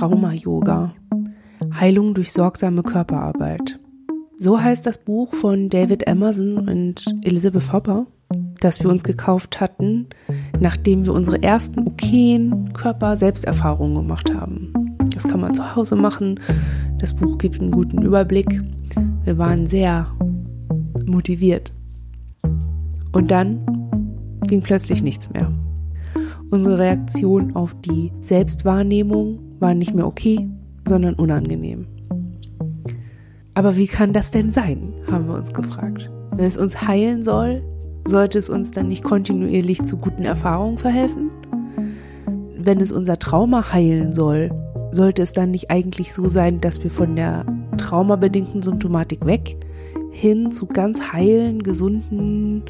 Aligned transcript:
Trauma-Yoga. 0.00 0.94
Heilung 1.78 2.14
durch 2.14 2.32
sorgsame 2.32 2.82
Körperarbeit. 2.82 3.78
So 4.38 4.58
heißt 4.58 4.86
das 4.86 4.96
Buch 4.96 5.34
von 5.34 5.68
David 5.68 6.06
Emerson 6.06 6.56
und 6.56 7.04
Elizabeth 7.22 7.70
Hopper, 7.70 8.06
das 8.60 8.80
wir 8.80 8.88
uns 8.88 9.04
gekauft 9.04 9.60
hatten, 9.60 10.06
nachdem 10.58 11.04
wir 11.04 11.12
unsere 11.12 11.42
ersten 11.42 11.86
okayen 11.86 12.72
Körper-Selbsterfahrungen 12.72 13.96
gemacht 13.96 14.32
haben. 14.32 14.72
Das 15.12 15.28
kann 15.28 15.40
man 15.40 15.52
zu 15.52 15.76
Hause 15.76 15.96
machen. 15.96 16.40
Das 16.98 17.14
Buch 17.14 17.36
gibt 17.36 17.60
einen 17.60 17.70
guten 17.70 18.00
Überblick. 18.00 18.62
Wir 19.24 19.36
waren 19.36 19.66
sehr 19.66 20.06
motiviert. 21.04 21.74
Und 23.12 23.30
dann 23.30 23.66
ging 24.46 24.62
plötzlich 24.62 25.02
nichts 25.02 25.28
mehr. 25.30 25.52
Unsere 26.50 26.78
Reaktion 26.78 27.54
auf 27.54 27.76
die 27.82 28.12
Selbstwahrnehmung 28.22 29.49
war 29.60 29.74
nicht 29.74 29.94
mehr 29.94 30.06
okay, 30.06 30.48
sondern 30.88 31.14
unangenehm. 31.14 31.86
Aber 33.54 33.76
wie 33.76 33.86
kann 33.86 34.12
das 34.12 34.30
denn 34.30 34.52
sein, 34.52 34.92
haben 35.10 35.28
wir 35.28 35.34
uns 35.34 35.52
gefragt. 35.52 36.08
Wenn 36.34 36.46
es 36.46 36.56
uns 36.56 36.86
heilen 36.86 37.22
soll, 37.22 37.62
sollte 38.06 38.38
es 38.38 38.48
uns 38.48 38.70
dann 38.70 38.88
nicht 38.88 39.04
kontinuierlich 39.04 39.84
zu 39.84 39.98
guten 39.98 40.24
Erfahrungen 40.24 40.78
verhelfen? 40.78 41.30
Wenn 42.56 42.80
es 42.80 42.92
unser 42.92 43.18
Trauma 43.18 43.72
heilen 43.72 44.12
soll, 44.12 44.50
sollte 44.92 45.22
es 45.22 45.32
dann 45.32 45.50
nicht 45.50 45.70
eigentlich 45.70 46.12
so 46.12 46.28
sein, 46.28 46.60
dass 46.60 46.82
wir 46.82 46.90
von 46.90 47.16
der 47.16 47.44
traumabedingten 47.76 48.62
Symptomatik 48.62 49.26
weg 49.26 49.56
hin 50.10 50.52
zu 50.52 50.66
ganz 50.66 51.12
heilen, 51.12 51.62
gesunden, 51.62 52.64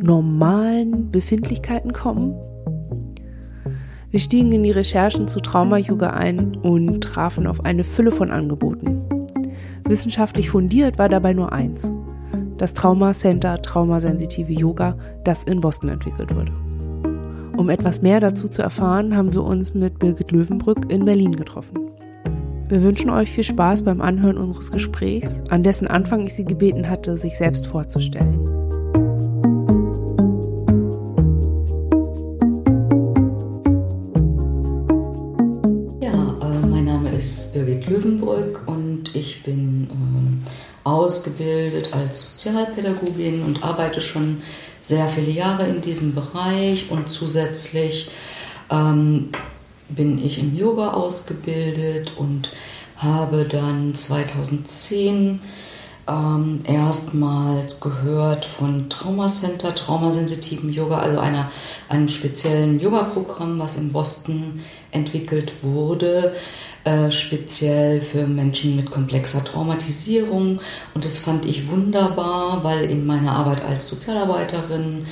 normalen 0.00 1.10
Befindlichkeiten 1.10 1.92
kommen? 1.92 2.34
Wir 4.16 4.20
stiegen 4.22 4.50
in 4.50 4.62
die 4.62 4.70
Recherchen 4.70 5.28
zu 5.28 5.40
Trauma-Yoga 5.40 6.08
ein 6.08 6.56
und 6.56 7.02
trafen 7.02 7.46
auf 7.46 7.66
eine 7.66 7.84
Fülle 7.84 8.10
von 8.10 8.30
Angeboten. 8.30 9.02
Wissenschaftlich 9.84 10.48
fundiert 10.48 10.98
war 10.98 11.10
dabei 11.10 11.34
nur 11.34 11.52
eins. 11.52 11.92
Das 12.56 12.72
Trauma 12.72 13.12
Center 13.12 13.60
Traumasensitive 13.60 14.54
Yoga, 14.54 14.96
das 15.24 15.44
in 15.44 15.60
Boston 15.60 15.90
entwickelt 15.90 16.34
wurde. 16.34 16.50
Um 17.58 17.68
etwas 17.68 18.00
mehr 18.00 18.20
dazu 18.20 18.48
zu 18.48 18.62
erfahren, 18.62 19.14
haben 19.14 19.34
wir 19.34 19.44
uns 19.44 19.74
mit 19.74 19.98
Birgit 19.98 20.30
Löwenbrück 20.30 20.90
in 20.90 21.04
Berlin 21.04 21.36
getroffen. 21.36 21.90
Wir 22.70 22.82
wünschen 22.82 23.10
euch 23.10 23.30
viel 23.30 23.44
Spaß 23.44 23.82
beim 23.82 24.00
Anhören 24.00 24.38
unseres 24.38 24.72
Gesprächs, 24.72 25.42
an 25.50 25.62
dessen 25.62 25.88
Anfang 25.88 26.22
ich 26.22 26.32
sie 26.32 26.46
gebeten 26.46 26.88
hatte, 26.88 27.18
sich 27.18 27.36
selbst 27.36 27.66
vorzustellen. 27.66 28.40
Ausgebildet 40.86 41.90
als 41.92 42.30
Sozialpädagogin 42.30 43.42
und 43.42 43.64
arbeite 43.64 44.00
schon 44.00 44.42
sehr 44.80 45.08
viele 45.08 45.32
Jahre 45.32 45.66
in 45.66 45.80
diesem 45.80 46.14
Bereich. 46.14 46.90
Und 46.90 47.10
zusätzlich 47.10 48.10
ähm, 48.70 49.30
bin 49.88 50.24
ich 50.24 50.38
im 50.38 50.56
Yoga 50.56 50.92
ausgebildet 50.92 52.12
und 52.16 52.50
habe 52.96 53.44
dann 53.44 53.94
2010 53.94 55.40
ähm, 56.08 56.60
erstmals 56.64 57.80
gehört 57.80 58.44
von 58.44 58.88
Trauma 58.88 59.26
Center, 59.26 59.74
traumasensitiven 59.74 60.72
Yoga, 60.72 60.98
also 60.98 61.18
einer, 61.18 61.50
einem 61.88 62.08
speziellen 62.08 62.78
Yoga-Programm, 62.78 63.58
was 63.58 63.76
in 63.76 63.92
Boston 63.92 64.60
entwickelt 64.92 65.64
wurde, 65.64 66.34
äh, 66.86 67.10
speziell 67.10 68.00
für 68.00 68.28
Menschen 68.28 68.76
mit 68.76 68.92
komplexer 68.92 69.44
Traumatisierung. 69.44 70.60
Und 70.94 71.04
das 71.04 71.18
fand 71.18 71.44
ich 71.44 71.68
wunderbar, 71.68 72.62
weil 72.62 72.88
in 72.88 73.04
meiner 73.04 73.32
Arbeit 73.32 73.64
als 73.64 73.88
Sozialarbeiterin 73.88 75.04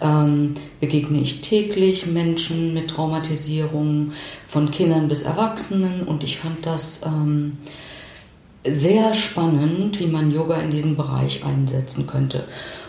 ähm, 0.00 0.54
begegne 0.80 1.20
ich 1.20 1.40
täglich 1.40 2.06
Menschen 2.06 2.74
mit 2.74 2.90
Traumatisierung, 2.90 4.10
von 4.44 4.72
Kindern 4.72 5.06
bis 5.06 5.22
Erwachsenen. 5.22 6.02
Und 6.02 6.24
ich 6.24 6.36
fand 6.36 6.66
das 6.66 7.02
ähm, 7.06 7.58
sehr 8.66 9.14
spannend, 9.14 10.00
wie 10.00 10.08
man 10.08 10.32
Yoga 10.32 10.56
in 10.56 10.72
diesem 10.72 10.96
Bereich 10.96 11.44
einsetzen 11.44 12.08
könnte. 12.08 12.44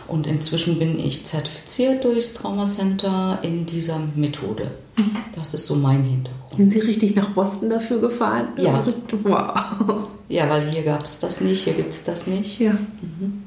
Und 0.08 0.28
inzwischen 0.28 0.80
bin 0.80 1.00
ich 1.00 1.24
zertifiziert 1.24 2.04
durchs 2.04 2.34
Trauma 2.34 2.66
Center 2.66 3.40
in 3.44 3.66
dieser 3.66 4.00
Methode. 4.16 4.72
Mhm. 4.98 5.18
Das 5.36 5.54
ist 5.54 5.68
so 5.68 5.76
mein 5.76 6.04
Hintergrund. 6.04 6.58
Sind 6.58 6.70
Sie 6.70 6.80
richtig 6.80 7.16
nach 7.16 7.30
Boston 7.30 7.70
dafür 7.70 8.00
gefahren? 8.00 8.50
Ja. 8.58 8.72
Also 8.72 8.84
richtig, 8.84 9.24
wow. 9.24 10.08
Ja, 10.28 10.50
weil 10.50 10.70
hier 10.70 10.84
gab 10.84 11.04
es 11.04 11.20
das 11.20 11.42
nicht, 11.42 11.64
hier 11.64 11.74
gibt 11.74 11.94
es 11.94 12.04
das 12.04 12.28
nicht. 12.28 12.60
Ja. 12.60 12.72
Mhm. 12.72 13.44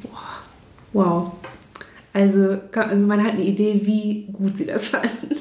Wow. 0.93 1.32
Also, 2.12 2.59
also 2.72 3.06
man 3.06 3.22
hat 3.25 3.32
eine 3.32 3.43
Idee, 3.43 3.81
wie 3.82 4.28
gut 4.32 4.56
Sie 4.56 4.66
das 4.66 4.88
fanden. 4.88 5.37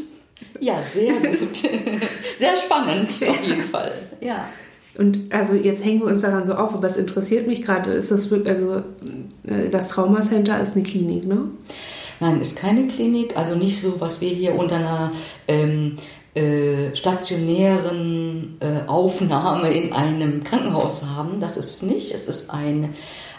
Ja, 0.60 0.82
sehr 0.94 1.14
gut. 1.14 1.56
sehr 2.38 2.56
spannend 2.58 3.10
auf 3.10 3.44
jeden 3.46 3.64
Fall. 3.64 3.94
Ja. 4.22 4.48
Und 4.98 5.34
also 5.34 5.56
jetzt 5.56 5.84
hängen 5.84 6.02
wir 6.02 6.08
uns 6.08 6.22
daran 6.22 6.46
so 6.46 6.54
auf, 6.54 6.74
aber 6.74 6.88
es 6.88 6.98
interessiert 6.98 7.48
mich 7.48 7.64
gerade, 7.64 7.94
ist 7.94 8.12
das 8.12 8.30
wirklich, 8.30 8.50
also 8.50 8.84
äh, 9.48 9.70
das 9.72 9.88
Traumacenter 9.88 10.62
ist 10.62 10.76
eine 10.76 10.84
Klinik, 10.84 11.26
ne? 11.26 11.50
Nein, 12.20 12.40
ist 12.40 12.56
keine 12.56 12.88
Klinik, 12.88 13.36
also 13.36 13.56
nicht 13.56 13.82
so, 13.82 14.00
was 14.00 14.22
wir 14.22 14.30
hier 14.30 14.56
unter 14.56 14.76
einer 14.76 15.12
ähm, 15.48 15.98
äh, 16.36 16.96
stationären 16.96 18.58
äh, 18.60 18.88
Aufnahme 18.88 19.74
in 19.74 19.94
einem 19.94 20.44
Krankenhaus 20.44 21.06
haben. 21.16 21.40
Das 21.40 21.58
ist 21.58 21.84
nicht. 21.84 22.12
Es 22.12 22.28
ist 22.28 22.50
ein, 22.50 22.94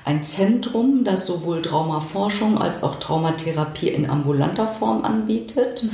ein 0.05 0.23
Zentrum, 0.23 1.03
das 1.05 1.27
sowohl 1.27 1.63
Traumaforschung 1.63 2.59
als 2.59 2.83
auch 2.83 3.01
Traumatherapie 3.01 3.89
in 3.89 4.11
ambulanter 4.11 4.69
Form 4.69 5.05
anbietet 5.05 5.87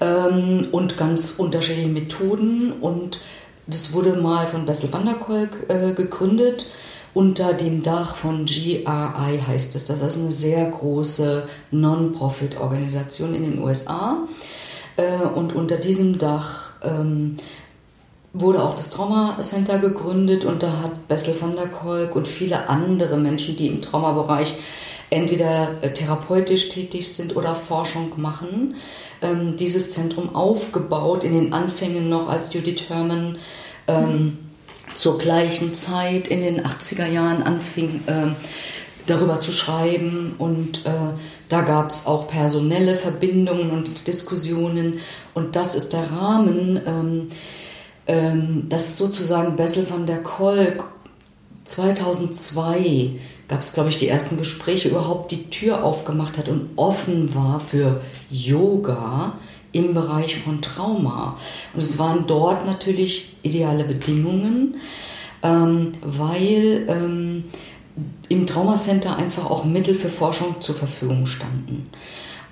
ähm, 0.00 0.68
und 0.72 0.96
ganz 0.96 1.32
unterschiedliche 1.32 1.88
Methoden 1.88 2.72
und 2.80 3.20
das 3.66 3.92
wurde 3.92 4.14
mal 4.14 4.46
von 4.46 4.66
Bessel 4.66 4.92
van 4.92 5.04
der 5.04 5.14
Kolk 5.14 5.68
äh, 5.68 5.92
gegründet 5.92 6.66
unter 7.14 7.54
dem 7.54 7.84
Dach 7.84 8.16
von 8.16 8.44
GRI 8.44 8.84
heißt 9.46 9.76
es. 9.76 9.86
Das 9.86 10.02
ist 10.02 10.18
eine 10.18 10.32
sehr 10.32 10.68
große 10.68 11.44
Non-Profit-Organisation 11.70 13.34
in 13.34 13.42
den 13.44 13.62
USA. 13.62 14.18
Äh, 14.96 15.18
und 15.34 15.54
unter 15.54 15.76
diesem 15.76 16.18
Dach 16.18 16.72
ähm, 16.82 17.36
wurde 18.32 18.64
auch 18.64 18.74
das 18.74 18.90
Trauma 18.90 19.38
Center 19.40 19.78
gegründet 19.78 20.44
und 20.44 20.64
da 20.64 20.82
hat 20.82 21.06
Bessel 21.06 21.40
van 21.40 21.54
der 21.54 21.68
Kolk 21.68 22.16
und 22.16 22.26
viele 22.26 22.68
andere 22.68 23.16
Menschen, 23.16 23.56
die 23.56 23.68
im 23.68 23.80
Traumabereich 23.80 24.56
entweder 25.14 25.76
äh, 25.80 25.92
therapeutisch 25.92 26.68
tätig 26.68 27.14
sind 27.14 27.36
oder 27.36 27.54
Forschung 27.54 28.12
machen, 28.16 28.74
ähm, 29.22 29.56
dieses 29.56 29.92
Zentrum 29.92 30.34
aufgebaut, 30.34 31.24
in 31.24 31.32
den 31.32 31.52
Anfängen 31.52 32.08
noch 32.08 32.28
als 32.28 32.52
Judith 32.52 32.88
Herman 32.88 33.38
ähm, 33.86 34.38
zur 34.96 35.18
gleichen 35.18 35.74
Zeit 35.74 36.28
in 36.28 36.42
den 36.42 36.64
80er 36.64 37.06
Jahren 37.06 37.42
anfing, 37.42 38.02
äh, 38.06 38.28
darüber 39.06 39.38
zu 39.38 39.52
schreiben. 39.52 40.34
Und 40.38 40.86
äh, 40.86 40.90
da 41.48 41.62
gab 41.62 41.90
es 41.90 42.06
auch 42.06 42.28
personelle 42.28 42.94
Verbindungen 42.94 43.70
und 43.70 44.06
Diskussionen. 44.06 45.00
Und 45.34 45.56
das 45.56 45.74
ist 45.74 45.92
der 45.92 46.10
Rahmen, 46.10 46.80
ähm, 46.86 47.28
ähm, 48.06 48.66
dass 48.68 48.96
sozusagen 48.96 49.56
Bessel 49.56 49.88
van 49.88 50.06
der 50.06 50.22
Kolk 50.22 50.84
2002 51.64 53.18
gab 53.48 53.60
es, 53.60 53.72
glaube 53.72 53.90
ich, 53.90 53.98
die 53.98 54.08
ersten 54.08 54.36
Gespräche, 54.36 54.88
überhaupt 54.88 55.30
die 55.30 55.50
Tür 55.50 55.84
aufgemacht 55.84 56.38
hat 56.38 56.48
und 56.48 56.70
offen 56.76 57.34
war 57.34 57.60
für 57.60 58.00
Yoga 58.30 59.34
im 59.72 59.92
Bereich 59.92 60.38
von 60.38 60.62
Trauma. 60.62 61.36
Und 61.74 61.80
es 61.80 61.98
waren 61.98 62.26
dort 62.26 62.64
natürlich 62.64 63.36
ideale 63.42 63.84
Bedingungen, 63.84 64.76
ähm, 65.42 65.94
weil 66.00 66.86
ähm, 66.88 67.44
im 68.28 68.46
Traumacenter 68.46 69.16
einfach 69.16 69.50
auch 69.50 69.64
Mittel 69.64 69.94
für 69.94 70.08
Forschung 70.08 70.60
zur 70.60 70.74
Verfügung 70.74 71.26
standen. 71.26 71.90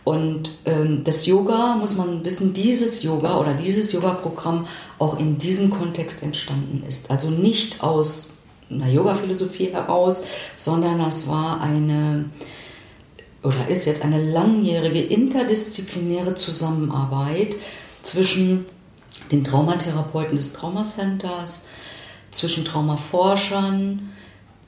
Und 0.05 0.50
ähm, 0.65 1.05
das 1.05 1.27
Yoga, 1.27 1.77
muss 1.77 1.97
man 1.97 2.25
wissen, 2.25 2.55
dieses 2.55 3.05
Yoga 3.05 3.38
oder 3.38 3.55
dieses 3.55 3.93
Yoga-Programm 3.93 4.67
auch 4.99 5.19
in 5.19 5.38
diesem 5.38 5.71
Kontext 5.71 6.25
entstanden 6.25 6.83
ist. 6.88 7.11
Also 7.11 7.31
nicht 7.31 7.83
aus 7.83 8.31
einer 8.75 8.91
Yoga-Philosophie 8.91 9.73
heraus, 9.73 10.27
sondern 10.57 10.99
das 10.99 11.29
war 11.29 11.61
eine 11.61 12.27
oder 13.43 13.69
ist 13.69 13.87
jetzt 13.87 14.03
eine 14.03 14.23
langjährige 14.23 15.01
interdisziplinäre 15.01 16.37
Zusammenarbeit 16.37 17.57
zwischen 18.01 18.67
den 19.33 19.43
Traumatherapeuten 19.43 20.37
des 20.37 20.53
Traumacenters, 20.53 21.69
zwischen 22.31 22.65
Traumaforschern, 22.65 24.11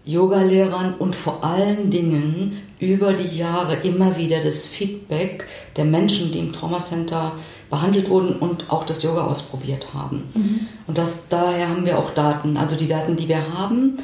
Yogalehrern 0.04 0.94
und 0.94 1.14
vor 1.14 1.44
allen 1.44 1.90
Dingen 1.90 2.60
über 2.78 3.12
die 3.12 3.36
Jahre 3.36 3.76
immer 3.82 4.16
wieder 4.16 4.40
das 4.40 4.66
Feedback 4.66 5.46
der 5.76 5.84
Menschen, 5.84 6.32
die 6.32 6.38
im 6.38 6.52
Traumacenter 6.52 7.32
behandelt 7.70 8.08
wurden 8.08 8.36
und 8.36 8.70
auch 8.70 8.84
das 8.84 9.02
Yoga 9.02 9.24
ausprobiert 9.24 9.94
haben. 9.94 10.30
Mhm. 10.34 10.60
Und 10.86 10.98
das, 10.98 11.28
daher 11.28 11.68
haben 11.68 11.86
wir 11.86 11.98
auch 11.98 12.10
Daten. 12.10 12.56
Also 12.56 12.76
die 12.76 12.88
Daten, 12.88 13.16
die 13.16 13.28
wir 13.28 13.54
haben, 13.56 13.96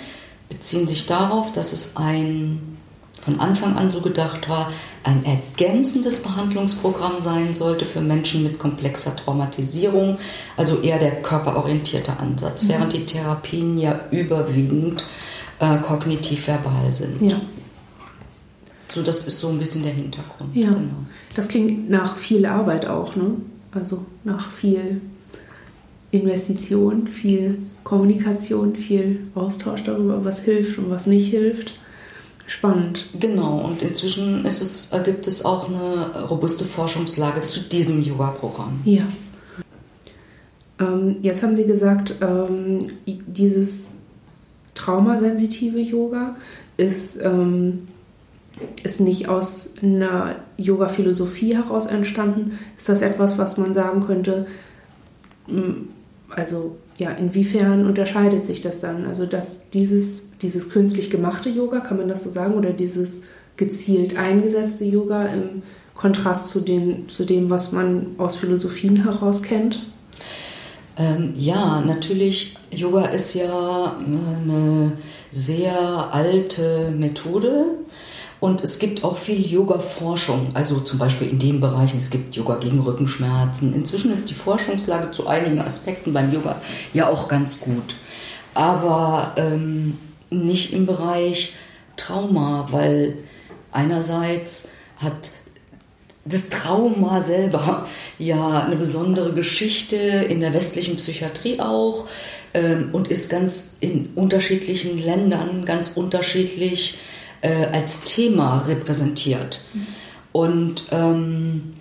beziehen 0.49 0.89
sich 0.89 1.07
darauf, 1.07 1.53
dass 1.53 1.73
es 1.73 1.97
ein 1.97 2.79
von 3.21 3.39
Anfang 3.39 3.77
an 3.77 3.91
so 3.91 4.01
gedacht 4.01 4.49
war, 4.49 4.73
ein 5.05 5.25
ergänzendes 5.25 6.23
Behandlungsprogramm 6.23 7.21
sein 7.21 7.55
sollte 7.55 7.85
für 7.85 8.01
Menschen 8.01 8.43
mit 8.43 8.59
komplexer 8.59 9.15
Traumatisierung, 9.15 10.19
also 10.57 10.81
eher 10.81 10.99
der 10.99 11.23
körperorientierte 11.23 12.19
Ansatz, 12.19 12.65
mhm. 12.65 12.69
während 12.71 12.93
die 12.95 13.07
Therapien 13.07 13.79
ja 13.79 14.01
überwiegend 14.11 15.05
äh, 15.59 15.79
kognitiv-verbal 15.79 16.93
sind. 16.93 17.23
Ja. 17.23 17.41
So, 18.93 19.03
das 19.03 19.27
ist 19.27 19.41
so 19.41 19.49
ein 19.49 19.59
bisschen 19.59 19.83
der 19.83 19.93
Hintergrund. 19.93 20.55
Ja, 20.55 20.71
genau. 20.71 21.07
das 21.35 21.49
klingt 21.49 21.89
nach 21.91 22.17
viel 22.17 22.47
Arbeit 22.47 22.87
auch, 22.87 23.15
ne? 23.17 23.37
Also 23.73 24.05
nach 24.25 24.51
viel 24.51 25.01
Investition, 26.11 27.07
viel 27.07 27.59
Kommunikation, 27.85 28.75
viel 28.75 29.21
Austausch 29.35 29.85
darüber, 29.85 30.25
was 30.25 30.43
hilft 30.43 30.79
und 30.79 30.91
was 30.91 31.07
nicht 31.07 31.31
hilft. 31.31 31.75
Spannend. 32.47 33.07
Genau, 33.19 33.61
und 33.61 33.81
inzwischen 33.81 34.45
ist 34.45 34.61
es, 34.61 34.91
gibt 35.05 35.29
es 35.29 35.45
auch 35.45 35.69
eine 35.69 36.25
robuste 36.25 36.65
Forschungslage 36.65 37.47
zu 37.47 37.61
diesem 37.61 38.03
Yoga-Programm. 38.03 38.81
Ja. 38.85 39.05
Ähm, 40.81 41.19
jetzt 41.23 41.45
haben 41.45 41.55
Sie 41.55 41.65
gesagt, 41.65 42.17
ähm, 42.21 42.89
dieses 43.07 43.93
traumasensitive 44.75 45.79
Yoga 45.79 46.35
ist, 46.77 47.21
ähm, 47.23 47.87
ist 48.83 49.01
nicht 49.01 49.29
aus 49.29 49.71
einer 49.83 50.37
Yoga-Philosophie 50.57 51.55
heraus 51.57 51.87
entstanden. 51.87 52.59
Ist 52.77 52.89
das 52.89 53.03
etwas, 53.03 53.39
was 53.39 53.59
man 53.59 53.75
sagen 53.75 54.07
könnte, 54.07 54.47
also 56.29 56.77
ja, 56.97 57.11
inwiefern 57.11 57.87
unterscheidet 57.87 58.47
sich 58.47 58.61
das 58.61 58.81
dann? 58.81 59.07
Also 59.07 59.27
dass 59.27 59.71
dieses, 59.71 60.31
dieses 60.39 60.71
künstlich 60.71 61.11
gemachte 61.11 61.49
Yoga, 61.49 61.81
kann 61.81 61.97
man 61.97 62.09
das 62.09 62.25
so 62.25 62.31
sagen, 62.31 62.55
oder 62.55 62.73
dieses 62.73 63.23
gezielt 63.57 64.17
eingesetzte 64.17 64.85
Yoga 64.85 65.27
im 65.27 65.63
Kontrast 65.95 66.51
zu, 66.51 66.61
den, 66.61 67.09
zu 67.09 67.25
dem, 67.25 67.51
was 67.51 67.73
man 67.73 68.07
aus 68.19 68.37
Philosophien 68.37 69.05
heraus 69.05 69.43
kennt? 69.43 69.83
Ähm, 70.97 71.35
ja, 71.37 71.81
natürlich, 71.81 72.57
Yoga 72.71 73.07
ist 73.07 73.35
ja 73.35 73.97
äh, 74.01 74.43
eine 74.43 74.93
sehr 75.33 75.79
alte 76.13 76.91
Methode. 76.91 77.67
Und 78.41 78.63
es 78.63 78.79
gibt 78.79 79.05
auch 79.05 79.17
viel 79.17 79.39
Yoga-Forschung, 79.39 80.53
also 80.55 80.81
zum 80.81 80.99
Beispiel 80.99 81.29
in 81.29 81.39
den 81.39 81.61
Bereichen, 81.61 81.99
es 81.99 82.09
gibt 82.09 82.35
Yoga 82.35 82.57
gegen 82.57 82.81
Rückenschmerzen. 82.81 83.75
Inzwischen 83.75 84.13
ist 84.13 84.31
die 84.31 84.35
Forschungslage 84.35 85.11
zu 85.11 85.27
einigen 85.27 85.61
Aspekten 85.61 86.15
beim 86.15 86.33
Yoga 86.33 86.61
ja 86.95 87.09
auch 87.09 87.29
ganz 87.29 87.61
gut. 87.61 87.97
Aber 88.55 89.35
ähm, 89.37 89.99
nicht 90.31 90.73
im 90.73 90.87
Bereich 90.87 91.55
Trauma, 91.97 92.69
weil 92.71 93.19
einerseits 93.73 94.71
hat 94.97 95.31
das 96.25 96.49
Trauma 96.49 97.21
selber 97.21 97.87
ja 98.19 98.61
eine 98.61 98.77
besondere 98.77 99.35
Geschichte 99.35 99.97
in 99.97 100.41
der 100.41 100.55
westlichen 100.55 100.97
Psychiatrie 100.97 101.61
auch 101.61 102.07
ähm, 102.55 102.89
und 102.93 103.09
ist 103.09 103.29
ganz 103.29 103.77
in 103.81 104.11
unterschiedlichen 104.15 104.97
Ländern 104.97 105.67
ganz 105.67 105.91
unterschiedlich 105.91 106.99
äh, 107.41 107.67
als 107.67 108.05
Thema 108.05 108.65
repräsentiert. 108.67 109.61
Und 110.33 110.85
ähm, 110.91 111.73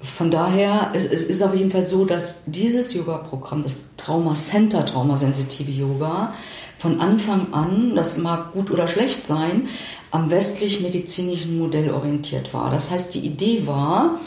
von 0.00 0.30
daher, 0.30 0.92
es, 0.94 1.04
es 1.04 1.24
ist 1.24 1.42
auf 1.42 1.54
jeden 1.54 1.70
Fall 1.70 1.86
so, 1.86 2.04
dass 2.04 2.44
dieses 2.46 2.94
Yoga-Programm, 2.94 3.62
das 3.62 3.96
Trauma 3.96 4.34
Center, 4.34 4.84
traumasensitive 4.84 5.70
Yoga, 5.70 6.32
von 6.78 7.00
Anfang 7.00 7.52
an, 7.52 7.94
das 7.94 8.16
mag 8.16 8.52
gut 8.52 8.70
oder 8.70 8.88
schlecht 8.88 9.26
sein, 9.26 9.68
am 10.10 10.30
westlich-medizinischen 10.30 11.58
Modell 11.58 11.90
orientiert 11.90 12.54
war. 12.54 12.70
Das 12.70 12.90
heißt, 12.90 13.14
die 13.14 13.20
Idee 13.20 13.66
war, 13.66 14.20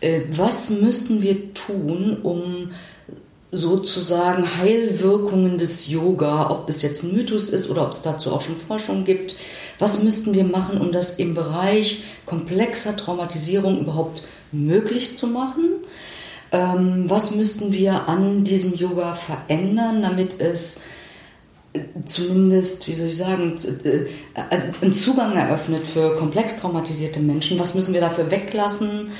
äh, 0.00 0.22
was 0.30 0.70
müssten 0.70 1.22
wir 1.22 1.52
tun, 1.52 2.18
um 2.22 2.70
sozusagen 3.52 4.58
Heilwirkungen 4.58 5.58
des 5.58 5.88
Yoga, 5.88 6.50
ob 6.50 6.66
das 6.66 6.82
jetzt 6.82 7.04
ein 7.04 7.14
Mythos 7.14 7.50
ist 7.50 7.70
oder 7.70 7.82
ob 7.82 7.92
es 7.92 8.02
dazu 8.02 8.32
auch 8.32 8.42
schon 8.42 8.58
Forschung 8.58 9.04
gibt, 9.04 9.36
was 9.78 10.02
müssten 10.02 10.34
wir 10.34 10.44
machen, 10.44 10.80
um 10.80 10.92
das 10.92 11.18
im 11.18 11.34
Bereich 11.34 12.04
komplexer 12.24 12.96
Traumatisierung 12.96 13.80
überhaupt 13.80 14.22
möglich 14.52 15.14
zu 15.14 15.26
machen? 15.26 15.64
Ähm, 16.52 17.04
was 17.08 17.34
müssten 17.34 17.72
wir 17.72 18.08
an 18.08 18.44
diesem 18.44 18.74
Yoga 18.74 19.14
verändern, 19.14 20.02
damit 20.02 20.40
es 20.40 20.82
äh, 21.72 21.80
zumindest, 22.04 22.86
wie 22.88 22.94
soll 22.94 23.08
ich 23.08 23.16
sagen, 23.16 23.58
äh, 23.84 24.06
also 24.48 24.66
einen 24.80 24.92
Zugang 24.92 25.36
eröffnet 25.36 25.86
für 25.86 26.16
komplex 26.16 26.58
traumatisierte 26.58 27.20
Menschen? 27.20 27.58
Was 27.58 27.74
müssen 27.74 27.94
wir 27.94 28.00
dafür 28.00 28.30
weglassen? 28.30 29.10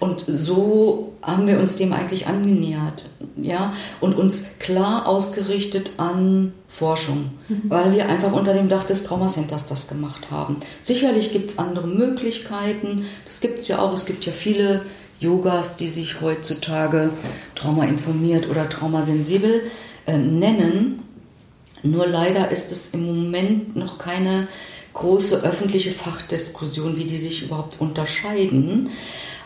Und 0.00 0.24
so 0.26 1.12
haben 1.22 1.46
wir 1.46 1.60
uns 1.60 1.76
dem 1.76 1.92
eigentlich 1.92 2.26
angenähert, 2.26 3.04
ja, 3.36 3.74
und 4.00 4.14
uns 4.14 4.58
klar 4.58 5.06
ausgerichtet 5.06 5.92
an 5.98 6.54
Forschung, 6.68 7.32
mhm. 7.48 7.62
weil 7.68 7.92
wir 7.94 8.08
einfach 8.08 8.32
unter 8.32 8.54
dem 8.54 8.70
Dach 8.70 8.84
des 8.84 9.04
Traumacenters 9.04 9.66
das 9.66 9.88
gemacht 9.88 10.30
haben. 10.30 10.56
Sicherlich 10.80 11.32
gibt 11.32 11.50
es 11.50 11.58
andere 11.58 11.86
Möglichkeiten, 11.86 13.04
das 13.26 13.42
gibt 13.42 13.58
es 13.58 13.68
ja 13.68 13.78
auch, 13.80 13.92
es 13.92 14.06
gibt 14.06 14.24
ja 14.24 14.32
viele 14.32 14.82
Yogas, 15.20 15.76
die 15.76 15.90
sich 15.90 16.22
heutzutage 16.22 17.10
traumainformiert 17.54 18.48
oder 18.48 18.68
traumasensibel 18.70 19.60
äh, 20.06 20.16
nennen. 20.16 21.02
Nur 21.82 22.06
leider 22.06 22.50
ist 22.50 22.72
es 22.72 22.94
im 22.94 23.04
Moment 23.04 23.76
noch 23.76 23.98
keine 23.98 24.48
große 24.94 25.42
öffentliche 25.42 25.90
Fachdiskussion, 25.90 26.96
wie 26.96 27.04
die 27.04 27.18
sich 27.18 27.42
überhaupt 27.42 27.80
unterscheiden. 27.80 28.90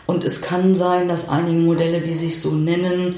Und 0.05 0.23
es 0.23 0.41
kann 0.41 0.75
sein, 0.75 1.07
dass 1.07 1.29
einige 1.29 1.59
Modelle, 1.59 2.01
die 2.01 2.13
sich 2.13 2.39
so 2.39 2.51
nennen, 2.51 3.15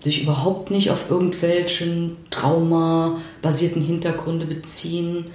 sich 0.00 0.22
überhaupt 0.22 0.70
nicht 0.70 0.90
auf 0.90 1.10
irgendwelchen 1.10 2.16
traumabasierten 2.30 3.82
Hintergründe 3.82 4.46
beziehen, 4.46 5.26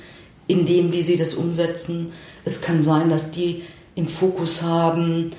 in 0.48 0.66
dem, 0.66 0.92
wie 0.92 1.02
sie 1.02 1.18
das 1.18 1.34
umsetzen. 1.34 2.12
Es 2.46 2.62
kann 2.62 2.84
sein, 2.84 3.10
dass 3.10 3.32
die 3.32 3.64
im 3.96 4.08
Fokus 4.08 4.62
haben, 4.62 5.32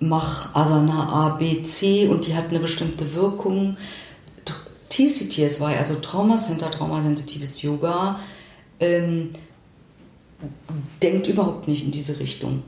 mach 0.00 0.54
Asana 0.54 1.08
A, 1.08 1.28
B, 1.36 1.62
C 1.62 2.08
und 2.08 2.26
die 2.26 2.34
hat 2.34 2.48
eine 2.48 2.60
bestimmte 2.60 3.14
Wirkung. 3.14 3.76
TCTSY, 4.88 5.64
also 5.78 5.94
Trauma 5.94 6.36
Center, 6.36 6.70
traumasensitives 6.70 7.62
Yoga, 7.62 8.20
ähm, 8.78 9.30
denkt 11.00 11.28
überhaupt 11.28 11.66
nicht 11.66 11.82
in 11.82 11.90
diese 11.90 12.20
Richtung 12.20 12.62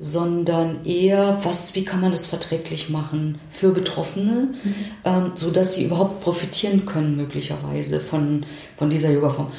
sondern 0.00 0.84
eher, 0.86 1.38
was, 1.42 1.74
wie 1.74 1.84
kann 1.84 2.00
man 2.00 2.10
das 2.10 2.26
verträglich 2.26 2.88
machen 2.88 3.38
für 3.50 3.70
Betroffene, 3.70 4.48
mhm. 4.62 4.74
ähm, 5.04 5.32
sodass 5.34 5.74
sie 5.74 5.84
überhaupt 5.84 6.22
profitieren 6.22 6.86
können, 6.86 7.16
möglicherweise 7.16 8.00
von, 8.00 8.46
von 8.76 8.88
dieser 8.88 9.10
Yoga-Form. 9.10 9.52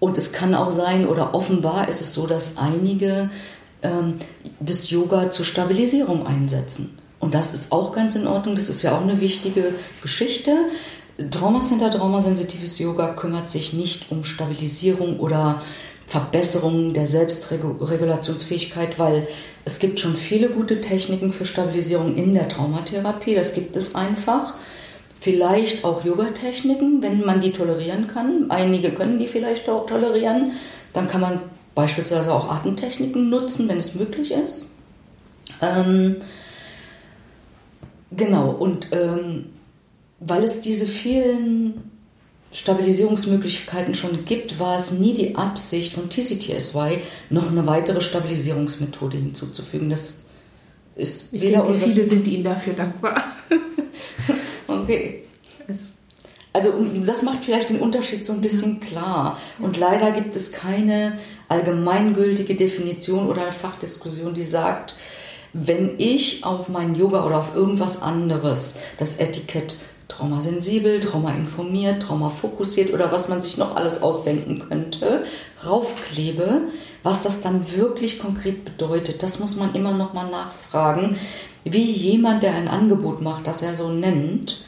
Und 0.00 0.16
es 0.16 0.32
kann 0.32 0.54
auch 0.54 0.70
sein, 0.70 1.06
oder 1.06 1.34
offenbar 1.34 1.88
ist 1.88 2.00
es 2.00 2.14
so, 2.14 2.26
dass 2.26 2.56
einige 2.56 3.30
ähm, 3.82 4.14
das 4.58 4.90
Yoga 4.90 5.30
zur 5.30 5.44
Stabilisierung 5.44 6.26
einsetzen. 6.26 6.98
Und 7.18 7.34
das 7.34 7.52
ist 7.52 7.72
auch 7.72 7.92
ganz 7.92 8.14
in 8.14 8.26
Ordnung, 8.26 8.56
das 8.56 8.68
ist 8.70 8.82
ja 8.82 8.96
auch 8.96 9.02
eine 9.02 9.20
wichtige 9.20 9.74
Geschichte. 10.02 10.54
Traumacenter, 11.30 11.90
traumasensitives 11.90 12.78
Yoga 12.78 13.14
kümmert 13.14 13.50
sich 13.50 13.72
nicht 13.72 14.10
um 14.10 14.24
Stabilisierung 14.24 15.18
oder 15.18 15.62
Verbesserung 16.06 16.94
der 16.94 17.06
Selbstregulationsfähigkeit, 17.06 18.98
weil 18.98 19.26
es 19.64 19.80
gibt 19.80 19.98
schon 19.98 20.14
viele 20.14 20.50
gute 20.50 20.80
Techniken 20.80 21.32
für 21.32 21.44
Stabilisierung 21.44 22.16
in 22.16 22.34
der 22.34 22.48
Traumatherapie. 22.48 23.34
Das 23.34 23.54
gibt 23.54 23.76
es 23.76 23.96
einfach. 23.96 24.54
Vielleicht 25.18 25.84
auch 25.84 26.04
Yoga-Techniken, 26.04 27.02
wenn 27.02 27.24
man 27.24 27.40
die 27.40 27.50
tolerieren 27.50 28.06
kann. 28.06 28.50
Einige 28.50 28.94
können 28.94 29.18
die 29.18 29.26
vielleicht 29.26 29.68
auch 29.68 29.86
tolerieren. 29.86 30.52
Dann 30.92 31.08
kann 31.08 31.20
man 31.20 31.40
beispielsweise 31.74 32.32
auch 32.32 32.48
Atemtechniken 32.48 33.28
nutzen, 33.28 33.68
wenn 33.68 33.78
es 33.78 33.96
möglich 33.96 34.30
ist. 34.30 34.70
Ähm, 35.60 36.16
genau, 38.16 38.50
und 38.50 38.88
ähm, 38.92 39.46
weil 40.20 40.44
es 40.44 40.60
diese 40.60 40.86
vielen 40.86 41.95
Stabilisierungsmöglichkeiten 42.56 43.94
schon 43.94 44.24
gibt, 44.24 44.58
war 44.58 44.76
es 44.76 44.92
nie 44.92 45.12
die 45.12 45.36
Absicht 45.36 45.92
von 45.92 46.08
TCTSY, 46.08 47.00
noch 47.28 47.50
eine 47.50 47.66
weitere 47.66 48.00
Stabilisierungsmethode 48.00 49.18
hinzuzufügen. 49.18 49.90
Das 49.90 50.24
ist 50.94 51.34
ich 51.34 51.40
weder 51.42 51.62
denke, 51.62 51.78
viele 51.78 52.02
sind 52.02 52.26
Ihnen 52.26 52.44
dafür 52.44 52.72
dankbar. 52.72 53.22
okay. 54.68 55.24
Es 55.68 55.92
also 56.54 56.72
das 57.04 57.20
macht 57.20 57.44
vielleicht 57.44 57.68
den 57.68 57.80
Unterschied 57.80 58.24
so 58.24 58.32
ein 58.32 58.40
bisschen 58.40 58.80
klar. 58.80 59.38
Und 59.58 59.76
leider 59.76 60.10
gibt 60.12 60.34
es 60.36 60.52
keine 60.52 61.18
allgemeingültige 61.48 62.54
Definition 62.54 63.28
oder 63.28 63.52
Fachdiskussion, 63.52 64.32
die 64.32 64.46
sagt, 64.46 64.94
wenn 65.52 65.96
ich 65.98 66.44
auf 66.44 66.70
mein 66.70 66.94
Yoga 66.94 67.26
oder 67.26 67.36
auf 67.36 67.54
irgendwas 67.54 68.00
anderes 68.00 68.78
das 68.96 69.20
Etikett 69.20 69.76
traumasensibel, 70.16 71.00
traumainformiert, 71.00 72.02
traumafokussiert 72.02 72.92
oder 72.92 73.12
was 73.12 73.28
man 73.28 73.40
sich 73.40 73.56
noch 73.56 73.76
alles 73.76 74.02
ausdenken 74.02 74.60
könnte, 74.68 75.24
raufklebe, 75.64 76.62
was 77.02 77.22
das 77.22 77.40
dann 77.40 77.76
wirklich 77.76 78.18
konkret 78.18 78.64
bedeutet, 78.64 79.22
das 79.22 79.38
muss 79.38 79.56
man 79.56 79.74
immer 79.74 79.92
noch 79.92 80.12
mal 80.12 80.30
nachfragen, 80.30 81.16
wie 81.64 81.90
jemand, 81.90 82.42
der 82.42 82.54
ein 82.54 82.68
Angebot 82.68 83.20
macht, 83.20 83.46
das 83.46 83.62
er 83.62 83.74
so 83.74 83.90
nennt, 83.90 84.62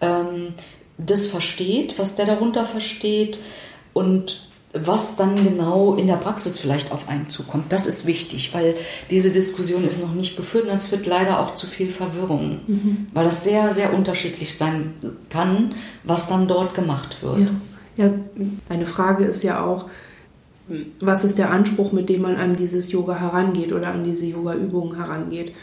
ähm, 0.00 0.54
das 0.98 1.26
versteht, 1.26 1.98
was 1.98 2.16
der 2.16 2.26
darunter 2.26 2.64
versteht 2.64 3.38
und 3.92 4.47
was 4.74 5.16
dann 5.16 5.34
genau 5.34 5.94
in 5.94 6.06
der 6.06 6.16
Praxis 6.16 6.58
vielleicht 6.58 6.92
auf 6.92 7.08
einen 7.08 7.28
zukommt. 7.28 7.72
Das 7.72 7.86
ist 7.86 8.06
wichtig, 8.06 8.52
weil 8.52 8.74
diese 9.10 9.30
Diskussion 9.30 9.84
ist 9.84 10.00
noch 10.00 10.14
nicht 10.14 10.36
geführt 10.36 10.64
und 10.64 10.70
es 10.70 10.86
führt 10.86 11.06
leider 11.06 11.40
auch 11.40 11.54
zu 11.54 11.66
viel 11.66 11.88
Verwirrung, 11.88 12.60
mhm. 12.66 13.06
weil 13.14 13.24
das 13.24 13.44
sehr, 13.44 13.72
sehr 13.72 13.94
unterschiedlich 13.94 14.56
sein 14.56 14.92
kann, 15.30 15.74
was 16.04 16.28
dann 16.28 16.48
dort 16.48 16.74
gemacht 16.74 17.22
wird. 17.22 17.50
Ja. 17.96 18.06
ja, 18.06 18.12
eine 18.68 18.84
Frage 18.84 19.24
ist 19.24 19.42
ja 19.42 19.64
auch, 19.64 19.86
was 21.00 21.24
ist 21.24 21.38
der 21.38 21.50
Anspruch, 21.50 21.92
mit 21.92 22.10
dem 22.10 22.22
man 22.22 22.36
an 22.36 22.54
dieses 22.54 22.92
Yoga 22.92 23.18
herangeht 23.18 23.72
oder 23.72 23.88
an 23.88 24.04
diese 24.04 24.26
Yoga-Übungen 24.26 24.96
herangeht? 24.96 25.54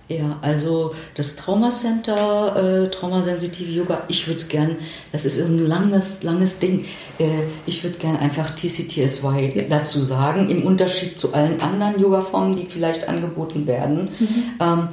Ja, 0.08 0.38
also 0.42 0.94
das 1.14 1.36
Traumacenter, 1.36 2.84
äh, 2.84 2.90
traumasensitive 2.90 3.70
Yoga, 3.70 4.02
ich 4.08 4.28
würde 4.28 4.44
gern, 4.44 4.76
das 5.12 5.24
ist 5.24 5.40
ein 5.40 5.66
langes, 5.66 6.22
langes 6.22 6.58
Ding, 6.58 6.84
äh, 7.18 7.24
ich 7.64 7.82
würde 7.82 7.98
gern 7.98 8.18
einfach 8.18 8.50
TCTSY 8.54 9.52
ja. 9.54 9.62
dazu 9.70 10.00
sagen, 10.00 10.50
im 10.50 10.64
Unterschied 10.64 11.18
zu 11.18 11.32
allen 11.32 11.58
anderen 11.62 11.98
Yoga-Formen, 11.98 12.54
die 12.54 12.66
vielleicht 12.66 13.08
angeboten 13.08 13.66
werden, 13.66 14.10
mhm. 14.18 14.44
ähm, 14.60 14.88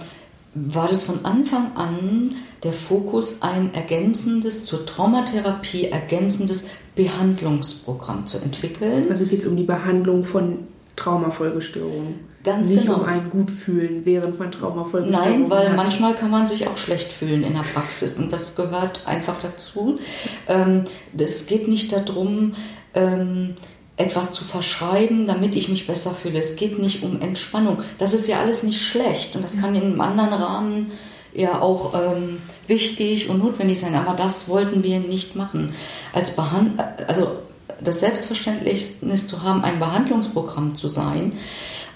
war 0.54 0.88
das 0.88 1.04
von 1.04 1.26
Anfang 1.26 1.76
an 1.76 2.36
der 2.64 2.74
Fokus, 2.74 3.42
ein 3.42 3.74
ergänzendes, 3.74 4.66
zur 4.66 4.86
Traumatherapie 4.86 5.88
ergänzendes 5.88 6.70
Behandlungsprogramm 7.04 8.28
zu 8.28 8.38
entwickeln. 8.40 9.08
Also 9.10 9.26
geht 9.26 9.40
es 9.40 9.48
um 9.48 9.56
die 9.56 9.64
Behandlung 9.64 10.24
von 10.24 10.60
Traumafolgestörungen. 10.96 12.32
Ganz 12.44 12.70
Nicht 12.70 12.86
genau. 12.86 13.00
um 13.00 13.06
ein 13.06 13.30
Gutfühlen 13.30 14.04
während 14.04 14.40
man 14.40 14.52
Traumafolgestörungen 14.52 15.42
Nein, 15.42 15.50
weil 15.50 15.70
hat. 15.70 15.76
manchmal 15.76 16.16
kann 16.16 16.32
man 16.32 16.48
sich 16.48 16.68
auch 16.68 16.78
schlecht 16.78 17.12
fühlen 17.12 17.44
in 17.44 17.54
der 17.54 17.62
Praxis 17.62 18.18
und 18.18 18.34
das 18.34 18.56
gehört 18.56 19.02
einfach 19.06 19.36
dazu. 19.42 20.00
Ähm, 20.48 20.86
es 21.16 21.46
geht 21.46 21.68
nicht 21.68 21.92
darum, 21.94 22.56
ähm, 22.96 23.56
etwas 23.96 24.34
zu 24.34 24.44
verschreiben, 24.44 25.28
damit 25.28 25.56
ich 25.56 25.70
mich 25.70 25.86
besser 25.86 26.12
fühle. 26.12 26.40
Es 26.40 26.56
geht 26.56 26.80
nicht 26.80 27.04
um 27.04 27.22
Entspannung. 27.22 27.84
Das 28.00 28.14
ist 28.14 28.28
ja 28.28 28.40
alles 28.40 28.64
nicht 28.64 28.82
schlecht 28.82 29.36
und 29.36 29.44
das 29.44 29.60
kann 29.60 29.76
in 29.76 29.84
einem 29.84 30.02
anderen 30.02 30.34
Rahmen 30.34 30.92
ja 31.34 31.62
auch 31.62 31.94
ähm, 31.94 32.40
wichtig 32.72 33.30
und 33.30 33.38
notwendig 33.38 33.80
sein, 33.80 33.94
aber 33.94 34.16
das 34.16 34.48
wollten 34.48 34.84
wir 34.84 35.00
nicht 35.00 35.36
machen. 35.36 35.74
Als 36.14 36.36
Behand 36.36 36.80
also 37.08 37.38
das 37.84 38.00
Selbstverständnis 38.00 39.28
zu 39.28 39.44
haben, 39.44 39.64
ein 39.64 39.80
Behandlungsprogramm 39.80 40.74
zu 40.74 40.88
sein 40.88 41.34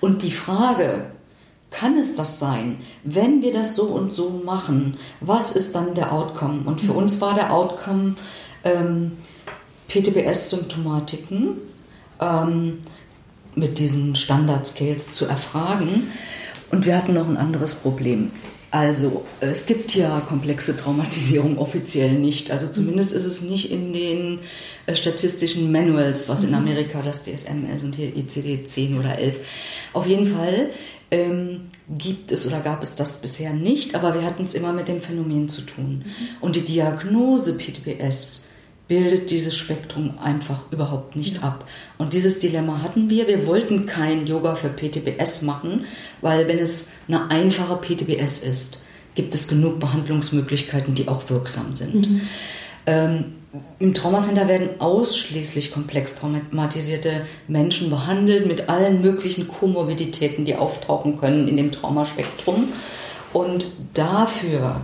und 0.01 0.21
die 0.21 0.31
Frage, 0.31 1.05
kann 1.71 1.97
es 1.97 2.15
das 2.15 2.39
sein, 2.39 2.77
wenn 3.03 3.41
wir 3.41 3.53
das 3.53 3.75
so 3.75 3.83
und 3.83 4.13
so 4.13 4.41
machen, 4.45 4.97
was 5.19 5.51
ist 5.55 5.75
dann 5.75 5.93
der 5.93 6.13
Outcome? 6.13 6.63
Und 6.65 6.79
für 6.79 6.93
mhm. 6.93 6.99
uns 6.99 7.21
war 7.21 7.33
der 7.33 7.53
Outcome 7.53 8.15
ähm, 8.63 9.13
PTBS-Symptomatiken 9.89 11.57
ähm, 12.21 12.79
mit 13.55 13.77
diesen 13.77 14.15
Standard-Scales 14.15 15.13
zu 15.13 15.25
erfragen. 15.25 16.11
Und 16.71 16.85
wir 16.85 16.95
hatten 16.95 17.13
noch 17.13 17.27
ein 17.27 17.37
anderes 17.37 17.75
Problem. 17.75 18.31
Also, 18.75 19.23
es 19.39 19.67
gibt 19.67 19.95
ja 19.95 20.19
komplexe 20.19 20.75
Traumatisierung 20.75 21.57
offiziell 21.59 22.11
nicht. 22.11 22.51
Also 22.51 22.67
zumindest 22.67 23.13
ist 23.13 23.23
es 23.23 23.41
nicht 23.41 23.71
in 23.71 23.93
den 23.93 24.39
äh, 24.85 24.93
statistischen 24.95 25.71
Manuals, 25.71 26.27
was 26.27 26.43
in 26.43 26.49
mhm. 26.49 26.55
Amerika 26.55 27.01
das 27.01 27.23
DSM 27.23 27.73
ist 27.73 27.85
und 27.85 27.95
hier 27.95 28.13
ICD 28.13 28.65
10 28.65 28.99
oder 28.99 29.17
11. 29.17 29.39
Auf 29.93 30.05
jeden 30.07 30.27
Fall 30.27 30.71
ähm, 31.09 31.69
gibt 31.97 32.33
es 32.33 32.45
oder 32.45 32.59
gab 32.59 32.83
es 32.83 32.95
das 32.95 33.21
bisher 33.21 33.53
nicht, 33.53 33.95
aber 33.95 34.13
wir 34.13 34.23
hatten 34.23 34.43
es 34.43 34.53
immer 34.53 34.73
mit 34.73 34.89
dem 34.89 34.99
Phänomen 34.99 35.47
zu 35.47 35.61
tun. 35.61 36.03
Mhm. 36.03 36.13
Und 36.41 36.57
die 36.57 36.65
Diagnose 36.65 37.57
PTBS 37.57 38.49
bildet 38.87 39.31
dieses 39.31 39.55
Spektrum 39.55 40.13
einfach 40.21 40.71
überhaupt 40.71 41.15
nicht 41.15 41.37
ja. 41.37 41.43
ab. 41.43 41.67
Und 41.97 42.13
dieses 42.13 42.39
Dilemma 42.39 42.81
hatten 42.81 43.09
wir. 43.09 43.27
Wir 43.27 43.47
wollten 43.47 43.85
kein 43.85 44.27
Yoga 44.27 44.55
für 44.55 44.69
PTBS 44.69 45.41
machen, 45.41 45.85
weil 46.21 46.47
wenn 46.47 46.59
es 46.59 46.91
eine 47.07 47.31
einfache 47.31 47.77
PTBS 47.77 48.39
ist, 48.39 48.83
gibt 49.15 49.33
es 49.33 49.47
genug 49.47 49.79
Behandlungsmöglichkeiten, 49.79 50.93
die 50.93 51.07
auch 51.07 51.29
wirksam 51.29 51.73
sind. 51.73 52.09
Mhm. 52.09 52.21
Ähm, 52.85 53.25
Im 53.79 53.93
Traumacenter 53.93 54.47
werden 54.47 54.69
ausschließlich 54.79 55.71
komplex 55.71 56.19
traumatisierte 56.19 57.25
Menschen 57.47 57.89
behandelt 57.89 58.45
mit 58.45 58.69
allen 58.69 59.01
möglichen 59.01 59.47
Komorbiditäten, 59.47 60.45
die 60.45 60.55
auftauchen 60.55 61.17
können 61.17 61.47
in 61.47 61.57
dem 61.57 61.71
Traumaspektrum. 61.71 62.65
Und 63.33 63.65
dafür 63.93 64.81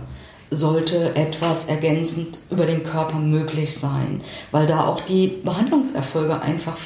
sollte 0.52 1.14
etwas 1.16 1.64
ergänzend 1.64 2.38
über 2.50 2.66
den 2.66 2.84
Körper 2.84 3.18
möglich 3.18 3.76
sein, 3.76 4.20
weil 4.50 4.66
da 4.66 4.86
auch 4.86 5.00
die 5.00 5.40
Behandlungserfolge 5.42 6.40
einfach 6.40 6.76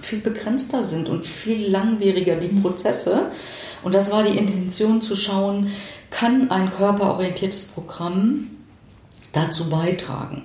viel 0.00 0.20
begrenzter 0.20 0.82
sind 0.82 1.08
und 1.08 1.26
viel 1.26 1.70
langwieriger 1.70 2.36
die 2.36 2.48
Prozesse. 2.48 3.30
Und 3.82 3.94
das 3.94 4.10
war 4.10 4.22
die 4.22 4.36
Intention 4.36 5.00
zu 5.00 5.14
schauen, 5.14 5.70
kann 6.10 6.50
ein 6.50 6.70
körperorientiertes 6.70 7.68
Programm 7.68 8.48
dazu 9.32 9.68
beitragen. 9.68 10.44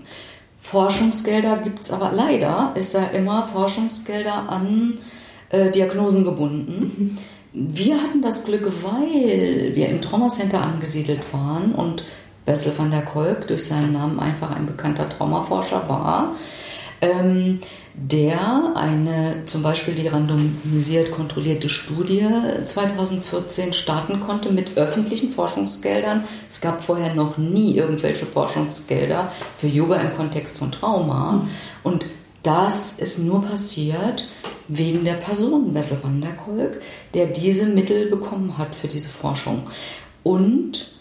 Forschungsgelder 0.60 1.58
gibt 1.58 1.82
es 1.82 1.92
aber 1.92 2.12
leider, 2.14 2.74
ist 2.76 2.94
ja 2.94 3.06
immer 3.06 3.48
Forschungsgelder 3.48 4.50
an 4.50 5.00
äh, 5.50 5.72
Diagnosen 5.72 6.24
gebunden. 6.24 7.18
Wir 7.54 8.02
hatten 8.02 8.22
das 8.22 8.46
Glück, 8.46 8.72
weil 8.84 9.72
wir 9.74 9.90
im 9.90 10.02
Traumacenter 10.02 10.62
angesiedelt 10.62 11.22
waren 11.34 11.74
und 11.74 12.04
Bessel 12.46 12.74
van 12.78 12.92
der 12.92 13.04
Kolk 13.04 13.48
durch 13.48 13.66
seinen 13.68 13.94
Namen 13.94 14.20
einfach 14.20 14.56
ein 14.56 14.66
bekannter 14.66 15.10
Traumaforscher 15.10 15.88
war, 15.88 16.36
ähm, 17.02 17.60
der 17.94 18.74
eine 18.76 19.44
zum 19.46 19.64
Beispiel 19.64 19.96
die 19.96 20.08
randomisiert 20.08 21.12
kontrollierte 21.12 21.68
Studie 21.68 22.26
2014 22.66 23.74
starten 23.74 24.22
konnte 24.22 24.52
mit 24.52 24.78
öffentlichen 24.78 25.32
Forschungsgeldern. 25.32 26.24
Es 26.50 26.62
gab 26.62 26.84
vorher 26.84 27.14
noch 27.14 27.38
nie 27.38 27.76
irgendwelche 27.76 28.26
Forschungsgelder 28.26 29.32
für 29.58 29.68
Yoga 29.68 29.96
im 29.96 30.16
Kontext 30.16 30.60
von 30.60 30.72
Trauma. 30.72 31.46
Und 31.84 32.06
das 32.44 33.00
ist 33.00 33.20
nur 33.20 33.44
passiert 33.44 34.26
wegen 34.68 35.04
der 35.04 35.16
Person 35.16 35.74
Bessel 35.74 35.98
van 36.02 36.22
der 36.22 36.34
Kolk, 36.34 36.82
der 37.14 37.28
diese 37.28 37.66
Mittel 37.66 38.10
bekommen 38.10 38.58
hat 38.58 38.74
für 38.74 38.88
diese 38.88 39.10
Forschung. 39.10 39.68
Und 40.24 40.92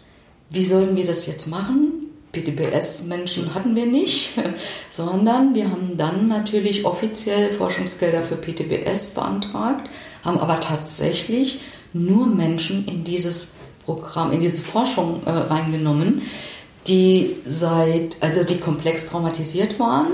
wie 0.51 0.65
sollten 0.65 0.97
wir 0.97 1.07
das 1.07 1.27
jetzt 1.27 1.47
machen? 1.47 2.07
PTBS-Menschen 2.33 3.55
hatten 3.55 3.75
wir 3.75 3.87
nicht, 3.87 4.31
sondern 4.91 5.55
wir 5.55 5.71
haben 5.71 5.97
dann 5.97 6.29
natürlich 6.29 6.85
offiziell 6.85 7.51
Forschungsgelder 7.51 8.23
für 8.23 8.37
PTBS 8.37 9.15
beantragt, 9.15 9.91
haben 10.25 10.39
aber 10.39 10.61
tatsächlich 10.61 11.61
nur 11.93 12.27
Menschen 12.27 12.87
in 12.87 13.03
dieses 13.03 13.57
Programm, 13.85 14.31
in 14.31 14.41
diese 14.41 14.63
Forschung 14.63 15.23
äh, 15.25 15.31
reingenommen, 15.31 16.23
die 16.87 17.37
seit, 17.47 18.17
also 18.21 18.45
die 18.45 18.59
komplex 18.59 19.09
traumatisiert 19.09 19.81
waren 19.81 20.07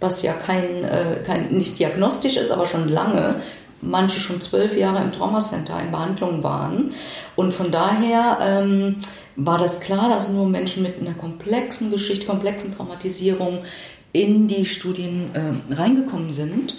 was 0.00 0.22
ja 0.22 0.32
kein, 0.32 0.84
äh, 0.84 1.22
kein, 1.24 1.52
nicht 1.52 1.78
diagnostisch 1.78 2.36
ist, 2.36 2.50
aber 2.50 2.66
schon 2.66 2.88
lange, 2.88 3.36
manche 3.82 4.20
schon 4.20 4.40
zwölf 4.40 4.76
Jahre 4.76 5.02
im 5.02 5.12
Traumacenter 5.12 5.80
in 5.80 5.90
Behandlung 5.90 6.42
waren. 6.42 6.92
Und 7.36 7.54
von 7.54 7.70
daher 7.70 8.38
ähm, 8.42 8.96
war 9.36 9.58
das 9.58 9.80
klar, 9.80 10.08
dass 10.08 10.30
nur 10.30 10.48
Menschen 10.48 10.82
mit 10.82 11.00
einer 11.00 11.14
komplexen 11.14 11.90
Geschichte, 11.90 12.26
komplexen 12.26 12.76
Traumatisierung 12.76 13.58
in 14.12 14.48
die 14.48 14.66
Studien 14.66 15.30
äh, 15.34 15.74
reingekommen 15.74 16.32
sind. 16.32 16.76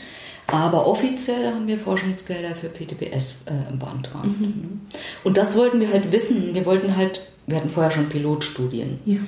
Aber 0.48 0.86
offiziell 0.86 1.48
haben 1.53 1.67
wir 1.67 1.77
Forschungsgelder 1.77 2.55
für 2.55 2.67
PTBS 2.67 3.46
äh, 3.46 3.75
beantragt. 3.77 4.25
Mhm. 4.25 4.81
Und 5.24 5.38
das 5.38 5.55
wollten 5.55 5.79
wir 5.79 5.91
halt 5.91 6.12
wissen. 6.12 6.53
Wir 6.53 6.65
wollten 6.65 6.98
halt, 6.98 7.31
wir 7.48 7.58
hatten 7.58 7.70
vorher 7.70 7.91
schon 7.91 8.10
Pilotstudien. 8.10 9.00
Ja. 9.05 9.20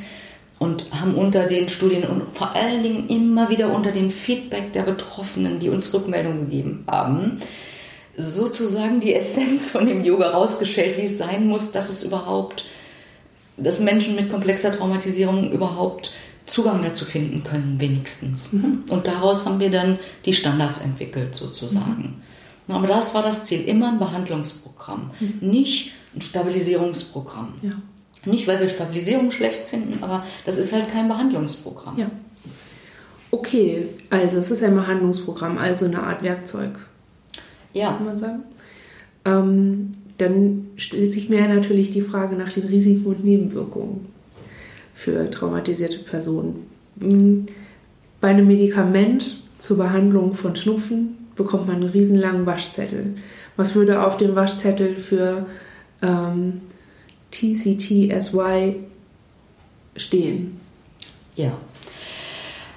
Und 0.63 0.85
haben 0.97 1.15
unter 1.15 1.45
den 1.47 1.67
Studien 1.67 2.05
und 2.05 2.31
vor 2.31 2.55
allen 2.55 2.83
Dingen 2.83 3.09
immer 3.09 3.49
wieder 3.49 3.75
unter 3.75 3.91
dem 3.91 4.09
Feedback 4.09 4.71
der 4.71 4.83
Betroffenen, 4.83 5.59
die 5.59 5.67
uns 5.67 5.93
Rückmeldung 5.93 6.39
gegeben 6.39 6.85
haben, 6.87 7.39
sozusagen 8.15 9.01
die 9.01 9.13
Essenz 9.13 9.71
von 9.71 9.85
dem 9.85 10.05
Yoga 10.05 10.29
rausgestellt, 10.29 10.97
wie 10.97 11.05
es 11.05 11.17
sein 11.17 11.47
muss, 11.47 11.73
dass 11.73 11.89
es 11.89 12.05
überhaupt, 12.05 12.63
dass 13.57 13.81
Menschen 13.81 14.15
mit 14.15 14.31
komplexer 14.31 14.73
Traumatisierung 14.73 15.51
überhaupt 15.51 16.13
Zugang 16.45 16.81
dazu 16.81 17.03
finden 17.03 17.43
können, 17.43 17.81
wenigstens. 17.81 18.53
Mhm. 18.53 18.83
Und 18.87 19.07
daraus 19.07 19.45
haben 19.45 19.59
wir 19.59 19.69
dann 19.69 19.99
die 20.25 20.33
Standards 20.33 20.79
entwickelt, 20.79 21.35
sozusagen. 21.35 22.21
Mhm. 22.67 22.73
Aber 22.73 22.87
das 22.87 23.13
war 23.13 23.21
das 23.21 23.43
Ziel, 23.43 23.65
immer 23.65 23.89
ein 23.89 23.99
Behandlungsprogramm, 23.99 25.11
mhm. 25.19 25.49
nicht 25.49 25.91
ein 26.15 26.21
Stabilisierungsprogramm. 26.21 27.55
Ja. 27.63 27.71
Nicht, 28.25 28.47
weil 28.47 28.59
wir 28.59 28.69
Stabilisierung 28.69 29.31
schlecht 29.31 29.63
finden, 29.63 30.01
aber 30.01 30.25
das 30.45 30.57
ist 30.57 30.71
halt 30.73 30.89
kein 30.89 31.07
Behandlungsprogramm. 31.07 31.97
Ja. 31.97 32.09
Okay, 33.31 33.87
also 34.09 34.37
es 34.37 34.51
ist 34.51 34.63
ein 34.63 34.75
Behandlungsprogramm, 34.75 35.57
also 35.57 35.85
eine 35.85 36.03
Art 36.03 36.21
Werkzeug. 36.23 36.79
Ja. 37.73 37.93
Kann 37.93 38.05
man 38.05 38.17
sagen. 38.17 38.43
Ähm, 39.25 39.95
dann 40.17 40.67
stellt 40.75 41.11
sich 41.11 41.29
mir 41.29 41.47
natürlich 41.47 41.91
die 41.91 42.01
Frage 42.01 42.35
nach 42.35 42.53
den 42.53 42.67
Risiken 42.67 43.05
und 43.05 43.23
Nebenwirkungen 43.23 44.07
für 44.93 45.29
traumatisierte 45.29 45.99
Personen. 45.99 46.67
Hm, 46.99 47.45
bei 48.21 48.29
einem 48.29 48.47
Medikament 48.47 49.37
zur 49.57 49.77
Behandlung 49.77 50.35
von 50.35 50.55
Schnupfen 50.55 51.17
bekommt 51.35 51.67
man 51.67 51.77
einen 51.77 51.89
riesenlangen 51.89 52.45
Waschzettel. 52.45 53.15
Was 53.57 53.75
würde 53.75 54.05
auf 54.05 54.17
dem 54.17 54.35
Waschzettel 54.35 54.95
für 54.95 55.45
ähm, 56.01 56.61
TCTSY 57.33 58.75
stehen? 59.95 60.59
Ja, 61.35 61.57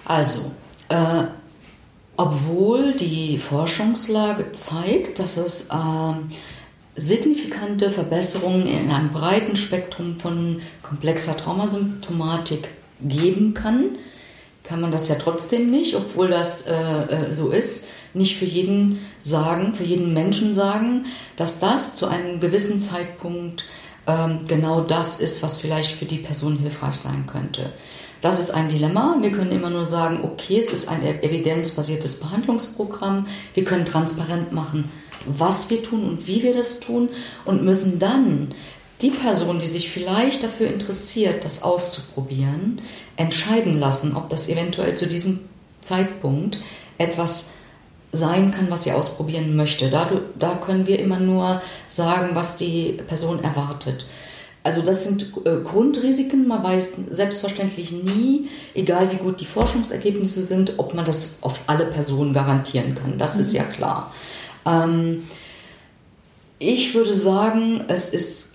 also, 0.05 0.51
äh, 0.89 1.25
obwohl 2.17 2.93
die 2.93 3.39
Forschungslage 3.39 4.53
zeigt, 4.53 5.19
dass 5.19 5.37
es 5.37 5.69
äh, 5.69 6.15
signifikante 6.97 7.91
Verbesserungen 7.91 8.67
in 8.67 8.91
einem 8.91 9.13
breiten 9.13 9.57
Spektrum 9.57 10.19
von 10.19 10.63
komplexer 10.83 11.37
Traumasymptomatik 11.37 12.69
geben 13.03 13.53
kann, 13.53 13.97
kann 14.63 14.81
man 14.81 14.91
das 14.91 15.09
ja 15.09 15.17
trotzdem 15.17 15.71
nicht, 15.71 15.95
obwohl 15.95 16.29
das 16.29 16.67
äh, 16.67 16.73
äh, 16.75 17.33
so 17.33 17.51
ist, 17.51 17.89
nicht 18.15 18.37
für 18.37 18.47
jeden 18.47 18.99
sagen, 19.21 19.75
für 19.75 19.85
jeden 19.85 20.15
Menschen 20.15 20.55
sagen, 20.55 21.05
dass 21.37 21.61
das 21.61 21.97
zu 21.97 22.07
einem 22.09 22.41
gewissen 22.41 22.81
Zeitpunkt 22.81 23.65
genau 24.47 24.83
das 24.83 25.21
ist, 25.21 25.43
was 25.43 25.59
vielleicht 25.59 25.91
für 25.91 26.05
die 26.05 26.19
Person 26.19 26.59
hilfreich 26.59 26.95
sein 26.95 27.27
könnte. 27.27 27.73
Das 28.21 28.41
ist 28.41 28.51
ein 28.51 28.69
Dilemma. 28.69 29.19
Wir 29.21 29.31
können 29.31 29.53
immer 29.53 29.71
nur 29.71 29.85
sagen, 29.85 30.21
okay, 30.23 30.59
es 30.59 30.73
ist 30.73 30.89
ein 30.89 31.03
evidenzbasiertes 31.05 32.21
Behandlungsprogramm. 32.21 33.27
Wir 33.55 33.65
können 33.65 33.85
transparent 33.85 34.53
machen, 34.53 34.91
was 35.27 35.71
wir 35.71 35.83
tun 35.83 36.05
und 36.09 36.27
wie 36.27 36.43
wir 36.43 36.55
das 36.55 36.81
tun 36.81 37.09
und 37.45 37.65
müssen 37.65 37.99
dann 37.99 38.55
die 39.03 39.11
Person, 39.11 39.59
die 39.59 39.67
sich 39.67 39.91
vielleicht 39.91 40.43
dafür 40.43 40.69
interessiert, 40.69 41.45
das 41.45 41.63
auszuprobieren, 41.63 42.81
entscheiden 43.17 43.79
lassen, 43.79 44.17
ob 44.17 44.31
das 44.31 44.49
eventuell 44.49 44.95
zu 44.95 45.07
diesem 45.07 45.41
Zeitpunkt 45.83 46.59
etwas 46.99 47.56
sein 48.13 48.53
kann, 48.53 48.71
was 48.71 48.85
sie 48.85 48.93
ausprobieren 48.93 49.57
möchte. 49.57 49.91
Da, 49.91 50.11
da 50.39 50.55
können 50.55 50.87
wir 50.87 50.99
immer 50.99 51.21
nur 51.21 51.61
sagen, 51.89 52.31
was 52.35 52.57
die 52.57 53.01
Person 53.07 53.43
erwartet. 53.43 54.07
Also 54.63 54.83
das 54.83 55.05
sind 55.05 55.33
äh, 55.45 55.63
Grundrisiken. 55.63 56.49
Man 56.49 56.65
weiß 56.65 56.97
selbstverständlich 57.11 57.93
nie, 57.93 58.49
egal 58.75 59.13
wie 59.13 59.17
gut 59.17 59.41
die 59.41 59.47
Forschungsergebnisse 59.47 60.43
sind, 60.43 60.75
ob 60.79 60.93
man 60.93 61.05
das 61.05 61.37
auf 61.41 61.61
alle 61.69 61.87
Personen 61.87 62.33
garantieren 62.33 62.97
kann. 62.97 63.17
Das 63.17 63.37
mhm. 63.37 63.43
ist 63.43 63.53
ja 63.53 63.63
klar. 63.63 64.13
Ähm, 64.65 65.23
ich 66.59 66.95
würde 66.95 67.15
sagen, 67.15 67.85
es 67.87 68.13
ist 68.13 68.55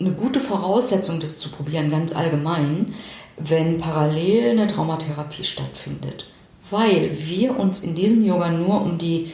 eine 0.00 0.10
gute 0.10 0.40
Voraussetzung, 0.40 1.20
das 1.20 1.38
zu 1.38 1.50
probieren, 1.50 1.90
ganz 1.90 2.16
allgemein, 2.16 2.94
wenn 3.36 3.78
parallel 3.78 4.50
eine 4.50 4.66
Traumatherapie 4.66 5.44
stattfindet. 5.44 6.26
Weil 6.72 7.10
wir 7.26 7.58
uns 7.58 7.84
in 7.84 7.94
diesem 7.94 8.24
Yoga 8.24 8.50
nur 8.50 8.80
um 8.80 8.98
die 8.98 9.30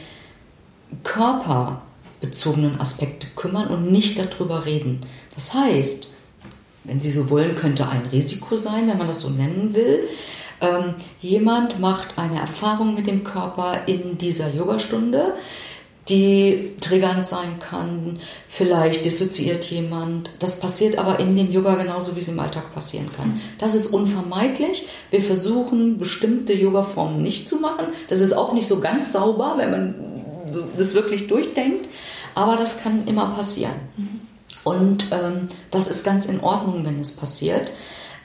körperbezogenen 1.03 2.79
Aspekte 2.79 3.27
kümmern 3.35 3.69
und 3.69 3.91
nicht 3.91 4.19
darüber 4.19 4.65
reden. 4.65 5.05
Das 5.35 5.53
heißt, 5.53 6.09
wenn 6.83 6.99
Sie 6.99 7.11
so 7.11 7.29
wollen, 7.29 7.55
könnte 7.55 7.87
ein 7.87 8.07
Risiko 8.11 8.57
sein, 8.57 8.87
wenn 8.87 8.97
man 8.97 9.07
das 9.07 9.21
so 9.21 9.29
nennen 9.29 9.73
will, 9.73 10.07
ähm, 10.61 10.95
jemand 11.21 11.79
macht 11.79 12.17
eine 12.17 12.39
Erfahrung 12.39 12.93
mit 12.93 13.07
dem 13.07 13.23
Körper 13.23 13.87
in 13.87 14.17
dieser 14.17 14.53
Yogastunde, 14.53 15.35
die 16.09 16.75
triggernd 16.81 17.27
sein 17.27 17.59
kann. 17.59 18.19
Vielleicht 18.47 19.05
dissoziiert 19.05 19.65
jemand. 19.65 20.31
Das 20.39 20.59
passiert 20.59 20.97
aber 20.97 21.19
in 21.19 21.35
dem 21.35 21.51
Yoga 21.51 21.75
genauso, 21.75 22.15
wie 22.15 22.19
es 22.19 22.27
im 22.27 22.39
Alltag 22.39 22.73
passieren 22.73 23.09
kann. 23.15 23.39
Das 23.59 23.75
ist 23.75 23.87
unvermeidlich. 23.87 24.87
Wir 25.11 25.21
versuchen, 25.21 25.97
bestimmte 25.97 26.53
Yoga-Formen 26.53 27.21
nicht 27.21 27.47
zu 27.47 27.57
machen. 27.57 27.87
Das 28.09 28.21
ist 28.21 28.33
auch 28.33 28.53
nicht 28.53 28.67
so 28.67 28.79
ganz 28.79 29.13
sauber, 29.13 29.55
wenn 29.57 29.71
man 29.71 29.95
das 30.77 30.93
wirklich 30.93 31.27
durchdenkt. 31.27 31.87
Aber 32.35 32.55
das 32.55 32.81
kann 32.81 33.07
immer 33.07 33.27
passieren. 33.31 33.73
Und 34.63 35.05
ähm, 35.11 35.49
das 35.71 35.89
ist 35.89 36.03
ganz 36.03 36.25
in 36.25 36.39
Ordnung, 36.41 36.85
wenn 36.85 36.99
es 36.99 37.13
passiert. 37.13 37.71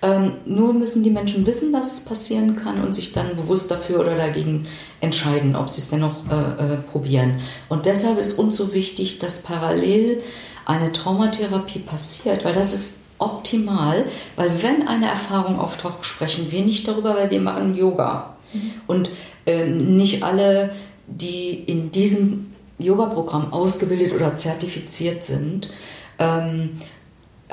Ähm, 0.04 0.32
nur 0.44 0.74
müssen 0.74 1.02
die 1.02 1.08
Menschen 1.08 1.46
wissen, 1.46 1.72
dass 1.72 1.90
es 1.90 2.04
passieren 2.04 2.56
kann 2.56 2.84
und 2.84 2.94
sich 2.94 3.12
dann 3.12 3.36
bewusst 3.36 3.70
dafür 3.70 4.00
oder 4.00 4.16
dagegen 4.16 4.66
entscheiden, 5.00 5.56
ob 5.56 5.70
sie 5.70 5.80
es 5.80 5.88
dennoch 5.88 6.16
äh, 6.30 6.74
äh, 6.74 6.76
probieren. 6.76 7.40
Und 7.70 7.86
deshalb 7.86 8.18
ist 8.18 8.38
uns 8.38 8.54
so 8.56 8.74
wichtig, 8.74 9.18
dass 9.18 9.42
parallel 9.42 10.20
eine 10.66 10.92
Traumatherapie 10.92 11.78
passiert, 11.78 12.44
weil 12.44 12.52
das 12.52 12.74
ist 12.74 12.98
optimal, 13.18 14.04
weil 14.36 14.62
wenn 14.62 14.86
eine 14.86 15.06
Erfahrung 15.06 15.58
auftaucht, 15.58 16.04
sprechen 16.04 16.52
wir 16.52 16.62
nicht 16.62 16.86
darüber, 16.86 17.14
weil 17.14 17.30
wir 17.30 17.40
machen 17.40 17.74
Yoga. 17.74 18.36
Mhm. 18.52 18.72
Und 18.86 19.10
ähm, 19.46 19.96
nicht 19.96 20.22
alle, 20.22 20.74
die 21.06 21.54
in 21.66 21.92
diesem 21.92 22.52
Yoga-Programm 22.78 23.54
ausgebildet 23.54 24.12
oder 24.12 24.36
zertifiziert 24.36 25.24
sind, 25.24 25.70
ähm, 26.18 26.78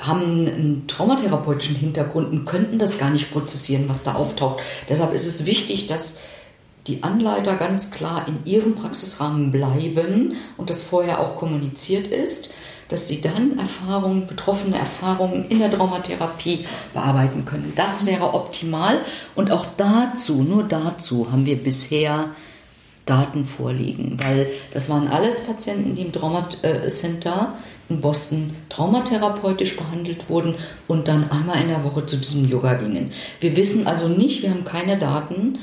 haben 0.02 0.48
einen 0.48 0.84
traumatherapeutischen 0.88 1.76
Hintergrund 1.76 2.32
und 2.32 2.46
könnten 2.46 2.80
das 2.80 2.98
gar 2.98 3.10
nicht 3.10 3.32
prozessieren, 3.32 3.86
was 3.88 4.04
da 4.04 4.16
auftaucht. 4.16 4.62
Deshalb 4.90 5.14
ist 5.14 5.28
es 5.28 5.46
wichtig, 5.46 5.88
dass 5.88 6.22
die 6.88 7.04
Anleiter 7.04 7.56
ganz 7.56 7.92
klar 7.92 8.28
in 8.28 8.40
ihrem 8.52 8.76
Praxisrahmen 8.76 9.52
bleiben 9.52 10.36
und 10.58 10.70
das 10.70 10.82
vorher 10.82 11.20
auch 11.20 11.36
kommuniziert 11.36 12.08
ist, 12.08 12.54
dass 12.90 13.08
sie 13.08 13.22
dann 13.22 13.58
Erfahrungen, 13.58 14.28
betroffene 14.28 14.78
Erfahrungen 14.78 15.46
in 15.48 15.60
der 15.60 15.70
Traumatherapie 15.70 16.66
bearbeiten 16.94 17.46
können. 17.46 17.72
Das 17.76 18.06
wäre 18.06 18.34
optimal 18.34 19.00
und 19.36 19.52
auch 19.52 19.66
dazu, 19.78 20.42
nur 20.44 20.64
dazu 20.64 21.32
haben 21.32 21.46
wir 21.46 21.56
bisher 21.56 22.32
Daten 23.06 23.46
vorliegen, 23.46 24.18
weil 24.22 24.52
das 24.74 24.90
waren 24.90 25.08
alles 25.08 25.42
Patienten, 25.42 25.96
die 25.96 26.02
im 26.02 26.12
Traumacenter 26.12 27.56
in 27.92 28.02
Boston 28.02 28.56
traumatherapeutisch 28.70 29.76
behandelt 29.76 30.30
wurden 30.30 30.56
und 30.88 31.08
dann 31.08 31.30
einmal 31.30 31.62
in 31.62 31.68
der 31.68 31.84
Woche 31.84 32.06
zu 32.06 32.18
diesem 32.18 32.50
Yoga 32.50 32.76
gingen. 32.76 33.12
Wir 33.40 33.56
wissen 33.56 33.88
also 33.88 34.08
nicht, 34.08 34.42
wir 34.42 34.50
haben 34.50 34.66
keine 34.66 34.98
Daten, 34.98 35.60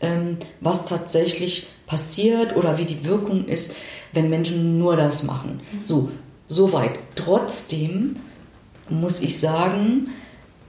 ähm, 0.00 0.38
was 0.60 0.84
tatsächlich 0.84 1.68
passiert 1.86 2.56
oder 2.56 2.78
wie 2.78 2.84
die 2.84 3.04
Wirkung 3.04 3.46
ist, 3.46 3.76
wenn 4.12 4.30
Menschen 4.30 4.78
nur 4.78 4.96
das 4.96 5.24
machen. 5.24 5.60
So, 5.84 6.10
soweit. 6.48 6.98
Trotzdem 7.14 8.16
muss 8.88 9.20
ich 9.20 9.38
sagen, 9.38 10.08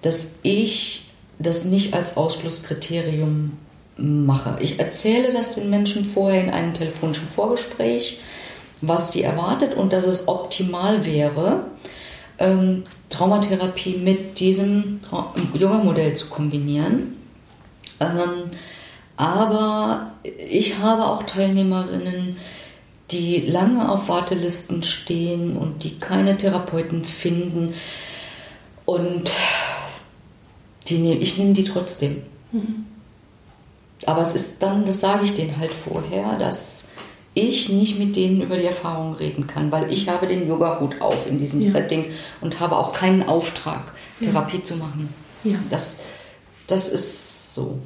dass 0.02 0.40
ich 0.44 1.10
das 1.40 1.66
nicht 1.66 1.94
als 1.94 2.18
Ausschlusskriterium 2.18 3.54
mache. 3.98 4.58
Ich 4.62 4.80
erzähle 4.80 5.32
das 5.34 5.56
den 5.56 5.70
Menschen 5.70 6.06
vorher 6.06 6.44
in 6.44 6.50
einem 6.50 6.74
telefonischen 6.74 7.28
Vorgespräch 7.28 8.20
was 8.86 9.12
sie 9.12 9.24
erwartet 9.24 9.76
und 9.76 9.94
dass 9.94 10.06
es 10.06 10.28
optimal 10.28 11.06
wäre, 11.06 11.66
ähm, 12.38 12.84
Traumatherapie 13.10 13.98
mit 13.98 14.40
diesem 14.40 15.00
Yoga-Modell 15.54 16.16
zu 16.16 16.30
kombinieren. 16.30 17.18
Ähm, 18.00 18.52
Aber 19.16 20.14
ich 20.50 20.80
habe 20.80 21.06
auch 21.06 21.24
Teilnehmerinnen, 21.24 22.38
die 23.12 23.42
lange 23.42 23.90
auf 23.90 24.10
Wartelisten 24.10 24.82
stehen 24.82 25.56
und 25.56 25.84
die 25.84 26.00
keine 26.00 26.36
Therapeuten 26.36 27.06
finden. 27.06 27.74
Und 28.86 29.30
die 30.88 30.98
nehm, 30.98 31.22
ich 31.22 31.38
nehme 31.38 31.54
die 31.54 31.64
trotzdem. 31.64 32.24
Mhm. 32.52 32.86
Aber 34.06 34.22
es 34.22 34.36
ist 34.36 34.62
dann, 34.62 34.86
das 34.86 35.00
sage 35.00 35.26
ich 35.26 35.36
denen 35.36 35.58
halt 35.58 35.72
vorher, 35.72 36.38
dass 36.38 36.90
ich 37.34 37.70
nicht 37.70 38.00
mit 38.00 38.16
denen 38.16 38.42
über 38.42 38.58
die 38.58 38.66
Erfahrung 38.66 39.16
reden 39.16 39.48
kann, 39.48 39.72
weil 39.72 39.92
ich 39.92 40.10
habe 40.10 40.28
den 40.28 40.48
Yoga-Hut 40.48 41.02
auf 41.02 41.30
in 41.30 41.40
diesem 41.40 41.62
ja. 41.62 41.70
Setting 41.70 42.06
und 42.42 42.60
habe 42.60 42.78
auch 42.78 42.94
keinen 42.94 43.24
Auftrag, 43.24 43.94
Therapie 44.22 44.58
ja. 44.58 44.64
zu 44.64 44.76
machen. 44.76 45.10
Ja. 45.44 45.58
Das, 45.70 46.02
das 46.68 46.92
ist 46.92 47.54
so. 47.56 47.80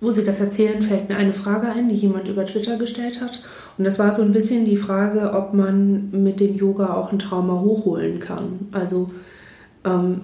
Wo 0.00 0.10
Sie 0.10 0.22
das 0.22 0.40
erzählen, 0.40 0.80
fällt 0.82 1.08
mir 1.08 1.16
eine 1.16 1.32
Frage 1.32 1.68
ein, 1.68 1.88
die 1.88 1.94
jemand 1.94 2.28
über 2.28 2.46
Twitter 2.46 2.76
gestellt 2.76 3.20
hat. 3.20 3.42
Und 3.76 3.84
das 3.84 3.98
war 3.98 4.12
so 4.12 4.22
ein 4.22 4.32
bisschen 4.32 4.64
die 4.64 4.76
Frage, 4.76 5.32
ob 5.32 5.54
man 5.54 6.10
mit 6.10 6.40
dem 6.40 6.56
Yoga 6.56 6.94
auch 6.94 7.12
ein 7.12 7.18
Trauma 7.18 7.60
hochholen 7.60 8.20
kann. 8.20 8.68
Also 8.72 9.10
ähm, 9.84 10.20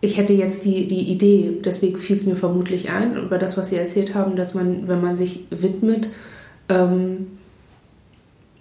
ich 0.00 0.16
hätte 0.16 0.32
jetzt 0.32 0.64
die, 0.64 0.88
die 0.88 1.10
Idee, 1.10 1.58
deswegen 1.64 1.98
fiel 1.98 2.16
es 2.16 2.26
mir 2.26 2.36
vermutlich 2.36 2.90
ein, 2.90 3.16
über 3.16 3.38
das, 3.38 3.56
was 3.56 3.70
Sie 3.70 3.76
erzählt 3.76 4.14
haben, 4.14 4.36
dass 4.36 4.54
man, 4.54 4.88
wenn 4.88 5.00
man 5.00 5.16
sich 5.16 5.46
widmet 5.50 6.08
ähm, 6.68 7.35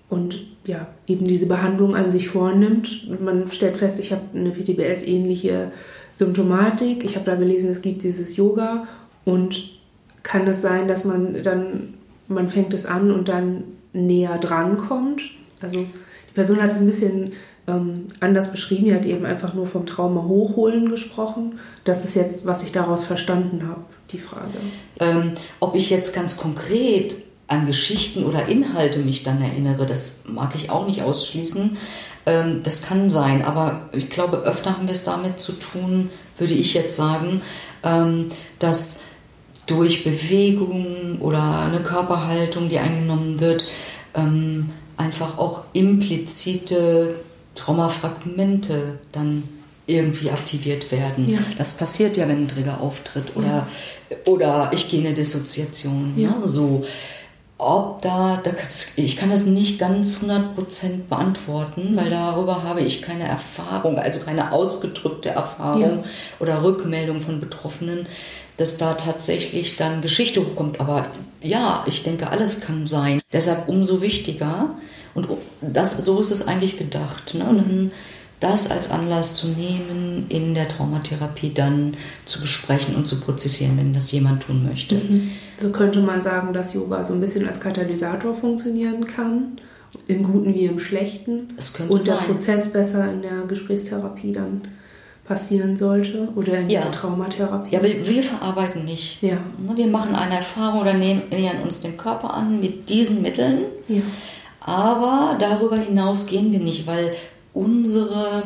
und 0.10 0.46
ja, 0.65 0.88
eben 1.08 1.28
diese 1.28 1.48
Behandlung 1.48 1.96
an 1.96 2.10
sich 2.10 2.30
vornimmt, 2.30 3.10
man 3.22 3.52
stellt 3.52 3.78
fest, 3.78 4.00
ich 4.00 4.12
habe 4.12 4.22
eine 4.34 4.52
PTBS-ähnliche 4.52 5.72
Symptomatik, 6.12 7.04
ich 7.04 7.15
habe 7.15 7.26
da 7.26 7.36
gelesen, 7.36 7.70
es 7.70 7.82
gibt 7.82 8.04
dieses 8.04 8.38
Yoga 8.38 8.88
und 9.26 9.76
kann 10.24 10.48
es 10.48 10.62
sein, 10.62 10.88
dass 10.88 11.06
man 11.06 11.41
dann, 11.44 11.96
man 12.28 12.50
fängt 12.50 12.74
es 12.74 12.86
an 12.86 13.12
und 13.12 13.28
dann 13.28 13.63
näher 13.94 14.38
dran 14.38 14.78
kommt? 14.78 15.22
Also 15.62 15.80
die 15.80 16.34
Person 16.34 16.62
hat 16.62 16.72
es 16.72 16.80
ein 16.80 16.86
bisschen 16.86 17.34
ähm, 17.68 18.08
anders 18.20 18.52
beschrieben. 18.52 18.86
Die 18.86 18.96
hat 18.96 19.06
eben 19.06 19.26
einfach 19.26 19.54
nur 19.54 19.68
vom 19.68 19.86
Trauma 19.86 20.24
hochholen 20.24 20.89
gesprochen. 20.89 21.60
Das 21.84 22.04
ist 22.04 22.15
jetzt, 22.15 22.46
was 22.46 22.63
ich 22.63 22.72
daraus 22.72 23.04
verstanden 23.06 23.68
habe, 23.68 23.82
die 24.12 24.18
Frage. 24.18 24.58
Ähm, 25.00 25.34
ob 25.60 25.76
ich 25.76 25.89
jetzt 25.89 26.13
ganz 26.13 26.38
konkret 26.38 27.15
an 27.47 27.65
Geschichten 27.65 28.23
oder 28.23 28.47
Inhalte 28.47 28.99
mich 28.99 29.23
dann 29.23 29.41
erinnere, 29.41 29.86
das 29.86 30.21
mag 30.27 30.55
ich 30.55 30.69
auch 30.69 30.88
nicht 30.88 31.03
ausschließen. 31.03 31.77
Ähm, 32.25 32.62
das 32.63 32.84
kann 32.84 33.10
sein, 33.10 33.43
aber 33.43 33.89
ich 33.93 34.10
glaube, 34.10 34.38
öfter 34.38 34.75
haben 34.75 34.88
wir 34.88 34.93
es 34.93 35.03
damit 35.03 35.39
zu 35.39 35.53
tun, 35.53 36.10
würde 36.38 36.53
ich 36.53 36.73
jetzt 36.73 36.95
sagen, 36.95 37.41
ähm, 37.84 38.31
dass 38.60 39.01
durch 39.67 40.03
Bewegung 40.03 41.19
oder 41.19 41.62
eine 41.62 41.81
Körperhaltung, 41.81 42.69
die 42.69 42.79
eingenommen 42.79 43.39
wird, 43.39 43.65
ähm, 44.15 44.71
einfach 44.97 45.38
auch 45.38 45.63
implizite 45.73 47.15
Traumafragmente 47.55 48.99
dann 49.12 49.43
irgendwie 49.88 50.31
aktiviert 50.31 50.91
werden. 50.91 51.29
Ja. 51.29 51.39
Das 51.58 51.77
passiert 51.77 52.17
ja, 52.17 52.27
wenn 52.27 52.43
ein 52.43 52.47
Trigger 52.47 52.81
auftritt 52.81 53.36
oder, 53.36 53.67
ja. 54.10 54.17
oder 54.25 54.71
ich 54.73 54.89
gehe 54.89 54.99
in 54.99 55.05
eine 55.08 55.15
Dissoziation. 55.15 56.13
Ja. 56.15 56.38
Ne? 56.39 56.47
So. 56.47 56.86
Ob 57.58 58.02
da, 58.02 58.44
ich 58.98 59.15
kann 59.15 59.30
das 59.30 59.46
nicht 59.46 59.80
ganz 59.80 60.22
100% 60.22 61.08
beantworten, 61.10 61.96
weil 61.96 62.10
darüber 62.10 62.63
habe 62.63 62.82
ich 62.82 63.02
keine 63.02 63.24
Erfahrung, 63.24 63.98
also 63.98 64.20
keine 64.20 64.52
ausgedrückte 64.52 65.30
Erfahrung 65.30 66.04
oder 66.39 66.63
Rückmeldung 66.63 67.22
von 67.22 67.39
Betroffenen, 67.39 68.08
dass 68.58 68.78
da 68.78 68.94
tatsächlich 68.96 69.78
dann 69.78 70.02
Geschichte 70.02 70.41
hochkommt. 70.41 70.82
Aber 70.82 71.06
ja, 71.41 71.86
ich 71.88 72.04
denke, 72.04 72.30
alles 72.30 72.60
kann 72.60 72.88
sein. 72.88 73.22
Deshalb 73.32 73.70
umso 73.70 74.02
wichtiger, 74.02 74.72
und 75.13 75.30
das, 75.62 76.04
so 76.04 76.20
ist 76.20 76.32
es 76.32 76.48
eigentlich 76.48 76.78
gedacht. 76.78 77.36
Ne? 77.36 77.46
Und 77.46 77.91
das 78.45 78.69
als 78.69 78.91
Anlass 78.91 79.36
zu 79.36 79.47
nehmen, 79.47 80.25
in 80.29 80.53
der 80.53 80.67
Traumatherapie 80.67 81.51
dann 81.53 81.95
zu 82.25 82.41
besprechen 82.41 82.95
und 82.95 83.08
zu 83.08 83.19
prozessieren, 83.19 83.77
wenn 83.77 83.93
das 83.93 84.12
jemand 84.12 84.43
tun 84.43 84.67
möchte. 84.67 84.95
Mhm. 84.95 85.31
So 85.58 85.71
könnte 85.71 85.99
man 85.99 86.21
sagen, 86.21 86.53
dass 86.53 86.73
Yoga 86.73 87.03
so 87.03 87.13
ein 87.13 87.21
bisschen 87.21 87.47
als 87.47 87.60
Katalysator 87.60 88.36
funktionieren 88.36 89.08
kann, 89.08 89.60
im 90.08 90.23
Guten 90.23 90.53
wie 90.53 90.65
im 90.65 90.79
Schlechten. 90.79 91.47
Es 91.58 91.73
könnte 91.73 91.93
und 91.93 92.05
der 92.05 92.15
sein. 92.15 92.25
Prozess 92.25 92.71
besser 92.71 93.12
in 93.12 93.23
der 93.23 93.45
Gesprächstherapie 93.47 94.34
dann 94.34 94.62
passieren 95.25 95.75
sollte 95.75 96.27
oder 96.36 96.60
in 96.60 96.69
ja. 96.69 96.81
der 96.81 96.91
Traumatherapie. 96.91 97.73
Ja, 97.73 97.81
wir, 97.81 98.08
wir 98.08 98.21
verarbeiten 98.21 98.86
nicht. 98.86 99.23
Ja. 99.23 99.38
Ne, 99.58 99.75
wir 99.75 99.88
machen 99.88 100.13
eine 100.13 100.36
Erfahrung 100.36 100.81
oder 100.81 100.93
nähern 100.93 101.63
uns 101.63 101.81
dem 101.81 101.97
Körper 101.97 102.34
an 102.36 102.60
mit 102.60 102.89
diesen 102.89 103.23
Mitteln. 103.23 103.62
Ja. 103.88 104.01
Aber 104.60 105.36
darüber 105.39 105.77
hinaus 105.77 106.27
gehen 106.27 106.51
wir 106.51 106.60
nicht, 106.60 106.86
weil 106.86 107.13
unsere 107.56 108.44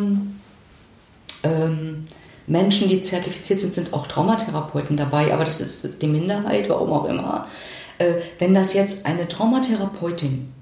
ähm, 1.44 2.06
Menschen, 2.48 2.88
die 2.88 3.02
zertifiziert 3.02 3.60
sind, 3.60 3.74
sind 3.74 3.94
auch 3.94 4.08
Traumatherapeuten 4.08 4.96
dabei, 4.96 5.34
aber 5.34 5.44
das 5.44 5.60
ist 5.60 6.02
die 6.02 6.08
Minderheit, 6.08 6.70
warum 6.70 6.94
auch 6.94 7.06
immer. 7.06 7.48
Äh, 7.98 8.14
wenn 8.38 8.54
das 8.54 8.74
jetzt 8.74 9.06
eine 9.06 9.28
Traumatherapeutin 9.28 10.54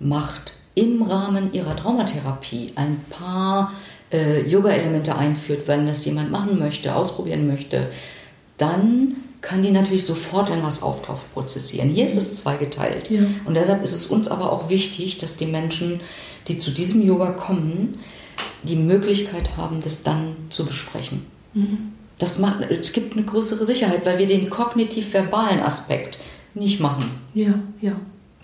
macht, 0.00 0.54
im 0.74 1.02
Rahmen 1.02 1.52
ihrer 1.52 1.76
Traumatherapie 1.76 2.72
ein 2.74 3.00
paar 3.10 3.72
äh, 4.12 4.40
Yoga-Elemente 4.48 5.16
einführt, 5.16 5.68
wenn 5.68 5.86
das 5.86 6.04
jemand 6.04 6.30
machen 6.30 6.58
möchte, 6.58 6.94
ausprobieren 6.94 7.46
möchte, 7.46 7.90
dann 8.56 9.16
kann 9.44 9.62
die 9.62 9.70
natürlich 9.70 10.06
sofort, 10.06 10.50
wenn 10.50 10.62
was 10.62 10.82
auftaucht, 10.82 11.32
prozessieren. 11.34 11.90
Hier 11.90 12.06
ist 12.06 12.16
es 12.16 12.36
zweigeteilt. 12.36 13.10
Ja. 13.10 13.22
Und 13.44 13.54
deshalb 13.54 13.82
ist 13.82 13.92
es 13.92 14.06
uns 14.06 14.28
aber 14.28 14.50
auch 14.50 14.68
wichtig, 14.68 15.18
dass 15.18 15.36
die 15.36 15.46
Menschen, 15.46 16.00
die 16.48 16.58
zu 16.58 16.70
diesem 16.70 17.02
Yoga 17.06 17.32
kommen, 17.32 18.00
die 18.62 18.76
Möglichkeit 18.76 19.56
haben, 19.56 19.80
das 19.82 20.02
dann 20.02 20.36
zu 20.48 20.64
besprechen. 20.64 21.26
Mhm. 21.52 21.92
Das 22.18 22.38
macht, 22.38 22.62
es 22.70 22.92
gibt 22.92 23.14
eine 23.16 23.24
größere 23.24 23.64
Sicherheit, 23.64 24.06
weil 24.06 24.18
wir 24.18 24.26
den 24.26 24.48
kognitiv-verbalen 24.48 25.60
Aspekt 25.60 26.18
nicht 26.54 26.80
machen. 26.80 27.04
Ja, 27.34 27.54
ja. 27.80 27.92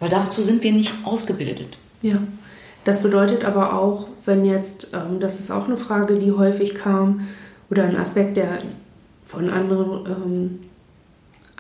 Weil 0.01 0.09
dazu 0.09 0.43
sind 0.43 0.63
wir 0.63 0.73
nicht 0.73 0.93
ausgebildet. 1.05 1.79
Ja. 2.03 2.17
Das 2.85 3.03
bedeutet 3.03 3.45
aber 3.45 3.75
auch, 3.75 4.09
wenn 4.25 4.45
jetzt, 4.45 4.91
ähm, 4.95 5.21
das 5.21 5.39
ist 5.39 5.51
auch 5.51 5.67
eine 5.67 5.77
Frage, 5.77 6.19
die 6.19 6.33
häufig 6.33 6.75
kam, 6.75 7.29
oder 7.71 7.85
ein 7.85 7.97
Aspekt, 7.97 8.37
der 8.37 8.59
von 9.23 9.49
anderen 9.49 10.07
ähm, 10.07 10.59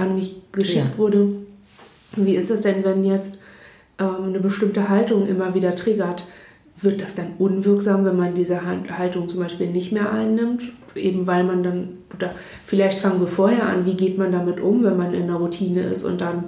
an 0.00 0.14
mich 0.14 0.36
geschickt 0.52 0.92
ja. 0.92 0.98
wurde. 0.98 1.28
Wie 2.16 2.34
ist 2.34 2.50
es 2.50 2.62
denn, 2.62 2.84
wenn 2.84 3.04
jetzt 3.04 3.38
ähm, 3.98 4.24
eine 4.28 4.40
bestimmte 4.40 4.88
Haltung 4.88 5.26
immer 5.26 5.54
wieder 5.54 5.74
triggert? 5.74 6.24
Wird 6.80 7.02
das 7.02 7.14
dann 7.14 7.34
unwirksam, 7.38 8.04
wenn 8.04 8.16
man 8.16 8.34
diese 8.34 8.60
Haltung 8.64 9.28
zum 9.28 9.40
Beispiel 9.40 9.70
nicht 9.70 9.92
mehr 9.92 10.10
einnimmt? 10.10 10.62
Eben 10.94 11.26
weil 11.26 11.44
man 11.44 11.62
dann, 11.62 11.88
oder 12.14 12.34
vielleicht 12.64 12.98
fangen 12.98 13.20
wir 13.20 13.26
vorher 13.26 13.66
an, 13.66 13.86
wie 13.86 13.94
geht 13.94 14.18
man 14.18 14.32
damit 14.32 14.60
um, 14.60 14.82
wenn 14.82 14.96
man 14.96 15.14
in 15.14 15.24
einer 15.24 15.36
Routine 15.36 15.82
ist 15.82 16.04
und 16.04 16.20
dann 16.20 16.44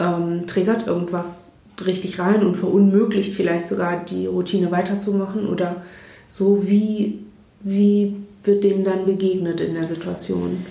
ähm, 0.00 0.46
triggert 0.46 0.86
irgendwas 0.86 1.52
richtig 1.84 2.18
rein 2.18 2.44
und 2.44 2.56
verunmöglicht 2.56 3.34
vielleicht 3.34 3.68
sogar 3.68 4.04
die 4.04 4.26
Routine 4.26 4.70
weiterzumachen 4.70 5.48
oder 5.48 5.82
so, 6.28 6.66
wie, 6.66 7.20
wie 7.60 8.16
wird 8.42 8.64
dem 8.64 8.84
dann 8.84 9.06
begegnet 9.06 9.60
in 9.60 9.74
der 9.74 9.84
Situation? 9.84 10.66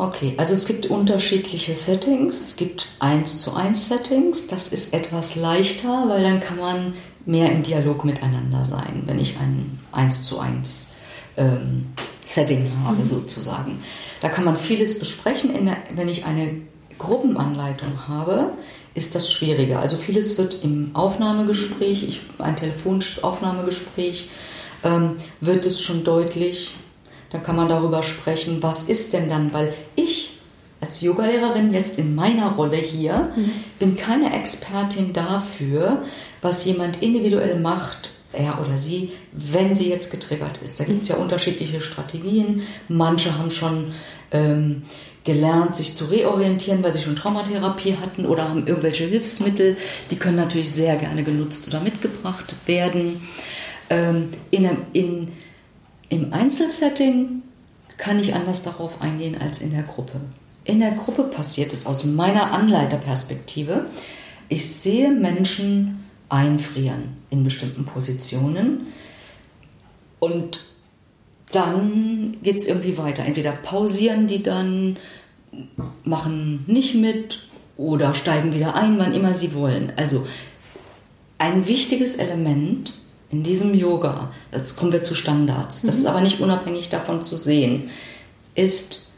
Okay, 0.00 0.32
also 0.38 0.54
es 0.54 0.64
gibt 0.64 0.86
unterschiedliche 0.86 1.74
Settings. 1.74 2.40
Es 2.40 2.56
gibt 2.56 2.88
1 3.00 3.36
zu 3.36 3.54
1 3.54 3.86
Settings. 3.86 4.46
Das 4.46 4.68
ist 4.68 4.94
etwas 4.94 5.36
leichter, 5.36 6.06
weil 6.08 6.22
dann 6.22 6.40
kann 6.40 6.56
man 6.56 6.94
mehr 7.26 7.52
im 7.52 7.62
Dialog 7.62 8.06
miteinander 8.06 8.64
sein, 8.64 9.02
wenn 9.04 9.20
ich 9.20 9.36
ein 9.38 9.78
1 9.92 10.24
zu 10.24 10.40
1 10.40 10.94
ähm, 11.36 11.88
Setting 12.24 12.72
habe, 12.82 13.02
mhm. 13.02 13.08
sozusagen. 13.08 13.82
Da 14.22 14.30
kann 14.30 14.44
man 14.44 14.56
vieles 14.56 14.98
besprechen. 14.98 15.66
Der, 15.66 15.76
wenn 15.94 16.08
ich 16.08 16.24
eine 16.24 16.62
Gruppenanleitung 16.96 18.08
habe, 18.08 18.52
ist 18.94 19.14
das 19.14 19.30
schwieriger. 19.30 19.80
Also 19.80 19.96
vieles 19.96 20.38
wird 20.38 20.64
im 20.64 20.92
Aufnahmegespräch, 20.94 22.04
ich, 22.04 22.22
ein 22.38 22.56
telefonisches 22.56 23.22
Aufnahmegespräch, 23.22 24.30
ähm, 24.82 25.16
wird 25.42 25.66
es 25.66 25.82
schon 25.82 26.04
deutlich, 26.04 26.72
da 27.30 27.38
kann 27.38 27.56
man 27.56 27.68
darüber 27.68 28.02
sprechen, 28.02 28.62
was 28.62 28.88
ist 28.88 29.12
denn 29.12 29.28
dann, 29.28 29.52
weil 29.52 29.72
ich 29.96 30.38
als 30.80 31.00
Yogalehrerin 31.00 31.74
jetzt 31.74 31.98
in 31.98 32.14
meiner 32.14 32.52
Rolle 32.52 32.76
hier 32.76 33.32
mhm. 33.36 33.50
bin 33.78 33.96
keine 33.96 34.34
Expertin 34.34 35.12
dafür, 35.12 36.02
was 36.40 36.64
jemand 36.64 37.02
individuell 37.02 37.60
macht, 37.60 38.10
er 38.32 38.60
oder 38.64 38.78
sie, 38.78 39.12
wenn 39.32 39.76
sie 39.76 39.90
jetzt 39.90 40.10
getriggert 40.10 40.58
ist. 40.64 40.80
Da 40.80 40.84
gibt 40.84 41.02
es 41.02 41.08
ja 41.08 41.16
unterschiedliche 41.16 41.80
Strategien. 41.80 42.62
Manche 42.88 43.36
haben 43.36 43.50
schon 43.50 43.92
ähm, 44.30 44.82
gelernt, 45.24 45.76
sich 45.76 45.94
zu 45.94 46.06
reorientieren, 46.06 46.82
weil 46.82 46.94
sie 46.94 47.02
schon 47.02 47.16
Traumatherapie 47.16 47.96
hatten 48.00 48.26
oder 48.26 48.48
haben 48.48 48.66
irgendwelche 48.66 49.04
Hilfsmittel. 49.04 49.76
Die 50.10 50.16
können 50.16 50.36
natürlich 50.36 50.70
sehr 50.70 50.96
gerne 50.96 51.24
genutzt 51.24 51.66
oder 51.68 51.80
mitgebracht 51.80 52.54
werden. 52.66 53.28
Ähm, 53.90 54.30
in, 54.50 54.68
in 54.92 55.28
im 56.10 56.32
Einzelsetting 56.34 57.42
kann 57.96 58.18
ich 58.18 58.34
anders 58.34 58.62
darauf 58.62 59.00
eingehen 59.00 59.40
als 59.40 59.60
in 59.60 59.72
der 59.72 59.84
Gruppe. 59.84 60.20
in 60.64 60.80
der 60.80 60.92
Gruppe 60.92 61.24
passiert 61.24 61.72
ist, 61.72 61.86
aus 61.86 62.04
meiner 62.04 62.52
Anleiterperspektive, 62.52 63.86
ich 64.48 64.68
sehe 64.68 65.10
Menschen 65.10 66.04
einfrieren 66.28 67.16
in 67.30 67.44
bestimmten 67.44 67.84
Positionen 67.84 68.86
und 70.18 70.60
dann 71.52 72.36
geht 72.42 72.56
es 72.56 72.68
irgendwie 72.68 72.98
weiter. 72.98 73.24
Entweder 73.24 73.52
pausieren 73.52 74.28
die 74.28 74.42
dann, 74.42 74.96
machen 76.04 76.64
nicht 76.66 76.94
mit 76.94 77.48
oder 77.76 78.14
steigen 78.14 78.52
wieder 78.52 78.74
ein, 78.74 78.98
wann 78.98 79.14
immer 79.14 79.34
sie 79.34 79.54
wollen. 79.54 79.92
Also 79.96 80.26
ein 81.38 81.66
wichtiges 81.66 82.16
Element 82.16 82.92
in 83.30 83.42
diesem 83.42 83.74
Yoga, 83.74 84.32
jetzt 84.52 84.76
kommen 84.76 84.92
wir 84.92 85.02
zu 85.02 85.14
Standards, 85.14 85.82
das 85.82 85.96
ist 85.96 86.02
mhm. 86.02 86.08
aber 86.08 86.20
nicht 86.20 86.40
unabhängig 86.40 86.88
davon 86.88 87.22
zu 87.22 87.36
sehen, 87.36 87.90
ist 88.54 89.10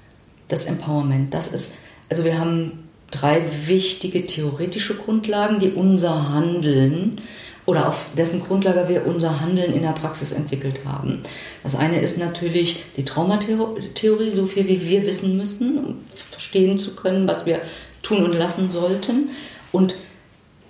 das 0.48 0.66
Empowerment. 0.66 1.32
Das 1.32 1.52
ist, 1.52 1.78
also 2.10 2.24
wir 2.24 2.38
haben 2.38 2.88
drei 3.10 3.42
wichtige 3.66 4.26
theoretische 4.26 4.96
Grundlagen, 4.96 5.60
die 5.60 5.70
unser 5.70 6.30
Handeln 6.30 7.20
oder 7.64 7.88
auf 7.88 8.06
dessen 8.16 8.42
Grundlage 8.42 8.88
wir 8.88 9.06
unser 9.06 9.40
Handeln 9.40 9.72
in 9.72 9.82
der 9.82 9.92
Praxis 9.92 10.32
entwickelt 10.32 10.80
haben. 10.84 11.22
Das 11.62 11.76
eine 11.76 12.00
ist 12.00 12.18
natürlich 12.18 12.82
die 12.96 13.04
Traumatheorie, 13.04 14.30
so 14.30 14.46
viel 14.46 14.66
wie 14.66 14.82
wir 14.88 15.06
wissen 15.06 15.36
müssen, 15.36 15.78
um 15.78 15.96
verstehen 16.12 16.76
zu 16.76 16.96
können, 16.96 17.28
was 17.28 17.46
wir 17.46 17.60
tun 18.02 18.24
und 18.24 18.32
lassen 18.32 18.70
sollten. 18.70 19.30
Und 19.70 19.94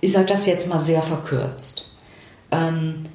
ich 0.01 0.13
sage 0.13 0.27
das 0.27 0.47
jetzt 0.47 0.69
mal 0.69 0.81
sehr 0.81 1.01
verkürzt. 1.01 1.91
Ähm, 2.51 3.07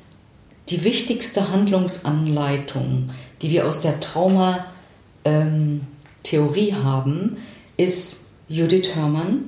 die 0.70 0.84
wichtigste 0.84 1.52
Handlungsanleitung, 1.52 3.12
die 3.42 3.52
wir 3.52 3.68
aus 3.68 3.82
der 3.82 4.00
Traumatheorie 4.00 4.66
ähm, 5.24 6.84
haben, 6.84 7.38
ist 7.78 8.28
Judith 8.50 8.96
Hörmann. 8.96 9.46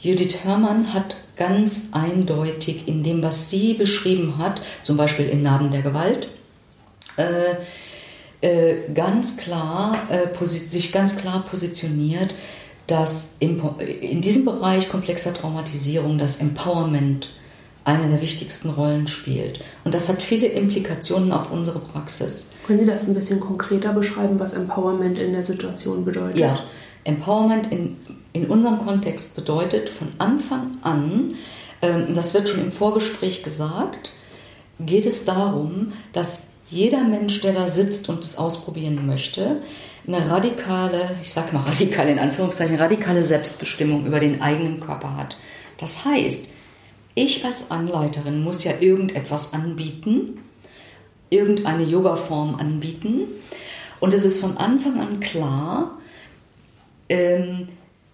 Judith 0.00 0.44
Hörmann 0.44 0.92
hat 0.92 1.16
ganz 1.36 1.88
eindeutig 1.92 2.86
in 2.86 3.02
dem, 3.02 3.22
was 3.22 3.50
sie 3.50 3.74
beschrieben 3.74 4.38
hat, 4.38 4.60
zum 4.82 4.96
Beispiel 4.96 5.28
in 5.28 5.42
Narben 5.42 5.70
der 5.70 5.82
Gewalt, 5.82 6.28
äh, 7.16 7.56
äh, 8.40 8.92
ganz 8.92 9.36
klar, 9.36 9.98
äh, 10.10 10.44
sich 10.44 10.92
ganz 10.92 11.16
klar 11.16 11.44
positioniert, 11.48 12.34
dass 12.86 13.36
in 13.38 14.20
diesem 14.20 14.44
Bereich 14.44 14.90
komplexer 14.90 15.32
Traumatisierung 15.32 16.18
das 16.18 16.40
Empowerment 16.40 17.30
eine 17.84 18.08
der 18.08 18.20
wichtigsten 18.22 18.70
Rollen 18.70 19.06
spielt. 19.06 19.60
Und 19.84 19.94
das 19.94 20.08
hat 20.08 20.22
viele 20.22 20.46
Implikationen 20.46 21.32
auf 21.32 21.52
unsere 21.52 21.78
Praxis. 21.78 22.52
Können 22.66 22.80
Sie 22.80 22.86
das 22.86 23.06
ein 23.06 23.14
bisschen 23.14 23.40
konkreter 23.40 23.92
beschreiben, 23.92 24.38
was 24.38 24.54
Empowerment 24.54 25.18
in 25.18 25.32
der 25.32 25.42
Situation 25.42 26.04
bedeutet? 26.04 26.38
Ja, 26.38 26.58
Empowerment 27.04 27.70
in, 27.70 27.96
in 28.32 28.46
unserem 28.46 28.78
Kontext 28.78 29.36
bedeutet 29.36 29.90
von 29.90 30.12
Anfang 30.18 30.78
an, 30.82 31.34
ähm, 31.82 32.14
das 32.14 32.32
wird 32.32 32.48
schon 32.48 32.62
im 32.62 32.72
Vorgespräch 32.72 33.42
gesagt, 33.42 34.10
geht 34.80 35.04
es 35.04 35.26
darum, 35.26 35.92
dass 36.12 36.48
jeder 36.70 37.04
Mensch, 37.04 37.40
der 37.42 37.52
da 37.52 37.68
sitzt 37.68 38.08
und 38.08 38.24
es 38.24 38.38
ausprobieren 38.38 39.06
möchte, 39.06 39.62
eine 40.06 40.28
radikale, 40.28 41.16
ich 41.22 41.32
sage 41.32 41.54
mal 41.54 41.62
radikale 41.64 42.10
in 42.10 42.18
Anführungszeichen, 42.18 42.76
radikale 42.76 43.22
Selbstbestimmung 43.22 44.06
über 44.06 44.20
den 44.20 44.40
eigenen 44.40 44.80
Körper 44.80 45.16
hat. 45.16 45.36
Das 45.78 46.04
heißt, 46.04 46.48
ich 47.14 47.44
als 47.44 47.70
Anleiterin 47.70 48.42
muss 48.42 48.64
ja 48.64 48.72
irgendetwas 48.80 49.52
anbieten, 49.52 50.40
irgendeine 51.30 51.84
Yoga-Form 51.84 52.56
anbieten. 52.56 53.28
Und 54.00 54.12
es 54.12 54.24
ist 54.24 54.40
von 54.40 54.56
Anfang 54.56 55.00
an 55.00 55.20
klar, 55.20 55.98
ähm, 57.08 57.68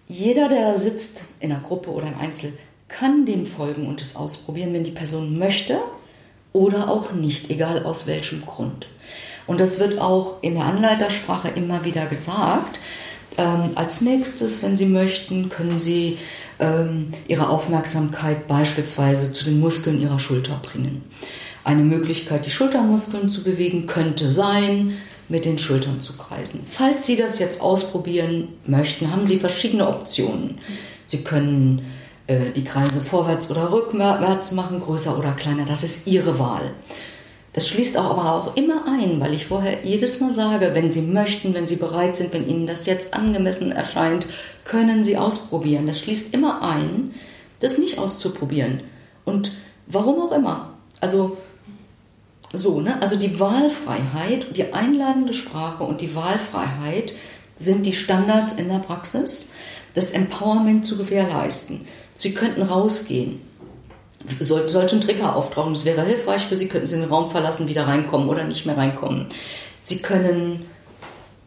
jeder, 0.07 0.49
der 0.49 0.71
da 0.71 0.77
sitzt, 0.77 1.23
in 1.39 1.51
einer 1.51 1.61
Gruppe 1.61 1.89
oder 1.91 2.07
im 2.07 2.17
Einzel, 2.17 2.53
kann 2.87 3.25
dem 3.25 3.45
folgen 3.45 3.87
und 3.87 4.01
es 4.01 4.15
ausprobieren, 4.15 4.73
wenn 4.73 4.83
die 4.83 4.91
Person 4.91 5.39
möchte 5.39 5.79
oder 6.53 6.89
auch 6.89 7.13
nicht, 7.13 7.49
egal 7.49 7.85
aus 7.85 8.07
welchem 8.07 8.45
Grund. 8.45 8.87
Und 9.47 9.59
das 9.59 9.79
wird 9.79 9.99
auch 9.99 10.41
in 10.41 10.55
der 10.55 10.65
Anleitersprache 10.65 11.49
immer 11.49 11.83
wieder 11.85 12.05
gesagt. 12.05 12.79
Ähm, 13.41 13.71
als 13.75 14.01
nächstes, 14.01 14.61
wenn 14.61 14.77
Sie 14.77 14.85
möchten, 14.85 15.49
können 15.49 15.79
Sie 15.79 16.19
ähm, 16.59 17.11
Ihre 17.27 17.49
Aufmerksamkeit 17.49 18.47
beispielsweise 18.47 19.33
zu 19.33 19.45
den 19.45 19.59
Muskeln 19.59 19.99
Ihrer 19.99 20.19
Schulter 20.19 20.61
bringen. 20.61 21.03
Eine 21.63 21.81
Möglichkeit, 21.81 22.45
die 22.45 22.51
Schultermuskeln 22.51 23.29
zu 23.29 23.43
bewegen, 23.43 23.87
könnte 23.87 24.29
sein, 24.29 24.97
mit 25.27 25.45
den 25.45 25.57
Schultern 25.57 25.99
zu 25.99 26.17
kreisen. 26.17 26.67
Falls 26.69 27.05
Sie 27.05 27.15
das 27.15 27.39
jetzt 27.39 27.61
ausprobieren 27.61 28.49
möchten, 28.65 29.11
haben 29.11 29.25
Sie 29.25 29.37
verschiedene 29.37 29.87
Optionen. 29.87 30.57
Sie 31.07 31.23
können 31.23 31.83
äh, 32.27 32.51
die 32.55 32.63
Kreise 32.63 32.99
vorwärts 32.99 33.49
oder 33.49 33.71
rückwärts 33.71 34.51
machen, 34.51 34.79
größer 34.79 35.17
oder 35.17 35.31
kleiner. 35.31 35.65
Das 35.65 35.83
ist 35.83 36.05
Ihre 36.05 36.37
Wahl. 36.37 36.71
Das 37.53 37.67
schließt 37.67 37.97
auch 37.97 38.17
aber 38.17 38.33
auch 38.33 38.55
immer 38.55 38.85
ein, 38.87 39.19
weil 39.19 39.33
ich 39.33 39.47
vorher 39.47 39.83
jedes 39.83 40.21
Mal 40.21 40.31
sage, 40.31 40.71
wenn 40.73 40.91
Sie 40.91 41.01
möchten, 41.01 41.53
wenn 41.53 41.67
Sie 41.67 41.75
bereit 41.75 42.15
sind, 42.15 42.33
wenn 42.33 42.47
Ihnen 42.47 42.65
das 42.65 42.85
jetzt 42.85 43.13
angemessen 43.13 43.73
erscheint, 43.73 44.25
können 44.63 45.03
Sie 45.03 45.17
ausprobieren. 45.17 45.85
Das 45.85 45.99
schließt 45.99 46.33
immer 46.33 46.61
ein, 46.61 47.13
das 47.59 47.77
nicht 47.77 47.97
auszuprobieren. 47.97 48.81
Und 49.25 49.51
warum 49.87 50.21
auch 50.21 50.31
immer. 50.31 50.73
Also 51.01 51.37
so, 52.53 52.81
ne? 52.81 53.01
Also 53.01 53.17
die 53.17 53.39
Wahlfreiheit, 53.39 54.55
die 54.55 54.73
einladende 54.73 55.33
Sprache 55.33 55.83
und 55.83 56.01
die 56.01 56.15
Wahlfreiheit 56.15 57.13
sind 57.57 57.85
die 57.85 57.93
Standards 57.93 58.53
in 58.53 58.69
der 58.69 58.79
Praxis, 58.79 59.53
das 59.93 60.11
Empowerment 60.11 60.85
zu 60.85 60.97
gewährleisten. 60.97 61.85
Sie 62.15 62.33
könnten 62.33 62.61
rausgehen, 62.61 63.41
sollte, 64.39 64.71
sollte 64.71 64.95
ein 64.95 65.01
Trigger 65.01 65.35
auftauchen, 65.35 65.73
es 65.73 65.85
wäre 65.85 66.03
hilfreich 66.03 66.43
für 66.43 66.55
Sie, 66.55 66.67
könnten 66.67 66.87
Sie 66.87 66.99
den 66.99 67.09
Raum 67.09 67.31
verlassen, 67.31 67.67
wieder 67.67 67.87
reinkommen 67.87 68.29
oder 68.29 68.43
nicht 68.43 68.65
mehr 68.65 68.77
reinkommen. 68.77 69.27
Sie 69.77 70.01
können 70.01 70.65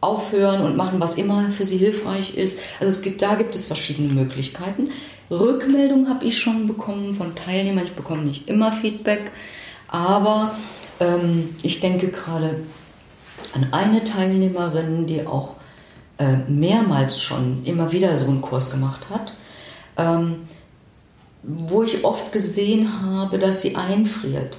aufhören 0.01 0.61
und 0.61 0.75
machen, 0.75 0.99
was 0.99 1.15
immer 1.15 1.49
für 1.49 1.65
Sie 1.65 1.77
hilfreich 1.77 2.37
ist. 2.37 2.59
Also 2.79 2.91
es 2.91 3.01
gibt, 3.01 3.21
da 3.21 3.35
gibt 3.35 3.55
es 3.55 3.65
verschiedene 3.65 4.13
Möglichkeiten. 4.13 4.89
Rückmeldungen 5.31 6.09
habe 6.09 6.25
ich 6.25 6.37
schon 6.37 6.67
bekommen 6.67 7.15
von 7.15 7.35
Teilnehmern. 7.35 7.85
Ich 7.85 7.93
bekomme 7.93 8.23
nicht 8.23 8.47
immer 8.47 8.71
Feedback, 8.71 9.31
aber 9.87 10.55
ähm, 10.99 11.55
ich 11.63 11.79
denke 11.79 12.09
gerade 12.09 12.61
an 13.53 13.67
eine 13.71 14.03
Teilnehmerin, 14.03 15.07
die 15.07 15.25
auch 15.25 15.55
äh, 16.17 16.37
mehrmals 16.47 17.19
schon 17.21 17.63
immer 17.65 17.91
wieder 17.91 18.15
so 18.17 18.27
einen 18.27 18.41
Kurs 18.41 18.69
gemacht 18.69 19.07
hat. 19.09 19.33
Ähm, 19.97 20.47
wo 21.47 21.83
ich 21.83 22.03
oft 22.03 22.31
gesehen 22.31 23.01
habe, 23.01 23.39
dass 23.39 23.61
sie 23.61 23.75
einfriert. 23.75 24.57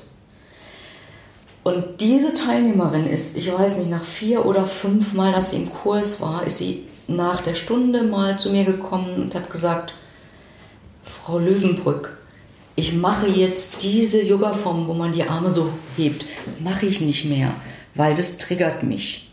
Und 1.64 2.00
diese 2.00 2.32
Teilnehmerin 2.32 3.06
ist, 3.06 3.36
ich 3.36 3.52
weiß 3.52 3.78
nicht, 3.78 3.90
nach 3.90 4.04
vier 4.04 4.46
oder 4.46 4.66
fünf 4.66 5.14
Mal, 5.14 5.32
dass 5.32 5.50
sie 5.50 5.56
im 5.56 5.70
Kurs 5.70 6.20
war, 6.20 6.46
ist 6.46 6.58
sie 6.58 6.84
nach 7.08 7.42
der 7.42 7.54
Stunde 7.54 8.04
mal 8.04 8.38
zu 8.38 8.50
mir 8.50 8.64
gekommen 8.64 9.16
und 9.16 9.34
hat 9.34 9.50
gesagt, 9.50 9.94
Frau 11.02 11.38
Löwenbrück, 11.38 12.18
ich 12.76 12.92
mache 12.92 13.26
jetzt 13.26 13.82
diese 13.82 14.22
Yoga-Form, 14.22 14.86
wo 14.86 14.94
man 14.94 15.12
die 15.12 15.24
Arme 15.24 15.50
so 15.50 15.70
hebt, 15.96 16.26
mache 16.60 16.86
ich 16.86 17.00
nicht 17.00 17.24
mehr, 17.24 17.50
weil 17.94 18.14
das 18.14 18.38
triggert 18.38 18.82
mich. 18.82 19.25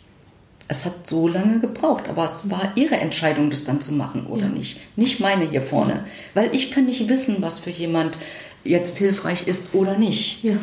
Es 0.67 0.85
hat 0.85 1.07
so 1.07 1.27
lange 1.27 1.59
gebraucht, 1.59 2.07
aber 2.09 2.25
es 2.25 2.49
war 2.49 2.71
ihre 2.75 2.95
Entscheidung, 2.95 3.49
das 3.49 3.65
dann 3.65 3.81
zu 3.81 3.93
machen 3.93 4.25
oder 4.27 4.43
ja. 4.43 4.49
nicht. 4.49 4.79
Nicht 4.95 5.19
meine 5.19 5.49
hier 5.49 5.61
vorne. 5.61 6.05
Weil 6.33 6.55
ich 6.55 6.71
kann 6.71 6.85
nicht 6.85 7.09
wissen, 7.09 7.37
was 7.41 7.59
für 7.59 7.69
jemand 7.69 8.17
jetzt 8.63 8.97
hilfreich 8.97 9.47
ist 9.47 9.73
oder 9.75 9.97
nicht. 9.97 10.43
Ja. 10.43 10.53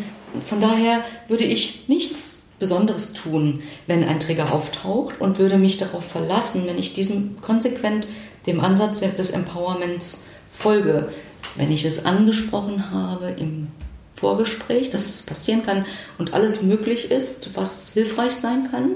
Von 0.46 0.60
daher 0.60 1.04
würde 1.28 1.44
ich 1.44 1.88
nichts 1.88 2.42
Besonderes 2.58 3.12
tun, 3.12 3.62
wenn 3.86 4.04
ein 4.04 4.20
Trigger 4.20 4.52
auftaucht 4.52 5.20
und 5.20 5.38
würde 5.38 5.58
mich 5.58 5.78
darauf 5.78 6.04
verlassen, 6.04 6.66
wenn 6.66 6.78
ich 6.78 6.92
diesem 6.92 7.40
konsequent 7.40 8.06
dem 8.46 8.60
Ansatz 8.60 9.00
des 9.00 9.30
Empowerments 9.30 10.26
folge. 10.48 11.08
Wenn 11.56 11.72
ich 11.72 11.84
es 11.84 12.04
angesprochen 12.04 12.90
habe 12.90 13.30
im 13.30 13.68
Vorgespräch, 14.14 14.90
dass 14.90 15.06
es 15.06 15.22
passieren 15.22 15.64
kann 15.64 15.86
und 16.18 16.34
alles 16.34 16.62
möglich 16.62 17.10
ist, 17.10 17.56
was 17.56 17.92
hilfreich 17.92 18.32
sein 18.32 18.70
kann, 18.70 18.90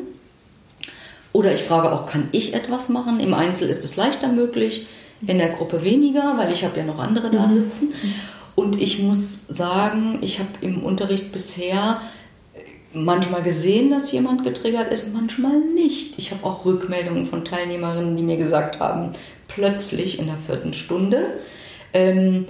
oder 1.34 1.52
ich 1.52 1.64
frage 1.64 1.92
auch, 1.92 2.06
kann 2.06 2.28
ich 2.30 2.54
etwas 2.54 2.88
machen? 2.88 3.18
Im 3.18 3.34
Einzel 3.34 3.68
ist 3.68 3.84
es 3.84 3.96
leichter 3.96 4.28
möglich, 4.28 4.86
in 5.26 5.38
der 5.38 5.50
Gruppe 5.50 5.82
weniger, 5.82 6.38
weil 6.38 6.52
ich 6.52 6.64
habe 6.64 6.78
ja 6.78 6.84
noch 6.84 7.00
andere 7.00 7.28
da 7.28 7.48
mhm. 7.48 7.52
sitzen. 7.52 7.92
Und 8.54 8.80
ich 8.80 9.00
muss 9.00 9.48
sagen, 9.48 10.20
ich 10.22 10.38
habe 10.38 10.50
im 10.60 10.84
Unterricht 10.84 11.32
bisher 11.32 12.00
manchmal 12.92 13.42
gesehen, 13.42 13.90
dass 13.90 14.12
jemand 14.12 14.44
getriggert 14.44 14.92
ist, 14.92 15.12
manchmal 15.12 15.58
nicht. 15.58 16.20
Ich 16.20 16.30
habe 16.30 16.44
auch 16.44 16.64
Rückmeldungen 16.64 17.26
von 17.26 17.44
Teilnehmerinnen, 17.44 18.16
die 18.16 18.22
mir 18.22 18.36
gesagt 18.36 18.78
haben, 18.78 19.10
plötzlich 19.48 20.20
in 20.20 20.26
der 20.26 20.36
vierten 20.36 20.72
Stunde 20.72 21.26
ähm, 21.92 22.46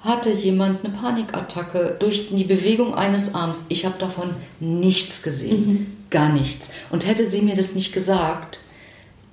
hatte 0.00 0.30
jemand 0.30 0.86
eine 0.86 0.94
Panikattacke 0.94 1.96
durch 1.98 2.30
die 2.30 2.44
Bewegung 2.44 2.94
eines 2.94 3.34
Arms. 3.34 3.66
Ich 3.68 3.84
habe 3.84 3.98
davon 3.98 4.30
nichts 4.58 5.22
gesehen. 5.22 5.66
Mhm 5.66 6.01
gar 6.12 6.32
nichts. 6.32 6.72
Und 6.90 7.06
hätte 7.06 7.26
sie 7.26 7.42
mir 7.42 7.56
das 7.56 7.74
nicht 7.74 7.92
gesagt, 7.92 8.60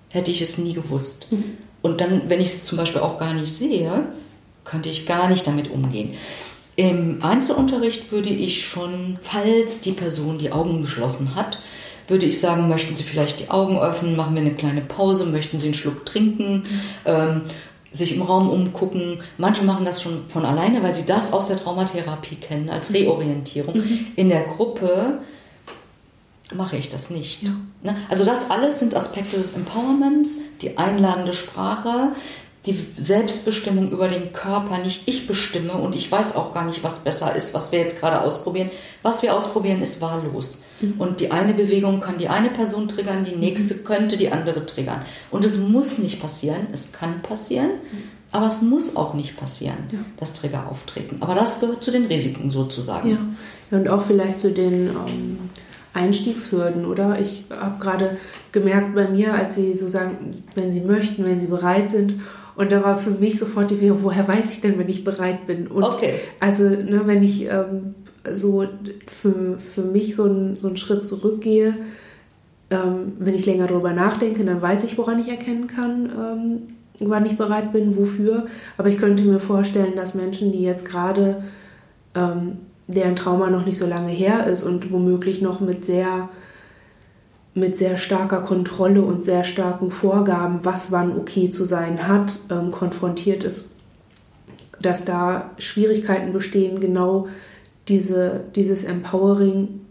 hätte 0.10 0.32
ich 0.32 0.42
es 0.42 0.58
nie 0.58 0.74
gewusst. 0.74 1.32
Mhm. 1.32 1.58
Und 1.82 2.02
dann, 2.02 2.24
wenn 2.28 2.42
ich 2.42 2.48
es 2.48 2.65
zum 2.65 2.78
Beispiel 2.78 3.02
auch 3.02 3.20
gar 3.20 3.34
nicht 3.34 3.54
sehe, 3.54 4.08
könnte 4.65 4.89
ich 4.89 5.06
gar 5.06 5.30
nicht 5.30 5.46
damit 5.48 5.72
umgehen. 5.72 6.15
Im 6.76 7.24
Einzelunterricht 7.24 8.12
würde 8.12 8.30
ich 8.30 8.65
schon, 8.65 9.18
falls 9.22 9.82
die 9.82 9.92
Person 9.92 10.39
die 10.39 10.52
Augen 10.52 10.82
geschlossen 10.82 11.36
hat, 11.36 11.60
würde 12.08 12.26
ich 12.26 12.39
sagen, 12.39 12.68
möchten 12.68 12.96
Sie 12.96 13.04
vielleicht 13.04 13.39
die 13.39 13.50
Augen 13.50 13.78
öffnen, 13.78 14.15
machen 14.15 14.34
wir 14.34 14.42
eine 14.42 14.56
kleine 14.56 14.82
Pause, 14.82 15.26
möchten 15.26 15.60
Sie 15.60 15.68
einen 15.68 15.74
Schluck 15.76 16.06
trinken, 16.06 16.63
mhm. 16.63 16.65
ähm, 17.06 17.42
sich 17.92 18.15
im 18.15 18.22
Raum 18.22 18.50
umgucken. 18.50 19.22
Manche 19.38 19.63
machen 19.63 19.86
das 19.86 20.02
schon 20.02 20.28
von 20.28 20.46
alleine, 20.46 20.84
weil 20.84 20.94
sie 20.96 21.06
das 21.06 21.34
aus 21.34 21.48
der 21.48 21.58
Traumatherapie 21.58 22.36
kennen, 22.36 22.70
als 22.70 22.94
Reorientierung. 22.94 23.78
Mhm. 23.78 24.08
In 24.15 24.30
der 24.30 24.44
Gruppe 24.44 25.20
mache 26.54 26.78
ich 26.78 26.90
das 26.90 27.10
nicht. 27.10 27.44
Ja. 27.44 27.52
Ne? 27.84 27.96
Also 28.10 28.26
das 28.26 28.50
alles 28.50 28.80
sind 28.80 28.96
Aspekte 28.96 29.38
des 29.38 29.56
Empowerments, 29.56 30.40
die 30.62 30.78
einladende 30.78 31.34
Sprache, 31.34 32.14
die 32.66 32.78
Selbstbestimmung 32.98 33.90
über 33.92 34.10
den 34.10 34.34
Körper, 34.34 34.80
nicht 34.80 35.08
ich 35.08 35.28
bestimme 35.28 35.74
und 35.74 35.96
ich 35.96 36.12
weiß 36.12 36.36
auch 36.36 36.54
gar 36.54 36.66
nicht, 36.66 36.84
was 36.84 37.00
besser 37.04 37.34
ist, 37.36 37.54
was 37.54 37.72
wir 37.72 37.80
jetzt 37.80 38.00
gerade 38.00 38.22
ausprobieren. 38.22 38.70
Was 39.02 39.24
wir 39.24 39.36
ausprobieren, 39.36 39.82
ist 39.82 40.02
wahllos. 40.02 40.64
Mhm. 40.82 40.96
Und 41.00 41.22
die 41.22 41.32
eine 41.32 41.54
Bewegung 41.54 42.02
kann 42.02 42.18
die 42.18 42.28
eine 42.28 42.50
Person 42.50 42.90
triggern, 42.90 43.24
die 43.24 43.36
nächste 43.36 43.76
mhm. 43.76 43.84
könnte 43.86 44.18
die 44.18 44.32
andere 44.32 44.66
triggern. 44.66 45.04
Und 45.32 45.46
es 45.46 45.58
muss 45.58 46.00
nicht 46.00 46.22
passieren, 46.22 46.68
es 46.74 46.92
kann 46.92 47.22
passieren, 47.22 47.70
mhm. 47.70 48.04
aber 48.32 48.48
es 48.48 48.62
muss 48.62 48.98
auch 48.98 49.14
nicht 49.14 49.38
passieren, 49.38 49.78
ja. 49.92 50.00
dass 50.18 50.34
Trigger 50.34 50.68
auftreten. 50.70 51.18
Aber 51.22 51.36
das 51.36 51.62
gehört 51.62 51.84
zu 51.84 51.92
den 51.92 52.08
Risiken 52.08 52.52
sozusagen. 52.52 53.38
Ja, 53.72 53.78
und 53.78 53.88
auch 53.88 54.02
vielleicht 54.02 54.40
zu 54.40 54.52
den... 54.52 54.90
Ähm 54.90 55.50
Einstiegshürden, 56.00 56.86
oder? 56.86 57.20
Ich 57.20 57.44
habe 57.50 57.80
gerade 57.80 58.18
gemerkt 58.52 58.96
bei 58.96 59.08
mir, 59.10 59.34
als 59.34 59.56
Sie 59.56 59.76
so 59.76 59.88
sagen, 59.88 60.32
wenn 60.56 60.72
Sie 60.72 60.82
möchten, 60.82 61.26
wenn 61.26 61.40
Sie 61.40 61.48
bereit 61.48 61.90
sind. 61.90 62.22
Und 62.56 62.72
da 62.72 62.84
war 62.84 62.98
für 62.98 63.12
mich 63.12 63.40
sofort 63.40 63.72
die 63.72 63.80
Video, 63.80 64.02
woher 64.02 64.28
weiß 64.28 64.52
ich 64.52 64.62
denn, 64.62 64.78
wenn 64.78 64.90
ich 64.90 65.04
bereit 65.04 65.48
bin? 65.48 65.68
Und 65.68 65.84
okay. 65.84 66.16
Also, 66.40 66.70
ne, 66.70 67.02
wenn 67.06 67.24
ich 67.24 67.46
ähm, 67.46 67.96
so 68.32 68.66
für, 69.08 69.58
für 69.58 69.82
mich 69.82 70.16
so, 70.16 70.26
ein, 70.26 70.56
so 70.56 70.68
einen 70.68 70.78
Schritt 70.78 71.04
zurückgehe, 71.04 71.76
ähm, 72.70 73.14
wenn 73.20 73.36
ich 73.36 73.46
länger 73.46 73.68
darüber 73.68 73.94
nachdenke, 73.94 74.44
dann 74.44 74.62
weiß 74.62 74.84
ich, 74.84 74.98
woran 74.98 75.20
ich 75.20 75.30
erkennen 75.30 75.68
kann, 75.68 76.06
ähm, 76.06 76.62
wann 77.00 77.26
ich 77.26 77.38
bereit 77.38 77.72
bin, 77.72 77.96
wofür. 77.98 78.46
Aber 78.78 78.90
ich 78.90 78.98
könnte 78.98 79.24
mir 79.24 79.40
vorstellen, 79.40 79.96
dass 79.96 80.16
Menschen, 80.16 80.52
die 80.52 80.62
jetzt 80.62 80.86
gerade 80.86 81.44
ähm, 82.16 82.58
deren 82.93 83.15
Trauma 83.15 83.49
noch 83.49 83.65
nicht 83.65 83.78
so 83.78 83.86
lange 83.86 84.12
her 84.12 84.47
ist 84.47 84.63
und 84.63 84.91
womöglich 84.91 85.41
noch 85.41 85.60
mit 85.60 85.86
sehr 85.86 86.30
mit 87.56 87.78
sehr 87.78 87.97
starker 87.97 88.41
Kontrolle 88.41 89.02
und 89.02 89.23
sehr 89.23 89.43
starken 89.43 89.91
Vorgaben, 89.91 90.60
was 90.63 90.91
wann 90.91 91.17
okay 91.17 91.52
zu 91.52 91.65
sein 91.65 92.08
hat, 92.08 92.38
ähm, 92.49 92.71
konfrontiert 92.71 93.43
ist, 93.43 93.71
dass 94.82 95.04
da 95.04 95.52
Schwierigkeiten 95.58 96.32
bestehen, 96.32 96.80
genau 96.80 97.28
diese, 97.88 98.41
dieses 98.56 98.84
Empowering 98.84 99.82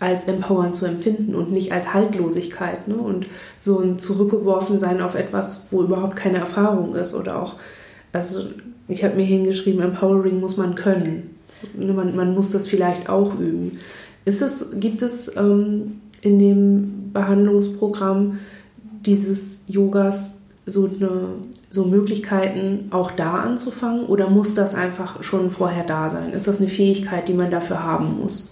als 0.00 0.24
Empowern 0.24 0.72
zu 0.72 0.86
empfinden 0.86 1.34
und 1.34 1.52
nicht 1.52 1.72
als 1.72 1.94
Haltlosigkeit 1.94 2.88
ne? 2.88 2.96
und 2.96 3.26
so 3.58 3.78
ein 3.78 3.98
Zurückgeworfensein 3.98 5.00
auf 5.00 5.14
etwas, 5.14 5.68
wo 5.70 5.82
überhaupt 5.82 6.16
keine 6.16 6.38
Erfahrung 6.38 6.94
ist 6.94 7.14
oder 7.14 7.40
auch, 7.40 7.54
also 8.12 8.40
ich 8.88 9.04
habe 9.04 9.14
mir 9.14 9.24
hingeschrieben, 9.24 9.82
Empowering 9.82 10.40
muss 10.40 10.56
man 10.56 10.74
können. 10.74 11.33
Ne, 11.74 11.92
man, 11.92 12.16
man 12.16 12.34
muss 12.34 12.50
das 12.50 12.66
vielleicht 12.66 13.08
auch 13.08 13.38
üben. 13.38 13.78
Ist 14.24 14.42
es, 14.42 14.80
gibt 14.80 15.02
es 15.02 15.34
ähm, 15.36 16.00
in 16.22 16.38
dem 16.38 17.12
Behandlungsprogramm 17.12 18.38
dieses 19.04 19.60
Yogas 19.66 20.38
so, 20.66 20.86
eine, 20.86 21.26
so 21.68 21.84
Möglichkeiten, 21.84 22.88
auch 22.90 23.10
da 23.10 23.34
anzufangen? 23.34 24.06
Oder 24.06 24.30
muss 24.30 24.54
das 24.54 24.74
einfach 24.74 25.22
schon 25.22 25.50
vorher 25.50 25.84
da 25.84 26.08
sein? 26.08 26.32
Ist 26.32 26.48
das 26.48 26.60
eine 26.60 26.68
Fähigkeit, 26.68 27.28
die 27.28 27.34
man 27.34 27.50
dafür 27.50 27.82
haben 27.82 28.18
muss? 28.20 28.50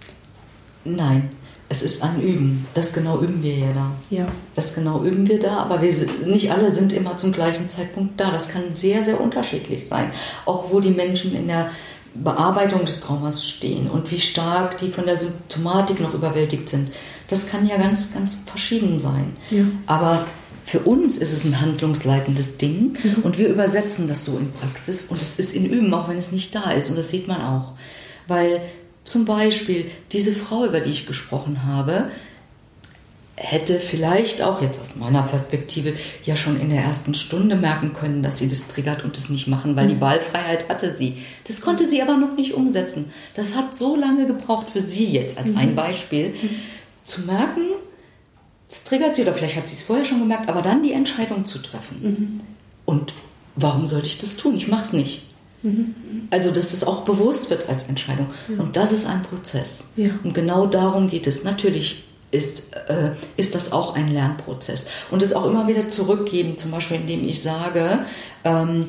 Nein, 0.85 1.31
es 1.69 1.83
ist 1.83 2.03
ein 2.05 2.21
Üben. 2.21 2.67
Das 2.75 2.93
genau 2.93 3.21
üben 3.21 3.43
wir 3.43 3.57
ja 3.57 3.73
da. 3.73 3.91
Ja. 4.11 4.27
Das 4.55 4.75
genau 4.75 5.03
üben 5.05 5.27
wir 5.27 5.41
da, 5.41 5.59
aber 5.59 5.81
wir, 5.81 5.91
nicht 6.27 6.53
alle 6.53 6.71
sind 6.71 6.93
immer 6.93 7.17
zum 7.17 7.33
gleichen 7.33 7.71
Zeitpunkt 7.71 8.21
da. 8.21 8.31
Das 8.31 8.51
kann 8.51 8.75
sehr, 8.75 9.03
sehr 9.03 9.19
unterschiedlich 9.19 9.89
sein. 9.89 10.11
Auch 10.45 10.71
wo 10.71 10.81
die 10.81 10.91
Menschen 10.91 11.35
in 11.35 11.49
der 11.49 11.71
Bearbeitung 12.15 12.85
des 12.85 13.01
Traumas 13.01 13.47
stehen 13.47 13.89
und 13.89 14.11
wie 14.11 14.21
stark 14.21 14.79
die 14.79 14.91
von 14.91 15.07
der 15.07 15.17
Symptomatik 15.17 16.01
noch 16.01 16.15
überwältigt 16.15 16.69
sind. 16.69 16.91
Das 17.29 17.49
kann 17.49 17.67
ja 17.67 17.79
ganz, 17.79 18.13
ganz 18.13 18.45
verschieden 18.47 19.01
sein. 19.01 19.37
Ja. 19.51 19.65
Aber 19.87 20.27
für 20.65 20.81
uns 20.81 21.19
ist 21.19 21.33
es 21.33 21.45
ein 21.45 21.61
handlungsleitendes 21.61 22.59
Ding 22.59 22.97
mhm. 23.03 23.23
und 23.23 23.39
wir 23.39 23.49
übersetzen 23.49 24.09
das 24.09 24.25
so 24.25 24.39
in 24.39 24.53
Praxis 24.53 25.07
und 25.09 25.21
es 25.21 25.39
ist 25.39 25.55
in 25.55 25.67
Üben, 25.67 25.93
auch 25.95 26.09
wenn 26.09 26.19
es 26.19 26.33
nicht 26.33 26.55
da 26.55 26.71
ist 26.71 26.91
und 26.91 26.97
das 26.97 27.11
sieht 27.11 27.29
man 27.29 27.41
auch. 27.41 27.73
Weil 28.29 28.61
zum 29.05 29.25
Beispiel 29.25 29.91
diese 30.13 30.33
Frau, 30.33 30.65
über 30.65 30.81
die 30.81 30.91
ich 30.91 31.07
gesprochen 31.07 31.65
habe, 31.65 32.11
hätte 33.43 33.81
vielleicht 33.81 34.41
auch 34.41 34.63
jetzt 34.63 34.81
aus 34.81 34.95
meiner 34.95 35.23
Perspektive 35.23 35.95
ja 36.25 36.37
schon 36.37 36.61
in 36.61 36.71
der 36.71 36.83
ersten 36.83 37.13
Stunde 37.13 37.57
merken 37.57 37.93
können, 37.93 38.23
dass 38.23 38.39
sie 38.39 38.49
das 38.49 38.69
triggert 38.69 39.05
und 39.05 39.17
das 39.17 39.31
nicht 39.31 39.49
machen, 39.49 39.75
weil 39.75 39.89
die 39.89 39.97
mhm. 39.97 40.01
Wahlfreiheit 40.01 40.69
hatte 40.69 40.97
sie. 40.97 41.19
Das 41.47 41.61
konnte 41.61 41.85
sie 41.85 42.01
aber 42.03 42.17
noch 42.17 42.37
nicht 42.37 42.55
umsetzen. 42.55 43.11
Das 43.35 43.57
hat 43.57 43.75
so 43.75 43.97
lange 43.97 44.27
gebraucht 44.27 44.71
für 44.71 44.81
sie 44.81 45.07
jetzt 45.07 45.39
als 45.39 45.57
ein 45.57 45.73
mhm. 45.73 45.77
Beispiel, 45.77 46.29
mhm. 46.29 46.51
zu 47.05 47.23
merken, 47.23 47.63
es 48.69 48.85
triggert 48.85 49.17
sie 49.17 49.23
oder 49.23 49.35
vielleicht 49.35 49.57
hat 49.57 49.67
sie 49.67 49.75
es 49.75 49.83
vorher 49.83 50.05
schon 50.05 50.21
gemerkt, 50.21 50.49
aber 50.49 50.63
dann 50.63 50.83
die 50.83 50.93
Entscheidung 50.93 51.45
zu 51.45 51.59
treffen. 51.59 52.41
Und 52.87 53.13
warum 53.57 53.87
sollte 53.87 54.07
ich 54.07 54.19
das 54.19 54.37
tun? 54.37 54.57
Ich 54.57 54.69
mache 54.69 54.85
es 54.85 54.93
nicht. 54.93 55.23
Also, 56.31 56.51
dass 56.51 56.71
das 56.71 56.83
auch 56.83 57.05
bewusst 57.05 57.51
wird 57.51 57.69
als 57.69 57.89
Entscheidung. 57.89 58.29
Ja. 58.49 58.63
Und 58.63 58.77
das 58.77 58.93
ist 58.93 59.07
ein 59.07 59.23
Prozess. 59.23 59.93
Ja. 59.97 60.11
Und 60.25 60.33
genau 60.33 60.67
darum 60.67 61.11
geht 61.11 61.27
es. 61.27 61.45
Natürlich 61.45 62.05
ist, 62.33 62.75
äh, 62.89 63.13
ist 63.37 63.55
das 63.55 63.73
auch 63.73 63.95
ein 63.95 64.09
Lernprozess. 64.09 64.89
Und 65.11 65.23
es 65.23 65.33
auch 65.33 65.47
immer 65.47 65.69
wieder 65.69 65.89
zurückgeben, 65.91 66.59
zum 66.59 66.73
Beispiel 66.73 66.97
indem 66.97 67.29
ich 67.29 67.43
sage, 67.43 68.01
ähm, 68.45 68.89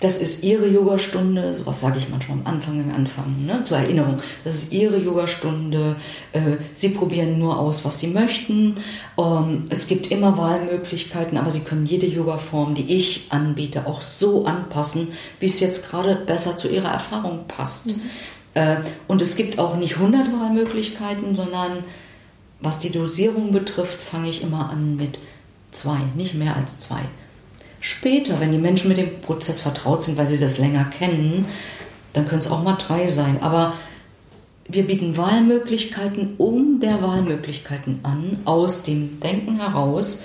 das 0.00 0.16
ist 0.16 0.42
Ihre 0.42 0.66
Yogastunde, 0.66 1.52
sowas 1.52 1.82
sage 1.82 1.98
ich 1.98 2.08
manchmal 2.08 2.38
am 2.38 2.46
Anfang, 2.46 2.78
wenn 2.78 2.88
wir 2.88 2.94
anfangen, 2.94 3.44
ne, 3.46 3.62
zur 3.62 3.76
Erinnerung. 3.76 4.18
Das 4.44 4.54
ist 4.54 4.72
Ihre 4.72 4.96
Yogastunde. 4.96 5.96
Äh, 6.32 6.56
Sie 6.72 6.88
probieren 6.88 7.38
nur 7.38 7.58
aus, 7.58 7.84
was 7.84 8.00
Sie 8.00 8.06
möchten. 8.06 8.78
Ähm, 9.18 9.66
es 9.68 9.88
gibt 9.88 10.10
immer 10.10 10.38
Wahlmöglichkeiten, 10.38 11.36
aber 11.36 11.50
Sie 11.50 11.60
können 11.60 11.84
jede 11.84 12.06
Yogaform, 12.06 12.74
die 12.74 12.96
ich 12.96 13.26
anbiete, 13.28 13.86
auch 13.86 14.00
so 14.00 14.46
anpassen, 14.46 15.08
wie 15.38 15.46
es 15.46 15.60
jetzt 15.60 15.90
gerade 15.90 16.14
besser 16.16 16.56
zu 16.56 16.68
Ihrer 16.68 16.88
Erfahrung 16.88 17.44
passt. 17.46 17.88
Mhm. 17.88 18.02
Äh, 18.54 18.76
und 19.06 19.20
es 19.20 19.36
gibt 19.36 19.58
auch 19.58 19.76
nicht 19.76 19.96
100 19.96 20.32
Wahlmöglichkeiten, 20.32 21.34
sondern 21.34 21.84
was 22.60 22.78
die 22.78 22.90
Dosierung 22.90 23.52
betrifft, 23.52 24.02
fange 24.02 24.28
ich 24.28 24.42
immer 24.42 24.70
an 24.70 24.96
mit 24.96 25.18
zwei, 25.70 25.98
nicht 26.14 26.34
mehr 26.34 26.56
als 26.56 26.80
zwei. 26.80 27.00
Später, 27.80 28.40
wenn 28.40 28.52
die 28.52 28.58
Menschen 28.58 28.88
mit 28.88 28.98
dem 28.98 29.20
Prozess 29.20 29.60
vertraut 29.60 30.02
sind, 30.02 30.18
weil 30.18 30.28
sie 30.28 30.38
das 30.38 30.58
länger 30.58 30.84
kennen, 30.84 31.46
dann 32.12 32.28
können 32.28 32.40
es 32.40 32.50
auch 32.50 32.62
mal 32.62 32.76
drei 32.76 33.08
sein. 33.08 33.42
Aber 33.42 33.74
wir 34.68 34.86
bieten 34.86 35.16
Wahlmöglichkeiten 35.16 36.34
um 36.36 36.80
der 36.80 37.02
Wahlmöglichkeiten 37.02 38.00
an, 38.02 38.40
aus 38.44 38.82
dem 38.82 39.20
Denken 39.20 39.56
heraus. 39.58 40.24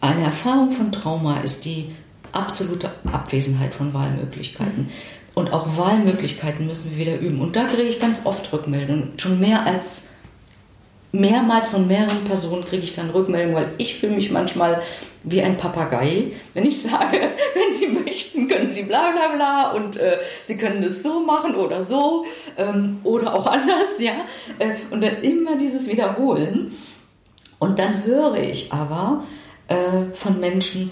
Eine 0.00 0.24
Erfahrung 0.24 0.70
von 0.70 0.90
Trauma 0.92 1.40
ist 1.40 1.66
die 1.66 1.94
absolute 2.32 2.90
Abwesenheit 3.12 3.74
von 3.74 3.92
Wahlmöglichkeiten. 3.92 4.88
Und 5.34 5.52
auch 5.52 5.76
Wahlmöglichkeiten 5.76 6.66
müssen 6.66 6.90
wir 6.90 6.98
wieder 6.98 7.20
üben. 7.20 7.40
Und 7.40 7.56
da 7.56 7.64
kriege 7.64 7.88
ich 7.88 8.00
ganz 8.00 8.26
oft 8.26 8.50
Rückmeldungen, 8.52 9.12
schon 9.18 9.38
mehr 9.38 9.66
als 9.66 10.09
mehrmals 11.12 11.68
von 11.68 11.86
mehreren 11.86 12.24
Personen 12.24 12.64
kriege 12.64 12.84
ich 12.84 12.94
dann 12.94 13.10
Rückmeldungen, 13.10 13.56
weil 13.56 13.72
ich 13.78 13.96
fühle 13.96 14.14
mich 14.14 14.30
manchmal 14.30 14.82
wie 15.22 15.42
ein 15.42 15.56
Papagei, 15.56 16.32
wenn 16.54 16.66
ich 16.66 16.82
sage, 16.82 17.20
wenn 17.54 17.74
Sie 17.74 17.88
möchten, 17.88 18.48
können 18.48 18.70
Sie 18.70 18.84
bla 18.84 19.10
bla 19.10 19.34
bla 19.34 19.72
und 19.72 19.96
äh, 19.96 20.18
Sie 20.44 20.56
können 20.56 20.82
das 20.82 21.02
so 21.02 21.20
machen 21.20 21.54
oder 21.54 21.82
so 21.82 22.24
ähm, 22.56 23.00
oder 23.04 23.34
auch 23.34 23.46
anders, 23.46 23.98
ja. 23.98 24.12
Äh, 24.58 24.74
und 24.90 25.02
dann 25.02 25.22
immer 25.22 25.56
dieses 25.56 25.88
Wiederholen. 25.88 26.72
Und 27.58 27.78
dann 27.78 28.04
höre 28.04 28.36
ich 28.36 28.72
aber 28.72 29.24
äh, 29.68 30.14
von 30.14 30.40
Menschen, 30.40 30.90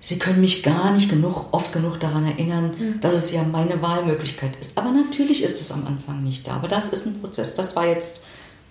Sie 0.00 0.18
können 0.20 0.40
mich 0.40 0.62
gar 0.62 0.92
nicht 0.92 1.10
genug, 1.10 1.46
oft 1.50 1.72
genug 1.72 1.98
daran 1.98 2.24
erinnern, 2.24 2.74
mhm. 2.78 3.00
dass 3.00 3.14
es 3.14 3.32
ja 3.32 3.42
meine 3.42 3.82
Wahlmöglichkeit 3.82 4.52
ist. 4.60 4.78
Aber 4.78 4.92
natürlich 4.92 5.42
ist 5.42 5.60
es 5.60 5.72
am 5.72 5.86
Anfang 5.88 6.22
nicht 6.22 6.46
da. 6.46 6.52
Aber 6.52 6.68
das 6.68 6.90
ist 6.90 7.06
ein 7.06 7.20
Prozess. 7.20 7.56
Das 7.56 7.74
war 7.74 7.84
jetzt 7.84 8.22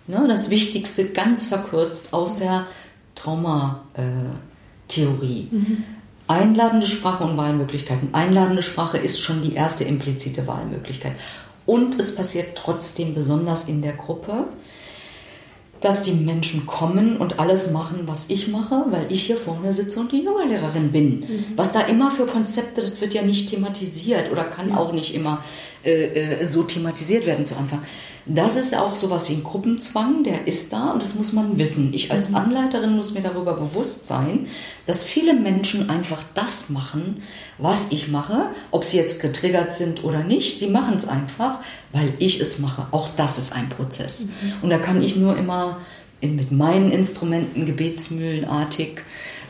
Ne, 0.08 0.26
das 0.28 0.49
Wichtigste 0.49 1.10
ganz 1.10 1.47
verkürzt 1.47 2.14
aus 2.14 2.38
der 2.38 2.68
Traumatheorie. 3.16 5.49
Mhm. 5.51 5.84
Einladende 6.28 6.88
Sprache 6.88 7.26
und 7.26 7.36
Wahlmöglichkeiten. 7.36 8.14
Einladende 8.14 8.64
Sprache 8.64 8.97
ist 8.97 9.20
schon 9.20 9.43
die 9.43 9.53
erste 9.53 9.84
implizite 9.84 10.47
Wahlmöglichkeit. 10.47 11.14
Und 11.66 11.99
es 11.99 12.16
passiert 12.16 12.55
trotzdem 12.55 13.14
besonders 13.14 13.68
in 13.68 13.82
der 13.82 13.93
Gruppe. 13.93 14.45
dass 15.82 16.03
die 16.03 16.14
Menschen 16.14 16.66
kommen 16.66 17.18
und 17.18 17.39
alles 17.39 17.72
machen, 17.72 18.03
was 18.05 18.30
ich 18.30 18.47
mache, 18.47 18.86
weil 18.89 19.12
ich 19.12 19.28
hier 19.28 19.38
vorne 19.38 19.72
sitze 19.74 19.99
und 19.99 20.12
die 20.12 20.24
Yogalehrerin 20.24 20.91
bin. 20.91 21.20
Mhm. 21.20 21.45
Was 21.55 21.72
da 21.72 21.82
immer 21.82 22.10
für 22.10 22.26
Konzepte, 22.26 22.82
das 22.82 23.01
wird 23.01 23.14
ja 23.14 23.22
nicht 23.22 23.49
thematisiert 23.49 24.32
oder 24.32 24.43
kann 24.43 24.70
ja. 24.70 24.78
auch 24.78 24.91
nicht 24.91 25.14
immer 25.14 25.43
äh, 25.86 26.41
äh, 26.41 26.47
so 26.47 26.64
thematisiert 26.64 27.26
werden 27.26 27.45
zu 27.45 27.55
Anfang. 27.55 27.82
Das 28.30 28.55
ist 28.57 28.75
auch 28.75 28.95
sowas 28.95 29.30
wie 29.30 29.34
ein 29.34 29.43
Gruppenzwang, 29.43 30.23
der 30.23 30.47
ist 30.47 30.73
da 30.73 30.91
und 30.91 31.01
das 31.01 31.15
muss 31.15 31.32
man 31.32 31.57
wissen. 31.57 31.93
Ich 31.93 32.11
als 32.11 32.30
mhm. 32.30 32.36
Anleiterin 32.36 32.95
muss 32.95 33.13
mir 33.13 33.21
darüber 33.21 33.53
bewusst 33.53 34.07
sein, 34.07 34.47
dass 34.86 35.03
viele 35.05 35.34
Menschen 35.34 35.89
einfach 35.89 36.21
das 36.34 36.69
machen, 36.69 37.21
was 37.57 37.91
ich 37.91 38.09
mache, 38.09 38.49
ob 38.71 38.84
sie 38.84 38.97
jetzt 38.97 39.21
getriggert 39.21 39.75
sind 39.75 40.03
oder 40.03 40.23
nicht. 40.23 40.59
Sie 40.59 40.67
machen 40.67 40.95
es 40.97 41.07
einfach, 41.07 41.59
weil 41.93 42.13
ich 42.19 42.41
es 42.41 42.59
mache. 42.59 42.88
Auch 42.91 43.09
das 43.15 43.38
ist 43.38 43.53
ein 43.53 43.69
Prozess. 43.69 44.25
Mhm. 44.41 44.53
Und 44.63 44.69
da 44.71 44.78
kann 44.78 45.01
ich 45.01 45.15
nur 45.15 45.38
immer 45.38 45.80
mit 46.21 46.51
meinen 46.51 46.91
Instrumenten 46.91 47.65
gebetsmühlenartig 47.65 49.01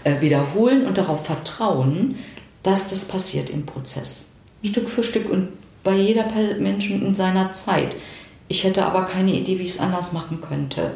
äh, 0.03 0.21
wiederholen 0.21 0.85
und 0.85 0.97
darauf 0.97 1.25
vertrauen, 1.25 2.15
dass 2.63 2.89
das 2.89 3.05
passiert 3.05 3.49
im 3.49 3.65
Prozess. 3.65 4.35
Stück 4.63 4.89
für 4.89 5.03
Stück 5.03 5.29
und 5.29 5.49
bei 5.83 5.95
jeder 5.95 6.25
Menschen 6.59 7.05
in 7.05 7.15
seiner 7.15 7.53
Zeit. 7.53 7.95
Ich 8.47 8.63
hätte 8.63 8.85
aber 8.85 9.05
keine 9.05 9.33
Idee, 9.33 9.59
wie 9.59 9.63
ich 9.63 9.71
es 9.71 9.79
anders 9.79 10.13
machen 10.13 10.39
könnte, 10.41 10.91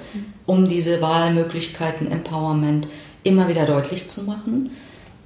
um 0.46 0.68
diese 0.68 1.02
Wahlmöglichkeiten, 1.02 2.12
Empowerment 2.12 2.88
immer 3.24 3.48
wieder 3.50 3.66
deutlich 3.66 4.08
zu 4.08 4.24
machen. 4.24 4.72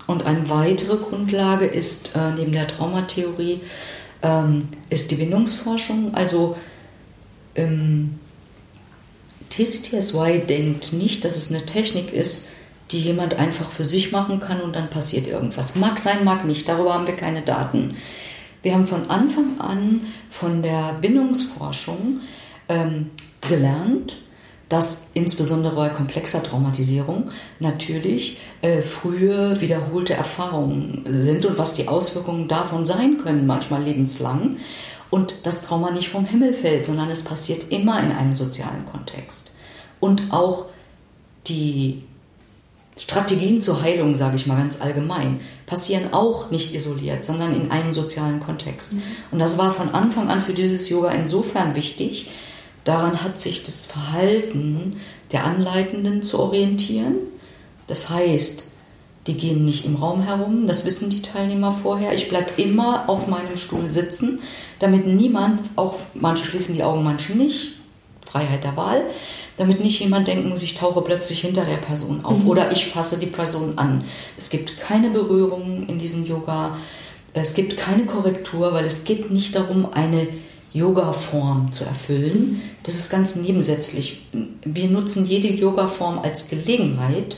Und 0.07 0.26
eine 0.26 0.49
weitere 0.49 0.97
Grundlage 0.97 1.65
ist 1.65 2.15
äh, 2.15 2.32
neben 2.38 2.51
der 2.51 2.67
Traumatheorie 2.67 3.61
ähm, 4.21 4.67
ist 4.89 5.11
die 5.11 5.15
Bindungsforschung. 5.15 6.13
Also 6.13 6.55
ähm, 7.55 8.19
TCTSY 9.49 10.43
denkt 10.47 10.93
nicht, 10.93 11.23
dass 11.26 11.38
es 11.38 11.51
eine 11.51 11.65
Technik 11.65 12.11
ist, 12.11 12.51
die 12.91 12.99
jemand 12.99 13.36
einfach 13.36 13.71
für 13.71 13.86
sich 13.86 14.11
machen 14.11 14.39
kann 14.39 14.61
und 14.61 14.76
dann 14.76 14.89
passiert 14.89 15.28
irgendwas. 15.28 15.76
Mag 15.76 15.97
sein, 15.97 16.23
mag 16.23 16.45
nicht, 16.45 16.67
darüber 16.67 16.93
haben 16.93 17.07
wir 17.07 17.15
keine 17.15 17.41
Daten. 17.41 17.95
Wir 18.66 18.74
haben 18.74 18.88
von 18.88 19.11
Anfang 19.11 19.59
an 19.61 20.01
von 20.28 20.63
der 20.63 20.97
Bindungsforschung 20.99 22.22
ähm, 22.68 23.11
gelernt, 23.47 24.18
dass 24.70 25.09
insbesondere 25.13 25.76
bei 25.76 25.89
komplexer 25.89 26.41
Traumatisierung 26.41 27.30
natürlich 27.59 28.39
äh, 28.63 28.82
frühe 28.82 29.61
wiederholte 29.61 30.16
Erfahrungen 30.16 31.03
sind 31.05 31.45
und 31.45 31.59
was 31.59 31.76
die 31.76 31.88
Auswirkungen 31.88 32.47
davon 32.47 32.88
sein 32.88 33.20
können, 33.20 33.45
manchmal 33.45 33.84
lebenslang. 33.84 34.57
Und 35.11 35.36
das 35.43 35.61
Trauma 35.61 35.91
nicht 35.91 36.09
vom 36.09 36.26
Himmel 36.26 36.51
fällt, 36.51 36.88
sondern 36.88 37.11
es 37.11 37.24
passiert 37.24 37.72
immer 37.72 38.01
in 38.01 38.11
einem 38.11 38.34
sozialen 38.34 38.88
Kontext. 38.91 39.55
Und 39.99 40.24
auch 40.32 40.66
die 41.45 42.01
Strategien 42.98 43.62
zur 43.62 43.82
Heilung, 43.82 44.16
sage 44.16 44.38
ich 44.38 44.48
mal 44.48 44.58
ganz 44.58 44.82
allgemein, 44.82 45.41
passieren 45.66 46.14
auch 46.14 46.50
nicht 46.50 46.74
isoliert, 46.74 47.26
sondern 47.26 47.54
in 47.54 47.72
einem 47.72 47.91
sozialen 47.91 48.39
Kontext. 48.39 48.93
Mhm. 48.93 49.02
Und 49.32 49.39
das 49.39 49.58
war 49.58 49.74
von 49.74 49.89
Anfang 49.89 50.30
an 50.30 50.41
für 50.41 50.54
dieses 50.54 50.88
Yoga 50.89 51.10
insofern 51.12 51.76
wichtig. 51.76 52.30
Daran 52.86 53.24
hat 53.24 53.39
sich 53.39 53.64
das 53.64 53.86
Verhalten 53.86 54.98
der 55.32 55.43
Anleitenden 55.43 56.24
zu 56.24 56.39
orientieren. 56.39 57.16
Das 57.88 58.10
heißt, 58.10 58.72
die 59.28 59.34
gehen 59.34 59.66
nicht 59.66 59.86
im 59.86 59.96
Raum 59.96 60.22
herum, 60.22 60.68
das 60.68 60.86
wissen 60.86 61.10
die 61.10 61.22
Teilnehmer 61.22 61.72
vorher. 61.72 62.14
Ich 62.14 62.30
bleibe 62.30 62.62
immer 62.62 63.10
auf 63.10 63.28
meinem 63.28 63.58
Stuhl 63.58 63.89
sitzen, 63.89 64.39
damit 64.80 65.08
niemand, 65.08 65.60
auch 65.76 65.96
manche 66.14 66.46
schließen 66.46 66.76
die 66.76 66.84
Augen, 66.84 67.04
manche 67.04 67.34
nicht, 67.34 67.74
Freiheit 68.24 68.64
der 68.64 68.78
Wahl, 68.78 69.04
damit 69.58 69.82
nicht 69.82 69.99
jemand 69.99 70.28
denken 70.28 70.49
muss, 70.49 70.64
ich 70.64 70.76
tauche 70.76 71.01
plötzlich 71.01 71.41
hinter 71.41 71.66
der 71.66 71.78
Person 71.78 72.26
auf 72.26 72.43
mhm. 72.43 72.49
oder 72.49 72.72
ich 72.72 72.88
fasse 72.88 73.20
die 73.20 73.26
Person 73.26 73.78
an. 73.78 74.03
Es 74.38 74.49
gibt 74.49 74.80
keine 74.80 75.10
Berührung 75.10 75.88
in 75.88 75.99
diesem 75.99 76.26
Yoga, 76.26 76.78
es 77.34 77.53
gibt 77.53 77.78
keine 77.78 78.06
Korrektur, 78.06 78.74
weil 78.74 78.86
es 78.86 79.03
geht 79.03 79.32
nicht 79.32 79.56
darum, 79.56 79.91
eine 79.91 80.28
Yoga-Form 80.74 81.72
zu 81.72 81.86
erfüllen. 81.86 82.62
Das 82.84 82.95
ist 82.95 83.10
ganz 83.10 83.36
nebensätzlich. 83.38 84.22
Wir 84.64 84.89
nutzen 84.89 85.26
jede 85.26 85.47
Yoga-Form 85.49 86.20
als 86.20 86.49
Gelegenheit, 86.49 87.38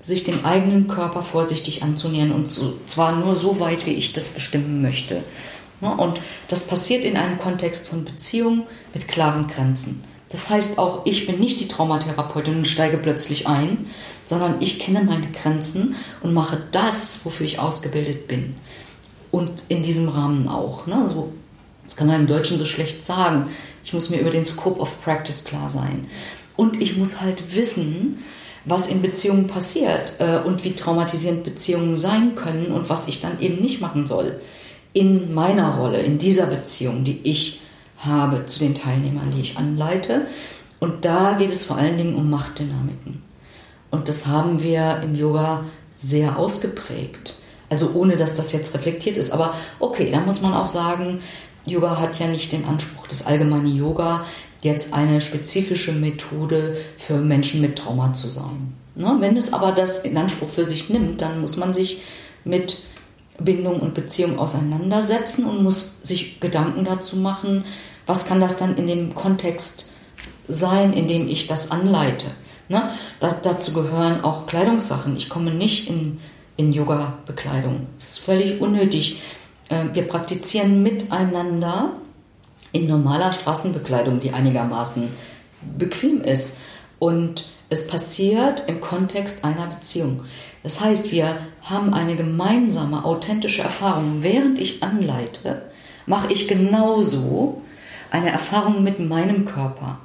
sich 0.00 0.22
dem 0.22 0.44
eigenen 0.44 0.86
Körper 0.86 1.22
vorsichtig 1.22 1.82
anzunähern 1.82 2.32
und 2.32 2.48
zwar 2.86 3.16
nur 3.16 3.34
so 3.34 3.58
weit, 3.58 3.86
wie 3.86 3.94
ich 3.94 4.12
das 4.12 4.34
bestimmen 4.34 4.82
möchte. 4.82 5.24
Und 5.80 6.20
das 6.48 6.66
passiert 6.66 7.04
in 7.04 7.16
einem 7.16 7.38
Kontext 7.38 7.88
von 7.88 8.04
Beziehung 8.04 8.66
mit 8.92 9.08
klaren 9.08 9.48
Grenzen. 9.48 10.04
Das 10.28 10.50
heißt 10.50 10.78
auch, 10.78 11.02
ich 11.04 11.26
bin 11.26 11.38
nicht 11.38 11.60
die 11.60 11.68
Traumatherapeutin 11.68 12.56
und 12.56 12.66
steige 12.66 12.98
plötzlich 12.98 13.46
ein, 13.46 13.86
sondern 14.24 14.56
ich 14.60 14.78
kenne 14.78 15.04
meine 15.04 15.30
Grenzen 15.30 15.94
und 16.22 16.34
mache 16.34 16.62
das, 16.72 17.24
wofür 17.24 17.46
ich 17.46 17.58
ausgebildet 17.58 18.26
bin. 18.26 18.56
Und 19.30 19.50
in 19.68 19.82
diesem 19.82 20.08
Rahmen 20.08 20.48
auch. 20.48 20.86
Ne? 20.86 20.96
Also, 20.96 21.32
das 21.84 21.96
kann 21.96 22.06
man 22.06 22.20
im 22.20 22.26
Deutschen 22.26 22.58
so 22.58 22.64
schlecht 22.64 23.04
sagen. 23.04 23.50
Ich 23.84 23.92
muss 23.92 24.10
mir 24.10 24.18
über 24.18 24.30
den 24.30 24.46
Scope 24.46 24.80
of 24.80 25.00
Practice 25.02 25.44
klar 25.44 25.68
sein. 25.68 26.06
Und 26.56 26.80
ich 26.80 26.96
muss 26.96 27.20
halt 27.20 27.54
wissen, 27.54 28.24
was 28.64 28.86
in 28.86 29.02
Beziehungen 29.02 29.46
passiert 29.46 30.14
äh, 30.18 30.38
und 30.38 30.64
wie 30.64 30.72
traumatisierend 30.72 31.44
Beziehungen 31.44 31.96
sein 31.96 32.34
können 32.34 32.72
und 32.72 32.88
was 32.88 33.08
ich 33.08 33.20
dann 33.20 33.40
eben 33.40 33.60
nicht 33.60 33.80
machen 33.80 34.06
soll. 34.06 34.40
In 34.94 35.34
meiner 35.34 35.76
Rolle, 35.76 36.00
in 36.00 36.18
dieser 36.18 36.46
Beziehung, 36.46 37.04
die 37.04 37.20
ich 37.24 37.60
habe 38.06 38.46
zu 38.46 38.58
den 38.58 38.74
Teilnehmern, 38.74 39.30
die 39.30 39.40
ich 39.40 39.56
anleite. 39.56 40.26
Und 40.80 41.04
da 41.04 41.34
geht 41.34 41.50
es 41.50 41.64
vor 41.64 41.76
allen 41.76 41.98
Dingen 41.98 42.14
um 42.16 42.30
Machtdynamiken. 42.30 43.22
Und 43.90 44.08
das 44.08 44.26
haben 44.26 44.62
wir 44.62 45.00
im 45.02 45.14
Yoga 45.14 45.64
sehr 45.96 46.38
ausgeprägt. 46.38 47.34
Also 47.70 47.92
ohne 47.94 48.16
dass 48.16 48.36
das 48.36 48.52
jetzt 48.52 48.74
reflektiert 48.74 49.16
ist. 49.16 49.32
Aber 49.32 49.54
okay, 49.78 50.10
da 50.10 50.20
muss 50.20 50.42
man 50.42 50.52
auch 50.52 50.66
sagen, 50.66 51.20
Yoga 51.64 51.98
hat 51.98 52.18
ja 52.18 52.26
nicht 52.26 52.52
den 52.52 52.64
Anspruch, 52.66 53.06
das 53.06 53.26
allgemeine 53.26 53.68
Yoga 53.68 54.24
jetzt 54.62 54.94
eine 54.94 55.20
spezifische 55.20 55.92
Methode 55.92 56.76
für 56.96 57.18
Menschen 57.18 57.60
mit 57.60 57.76
Trauma 57.76 58.12
zu 58.12 58.28
sein. 58.28 58.74
Ne? 58.94 59.16
Wenn 59.20 59.36
es 59.36 59.52
aber 59.52 59.72
das 59.72 60.04
in 60.04 60.16
Anspruch 60.16 60.48
für 60.48 60.64
sich 60.64 60.90
nimmt, 60.90 61.20
dann 61.22 61.40
muss 61.40 61.56
man 61.56 61.74
sich 61.74 62.02
mit 62.44 62.82
Bindung 63.38 63.80
und 63.80 63.94
Beziehung 63.94 64.38
auseinandersetzen 64.38 65.44
und 65.46 65.62
muss 65.62 65.98
sich 66.02 66.40
Gedanken 66.40 66.84
dazu 66.84 67.16
machen, 67.16 67.64
was 68.06 68.26
kann 68.26 68.40
das 68.40 68.58
dann 68.58 68.76
in 68.76 68.86
dem 68.86 69.14
Kontext 69.14 69.90
sein, 70.48 70.92
in 70.92 71.08
dem 71.08 71.28
ich 71.28 71.46
das 71.46 71.70
anleite. 71.70 72.26
Ne? 72.68 72.90
Da, 73.20 73.34
dazu 73.42 73.72
gehören 73.72 74.22
auch 74.24 74.46
Kleidungssachen. 74.46 75.16
Ich 75.16 75.28
komme 75.28 75.52
nicht 75.52 75.88
in, 75.88 76.20
in 76.56 76.72
Yoga-Bekleidung. 76.72 77.86
Das 77.98 78.12
ist 78.12 78.18
völlig 78.20 78.60
unnötig. 78.60 79.20
Äh, 79.68 79.86
wir 79.92 80.06
praktizieren 80.06 80.82
miteinander 80.82 81.92
in 82.72 82.88
normaler 82.88 83.32
Straßenbekleidung, 83.32 84.20
die 84.20 84.32
einigermaßen 84.32 85.08
bequem 85.78 86.22
ist. 86.22 86.62
Und 86.98 87.46
es 87.70 87.86
passiert 87.86 88.64
im 88.66 88.80
Kontext 88.80 89.44
einer 89.44 89.66
Beziehung. 89.66 90.24
Das 90.62 90.80
heißt, 90.80 91.12
wir 91.12 91.38
haben 91.62 91.92
eine 91.92 92.16
gemeinsame, 92.16 93.04
authentische 93.04 93.62
Erfahrung. 93.62 94.22
Während 94.22 94.58
ich 94.58 94.82
anleite, 94.82 95.62
mache 96.06 96.32
ich 96.32 96.48
genauso 96.48 97.62
eine 98.14 98.30
Erfahrung 98.30 98.82
mit 98.82 99.00
meinem 99.00 99.44
Körper. 99.44 99.98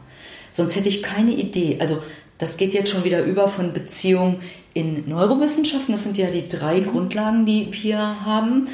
Sonst 0.52 0.76
hätte 0.76 0.90
ich 0.90 1.04
keine 1.04 1.32
Idee. 1.32 1.78
Also 1.80 2.02
das 2.38 2.58
geht 2.58 2.74
jetzt 2.74 2.92
schon 2.92 3.04
wieder 3.04 3.24
über 3.24 3.48
von 3.48 3.72
Beziehung 3.72 4.40
in 4.74 5.08
Neurowissenschaften. 5.08 5.94
Das 5.94 6.04
sind 6.04 6.18
ja 6.18 6.28
die 6.28 6.50
drei 6.50 6.80
Grundlagen, 6.80 7.46
die 7.46 7.70
wir 7.72 8.26
haben. 8.26 8.68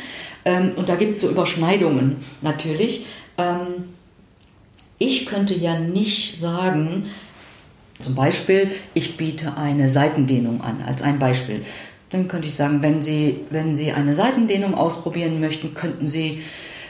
Ähm, 0.46 0.72
und 0.76 0.90
da 0.90 0.96
gibt 0.96 1.16
es 1.16 1.22
so 1.22 1.30
Überschneidungen 1.30 2.18
natürlich. 2.42 3.06
Ähm, 3.38 3.86
ich 4.98 5.26
könnte 5.26 5.54
ja 5.54 5.78
nicht 5.78 6.40
sagen, 6.40 7.08
zum 8.00 8.16
Beispiel, 8.16 8.72
ich 8.94 9.18
biete 9.18 9.58
eine 9.58 9.90
Seitendehnung 9.90 10.62
an, 10.62 10.82
als 10.86 11.02
ein 11.02 11.20
Beispiel. 11.20 11.62
Dann 12.12 12.28
könnte 12.28 12.48
ich 12.48 12.56
sagen, 12.56 12.82
wenn 12.82 13.04
Sie, 13.04 13.42
wenn 13.50 13.76
Sie 13.76 13.92
eine 13.92 14.14
Seitendehnung 14.14 14.76
ausprobieren 14.76 15.40
möchten, 15.40 15.74
könnten 15.74 16.08
Sie, 16.08 16.42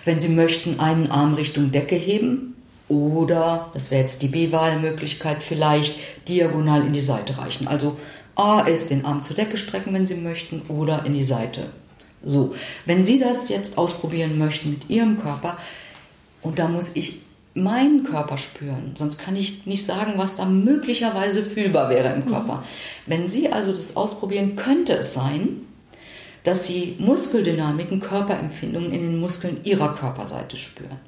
wenn 0.05 0.19
Sie 0.19 0.29
möchten, 0.29 0.79
einen 0.79 1.11
Arm 1.11 1.33
Richtung 1.33 1.71
Decke 1.71 1.95
heben 1.95 2.55
oder, 2.87 3.71
das 3.73 3.91
wäre 3.91 4.01
jetzt 4.01 4.21
die 4.21 4.27
B-Wahlmöglichkeit, 4.27 5.43
vielleicht 5.43 5.99
diagonal 6.27 6.85
in 6.85 6.93
die 6.93 7.01
Seite 7.01 7.37
reichen. 7.37 7.67
Also 7.67 7.97
A 8.35 8.61
ist 8.61 8.91
den 8.91 9.05
Arm 9.05 9.23
zur 9.23 9.35
Decke 9.35 9.57
strecken, 9.57 9.93
wenn 9.93 10.07
Sie 10.07 10.15
möchten, 10.15 10.61
oder 10.67 11.05
in 11.05 11.13
die 11.13 11.23
Seite. 11.23 11.67
So, 12.23 12.55
wenn 12.85 13.03
Sie 13.03 13.19
das 13.19 13.49
jetzt 13.49 13.77
ausprobieren 13.77 14.37
möchten 14.37 14.71
mit 14.71 14.89
Ihrem 14.89 15.19
Körper, 15.19 15.57
und 16.41 16.59
da 16.59 16.67
muss 16.67 16.95
ich 16.95 17.21
meinen 17.55 18.03
Körper 18.03 18.37
spüren. 18.37 18.91
Sonst 18.95 19.17
kann 19.17 19.35
ich 19.35 19.65
nicht 19.65 19.85
sagen, 19.85 20.13
was 20.17 20.35
da 20.35 20.45
möglicherweise 20.45 21.41
fühlbar 21.41 21.89
wäre 21.89 22.13
im 22.13 22.25
Körper. 22.25 22.57
Mhm. 22.57 22.61
Wenn 23.07 23.27
Sie 23.27 23.51
also 23.51 23.71
das 23.71 23.95
ausprobieren, 23.95 24.55
könnte 24.55 24.93
es 24.93 25.13
sein, 25.13 25.61
dass 26.45 26.65
Sie 26.65 26.95
Muskeldynamiken, 26.99 27.99
Körperempfindungen 27.99 28.93
in 28.93 29.01
den 29.01 29.19
Muskeln 29.19 29.57
Ihrer 29.65 29.93
Körperseite 29.93 30.55
spüren. 30.55 30.99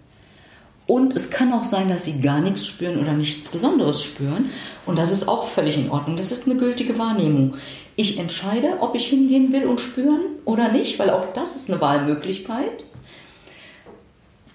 Und 0.87 1.15
es 1.17 1.29
kann 1.29 1.51
auch 1.51 1.65
sein, 1.65 1.89
dass 1.89 2.05
sie 2.05 2.21
gar 2.21 2.39
nichts 2.39 2.65
spüren 2.65 2.97
oder 2.97 3.11
nichts 3.11 3.49
Besonderes 3.49 4.01
spüren. 4.01 4.49
Und 4.85 4.97
das 4.97 5.11
ist 5.11 5.27
auch 5.27 5.45
völlig 5.45 5.77
in 5.77 5.91
Ordnung. 5.91 6.15
Das 6.15 6.31
ist 6.31 6.47
eine 6.47 6.55
gültige 6.55 6.97
Wahrnehmung. 6.97 7.55
Ich 7.97 8.17
entscheide, 8.17 8.77
ob 8.79 8.95
ich 8.95 9.07
hingehen 9.07 9.51
will 9.51 9.65
und 9.65 9.81
spüren 9.81 10.21
oder 10.45 10.71
nicht, 10.71 10.97
weil 10.97 11.09
auch 11.09 11.33
das 11.33 11.57
ist 11.57 11.69
eine 11.69 11.81
Wahlmöglichkeit. 11.81 12.85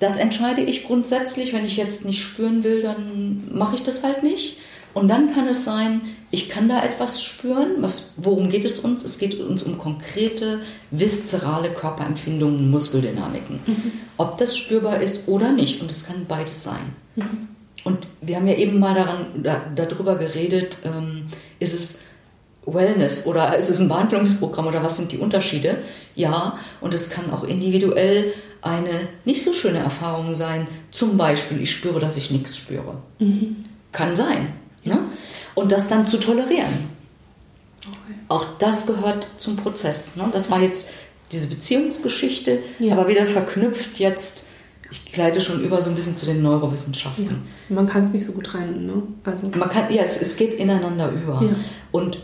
Das 0.00 0.16
entscheide 0.16 0.62
ich 0.62 0.86
grundsätzlich. 0.86 1.52
Wenn 1.52 1.66
ich 1.66 1.76
jetzt 1.76 2.06
nicht 2.06 2.22
spüren 2.22 2.64
will, 2.64 2.80
dann 2.82 3.44
mache 3.52 3.76
ich 3.76 3.82
das 3.82 4.02
halt 4.02 4.22
nicht. 4.22 4.56
Und 4.94 5.08
dann 5.08 5.32
kann 5.34 5.48
es 5.48 5.64
sein, 5.64 6.02
ich 6.30 6.48
kann 6.48 6.68
da 6.68 6.82
etwas 6.84 7.22
spüren. 7.22 7.76
Was, 7.80 8.14
worum 8.16 8.50
geht 8.50 8.64
es 8.64 8.78
uns? 8.78 9.04
Es 9.04 9.18
geht 9.18 9.40
uns 9.40 9.62
um 9.62 9.78
konkrete, 9.78 10.60
viszerale 10.90 11.70
Körperempfindungen, 11.70 12.70
Muskeldynamiken. 12.70 13.60
Mhm. 13.66 13.92
Ob 14.16 14.38
das 14.38 14.56
spürbar 14.56 15.00
ist 15.00 15.28
oder 15.28 15.52
nicht. 15.52 15.80
Und 15.80 15.90
es 15.90 16.06
kann 16.06 16.26
beides 16.26 16.62
sein. 16.62 16.94
Mhm. 17.16 17.48
Und 17.84 18.06
wir 18.20 18.36
haben 18.36 18.46
ja 18.46 18.54
eben 18.54 18.78
mal 18.78 18.94
daran, 18.94 19.26
da, 19.42 19.60
darüber 19.74 20.16
geredet, 20.16 20.78
ähm, 20.84 21.26
ist 21.58 21.74
es 21.74 22.02
Wellness 22.64 23.26
oder 23.26 23.56
ist 23.56 23.70
es 23.70 23.80
ein 23.80 23.88
Behandlungsprogramm 23.88 24.68
oder 24.68 24.82
was 24.82 24.96
sind 24.96 25.10
die 25.10 25.18
Unterschiede? 25.18 25.78
Ja, 26.14 26.58
und 26.80 26.94
es 26.94 27.10
kann 27.10 27.30
auch 27.32 27.44
individuell 27.44 28.32
eine 28.60 29.08
nicht 29.24 29.44
so 29.44 29.52
schöne 29.52 29.78
Erfahrung 29.78 30.34
sein. 30.34 30.68
Zum 30.92 31.16
Beispiel, 31.16 31.60
ich 31.60 31.72
spüre, 31.72 31.98
dass 31.98 32.16
ich 32.16 32.30
nichts 32.30 32.56
spüre. 32.56 32.98
Mhm. 33.18 33.56
Kann 33.90 34.14
sein. 34.14 34.54
Ne? 34.84 34.98
Und 35.54 35.72
das 35.72 35.88
dann 35.88 36.06
zu 36.06 36.18
tolerieren. 36.18 36.90
Okay. 37.80 38.14
Auch 38.28 38.46
das 38.58 38.86
gehört 38.86 39.26
zum 39.36 39.56
Prozess. 39.56 40.16
Ne? 40.16 40.28
Das 40.32 40.50
war 40.50 40.60
jetzt 40.60 40.90
diese 41.30 41.46
Beziehungsgeschichte, 41.46 42.58
ja. 42.78 42.92
aber 42.92 43.08
wieder 43.08 43.26
verknüpft 43.26 43.98
jetzt, 43.98 44.46
ich 44.90 45.12
gleite 45.12 45.40
schon 45.40 45.64
über 45.64 45.80
so 45.80 45.88
ein 45.88 45.96
bisschen 45.96 46.16
zu 46.16 46.26
den 46.26 46.42
Neurowissenschaften. 46.42 47.24
Ja. 47.68 47.74
Man 47.74 47.86
kann 47.86 48.04
es 48.04 48.12
nicht 48.12 48.26
so 48.26 48.32
gut 48.32 48.46
trennen. 48.46 48.86
Ne? 48.86 49.02
Also 49.24 49.48
Man 49.48 49.70
kann, 49.70 49.92
ja, 49.92 50.02
es, 50.02 50.20
es 50.20 50.36
geht 50.36 50.54
ineinander 50.54 51.10
über. 51.10 51.42
Ja. 51.42 51.56
Und 51.90 52.18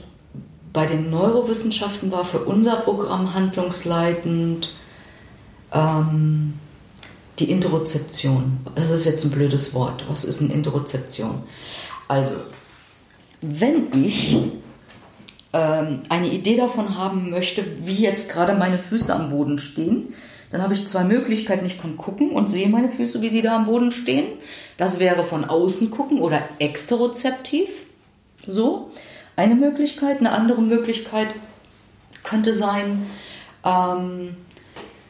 bei 0.72 0.86
den 0.86 1.10
Neurowissenschaften 1.10 2.12
war 2.12 2.24
für 2.24 2.40
unser 2.40 2.76
Programm 2.76 3.34
handlungsleitend 3.34 4.70
ähm, 5.72 6.54
die 7.38 7.50
Interozeption. 7.50 8.58
Das 8.74 8.90
ist 8.90 9.06
jetzt 9.06 9.24
ein 9.24 9.30
blödes 9.30 9.72
Wort. 9.74 10.04
Was 10.08 10.24
ist 10.24 10.42
eine 10.42 10.52
Interozeption? 10.52 11.42
Also, 12.08 12.36
wenn 13.40 13.88
ich 14.04 14.36
ähm, 15.52 16.02
eine 16.08 16.28
Idee 16.28 16.56
davon 16.56 16.96
haben 16.96 17.30
möchte, 17.30 17.64
wie 17.86 18.02
jetzt 18.02 18.32
gerade 18.32 18.54
meine 18.54 18.78
Füße 18.78 19.14
am 19.14 19.30
Boden 19.30 19.58
stehen, 19.58 20.14
dann 20.50 20.62
habe 20.62 20.74
ich 20.74 20.86
zwei 20.86 21.04
Möglichkeiten. 21.04 21.66
Ich 21.66 21.80
kann 21.80 21.96
gucken 21.96 22.30
und 22.30 22.48
sehe 22.48 22.68
meine 22.68 22.90
Füße, 22.90 23.20
wie 23.20 23.28
sie 23.28 23.42
da 23.42 23.56
am 23.56 23.66
Boden 23.66 23.90
stehen. 23.90 24.26
Das 24.78 24.98
wäre 24.98 25.24
von 25.24 25.44
außen 25.44 25.90
gucken 25.90 26.20
oder 26.20 26.40
exterozeptiv. 26.58 27.68
So, 28.46 28.90
eine 29.36 29.54
Möglichkeit. 29.54 30.18
Eine 30.18 30.32
andere 30.32 30.62
Möglichkeit 30.62 31.28
könnte 32.22 32.54
sein, 32.54 33.06
ähm, 33.64 34.36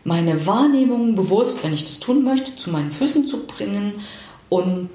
meine 0.04 0.46
Wahrnehmung 0.46 1.14
bewusst, 1.14 1.62
wenn 1.64 1.74
ich 1.74 1.84
das 1.84 2.00
tun 2.00 2.24
möchte, 2.24 2.56
zu 2.56 2.70
meinen 2.70 2.90
Füßen 2.90 3.26
zu 3.26 3.46
bringen 3.46 4.00
und 4.48 4.88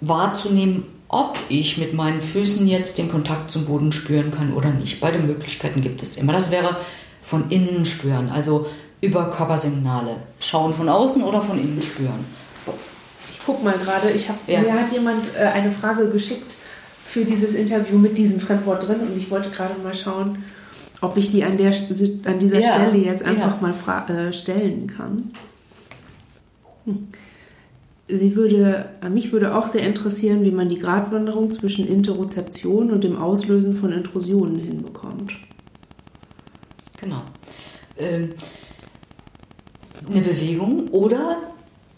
wahrzunehmen, 0.00 0.86
ob 1.08 1.38
ich 1.48 1.78
mit 1.78 1.94
meinen 1.94 2.20
Füßen 2.20 2.68
jetzt 2.68 2.98
den 2.98 3.10
Kontakt 3.10 3.50
zum 3.50 3.64
Boden 3.64 3.92
spüren 3.92 4.30
kann 4.30 4.52
oder 4.52 4.70
nicht. 4.70 5.00
Beide 5.00 5.18
Möglichkeiten 5.18 5.80
gibt 5.80 6.02
es 6.02 6.16
immer. 6.18 6.32
Das 6.32 6.50
wäre 6.50 6.76
von 7.22 7.50
innen 7.50 7.86
spüren, 7.86 8.28
also 8.28 8.66
über 9.00 9.30
Körpersignale. 9.30 10.16
Schauen 10.40 10.74
von 10.74 10.88
außen 10.88 11.22
oder 11.22 11.40
von 11.40 11.58
innen 11.58 11.82
spüren. 11.82 12.24
Ich 13.32 13.44
gucke 13.44 13.64
mal 13.64 13.74
gerade, 13.82 14.10
ich 14.10 14.28
ja. 14.46 14.60
mir 14.60 14.74
hat 14.74 14.92
jemand 14.92 15.34
äh, 15.34 15.46
eine 15.46 15.70
Frage 15.70 16.10
geschickt 16.10 16.56
für 17.04 17.24
dieses 17.24 17.54
Interview 17.54 17.98
mit 17.98 18.18
diesem 18.18 18.40
Fremdwort 18.40 18.86
drin 18.86 19.00
und 19.00 19.16
ich 19.16 19.30
wollte 19.30 19.48
gerade 19.48 19.74
mal 19.82 19.94
schauen, 19.94 20.44
ob 21.00 21.16
ich 21.16 21.30
die 21.30 21.44
an, 21.44 21.56
der, 21.56 21.72
an 22.24 22.38
dieser 22.38 22.60
ja, 22.60 22.74
Stelle 22.74 22.98
jetzt 22.98 23.24
einfach 23.24 23.62
ja. 23.62 23.72
mal 23.72 24.10
äh, 24.10 24.32
stellen 24.32 24.86
kann. 24.86 25.30
Hm. 26.84 27.08
Sie 28.08 28.36
würde, 28.36 28.88
mich 29.10 29.32
würde 29.32 29.54
auch 29.54 29.66
sehr 29.66 29.82
interessieren, 29.86 30.42
wie 30.42 30.50
man 30.50 30.68
die 30.68 30.78
Gratwanderung 30.78 31.50
zwischen 31.50 31.86
Interozeption 31.86 32.90
und 32.90 33.04
dem 33.04 33.16
Auslösen 33.16 33.76
von 33.76 33.92
Intrusionen 33.92 34.58
hinbekommt. 34.58 35.32
Genau. 36.98 37.22
Ähm, 37.98 38.30
eine 40.10 40.22
Bewegung 40.22 40.88
oder 40.88 41.36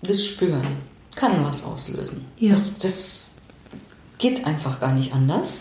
das 0.02 0.24
Spüren 0.24 0.66
kann 1.14 1.44
was 1.44 1.64
auslösen. 1.64 2.24
Ja. 2.38 2.50
Das, 2.50 2.78
das 2.78 3.42
geht 4.18 4.46
einfach 4.46 4.80
gar 4.80 4.94
nicht 4.94 5.14
anders. 5.14 5.60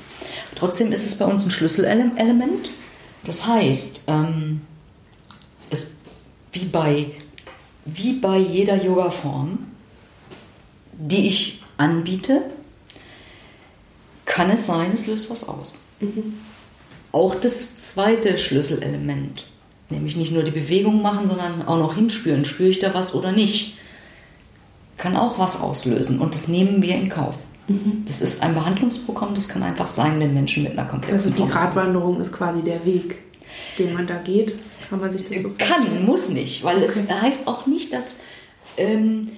Trotzdem 0.56 0.92
ist 0.92 1.06
es 1.06 1.18
bei 1.18 1.26
uns 1.26 1.46
ein 1.46 1.52
Schlüsselelement 1.52 2.70
das 3.24 3.46
heißt, 3.46 4.04
ähm, 4.08 4.62
es, 5.70 5.94
wie, 6.52 6.66
bei, 6.66 7.12
wie 7.86 8.14
bei 8.14 8.38
jeder 8.38 8.84
Yoga-Form, 8.84 9.68
die 11.00 11.28
ich 11.28 11.62
anbiete, 11.78 12.42
kann 14.26 14.52
es 14.52 14.68
sein, 14.68 14.92
es 14.94 15.08
löst 15.08 15.30
was 15.30 15.48
aus. 15.48 15.82
Mhm. 16.00 16.36
Auch 17.12 17.36
das 17.36 17.80
zweite 17.80 18.38
Schlüsselelement, 18.38 19.46
nämlich 19.90 20.16
nicht 20.16 20.32
nur 20.32 20.44
die 20.44 20.52
Bewegung 20.52 21.02
machen, 21.02 21.28
sondern 21.28 21.64
auch 21.64 21.80
noch 21.80 21.96
hinspüren, 21.96 22.46
spüre 22.46 22.70
ich 22.70 22.80
da 22.80 22.94
was 22.94 23.16
oder 23.16 23.32
nicht, 23.32 23.78
kann 24.98 25.16
auch 25.16 25.40
was 25.40 25.62
auslösen 25.62 26.20
und 26.20 26.36
das 26.36 26.48
nehmen 26.48 26.82
wir 26.82 26.96
in 26.96 27.10
Kauf. 27.10 27.38
Mhm. 27.68 28.04
Das 28.06 28.22
ist 28.22 28.44
ein 28.44 28.54
Behandlungsprogramm, 28.54 29.34
das 29.34 29.48
kann 29.48 29.64
einfach 29.64 29.88
sein, 29.88 30.20
wenn 30.20 30.34
Menschen 30.34 30.64
mit 30.64 30.74
einer 30.74 30.88
komplexen 30.88 31.32
Also 31.32 31.44
die 31.44 31.50
Gratwanderung 31.50 32.20
ist 32.20 32.34
quasi 32.34 32.62
der 32.62 32.86
Weg, 32.86 33.18
den 33.80 33.94
man 33.94 34.06
da 34.06 34.18
geht. 34.18 34.56
Kann 34.90 35.00
man 35.00 35.12
sich 35.12 35.24
das 35.24 35.42
so 35.42 35.50
vorstellen? 35.50 35.86
Kann, 35.86 36.06
muss 36.06 36.30
nicht, 36.30 36.64
weil 36.64 36.78
okay. 36.78 36.86
es 36.86 37.10
heißt 37.10 37.48
auch 37.48 37.66
nicht, 37.68 37.94
dass 37.94 38.20
ähm, 38.78 39.30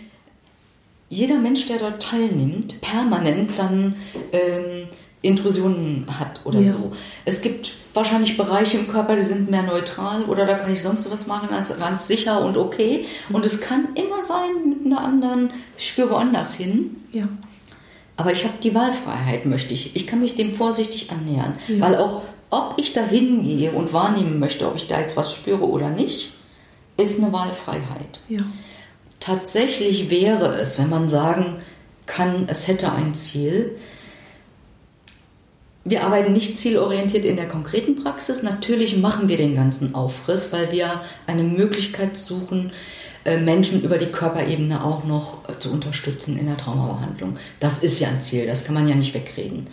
jeder 1.12 1.39
Mensch, 1.39 1.68
der 1.68 1.78
dort 1.78 2.01
teilnimmt, 2.01 2.80
permanent 2.80 3.51
dann 3.57 3.97
ähm, 4.32 4.88
Intrusionen 5.22 6.07
hat 6.20 6.39
oder 6.45 6.62
ja. 6.62 6.72
so. 6.72 6.93
Es 7.26 7.41
gibt 7.41 7.74
wahrscheinlich 7.93 8.38
Bereiche 8.38 8.78
im 8.78 8.88
Körper, 8.88 9.16
die 9.16 9.22
sind 9.22 9.51
mehr 9.51 9.62
neutral 9.62 10.24
oder 10.24 10.45
da 10.45 10.55
kann 10.55 10.72
ich 10.72 10.82
sonst 10.82 11.12
was 11.12 11.28
machen, 11.28 11.49
das 11.51 11.70
ist 11.70 11.80
ganz 11.80 12.07
sicher 12.07 12.41
und 12.41 12.55
okay. 12.55 13.05
Und 13.30 13.45
es 13.45 13.59
kann 13.59 13.89
immer 13.95 14.24
sein 14.24 14.70
mit 14.70 14.86
einer 14.86 15.01
anderen, 15.01 15.51
ich 15.78 15.89
spüre 15.89 16.12
woanders 16.12 16.55
hin. 16.55 16.95
Ja. 17.12 17.26
Aber 18.16 18.32
ich 18.32 18.45
habe 18.45 18.53
die 18.64 18.74
Wahlfreiheit, 18.74 19.45
möchte 19.45 19.74
ich. 19.74 19.93
Ich 19.97 20.07
kann 20.07 20.22
mich 20.22 20.36
dem 20.36 20.55
vorsichtig 20.55 21.12
annähern. 21.12 21.55
Ja. 21.68 21.82
Weil 21.82 21.97
auch, 21.97 22.22
ob 22.49 22.76
ich 22.78 22.93
da 22.93 23.03
hingehe 23.03 23.72
und 23.74 23.91
wahrnehmen 23.91 24.39
möchte, 24.39 24.66
ob 24.66 24.78
ich 24.78 24.88
da 24.88 25.01
jetzt 25.01 25.18
was 25.18 25.34
spüre 25.36 25.68
oder 25.68 25.89
nicht, 25.89 26.32
ist 26.95 27.22
eine 27.22 27.34
Wahlfreiheit. 27.34 28.22
Ja. 28.30 28.43
Tatsächlich 29.22 30.09
wäre 30.09 30.59
es, 30.59 30.78
wenn 30.80 30.89
man 30.89 31.07
sagen 31.07 31.61
kann, 32.07 32.47
es 32.49 32.67
hätte 32.67 32.91
ein 32.91 33.13
Ziel, 33.13 33.78
wir 35.84 36.03
arbeiten 36.03 36.34
nicht 36.34 36.59
zielorientiert 36.59 37.26
in 37.26 37.38
der 37.38 37.47
konkreten 37.47 37.95
Praxis. 37.95 38.43
Natürlich 38.43 38.97
machen 38.97 39.30
wir 39.30 39.38
den 39.38 39.55
ganzen 39.55 39.95
Aufriss, 39.95 40.51
weil 40.51 40.72
wir 40.72 41.01
eine 41.26 41.43
Möglichkeit 41.43 42.17
suchen, 42.17 42.72
äh, 43.24 43.39
Menschen 43.39 43.84
über 43.84 43.97
die 43.97 44.07
Körperebene 44.07 44.84
auch 44.84 45.03
noch 45.05 45.47
äh, 45.47 45.57
zu 45.59 45.72
unterstützen 45.72 46.38
in 46.38 46.47
der 46.47 46.57
Traumabehandlung. 46.57 47.38
Das 47.59 47.84
ist 47.84 47.99
ja 47.99 48.09
ein 48.09 48.22
Ziel, 48.22 48.47
das 48.47 48.65
kann 48.65 48.76
man 48.76 48.88
ja 48.88 48.95
nicht 48.95 49.13
wegreden. 49.13 49.67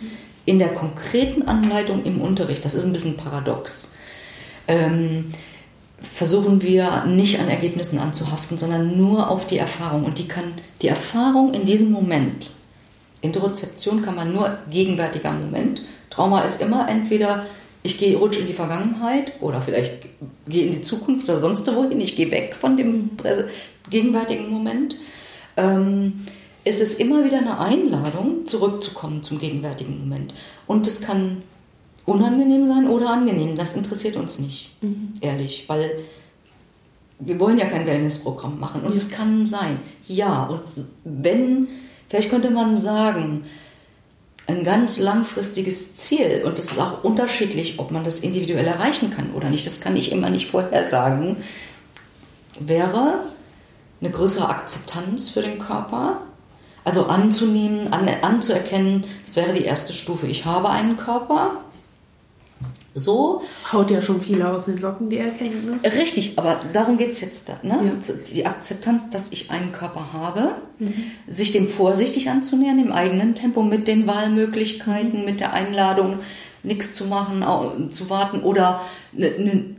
In 0.45 0.59
der 0.59 0.69
konkreten 0.69 1.47
Anleitung 1.47 2.03
im 2.05 2.21
Unterricht, 2.21 2.65
das 2.65 2.75
ist 2.75 2.85
ein 2.85 2.93
bisschen 2.93 3.17
paradox, 3.17 3.93
ähm, 4.67 5.31
versuchen 6.01 6.61
wir 6.61 7.05
nicht 7.05 7.39
an 7.39 7.47
Ergebnissen 7.47 7.99
anzuhaften, 7.99 8.57
sondern 8.57 8.97
nur 8.97 9.29
auf 9.29 9.47
die 9.47 9.57
Erfahrung. 9.57 10.05
Und 10.05 10.19
die 10.19 10.27
kann 10.27 10.53
die 10.81 10.87
Erfahrung 10.87 11.53
in 11.53 11.65
diesem 11.65 11.91
Moment, 11.91 12.49
Interozeption 13.21 14.01
kann 14.01 14.15
man 14.15 14.33
nur 14.33 14.57
gegenwärtiger 14.71 15.31
Moment. 15.31 15.81
Trauma 16.09 16.41
ist 16.41 16.61
immer 16.61 16.87
entweder 16.89 17.45
ich 17.81 17.97
gehe 17.97 18.17
rutsche 18.17 18.41
in 18.41 18.47
die 18.47 18.53
Vergangenheit 18.53 19.33
oder 19.41 19.61
vielleicht 19.61 20.01
gehe 20.47 20.65
in 20.65 20.73
die 20.73 20.81
Zukunft 20.81 21.25
oder 21.25 21.37
sonst 21.37 21.65
wohin, 21.73 22.01
ich 22.01 22.15
gehe 22.15 22.31
weg 22.31 22.55
von 22.55 22.75
dem 22.75 23.11
gegenwärtigen 23.89 24.49
Moment, 24.49 24.95
ähm, 25.55 26.25
ist 26.65 26.81
es 26.81 26.95
immer 26.95 27.23
wieder 27.23 27.37
eine 27.37 27.59
Einladung, 27.59 28.45
zurückzukommen 28.47 29.23
zum 29.23 29.39
gegenwärtigen 29.39 29.97
Moment. 29.97 30.33
Und 30.67 30.87
es 30.87 31.01
kann 31.01 31.37
unangenehm 32.09 32.67
sein 32.67 32.87
oder 32.87 33.11
angenehm, 33.11 33.55
das 33.55 33.75
interessiert 33.75 34.15
uns 34.15 34.39
nicht, 34.39 34.71
mhm. 34.81 35.13
ehrlich, 35.21 35.65
weil 35.67 35.91
wir 37.19 37.39
wollen 37.39 37.57
ja 37.57 37.65
kein 37.65 37.85
Wellnessprogramm 37.85 38.59
machen 38.59 38.81
und 38.81 38.95
es 38.95 39.11
kann 39.11 39.45
sein, 39.45 39.79
ja, 40.07 40.45
und 40.45 40.61
wenn, 41.03 41.67
vielleicht 42.07 42.29
könnte 42.29 42.49
man 42.49 42.77
sagen, 42.77 43.43
ein 44.47 44.63
ganz 44.63 44.97
langfristiges 44.97 45.95
Ziel 45.95 46.41
und 46.43 46.57
es 46.57 46.71
ist 46.71 46.79
auch 46.79 47.03
unterschiedlich, 47.03 47.77
ob 47.77 47.91
man 47.91 48.03
das 48.03 48.21
individuell 48.21 48.65
erreichen 48.65 49.11
kann 49.11 49.31
oder 49.35 49.51
nicht. 49.51 49.67
Das 49.67 49.79
kann 49.79 49.95
ich 49.95 50.11
immer 50.11 50.31
nicht 50.31 50.47
vorhersagen. 50.47 51.37
Wäre 52.59 53.19
eine 54.01 54.09
größere 54.09 54.49
Akzeptanz 54.49 55.29
für 55.29 55.43
den 55.43 55.59
Körper 55.59 56.21
Also 56.83 57.05
anzunehmen, 57.05 57.93
an, 57.93 58.09
anzuerkennen, 58.21 59.03
das 59.25 59.35
wäre 59.35 59.53
die 59.53 59.65
erste 59.65 59.93
Stufe. 59.93 60.25
Ich 60.25 60.45
habe 60.45 60.69
einen 60.69 60.97
Körper. 60.97 61.61
So. 62.93 63.41
Haut 63.71 63.91
ja 63.91 64.01
schon 64.01 64.21
viele 64.21 64.49
aus 64.51 64.65
den 64.65 64.77
Socken, 64.77 65.09
die 65.09 65.17
Erkenntnis. 65.17 65.83
Richtig, 65.83 66.33
aber 66.37 66.61
darum 66.73 66.97
geht 66.97 67.11
es 67.11 67.21
jetzt. 67.21 67.49
Da, 67.49 67.59
ne? 67.63 67.93
Ja. 67.99 68.13
Die 68.33 68.45
Akzeptanz, 68.45 69.09
dass 69.09 69.31
ich 69.31 69.51
einen 69.51 69.71
Körper 69.71 70.13
habe, 70.13 70.55
mhm. 70.79 71.11
sich 71.27 71.51
dem 71.51 71.67
vorsichtig 71.67 72.29
anzunähern, 72.29 72.79
im 72.79 72.91
eigenen 72.91 73.35
Tempo, 73.35 73.61
mit 73.63 73.87
den 73.87 74.07
Wahlmöglichkeiten, 74.07 75.25
mit 75.25 75.39
der 75.39 75.53
Einladung, 75.53 76.19
nichts 76.63 76.93
zu 76.93 77.05
machen, 77.05 77.91
zu 77.91 78.09
warten 78.09 78.41
oder 78.41 78.81
ne, 79.13 79.31
ne, 79.37 79.75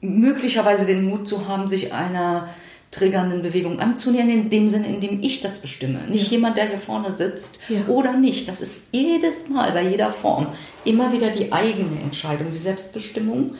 möglicherweise 0.00 0.86
den 0.86 1.08
Mut 1.08 1.28
zu 1.28 1.48
haben, 1.48 1.68
sich 1.68 1.92
einer 1.92 2.48
triggernden 2.90 3.42
Bewegung 3.42 3.80
anzunähern, 3.80 4.30
in 4.30 4.50
dem 4.50 4.68
Sinne, 4.68 4.88
in 4.88 5.00
dem 5.00 5.22
ich 5.22 5.40
das 5.40 5.60
bestimme. 5.60 6.00
Nicht 6.08 6.26
ja. 6.26 6.32
jemand, 6.32 6.56
der 6.56 6.68
hier 6.68 6.78
vorne 6.78 7.14
sitzt 7.14 7.60
ja. 7.68 7.86
oder 7.86 8.14
nicht. 8.14 8.48
Das 8.48 8.60
ist 8.60 8.86
jedes 8.92 9.48
Mal 9.48 9.72
bei 9.72 9.82
jeder 9.88 10.10
Form 10.10 10.48
immer 10.84 11.12
wieder 11.12 11.30
die 11.30 11.52
eigene 11.52 12.00
Entscheidung, 12.02 12.48
die 12.52 12.58
Selbstbestimmung. 12.58 13.54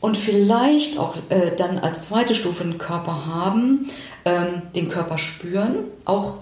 Und 0.00 0.16
vielleicht 0.16 0.98
auch 0.98 1.16
äh, 1.28 1.56
dann 1.56 1.78
als 1.78 2.02
zweite 2.02 2.34
Stufe 2.34 2.62
den 2.62 2.78
Körper 2.78 3.26
haben, 3.26 3.90
ähm, 4.24 4.62
den 4.76 4.88
Körper 4.88 5.18
spüren, 5.18 5.78
auch 6.04 6.36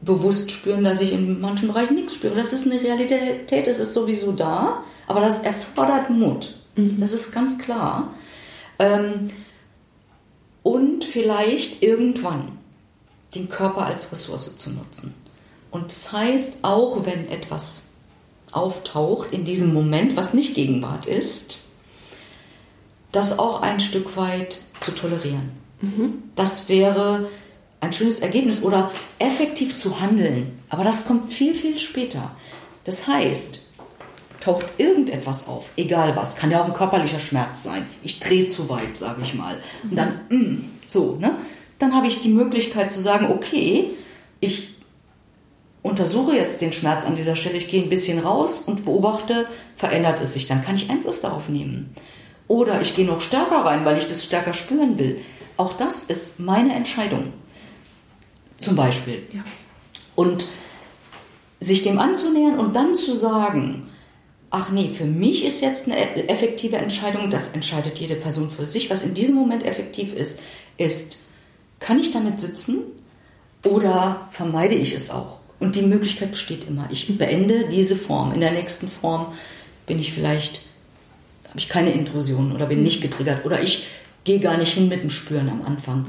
bewusst 0.00 0.50
spüren, 0.50 0.84
dass 0.84 1.00
ich 1.00 1.12
in 1.12 1.40
manchen 1.40 1.68
Bereichen 1.68 1.94
nichts 1.94 2.14
spüre. 2.14 2.34
Das 2.34 2.52
ist 2.52 2.66
eine 2.66 2.80
Realität, 2.80 3.66
das 3.66 3.78
ist 3.78 3.94
sowieso 3.94 4.32
da, 4.32 4.82
aber 5.06 5.20
das 5.20 5.42
erfordert 5.42 6.10
Mut. 6.10 6.54
Mhm. 6.76 6.98
Das 6.98 7.12
ist 7.12 7.32
ganz 7.32 7.58
klar. 7.58 8.14
Ähm, 8.78 9.28
und 10.68 11.02
vielleicht 11.02 11.82
irgendwann 11.82 12.58
den 13.34 13.48
Körper 13.48 13.86
als 13.86 14.12
Ressource 14.12 14.54
zu 14.58 14.68
nutzen. 14.68 15.14
Und 15.70 15.86
das 15.86 16.12
heißt, 16.12 16.58
auch 16.60 17.06
wenn 17.06 17.26
etwas 17.30 17.92
auftaucht 18.52 19.32
in 19.32 19.46
diesem 19.46 19.72
Moment, 19.72 20.14
was 20.14 20.34
nicht 20.34 20.54
Gegenwart 20.54 21.06
ist, 21.06 21.60
das 23.12 23.38
auch 23.38 23.62
ein 23.62 23.80
Stück 23.80 24.18
weit 24.18 24.58
zu 24.82 24.90
tolerieren. 24.90 25.52
Mhm. 25.80 26.22
Das 26.36 26.68
wäre 26.68 27.30
ein 27.80 27.94
schönes 27.94 28.20
Ergebnis 28.20 28.62
oder 28.62 28.90
effektiv 29.18 29.74
zu 29.74 30.02
handeln. 30.02 30.58
Aber 30.68 30.84
das 30.84 31.06
kommt 31.06 31.32
viel, 31.32 31.54
viel 31.54 31.78
später. 31.78 32.36
Das 32.84 33.06
heißt, 33.06 33.64
taucht 34.40 34.66
irgendetwas 34.78 35.48
auf, 35.48 35.70
egal 35.76 36.14
was, 36.16 36.36
kann 36.36 36.50
ja 36.50 36.62
auch 36.62 36.66
ein 36.66 36.74
körperlicher 36.74 37.20
Schmerz 37.20 37.62
sein. 37.64 37.86
Ich 38.02 38.20
drehe 38.20 38.48
zu 38.48 38.68
weit, 38.68 38.96
sage 38.96 39.22
ich 39.22 39.34
mal. 39.34 39.56
Und 39.82 39.96
dann, 39.96 40.20
mm, 40.28 40.64
so, 40.86 41.16
ne? 41.20 41.36
Dann 41.78 41.94
habe 41.94 42.06
ich 42.06 42.20
die 42.22 42.28
Möglichkeit 42.28 42.90
zu 42.90 43.00
sagen, 43.00 43.30
okay, 43.30 43.90
ich 44.40 44.74
untersuche 45.82 46.34
jetzt 46.34 46.60
den 46.60 46.72
Schmerz 46.72 47.04
an 47.04 47.16
dieser 47.16 47.36
Stelle, 47.36 47.56
ich 47.56 47.68
gehe 47.68 47.82
ein 47.82 47.88
bisschen 47.88 48.18
raus 48.18 48.60
und 48.66 48.84
beobachte, 48.84 49.46
verändert 49.76 50.20
es 50.20 50.34
sich, 50.34 50.46
dann 50.46 50.64
kann 50.64 50.74
ich 50.74 50.90
Einfluss 50.90 51.20
darauf 51.20 51.48
nehmen. 51.48 51.94
Oder 52.48 52.80
ich 52.80 52.96
gehe 52.96 53.06
noch 53.06 53.20
stärker 53.20 53.64
rein, 53.64 53.84
weil 53.84 53.98
ich 53.98 54.06
das 54.06 54.24
stärker 54.24 54.54
spüren 54.54 54.98
will. 54.98 55.20
Auch 55.56 55.72
das 55.72 56.04
ist 56.04 56.40
meine 56.40 56.74
Entscheidung. 56.74 57.32
Zum 58.56 58.74
Beispiel. 58.74 59.22
Ja. 59.32 59.42
Und 60.14 60.46
sich 61.60 61.82
dem 61.82 61.98
anzunähern 61.98 62.58
und 62.58 62.74
dann 62.74 62.94
zu 62.94 63.14
sagen, 63.14 63.88
ach 64.50 64.70
nee, 64.70 64.88
für 64.88 65.04
mich 65.04 65.44
ist 65.44 65.60
jetzt 65.60 65.86
eine 65.86 66.28
effektive 66.28 66.76
Entscheidung, 66.76 67.30
das 67.30 67.50
entscheidet 67.50 67.98
jede 67.98 68.14
Person 68.14 68.50
für 68.50 68.66
sich. 68.66 68.90
Was 68.90 69.02
in 69.02 69.14
diesem 69.14 69.36
Moment 69.36 69.64
effektiv 69.64 70.14
ist, 70.14 70.40
ist, 70.76 71.18
kann 71.80 71.98
ich 71.98 72.12
damit 72.12 72.40
sitzen 72.40 72.78
oder 73.64 74.28
vermeide 74.30 74.74
ich 74.74 74.94
es 74.94 75.10
auch? 75.10 75.38
Und 75.60 75.76
die 75.76 75.82
Möglichkeit 75.82 76.32
besteht 76.32 76.68
immer. 76.68 76.88
Ich 76.90 77.18
beende 77.18 77.68
diese 77.68 77.96
Form. 77.96 78.32
In 78.32 78.40
der 78.40 78.52
nächsten 78.52 78.88
Form 78.88 79.32
bin 79.86 79.98
ich 79.98 80.12
vielleicht, 80.12 80.60
habe 81.48 81.58
ich 81.58 81.68
keine 81.68 81.92
Intrusion 81.92 82.52
oder 82.52 82.66
bin 82.66 82.82
nicht 82.82 83.02
getriggert 83.02 83.44
oder 83.44 83.62
ich 83.62 83.86
gehe 84.24 84.40
gar 84.40 84.56
nicht 84.56 84.72
hin 84.72 84.88
mit 84.88 85.02
dem 85.02 85.10
Spüren 85.10 85.48
am 85.48 85.62
Anfang. 85.62 86.06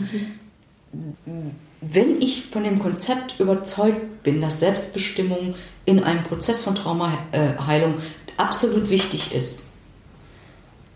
Mhm. 1.25 1.51
Wenn 1.81 2.21
ich 2.21 2.45
von 2.51 2.63
dem 2.63 2.79
Konzept 2.79 3.39
überzeugt 3.39 4.23
bin, 4.23 4.41
dass 4.41 4.59
Selbstbestimmung 4.59 5.55
in 5.85 6.03
einem 6.03 6.23
Prozess 6.23 6.63
von 6.63 6.75
Traumaheilung 6.75 7.95
absolut 8.39 8.89
wichtig 8.89 9.33
ist, 9.33 9.67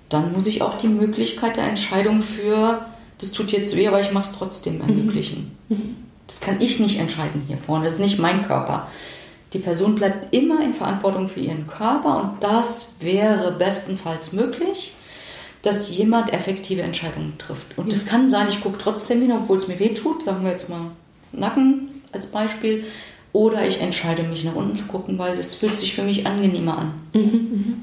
dann 0.09 0.31
muss 0.31 0.47
ich 0.47 0.61
auch 0.61 0.77
die 0.77 0.87
Möglichkeit 0.87 1.57
der 1.57 1.67
Entscheidung 1.67 2.21
für, 2.21 2.85
das 3.19 3.31
tut 3.31 3.51
jetzt 3.51 3.75
weh, 3.75 3.87
aber 3.87 4.01
ich 4.01 4.11
mache 4.11 4.29
es 4.29 4.37
trotzdem 4.37 4.81
ermöglichen. 4.81 5.57
Mhm. 5.69 5.95
Das 6.27 6.39
kann 6.39 6.61
ich 6.61 6.79
nicht 6.79 6.99
entscheiden 6.99 7.43
hier 7.47 7.57
vorne, 7.57 7.85
das 7.85 7.93
ist 7.93 7.99
nicht 7.99 8.19
mein 8.19 8.45
Körper. 8.45 8.87
Die 9.53 9.59
Person 9.59 9.95
bleibt 9.95 10.33
immer 10.33 10.63
in 10.63 10.73
Verantwortung 10.73 11.27
für 11.27 11.39
ihren 11.39 11.67
Körper 11.67 12.21
und 12.21 12.43
das 12.43 12.93
wäre 12.99 13.51
bestenfalls 13.57 14.33
möglich, 14.33 14.93
dass 15.61 15.95
jemand 15.95 16.33
effektive 16.33 16.81
Entscheidungen 16.81 17.37
trifft. 17.37 17.77
Und 17.77 17.91
das 17.91 18.05
kann 18.05 18.29
sein, 18.29 18.49
ich 18.49 18.61
gucke 18.61 18.77
trotzdem 18.77 19.21
hin, 19.21 19.31
obwohl 19.31 19.57
es 19.57 19.67
mir 19.67 19.79
weh 19.79 19.93
tut, 19.93 20.23
sagen 20.23 20.43
wir 20.43 20.51
jetzt 20.51 20.69
mal 20.69 20.91
Nacken 21.31 22.01
als 22.11 22.27
Beispiel, 22.27 22.85
oder 23.33 23.67
ich 23.67 23.81
entscheide 23.81 24.23
mich 24.23 24.43
nach 24.43 24.55
unten 24.55 24.75
zu 24.75 24.85
gucken, 24.85 25.17
weil 25.17 25.35
das 25.35 25.55
fühlt 25.55 25.77
sich 25.77 25.93
für 25.93 26.03
mich 26.03 26.25
angenehmer 26.25 26.77
an. 26.77 26.93
Mhm, 27.13 27.21
mhm. 27.21 27.73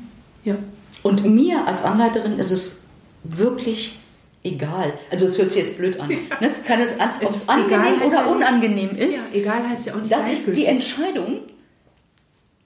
Ja. 0.44 0.56
Und 1.02 1.24
mir 1.24 1.66
als 1.66 1.82
Anleiterin 1.82 2.38
ist 2.38 2.52
es 2.52 2.82
wirklich 3.24 3.98
egal. 4.42 4.92
Also 5.10 5.26
es 5.26 5.38
hört 5.38 5.50
sich 5.50 5.64
jetzt 5.64 5.76
blöd 5.76 5.98
an. 5.98 6.08
Ne? 6.08 6.50
Kann 6.64 6.80
es 6.80 6.98
an, 7.00 7.10
ob 7.22 7.30
es 7.30 7.48
angenehm 7.48 8.00
oder 8.06 8.30
unangenehm 8.30 8.92
nicht, 8.92 9.08
ist. 9.08 9.34
Ja, 9.34 9.40
egal 9.40 9.68
heißt 9.68 9.86
ja 9.86 9.94
auch 9.94 10.00
nicht. 10.00 10.12
Das 10.12 10.30
ist 10.30 10.56
die 10.56 10.66
Entscheidung 10.66 11.42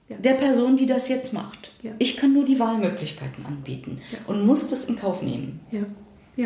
ja. 0.07 0.17
der 0.17 0.33
Person, 0.33 0.77
die 0.77 0.85
das 0.85 1.09
jetzt 1.09 1.33
macht. 1.33 1.71
Ja. 1.81 1.91
Ich 1.97 2.17
kann 2.17 2.33
nur 2.33 2.45
die 2.45 2.59
Wahlmöglichkeiten 2.59 3.45
anbieten 3.45 3.99
und 4.27 4.45
muss 4.45 4.69
das 4.69 4.85
in 4.85 4.97
Kauf 4.97 5.21
nehmen. 5.21 5.59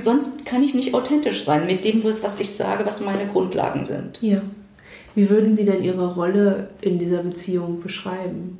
Sonst 0.01 0.45
kann 0.45 0.63
ich 0.63 0.73
nicht 0.73 0.93
authentisch 0.93 1.43
sein 1.43 1.65
mit 1.65 1.83
dem, 1.83 2.03
was 2.03 2.39
ich 2.39 2.55
sage, 2.55 2.85
was 2.85 3.01
meine 3.01 3.27
Grundlagen 3.27 3.85
sind. 3.85 4.19
Ja. 4.21 4.41
Wie 5.19 5.29
würden 5.29 5.53
Sie 5.53 5.65
denn 5.65 5.83
Ihre 5.83 6.15
Rolle 6.15 6.69
in 6.79 6.97
dieser 6.97 7.23
Beziehung 7.23 7.81
beschreiben? 7.81 8.57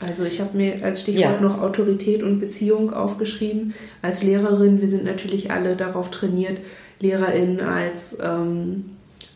Also 0.00 0.24
ich 0.24 0.38
habe 0.38 0.54
mir 0.54 0.84
als 0.84 1.00
Stichwort 1.00 1.36
ja. 1.36 1.40
noch 1.40 1.62
Autorität 1.62 2.22
und 2.22 2.40
Beziehung 2.40 2.92
aufgeschrieben. 2.92 3.72
Als 4.02 4.22
Lehrerin, 4.22 4.82
wir 4.82 4.88
sind 4.88 5.06
natürlich 5.06 5.50
alle 5.50 5.76
darauf 5.76 6.10
trainiert, 6.10 6.60
LehrerInnen 7.00 7.60
als, 7.60 8.18
ähm, 8.22 8.84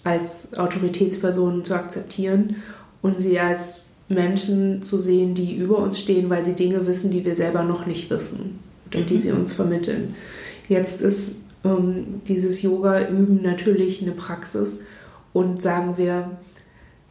als 0.04 0.52
Autoritätspersonen 0.54 1.64
zu 1.64 1.72
akzeptieren 1.72 2.56
und 3.00 3.18
sie 3.18 3.40
als 3.40 3.94
Menschen 4.10 4.82
zu 4.82 4.98
sehen, 4.98 5.32
die 5.32 5.56
über 5.56 5.78
uns 5.78 5.98
stehen, 5.98 6.28
weil 6.28 6.44
sie 6.44 6.52
Dinge 6.52 6.86
wissen, 6.86 7.10
die 7.10 7.24
wir 7.24 7.34
selber 7.34 7.62
noch 7.62 7.86
nicht 7.86 8.10
wissen 8.10 8.58
und 8.92 9.00
mhm. 9.00 9.06
die 9.06 9.18
sie 9.18 9.32
uns 9.32 9.52
vermitteln. 9.52 10.16
Jetzt 10.68 11.00
ist 11.00 11.32
ähm, 11.64 12.20
dieses 12.28 12.60
Yoga-Üben 12.60 13.40
natürlich 13.42 14.02
eine 14.02 14.12
Praxis 14.12 14.80
und 15.32 15.62
sagen 15.62 15.96
wir, 15.96 16.30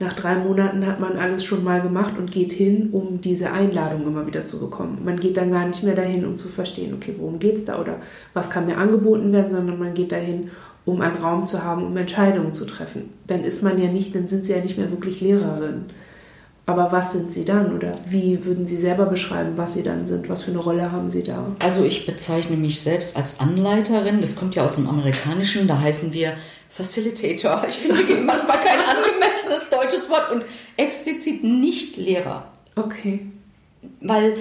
nach 0.02 0.14
drei 0.14 0.36
Monaten 0.36 0.88
hat 0.88 1.00
man 1.00 1.18
alles 1.18 1.46
schon 1.46 1.64
mal 1.64 1.80
gemacht 1.80 2.16
und 2.18 2.32
geht 2.32 2.52
hin, 2.52 2.90
um 2.92 3.22
diese 3.22 3.52
Einladung 3.52 4.08
immer 4.08 4.26
wieder 4.26 4.46
zu 4.46 4.60
bekommen. 4.60 5.00
Man 5.06 5.20
geht 5.20 5.38
dann 5.38 5.52
gar 5.52 5.68
nicht 5.68 5.84
mehr 5.84 5.96
dahin, 5.96 6.26
um 6.26 6.38
zu 6.38 6.48
verstehen, 6.48 6.96
okay, 6.96 7.14
worum 7.20 7.38
geht 7.38 7.58
es 7.58 7.66
da 7.66 7.80
oder 7.80 7.98
was 8.34 8.50
kann 8.50 8.66
mir 8.66 8.78
angeboten 8.78 9.32
werden, 9.32 9.52
sondern 9.52 9.78
man 9.78 9.94
geht 9.94 10.12
dahin, 10.12 10.50
um 10.86 11.02
einen 11.02 11.18
Raum 11.18 11.46
zu 11.46 11.64
haben, 11.64 11.86
um 11.86 11.96
Entscheidungen 11.96 12.52
zu 12.52 12.66
treffen. 12.66 13.12
Dann 13.28 13.44
ist 13.44 13.62
man 13.62 13.80
ja 13.80 13.92
nicht, 13.92 14.16
dann 14.16 14.28
sind 14.28 14.44
sie 14.44 14.54
ja 14.54 14.62
nicht 14.62 14.80
mehr 14.80 14.90
wirklich 14.90 15.22
Lehrerin. 15.22 15.86
Aber 16.66 16.92
was 16.92 17.12
sind 17.12 17.34
sie 17.34 17.44
dann 17.44 17.76
oder 17.76 17.92
wie 18.08 18.46
würden 18.46 18.66
Sie 18.66 18.78
selber 18.78 19.06
beschreiben, 19.06 19.54
was 19.56 19.74
Sie 19.74 19.84
dann 19.84 20.08
sind? 20.08 20.30
Was 20.30 20.44
für 20.44 20.52
eine 20.52 20.60
Rolle 20.60 20.92
haben 20.92 21.10
Sie 21.10 21.24
da? 21.24 21.48
Also 21.60 21.84
ich 21.84 22.06
bezeichne 22.06 22.56
mich 22.56 22.82
selbst 22.82 23.18
als 23.18 23.40
Anleiterin. 23.40 24.22
Das 24.22 24.36
kommt 24.36 24.56
ja 24.56 24.64
aus 24.64 24.76
dem 24.76 24.88
Amerikanischen. 24.88 25.68
Da 25.68 25.82
heißen 25.82 26.14
wir 26.14 26.34
Facilitator. 26.72 27.66
Ich 27.68 27.76
finde 27.76 28.16
manchmal 28.22 28.60
kein 28.60 28.80
angemessenes 28.80 29.70
deutsches 29.70 30.10
Wort 30.10 30.32
und 30.32 30.44
explizit 30.78 31.44
nicht 31.44 31.98
Lehrer. 31.98 32.48
Okay. 32.76 33.28
Weil 34.00 34.38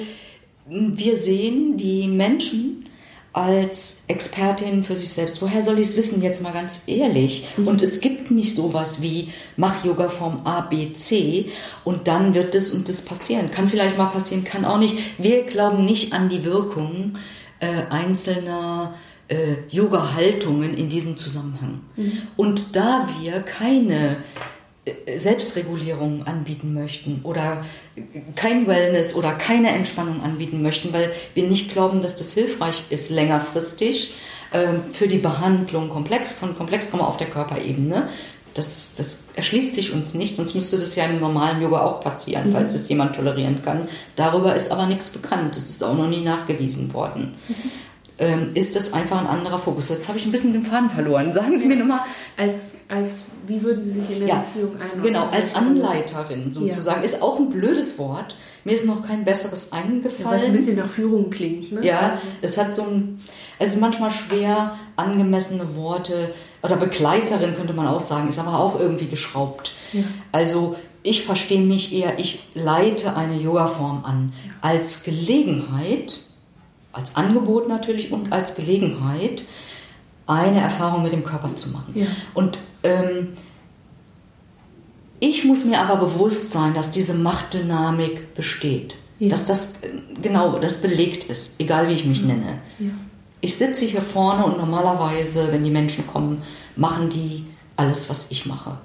wir 0.66 1.16
sehen 1.16 1.76
die 1.76 2.06
Menschen 2.06 2.88
als 3.32 4.04
Expertin 4.06 4.84
für 4.84 4.94
sich 4.96 5.08
selbst. 5.08 5.42
Woher 5.42 5.62
soll 5.62 5.78
ich 5.78 5.88
es 5.88 5.96
wissen, 5.96 6.22
jetzt 6.22 6.42
mal 6.42 6.52
ganz 6.52 6.84
ehrlich? 6.86 7.46
Mhm. 7.56 7.66
Und 7.66 7.82
es 7.82 8.00
gibt 8.00 8.30
nicht 8.30 8.54
sowas 8.54 9.02
wie 9.02 9.32
mach 9.56 9.84
Yoga 9.84 10.08
Form 10.08 10.42
A, 10.44 10.60
B, 10.62 10.92
C 10.92 11.50
und 11.84 12.06
dann 12.06 12.34
wird 12.34 12.54
das 12.54 12.70
und 12.70 12.88
das 12.88 13.02
passieren. 13.02 13.50
Kann 13.50 13.68
vielleicht 13.68 13.98
mal 13.98 14.06
passieren, 14.06 14.44
kann 14.44 14.64
auch 14.64 14.78
nicht. 14.78 14.96
Wir 15.18 15.44
glauben 15.44 15.84
nicht 15.84 16.12
an 16.12 16.28
die 16.28 16.44
Wirkung 16.44 17.18
äh, 17.58 17.82
einzelner 17.90 18.94
äh, 18.94 19.09
Yoga-Haltungen 19.68 20.74
in 20.76 20.88
diesem 20.88 21.16
Zusammenhang. 21.16 21.80
Mhm. 21.96 22.12
Und 22.36 22.62
da 22.76 23.08
wir 23.20 23.40
keine 23.42 24.16
äh, 24.84 25.18
Selbstregulierung 25.18 26.26
anbieten 26.26 26.74
möchten 26.74 27.20
oder 27.22 27.64
kein 28.34 28.66
Wellness 28.66 29.14
oder 29.14 29.32
keine 29.32 29.70
Entspannung 29.70 30.22
anbieten 30.22 30.62
möchten, 30.62 30.92
weil 30.92 31.12
wir 31.34 31.48
nicht 31.48 31.70
glauben, 31.70 32.00
dass 32.02 32.16
das 32.16 32.34
hilfreich 32.34 32.82
ist 32.90 33.10
längerfristig 33.10 34.14
äh, 34.52 34.66
für 34.90 35.06
die 35.06 35.18
Behandlung 35.18 35.90
komplex, 35.90 36.32
von 36.32 36.56
Komplextrauma 36.56 37.06
auf 37.06 37.16
der 37.16 37.28
Körperebene, 37.28 38.08
Das, 38.54 38.94
das 38.96 39.28
erschließt 39.36 39.74
sich 39.74 39.92
uns 39.92 40.14
nicht, 40.14 40.34
sonst 40.34 40.56
müsste 40.56 40.76
das 40.76 40.96
ja 40.96 41.04
im 41.04 41.20
normalen 41.20 41.62
Yoga 41.62 41.82
auch 41.82 42.00
passieren, 42.00 42.48
Mhm. 42.48 42.52
falls 42.52 42.74
es 42.74 42.88
jemand 42.88 43.14
tolerieren 43.14 43.62
kann. 43.62 43.86
Darüber 44.16 44.56
ist 44.56 44.72
aber 44.72 44.86
nichts 44.86 45.10
bekannt. 45.10 45.54
Das 45.54 45.70
ist 45.70 45.84
auch 45.84 45.94
noch 45.94 46.08
nie 46.08 46.24
nachgewiesen 46.24 46.92
worden. 46.92 47.36
Mhm. 47.46 47.70
Ähm, 48.20 48.50
ist 48.54 48.76
das 48.76 48.92
einfach 48.92 49.18
ein 49.20 49.26
anderer 49.26 49.58
Fokus? 49.58 49.88
Jetzt 49.88 50.06
habe 50.08 50.18
ich 50.18 50.26
ein 50.26 50.30
bisschen 50.32 50.52
den 50.52 50.62
Faden 50.64 50.90
verloren. 50.90 51.32
Sagen 51.32 51.58
Sie 51.58 51.66
mir 51.66 51.76
nochmal, 51.76 52.00
Als, 52.36 52.76
als, 52.88 53.24
wie 53.46 53.62
würden 53.62 53.82
Sie 53.82 53.92
sich 53.92 54.10
in 54.10 54.20
der 54.20 54.28
Ja, 54.28 54.38
Beziehung 54.40 54.74
einordnen? 54.74 55.02
Genau, 55.02 55.26
als 55.30 55.54
Anleiterin 55.56 56.52
sozusagen. 56.52 56.98
Ja. 57.00 57.04
Ist 57.04 57.22
auch 57.22 57.38
ein 57.38 57.48
blödes 57.48 57.98
Wort. 57.98 58.36
Mir 58.64 58.72
ist 58.74 58.84
noch 58.84 59.02
kein 59.06 59.24
besseres 59.24 59.70
Ja, 59.72 59.78
weil 59.78 59.84
es 59.86 59.90
eingefallen. 59.90 60.42
ein 60.44 60.52
bisschen 60.52 60.76
nach 60.76 60.88
Führung 60.88 61.30
klingt, 61.30 61.72
ne? 61.72 61.84
Ja, 61.84 62.18
es 62.42 62.58
hat 62.58 62.74
so 62.74 62.82
ein, 62.82 63.20
es 63.58 63.74
ist 63.74 63.80
manchmal 63.80 64.10
schwer, 64.10 64.76
angemessene 64.96 65.74
Worte, 65.76 66.34
oder 66.62 66.76
Begleiterin 66.76 67.54
könnte 67.56 67.72
man 67.72 67.86
auch 67.86 68.00
sagen, 68.00 68.28
ist 68.28 68.38
aber 68.38 68.58
auch 68.58 68.78
irgendwie 68.78 69.06
geschraubt. 69.06 69.72
Ja. 69.94 70.02
Also 70.30 70.76
ich 71.02 71.24
verstehe 71.24 71.62
mich 71.62 71.94
eher, 71.94 72.18
ich 72.18 72.40
leite 72.54 73.16
eine 73.16 73.36
Yoga-Form 73.36 74.04
an 74.04 74.34
als 74.60 75.04
Gelegenheit, 75.04 76.18
als 76.92 77.16
Angebot 77.16 77.68
natürlich 77.68 78.12
und 78.12 78.32
als 78.32 78.54
Gelegenheit, 78.54 79.44
eine 80.26 80.60
Erfahrung 80.60 81.02
mit 81.02 81.12
dem 81.12 81.24
Körper 81.24 81.54
zu 81.56 81.70
machen. 81.70 81.92
Ja. 81.94 82.06
Und 82.34 82.58
ähm, 82.82 83.34
ich 85.18 85.44
muss 85.44 85.64
mir 85.64 85.80
aber 85.80 85.96
bewusst 85.96 86.52
sein, 86.52 86.74
dass 86.74 86.92
diese 86.92 87.14
Machtdynamik 87.14 88.34
besteht. 88.34 88.94
Ja. 89.18 89.28
Dass 89.28 89.46
das 89.46 89.82
äh, 89.82 89.88
genau 90.22 90.58
das 90.58 90.80
belegt 90.80 91.24
ist, 91.24 91.60
egal 91.60 91.88
wie 91.88 91.92
ich 91.92 92.04
mich 92.04 92.22
nenne. 92.22 92.58
ja. 92.78 92.90
Ich 93.42 93.56
sitze 93.56 93.86
hier 93.86 94.02
vorne 94.02 94.44
und 94.44 94.58
normalerweise, 94.58 95.50
wenn 95.50 95.64
die 95.64 95.70
Menschen 95.70 96.06
kommen, 96.06 96.42
machen 96.76 97.08
die 97.08 97.46
alles, 97.74 98.10
was 98.10 98.30
ich 98.30 98.44
mache. 98.44 98.76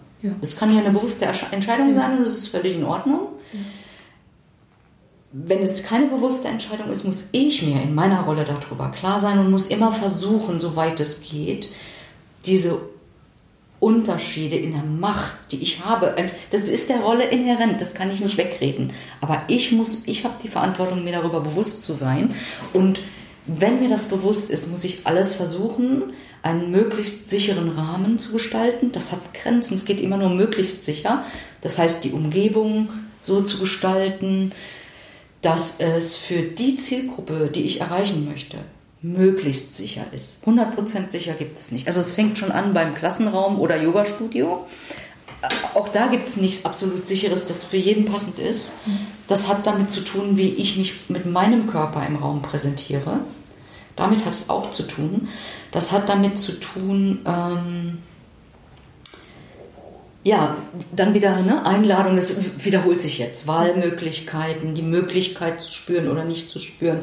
Das 0.42 0.56
kann 0.56 0.74
ja 0.74 0.80
eine 0.80 0.92
bewusste 0.92 1.26
Entscheidung 1.26 1.94
sein 1.94 2.18
und 2.18 2.24
das 2.24 2.32
ist 2.38 2.48
völlig 2.48 2.76
in 2.76 2.84
Ordnung. 2.84 3.28
Wenn 5.38 5.62
es 5.64 5.84
keine 5.84 6.06
bewusste 6.06 6.48
Entscheidung 6.48 6.90
ist, 6.90 7.04
muss 7.04 7.28
ich 7.34 7.62
mir 7.62 7.82
in 7.82 7.94
meiner 7.94 8.22
Rolle 8.22 8.46
darüber 8.46 8.90
klar 8.92 9.20
sein 9.20 9.38
und 9.38 9.52
muss 9.52 9.68
immer 9.68 9.92
versuchen, 9.92 10.62
soweit 10.62 10.98
es 11.02 11.24
geht, 11.30 11.68
diese 12.46 12.80
Unterschiede 13.82 14.56
in 14.56 14.72
der 14.72 14.84
Macht, 14.84 15.34
die 15.52 15.62
ich 15.62 15.84
habe, 15.84 16.16
das 16.52 16.70
ist 16.70 16.88
der 16.88 17.02
Rolle 17.02 17.26
inhärent, 17.26 17.82
das 17.82 17.96
kann 17.96 18.12
ich 18.12 18.22
nicht 18.22 18.38
wegreden. 18.38 18.94
Aber 19.20 19.42
ich 19.50 19.74
muss, 19.74 20.04
ich 20.06 20.24
habe 20.24 20.36
die 20.42 20.48
Verantwortung, 20.48 21.04
mir 21.04 21.12
darüber 21.12 21.42
bewusst 21.42 21.82
zu 21.82 21.96
sein. 21.96 22.34
Und 22.72 23.02
wenn 23.46 23.82
mir 23.82 23.90
das 23.90 24.06
bewusst 24.06 24.50
ist, 24.50 24.72
muss 24.72 24.86
ich 24.86 25.06
alles 25.06 25.34
versuchen, 25.34 26.14
einen 26.44 26.72
möglichst 26.72 27.30
sicheren 27.30 27.72
Rahmen 27.78 28.20
zu 28.20 28.32
gestalten. 28.32 28.94
Das 28.94 29.12
hat 29.12 29.34
Grenzen, 29.34 29.76
es 29.76 29.84
geht 29.84 30.00
immer 30.00 30.16
nur 30.16 30.30
möglichst 30.30 30.86
sicher. 30.86 31.26
Das 31.60 31.78
heißt, 31.78 32.06
die 32.06 32.12
Umgebung 32.12 32.88
so 33.22 33.42
zu 33.42 33.60
gestalten, 33.60 34.54
dass 35.46 35.80
es 35.80 36.16
für 36.16 36.42
die 36.42 36.78
Zielgruppe, 36.78 37.52
die 37.54 37.62
ich 37.62 37.80
erreichen 37.80 38.28
möchte, 38.28 38.58
möglichst 39.04 39.78
sicher 39.78 40.04
ist. 40.12 40.44
100% 40.48 41.10
sicher 41.10 41.34
gibt 41.34 41.60
es 41.60 41.72
nicht. 41.72 41.88
Also 41.88 42.00
es 42.00 42.14
fängt 42.14 42.40
schon 42.40 42.52
an 42.52 42.74
beim 42.74 42.96
Klassenraum 42.96 43.60
oder 43.60 43.80
Yogastudio. 43.80 44.66
Auch 45.76 45.90
da 45.90 46.08
gibt 46.08 46.28
es 46.28 46.38
nichts 46.38 46.66
absolut 46.66 47.06
sicheres, 47.06 47.46
das 47.46 47.64
für 47.64 47.78
jeden 47.78 48.06
passend 48.06 48.40
ist. 48.40 48.80
Das 49.28 49.48
hat 49.48 49.68
damit 49.68 49.92
zu 49.92 50.02
tun, 50.02 50.36
wie 50.36 50.50
ich 50.50 50.78
mich 50.78 51.10
mit 51.10 51.28
meinem 51.28 51.68
Körper 51.68 52.04
im 52.08 52.16
Raum 52.16 52.42
präsentiere. 52.42 53.20
Damit 53.96 54.26
hat 54.26 54.34
es 54.34 54.50
auch 54.50 54.72
zu 54.72 54.82
tun. 54.82 55.28
Das 55.72 55.92
hat 55.92 56.10
damit 56.10 56.40
zu 56.40 56.60
tun, 56.60 57.20
ähm, 57.28 58.00
ja, 60.26 60.58
dann 60.92 61.14
wieder 61.14 61.40
ne, 61.42 61.66
Einladung, 61.68 62.16
das 62.16 62.36
wiederholt 62.58 63.00
sich 63.00 63.20
jetzt. 63.20 63.48
Wahlmöglichkeiten, 63.48 64.74
die 64.74 64.82
Möglichkeit 64.82 65.62
zu 65.62 65.72
spüren 65.72 66.10
oder 66.10 66.26
nicht 66.26 66.50
zu 66.50 66.58
spüren. 66.58 67.02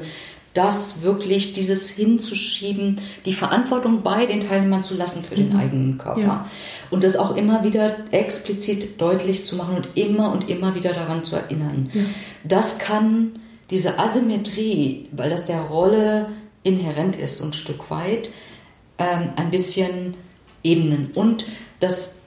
Das 0.55 1.03
wirklich, 1.03 1.53
dieses 1.53 1.91
hinzuschieben, 1.91 3.01
die 3.25 3.33
Verantwortung 3.33 4.03
bei 4.03 4.27
den 4.27 4.47
Teilnehmern 4.47 4.83
zu 4.83 4.97
lassen 4.97 5.23
für 5.23 5.37
den 5.37 5.57
eigenen 5.57 5.99
Körper. 5.99 6.21
Ja. 6.21 6.51
Und 6.91 7.05
das 7.05 7.17
auch 7.17 7.37
immer 7.37 7.63
wieder 7.63 7.95
explizit 8.11 9.01
deutlich 9.01 9.47
zu 9.47 9.55
machen 9.55 9.77
und 9.77 9.89
immer 9.95 10.33
und 10.33 10.51
immer 10.51 10.75
wieder 10.75 10.93
daran 10.93 11.23
zu 11.23 11.37
erinnern. 11.37 11.91
Das 12.43 12.81
kann 12.81 13.39
diese 13.71 14.01
Asymmetrie, 14.01 15.09
weil 15.13 15.31
das 15.31 15.47
der 15.47 15.61
Rolle 15.61 16.29
inhärent 16.65 17.17
ist, 17.17 17.39
so 17.39 17.45
ein 17.45 17.53
Stück 17.53 17.89
weit, 17.89 18.31
ähm, 18.99 19.33
ein 19.37 19.51
bisschen 19.51 20.15
ebnen. 20.65 21.13
Und 21.15 21.47
dass 21.81 22.22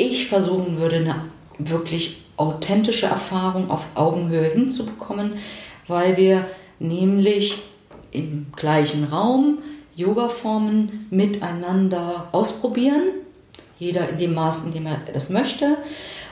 ich 0.00 0.28
versuchen 0.28 0.78
würde, 0.78 0.96
eine 0.96 1.14
wirklich 1.58 2.22
authentische 2.36 3.06
Erfahrung 3.06 3.70
auf 3.70 3.86
Augenhöhe 3.94 4.50
hinzubekommen, 4.50 5.34
weil 5.86 6.16
wir 6.16 6.46
nämlich 6.78 7.58
im 8.12 8.46
gleichen 8.56 9.04
Raum 9.04 9.58
Yoga-Formen 9.94 11.06
miteinander 11.10 12.28
ausprobieren, 12.32 13.02
jeder 13.78 14.08
in 14.08 14.18
dem 14.18 14.34
Maß, 14.34 14.66
in 14.66 14.72
dem 14.72 14.86
er 14.86 15.00
das 15.12 15.30
möchte. 15.30 15.76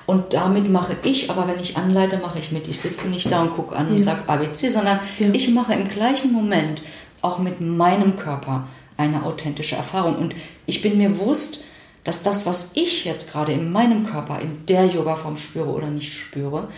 Und 0.06 0.32
damit 0.32 0.70
mache 0.70 0.96
ich, 1.04 1.30
aber 1.30 1.46
wenn 1.46 1.60
ich 1.60 1.76
anleite, 1.76 2.16
mache 2.16 2.38
ich 2.38 2.50
mit. 2.50 2.66
Ich 2.66 2.80
sitze 2.80 3.08
nicht 3.08 3.30
da 3.30 3.42
und 3.42 3.54
gucke 3.54 3.76
an 3.76 3.88
und 3.88 3.98
Ja. 3.98 4.04
sage 4.04 4.22
ABC, 4.26 4.68
sondern 4.70 5.00
Ja. 5.18 5.28
ich 5.32 5.50
mache 5.50 5.74
im 5.74 5.88
gleichen 5.88 6.32
Moment 6.32 6.80
auch 7.20 7.38
mit 7.38 7.60
meinem 7.60 8.16
Körper 8.16 8.66
eine 8.96 9.22
authentische 9.24 9.76
Erfahrung. 9.76 10.16
Und 10.16 10.34
ich 10.64 10.80
bin 10.80 10.96
mir 10.96 11.10
bewusst, 11.10 11.64
dass 12.08 12.22
das, 12.22 12.46
was 12.46 12.70
ich 12.72 13.04
jetzt 13.04 13.30
gerade 13.30 13.52
in 13.52 13.70
meinem 13.70 14.06
Körper, 14.06 14.40
in 14.40 14.64
der 14.64 14.86
Yogaform 14.86 15.36
spüre 15.36 15.68
oder 15.68 15.88
nicht 15.88 16.14
spüre, 16.14 16.68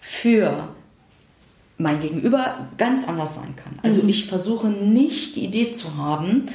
für 0.00 0.68
mein 1.76 2.00
Gegenüber 2.00 2.68
ganz 2.78 3.06
anders 3.06 3.34
sein 3.34 3.54
kann. 3.54 3.78
Also 3.82 4.00
ich 4.06 4.28
versuche 4.28 4.68
nicht 4.68 5.36
die 5.36 5.44
Idee 5.44 5.72
zu 5.72 5.98
haben, 5.98 6.46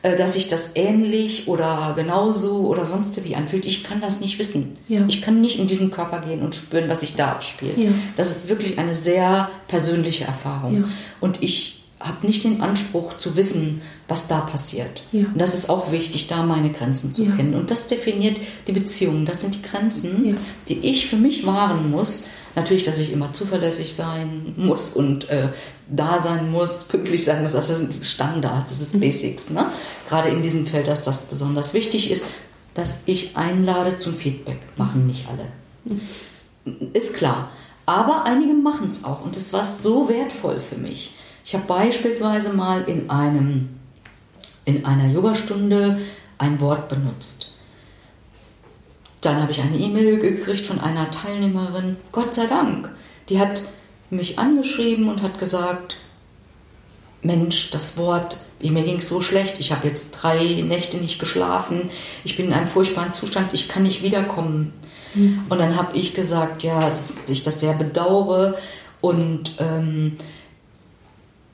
äh, 0.00 0.16
dass 0.16 0.32
sich 0.32 0.48
das 0.48 0.74
ähnlich 0.74 1.48
oder 1.48 1.92
genauso 1.94 2.66
oder 2.66 2.86
sonst 2.86 3.22
wie 3.22 3.36
anfühlt. 3.36 3.66
Ich 3.66 3.84
kann 3.84 4.00
das 4.00 4.20
nicht 4.20 4.38
wissen. 4.38 4.78
Ja. 4.88 5.04
Ich 5.06 5.20
kann 5.20 5.42
nicht 5.42 5.58
in 5.58 5.68
diesen 5.68 5.90
Körper 5.90 6.22
gehen 6.22 6.40
und 6.40 6.54
spüren, 6.54 6.88
was 6.88 7.00
sich 7.00 7.14
da 7.14 7.32
abspielt. 7.32 7.76
Ja. 7.76 7.90
Das 8.16 8.34
ist 8.34 8.48
wirklich 8.48 8.78
eine 8.78 8.94
sehr 8.94 9.50
persönliche 9.68 10.24
Erfahrung. 10.24 10.80
Ja. 10.80 10.88
Und 11.20 11.42
ich 11.42 11.84
habe 12.00 12.26
nicht 12.26 12.44
den 12.44 12.60
Anspruch 12.60 13.16
zu 13.16 13.36
wissen, 13.36 13.80
was 14.06 14.28
da 14.28 14.40
passiert. 14.40 15.02
Ja. 15.12 15.26
Und 15.26 15.38
das 15.40 15.54
ist 15.54 15.70
auch 15.70 15.90
wichtig, 15.92 16.26
da 16.26 16.42
meine 16.42 16.70
Grenzen 16.70 17.12
zu 17.12 17.24
Ja. 17.24 17.34
kennen. 17.36 17.54
Und 17.54 17.70
das 17.70 17.88
definiert 17.88 18.38
die 18.66 18.72
Beziehung. 18.72 19.24
Das 19.24 19.40
sind 19.40 19.54
die 19.54 19.62
Grenzen, 19.62 20.26
Ja. 20.28 20.34
die 20.68 20.78
ich 20.80 21.06
für 21.06 21.16
mich 21.16 21.46
wahren 21.46 21.90
muss. 21.90 22.28
Natürlich, 22.54 22.84
dass 22.84 22.98
ich 22.98 23.12
immer 23.12 23.32
zuverlässig 23.32 23.94
sein 23.94 24.54
muss 24.56 24.90
und 24.92 25.28
äh, 25.30 25.48
da 25.88 26.18
sein 26.18 26.50
muss, 26.50 26.84
pünktlich 26.84 27.24
sein 27.24 27.42
muss. 27.42 27.52
Das 27.52 27.68
sind 27.68 28.04
Standards, 28.04 28.70
das 28.70 28.80
ist 28.80 28.94
Mhm. 28.94 29.00
Basics. 29.00 29.50
Ne? 29.50 29.66
Gerade 30.08 30.28
in 30.28 30.42
diesem 30.42 30.66
Feld, 30.66 30.88
dass 30.88 31.02
das 31.04 31.26
besonders 31.28 31.74
wichtig 31.74 32.10
ist, 32.10 32.24
dass 32.74 33.02
ich 33.06 33.36
einlade 33.36 33.96
zum 33.96 34.14
Feedback. 34.16 34.58
Machen 34.76 35.06
nicht 35.06 35.26
alle. 35.28 35.46
Ist 36.92 37.14
klar. 37.14 37.50
Aber 37.84 38.24
einige 38.24 38.52
machen 38.54 38.88
es 38.88 39.04
auch 39.04 39.24
und 39.24 39.36
es 39.36 39.52
war 39.52 39.64
so 39.64 40.08
wertvoll 40.08 40.58
für 40.58 40.76
mich. 40.76 41.14
Ich 41.46 41.54
habe 41.54 41.64
beispielsweise 41.68 42.52
mal 42.52 42.82
in, 42.88 43.08
einem, 43.08 43.68
in 44.64 44.84
einer 44.84 45.06
Yogastunde 45.12 46.00
ein 46.38 46.60
Wort 46.60 46.88
benutzt. 46.88 47.52
Dann 49.20 49.40
habe 49.40 49.52
ich 49.52 49.60
eine 49.60 49.78
E-Mail 49.78 50.18
gekriegt 50.18 50.66
von 50.66 50.80
einer 50.80 51.08
Teilnehmerin, 51.12 51.98
Gott 52.10 52.34
sei 52.34 52.46
Dank. 52.46 52.90
Die 53.28 53.38
hat 53.38 53.62
mich 54.10 54.40
angeschrieben 54.40 55.08
und 55.08 55.22
hat 55.22 55.38
gesagt, 55.38 55.98
Mensch, 57.22 57.70
das 57.70 57.96
Wort, 57.96 58.38
mir 58.60 58.82
ging 58.82 58.98
es 58.98 59.08
so 59.08 59.22
schlecht, 59.22 59.54
ich 59.60 59.70
habe 59.70 59.86
jetzt 59.86 60.12
drei 60.12 60.42
Nächte 60.62 60.96
nicht 60.96 61.20
geschlafen, 61.20 61.90
ich 62.24 62.36
bin 62.36 62.46
in 62.46 62.52
einem 62.54 62.68
furchtbaren 62.68 63.12
Zustand, 63.12 63.54
ich 63.54 63.68
kann 63.68 63.84
nicht 63.84 64.02
wiederkommen. 64.02 64.72
Und 65.48 65.58
dann 65.58 65.76
habe 65.76 65.96
ich 65.96 66.12
gesagt, 66.12 66.62
ja, 66.62 66.90
dass 66.90 67.14
ich 67.28 67.42
das 67.42 67.60
sehr 67.60 67.72
bedauere 67.72 68.58
und 69.00 69.52
ähm, 69.60 70.18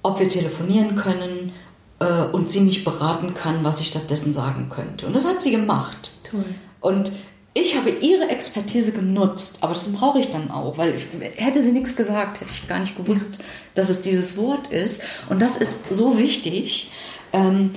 ob 0.03 0.21
wir 0.21 0.29
telefonieren 0.29 0.95
können 0.95 1.53
äh, 2.01 2.25
und 2.33 2.49
sie 2.49 2.61
mich 2.61 2.85
beraten 2.85 3.35
kann, 3.35 3.65
was 3.65 3.81
ich 3.81 3.89
stattdessen 3.89 4.35
sagen 4.35 4.69
könnte. 4.69 5.07
Und 5.07 5.15
das 5.15 5.25
hat 5.25 5.43
sie 5.43 5.51
gemacht. 5.51 6.11
Toll. 6.29 6.45
Und 6.81 7.13
ich 7.55 7.77
habe 7.77 7.91
ihre 7.91 8.29
Expertise 8.31 8.93
genutzt, 8.93 9.59
aber 9.61 9.75
das 9.75 9.93
brauche 9.93 10.19
ich 10.19 10.31
dann 10.31 10.51
auch, 10.51 10.79
weil 10.79 10.95
ich, 10.95 11.07
hätte 11.37 11.63
sie 11.63 11.73
nichts 11.73 11.97
gesagt, 11.97 12.41
hätte 12.41 12.51
ich 12.51 12.67
gar 12.67 12.79
nicht 12.79 12.97
gewusst, 12.97 13.45
dass 13.75 13.91
es 13.91 14.03
dieses 14.03 14.39
Wort 14.39 14.69
ist. 14.69 15.05
Und 15.29 15.41
das 15.41 15.59
ist 15.59 15.95
so 15.95 16.19
wichtig, 16.19 16.91
ähm, 17.33 17.73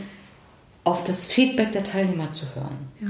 auf 0.85 1.03
das 1.03 1.27
Feedback 1.27 1.73
der 1.73 1.83
Teilnehmer 1.83 2.31
zu 2.31 2.45
hören. 2.55 2.77
Ja. 3.01 3.07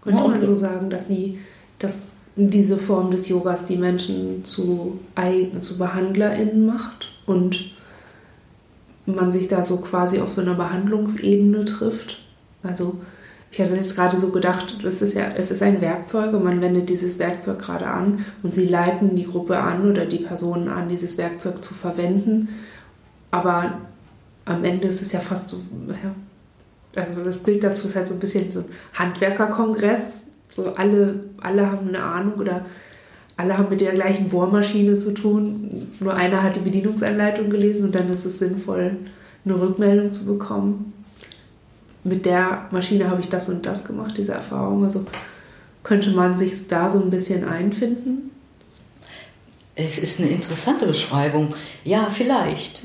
Könnte 0.00 0.22
Ja, 0.22 0.28
man 0.28 0.42
so 0.42 0.54
sagen, 0.54 0.88
dass 0.88 1.08
sie, 1.08 1.38
dass 1.78 2.14
diese 2.36 2.78
Form 2.78 3.10
des 3.10 3.28
Yogas 3.28 3.66
die 3.66 3.76
Menschen 3.76 4.44
zu, 4.44 5.00
zu 5.60 5.78
BehandlerInnen 5.78 6.64
macht 6.64 7.10
und 7.26 7.72
man 9.14 9.32
sich 9.32 9.48
da 9.48 9.62
so 9.62 9.78
quasi 9.78 10.20
auf 10.20 10.32
so 10.32 10.40
einer 10.40 10.54
Behandlungsebene 10.54 11.64
trifft? 11.64 12.20
Also 12.62 13.00
ich 13.50 13.60
hatte 13.60 13.74
jetzt 13.74 13.96
gerade 13.96 14.18
so 14.18 14.30
gedacht, 14.30 14.84
das 14.84 15.00
ist 15.00 15.14
ja, 15.14 15.28
es 15.36 15.50
ist 15.50 15.62
ein 15.62 15.80
Werkzeug 15.80 16.34
und 16.34 16.44
man 16.44 16.60
wendet 16.60 16.88
dieses 16.88 17.18
Werkzeug 17.18 17.58
gerade 17.58 17.86
an 17.86 18.24
und 18.42 18.52
sie 18.52 18.66
leiten 18.66 19.16
die 19.16 19.24
Gruppe 19.24 19.58
an 19.58 19.88
oder 19.88 20.04
die 20.04 20.18
Personen 20.18 20.68
an, 20.68 20.88
dieses 20.88 21.16
Werkzeug 21.16 21.64
zu 21.64 21.72
verwenden. 21.72 22.48
Aber 23.30 23.78
am 24.44 24.64
Ende 24.64 24.88
ist 24.88 25.02
es 25.02 25.12
ja 25.12 25.20
fast 25.20 25.48
so, 25.48 25.56
ja, 25.88 26.14
also 27.00 27.22
das 27.22 27.38
Bild 27.38 27.62
dazu 27.62 27.86
ist 27.86 27.96
halt 27.96 28.06
so 28.06 28.14
ein 28.14 28.20
bisschen 28.20 28.52
so 28.52 28.60
ein 28.60 28.66
Handwerkerkongress. 28.94 30.24
So 30.50 30.74
alle, 30.74 31.20
alle 31.40 31.70
haben 31.70 31.88
eine 31.88 32.02
Ahnung 32.02 32.34
oder 32.34 32.66
alle 33.38 33.56
haben 33.56 33.70
mit 33.70 33.80
der 33.80 33.92
gleichen 33.92 34.28
Bohrmaschine 34.28 34.98
zu 34.98 35.14
tun. 35.14 35.88
Nur 36.00 36.14
einer 36.14 36.42
hat 36.42 36.56
die 36.56 36.60
Bedienungsanleitung 36.60 37.48
gelesen 37.48 37.86
und 37.86 37.94
dann 37.94 38.10
ist 38.10 38.26
es 38.26 38.38
sinnvoll, 38.38 38.98
eine 39.44 39.58
Rückmeldung 39.58 40.12
zu 40.12 40.26
bekommen 40.26 40.92
mit 42.08 42.26
der 42.26 42.68
Maschine 42.70 43.08
habe 43.10 43.20
ich 43.20 43.28
das 43.28 43.48
und 43.48 43.66
das 43.66 43.84
gemacht, 43.84 44.14
diese 44.16 44.32
Erfahrung. 44.32 44.84
Also 44.84 45.06
könnte 45.82 46.10
man 46.10 46.36
sich 46.36 46.68
da 46.68 46.88
so 46.90 47.00
ein 47.00 47.10
bisschen 47.10 47.46
einfinden? 47.46 48.30
Es 49.74 49.98
ist 49.98 50.20
eine 50.20 50.30
interessante 50.30 50.86
Beschreibung. 50.86 51.54
Ja, 51.84 52.10
vielleicht. 52.12 52.82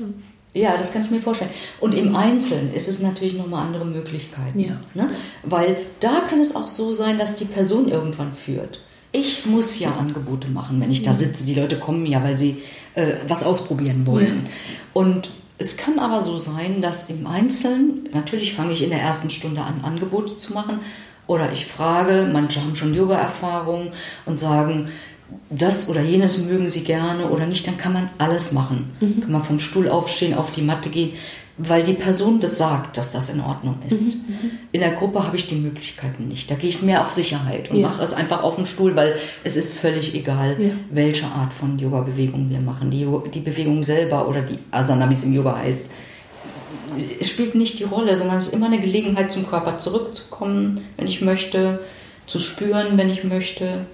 Ja, 0.52 0.76
das 0.76 0.92
kann 0.92 1.02
ich 1.02 1.10
mir 1.10 1.20
vorstellen. 1.20 1.50
Und 1.80 1.94
im 1.94 2.14
Einzelnen 2.14 2.72
ist 2.72 2.88
es 2.88 3.02
natürlich 3.02 3.34
nochmal 3.34 3.66
andere 3.66 3.84
Möglichkeiten. 3.84 4.60
Ja. 4.60 4.80
Ne? 4.94 5.10
Weil 5.42 5.76
da 5.98 6.20
kann 6.28 6.40
es 6.40 6.54
auch 6.54 6.68
so 6.68 6.92
sein, 6.92 7.18
dass 7.18 7.34
die 7.34 7.46
Person 7.46 7.88
irgendwann 7.88 8.32
führt. 8.32 8.78
Ich 9.16 9.46
muss 9.46 9.78
ja 9.78 9.92
Angebote 9.92 10.48
machen, 10.48 10.80
wenn 10.80 10.90
ich 10.90 11.04
da 11.04 11.14
sitze. 11.14 11.46
Die 11.46 11.54
Leute 11.54 11.78
kommen 11.78 12.04
ja, 12.04 12.24
weil 12.24 12.36
sie 12.36 12.62
äh, 12.96 13.12
was 13.28 13.44
ausprobieren 13.44 14.06
wollen. 14.06 14.46
Und 14.92 15.30
es 15.56 15.76
kann 15.76 16.00
aber 16.00 16.20
so 16.20 16.36
sein, 16.36 16.82
dass 16.82 17.10
im 17.10 17.24
Einzelnen, 17.28 18.08
natürlich 18.12 18.54
fange 18.54 18.72
ich 18.72 18.82
in 18.82 18.90
der 18.90 19.00
ersten 19.00 19.30
Stunde 19.30 19.60
an, 19.60 19.84
Angebote 19.84 20.36
zu 20.36 20.52
machen 20.52 20.80
oder 21.28 21.52
ich 21.52 21.66
frage, 21.66 22.28
manche 22.32 22.60
haben 22.60 22.74
schon 22.74 22.92
Yoga-Erfahrung 22.92 23.92
und 24.26 24.40
sagen, 24.40 24.88
das 25.48 25.88
oder 25.88 26.02
jenes 26.02 26.38
mögen 26.38 26.68
sie 26.68 26.82
gerne 26.82 27.30
oder 27.30 27.46
nicht, 27.46 27.68
dann 27.68 27.76
kann 27.76 27.92
man 27.92 28.10
alles 28.18 28.50
machen. 28.50 28.96
Mhm. 28.98 29.20
Kann 29.20 29.32
man 29.32 29.44
vom 29.44 29.60
Stuhl 29.60 29.88
aufstehen, 29.88 30.34
auf 30.34 30.52
die 30.52 30.62
Matte 30.62 30.88
gehen 30.88 31.12
weil 31.56 31.84
die 31.84 31.92
Person 31.92 32.40
das 32.40 32.58
sagt, 32.58 32.96
dass 32.96 33.12
das 33.12 33.28
in 33.28 33.40
Ordnung 33.40 33.78
ist. 33.86 34.02
Mhm, 34.02 34.08
mhm. 34.08 34.50
in 34.72 34.80
der 34.80 34.90
Gruppe 34.90 35.24
habe 35.24 35.36
ich 35.36 35.46
die 35.46 35.54
Möglichkeiten 35.54 36.26
nicht. 36.26 36.50
Da 36.50 36.56
gehe 36.56 36.68
ich 36.68 36.82
mehr 36.82 37.02
auf 37.02 37.12
Sicherheit 37.12 37.70
und 37.70 37.76
ja. 37.76 37.88
mache 37.88 38.02
es 38.02 38.12
einfach 38.12 38.42
auf 38.42 38.56
dem 38.56 38.66
Stuhl, 38.66 38.96
weil 38.96 39.16
es 39.44 39.56
ist 39.56 39.78
völlig 39.78 40.14
egal, 40.14 40.56
ja. 40.60 40.70
welche 40.90 41.26
Art 41.26 41.52
von 41.52 41.78
Yoga-Bewegung 41.78 42.50
wir 42.50 42.58
machen. 42.58 42.90
Die, 42.90 43.06
die 43.32 43.40
Bewegung 43.40 43.84
selber 43.84 44.28
oder 44.28 44.42
die 44.42 44.58
Asana, 44.72 45.08
wie 45.08 45.14
es 45.14 45.22
im 45.22 45.32
Yoga 45.32 45.56
heißt, 45.56 45.90
spielt 47.22 47.54
nicht 47.54 47.78
die 47.78 47.84
Rolle, 47.84 48.16
sondern 48.16 48.38
es 48.38 48.48
ist 48.48 48.54
immer 48.54 48.66
eine 48.66 48.80
Gelegenheit, 48.80 49.30
zum 49.30 49.46
Körper 49.46 49.78
zurückzukommen, 49.78 50.80
wenn 50.96 51.06
ich 51.06 51.20
möchte, 51.20 51.80
zu 52.26 52.40
spüren, 52.40 52.96
wenn 52.96 53.10
ich 53.10 53.22
möchte. 53.22 53.86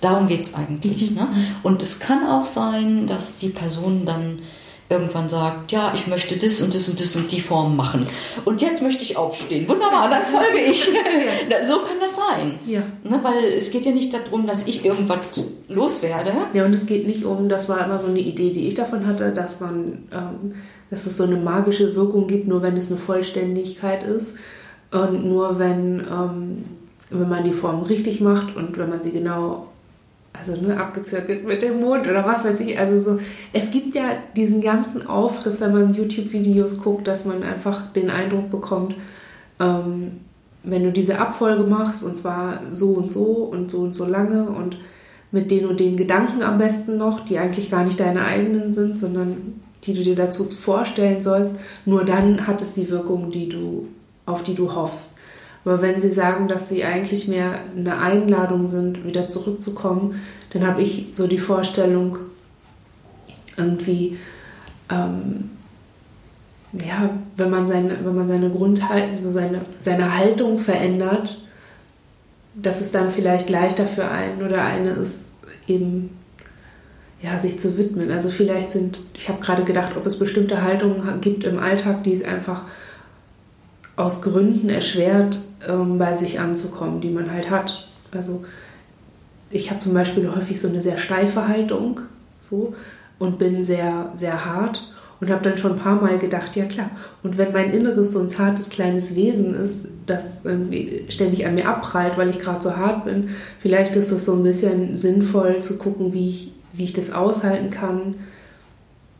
Darum 0.00 0.28
geht 0.28 0.44
es 0.44 0.54
eigentlich. 0.54 1.10
Mhm. 1.10 1.16
Ne? 1.16 1.22
Mhm. 1.24 1.46
Und 1.62 1.82
es 1.82 1.98
kann 1.98 2.26
auch 2.26 2.44
sein, 2.44 3.06
dass 3.06 3.36
die 3.36 3.48
Person 3.48 4.06
dann 4.06 4.40
irgendwann 4.88 5.28
sagt, 5.28 5.72
ja, 5.72 5.92
ich 5.94 6.06
möchte 6.06 6.36
das 6.36 6.60
und 6.60 6.74
das 6.74 6.88
und 6.88 7.00
das 7.00 7.16
und 7.16 7.30
die 7.32 7.40
Form 7.40 7.76
machen. 7.76 8.06
Und 8.44 8.62
jetzt 8.62 8.82
möchte 8.82 9.02
ich 9.02 9.16
aufstehen. 9.16 9.68
Wunderbar, 9.68 10.08
dann 10.08 10.24
folge 10.24 10.58
ich. 10.58 10.84
so 11.62 11.78
kann 11.78 11.98
das 12.00 12.16
sein. 12.16 12.58
Ja. 12.66 12.82
Ne, 13.02 13.18
weil 13.22 13.44
es 13.56 13.70
geht 13.70 13.84
ja 13.84 13.92
nicht 13.92 14.12
darum, 14.14 14.46
dass 14.46 14.66
ich 14.66 14.84
irgendwas 14.84 15.18
loswerde. 15.68 16.32
Ja, 16.54 16.64
und 16.64 16.74
es 16.74 16.86
geht 16.86 17.06
nicht 17.06 17.24
um, 17.24 17.48
das 17.48 17.68
war 17.68 17.84
immer 17.84 17.98
so 17.98 18.08
eine 18.08 18.20
Idee, 18.20 18.52
die 18.52 18.68
ich 18.68 18.76
davon 18.76 19.06
hatte, 19.06 19.32
dass 19.32 19.60
man, 19.60 20.04
ähm, 20.12 20.54
dass 20.90 21.06
es 21.06 21.16
so 21.16 21.24
eine 21.24 21.36
magische 21.36 21.96
Wirkung 21.96 22.28
gibt, 22.28 22.46
nur 22.46 22.62
wenn 22.62 22.76
es 22.76 22.88
eine 22.88 22.98
Vollständigkeit 22.98 24.04
ist. 24.04 24.36
Und 24.92 25.26
nur 25.26 25.58
wenn, 25.58 26.00
ähm, 26.00 26.64
wenn 27.10 27.28
man 27.28 27.42
die 27.42 27.52
Form 27.52 27.82
richtig 27.82 28.20
macht 28.20 28.54
und 28.54 28.78
wenn 28.78 28.88
man 28.88 29.02
sie 29.02 29.10
genau 29.10 29.66
also 30.38 30.60
ne, 30.60 30.78
abgezirkelt 30.78 31.46
mit 31.46 31.62
dem 31.62 31.80
Mond 31.80 32.06
oder 32.06 32.24
was 32.24 32.44
weiß 32.44 32.60
ich. 32.60 32.78
Also 32.78 32.98
so, 32.98 33.20
es 33.52 33.70
gibt 33.70 33.94
ja 33.94 34.12
diesen 34.36 34.60
ganzen 34.60 35.06
Aufriss, 35.06 35.60
wenn 35.60 35.72
man 35.72 35.94
YouTube-Videos 35.94 36.82
guckt, 36.82 37.06
dass 37.08 37.24
man 37.24 37.42
einfach 37.42 37.92
den 37.92 38.10
Eindruck 38.10 38.50
bekommt, 38.50 38.94
ähm, 39.60 40.20
wenn 40.62 40.82
du 40.82 40.92
diese 40.92 41.18
Abfolge 41.18 41.62
machst 41.62 42.02
und 42.02 42.16
zwar 42.16 42.60
so 42.72 42.90
und 42.90 43.12
so 43.12 43.48
und 43.50 43.70
so 43.70 43.78
und 43.78 43.94
so 43.94 44.04
lange 44.04 44.48
und 44.48 44.78
mit 45.30 45.50
den 45.50 45.66
und 45.66 45.80
den 45.80 45.96
Gedanken 45.96 46.42
am 46.42 46.58
besten 46.58 46.96
noch, 46.96 47.20
die 47.20 47.38
eigentlich 47.38 47.70
gar 47.70 47.84
nicht 47.84 48.00
deine 48.00 48.24
eigenen 48.24 48.72
sind, 48.72 48.98
sondern 48.98 49.60
die 49.84 49.94
du 49.94 50.02
dir 50.02 50.16
dazu 50.16 50.44
vorstellen 50.44 51.20
sollst, 51.20 51.54
nur 51.84 52.04
dann 52.04 52.46
hat 52.46 52.62
es 52.62 52.72
die 52.72 52.90
Wirkung, 52.90 53.30
die 53.30 53.48
du, 53.48 53.88
auf 54.24 54.42
die 54.42 54.54
du 54.54 54.74
hoffst. 54.74 55.18
Aber 55.66 55.82
wenn 55.82 55.98
Sie 55.98 56.12
sagen, 56.12 56.46
dass 56.46 56.68
Sie 56.68 56.84
eigentlich 56.84 57.26
mehr 57.26 57.58
eine 57.76 57.98
Einladung 57.98 58.68
sind, 58.68 59.04
wieder 59.04 59.26
zurückzukommen, 59.26 60.22
dann 60.52 60.64
habe 60.64 60.80
ich 60.80 61.08
so 61.10 61.26
die 61.26 61.40
Vorstellung, 61.40 62.18
irgendwie, 63.56 64.16
ähm, 64.88 65.50
ja, 66.72 67.10
wenn 67.36 67.50
man 67.50 67.66
seine, 67.66 67.98
wenn 68.04 68.14
man 68.14 68.28
seine 68.28 68.48
Grundhaltung, 68.48 69.18
so 69.18 69.32
seine, 69.32 69.60
seine 69.82 70.16
Haltung 70.16 70.60
verändert, 70.60 71.44
dass 72.54 72.80
es 72.80 72.92
dann 72.92 73.10
vielleicht 73.10 73.50
leichter 73.50 73.86
für 73.86 74.06
einen 74.06 74.42
oder 74.42 74.62
eine 74.62 74.90
ist, 74.90 75.24
eben 75.66 76.10
ja, 77.20 77.40
sich 77.40 77.58
zu 77.58 77.76
widmen. 77.76 78.12
Also 78.12 78.28
vielleicht 78.28 78.70
sind, 78.70 79.00
ich 79.14 79.28
habe 79.28 79.42
gerade 79.42 79.64
gedacht, 79.64 79.96
ob 79.96 80.06
es 80.06 80.16
bestimmte 80.16 80.62
Haltungen 80.62 81.20
gibt 81.20 81.42
im 81.42 81.58
Alltag, 81.58 82.04
die 82.04 82.12
es 82.12 82.22
einfach 82.22 82.62
aus 83.96 84.22
Gründen 84.22 84.68
erschwert, 84.68 85.38
ähm, 85.66 85.98
bei 85.98 86.14
sich 86.14 86.38
anzukommen, 86.38 87.00
die 87.00 87.10
man 87.10 87.32
halt 87.32 87.50
hat. 87.50 87.88
Also 88.12 88.44
ich 89.50 89.70
habe 89.70 89.80
zum 89.80 89.94
Beispiel 89.94 90.30
häufig 90.34 90.60
so 90.60 90.68
eine 90.68 90.80
sehr 90.80 90.98
steife 90.98 91.48
Haltung 91.48 92.00
so 92.40 92.74
und 93.18 93.38
bin 93.38 93.64
sehr, 93.64 94.10
sehr 94.14 94.44
hart 94.44 94.92
und 95.20 95.30
habe 95.30 95.42
dann 95.42 95.56
schon 95.56 95.72
ein 95.72 95.78
paar 95.78 96.00
Mal 96.00 96.18
gedacht, 96.18 96.56
ja 96.56 96.66
klar. 96.66 96.90
Und 97.22 97.38
wenn 97.38 97.52
mein 97.52 97.72
Inneres 97.72 98.12
so 98.12 98.20
ein 98.20 98.28
zartes 98.28 98.68
kleines 98.68 99.14
Wesen 99.14 99.54
ist, 99.54 99.88
das 100.06 100.44
irgendwie 100.44 101.06
ständig 101.08 101.46
an 101.46 101.54
mir 101.54 101.68
abprallt, 101.68 102.18
weil 102.18 102.28
ich 102.28 102.38
gerade 102.38 102.60
so 102.60 102.76
hart 102.76 103.06
bin, 103.06 103.30
vielleicht 103.60 103.96
ist 103.96 104.10
es 104.10 104.26
so 104.26 104.34
ein 104.34 104.42
bisschen 104.42 104.96
sinnvoll 104.96 105.60
zu 105.60 105.78
gucken, 105.78 106.12
wie 106.12 106.28
ich, 106.28 106.52
wie 106.74 106.84
ich 106.84 106.92
das 106.92 107.12
aushalten 107.12 107.70
kann, 107.70 108.16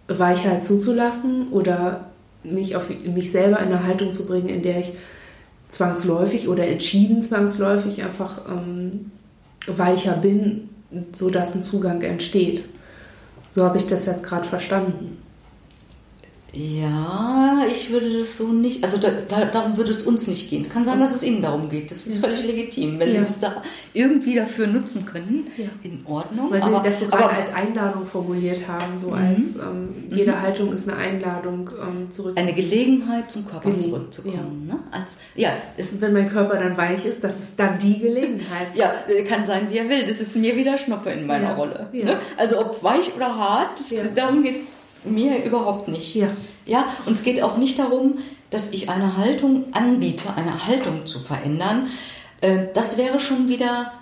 Weichheit 0.09 0.65
zuzulassen 0.65 1.49
oder 1.51 2.11
mich 2.53 2.77
auf 2.77 2.89
mich 2.89 3.33
selber 3.33 3.59
in 3.61 3.67
eine 3.67 3.85
Haltung 3.85 4.13
zu 4.13 4.27
bringen, 4.27 4.49
in 4.49 4.63
der 4.63 4.81
ich 4.81 4.93
zwangsläufig 5.69 6.49
oder 6.49 6.67
entschieden 6.67 7.23
zwangsläufig 7.23 8.03
einfach 8.03 8.43
ähm, 8.49 9.11
weicher 9.67 10.15
bin, 10.15 10.69
sodass 11.13 11.55
ein 11.55 11.63
Zugang 11.63 12.03
entsteht. 12.03 12.65
So 13.51 13.65
habe 13.65 13.79
ich 13.79 13.87
das 13.87 14.07
jetzt 14.07 14.23
gerade 14.23 14.47
verstanden. 14.47 15.16
Ja, 16.57 17.59
ich 17.71 17.91
würde 17.91 18.19
das 18.19 18.39
so 18.39 18.49
nicht, 18.49 18.83
also 18.83 18.97
da, 18.97 19.11
da, 19.11 19.45
darum 19.45 19.77
würde 19.77 19.91
es 19.91 20.03
uns 20.03 20.27
nicht 20.27 20.49
gehen. 20.49 20.63
Es 20.63 20.71
kann 20.71 20.87
sein, 20.87 20.99
dass 21.01 21.15
es 21.15 21.23
Ihnen 21.23 21.43
darum 21.43 21.69
geht. 21.69 21.91
Das 21.91 22.07
ist 22.07 22.23
ja. 22.23 22.29
völlig 22.29 22.47
legitim. 22.47 22.99
Wenn 22.99 23.09
ja. 23.09 23.17
Sie 23.17 23.23
es 23.23 23.41
da 23.41 23.63
irgendwie 23.93 24.37
dafür 24.37 24.67
nutzen 24.67 25.05
können, 25.05 25.49
ja. 25.59 25.67
in 25.83 26.01
Ordnung. 26.07 26.51
Weil 26.51 26.63
Sie 26.63 26.69
aber, 26.69 26.81
das 26.81 27.01
so 27.01 27.07
gerade 27.07 27.35
als 27.35 27.53
Einladung 27.53 28.07
formuliert 28.07 28.67
haben, 28.67 28.97
so 28.97 29.09
mhm. 29.09 29.15
als 29.15 29.57
ähm, 29.57 29.89
jede 30.09 30.33
mhm. 30.33 30.41
Haltung 30.41 30.73
ist 30.73 30.89
eine 30.89 30.97
Einladung 30.97 31.69
ähm, 31.79 32.11
zurück. 32.11 32.39
Eine 32.39 32.55
Gelegenheit 32.55 33.31
zum 33.31 33.47
Körper 33.47 33.71
Gele 33.71 33.83
zurückzukommen. 33.83 34.67
Ne? 34.67 34.79
Als, 34.91 35.19
ja, 35.35 35.51
ist, 35.77 36.01
wenn 36.01 36.15
mein 36.15 36.31
Körper 36.31 36.57
dann 36.57 36.75
weich 36.79 37.05
ist, 37.05 37.23
das 37.23 37.39
ist 37.39 37.61
dann 37.61 37.79
die 37.79 37.99
Gelegenheit. 37.99 38.69
ja, 38.75 38.93
kann 39.29 39.45
sein, 39.45 39.67
wie 39.69 39.77
er 39.77 39.91
will. 39.91 40.07
Das 40.07 40.23
ist 40.23 40.35
mir 40.37 40.57
wieder 40.57 40.79
Schnuppe 40.79 41.11
in 41.11 41.27
meiner 41.27 41.55
Rolle. 41.55 41.87
Ne? 41.93 42.19
Also 42.39 42.61
ob 42.61 42.83
weich 42.83 43.15
oder 43.15 43.37
hart, 43.37 43.79
das, 43.79 43.93
darum 44.15 44.43
geht 44.43 44.61
es 44.61 44.76
mir 45.11 45.45
überhaupt 45.45 45.89
nicht. 45.89 46.15
Ja. 46.15 46.29
ja. 46.65 46.87
Und 47.07 47.13
es 47.13 47.23
geht 47.23 47.43
auch 47.43 47.57
nicht 47.57 47.79
darum, 47.79 48.19
dass 48.51 48.73
ich 48.73 48.89
eine 48.89 49.17
Haltung 49.17 49.65
anbiete, 49.73 50.35
eine 50.35 50.67
Haltung 50.67 51.07
zu 51.07 51.19
verändern. 51.19 51.89
Äh, 52.41 52.67
das 52.75 52.99
wäre 52.99 53.21
schon 53.21 53.49
wieder 53.49 53.93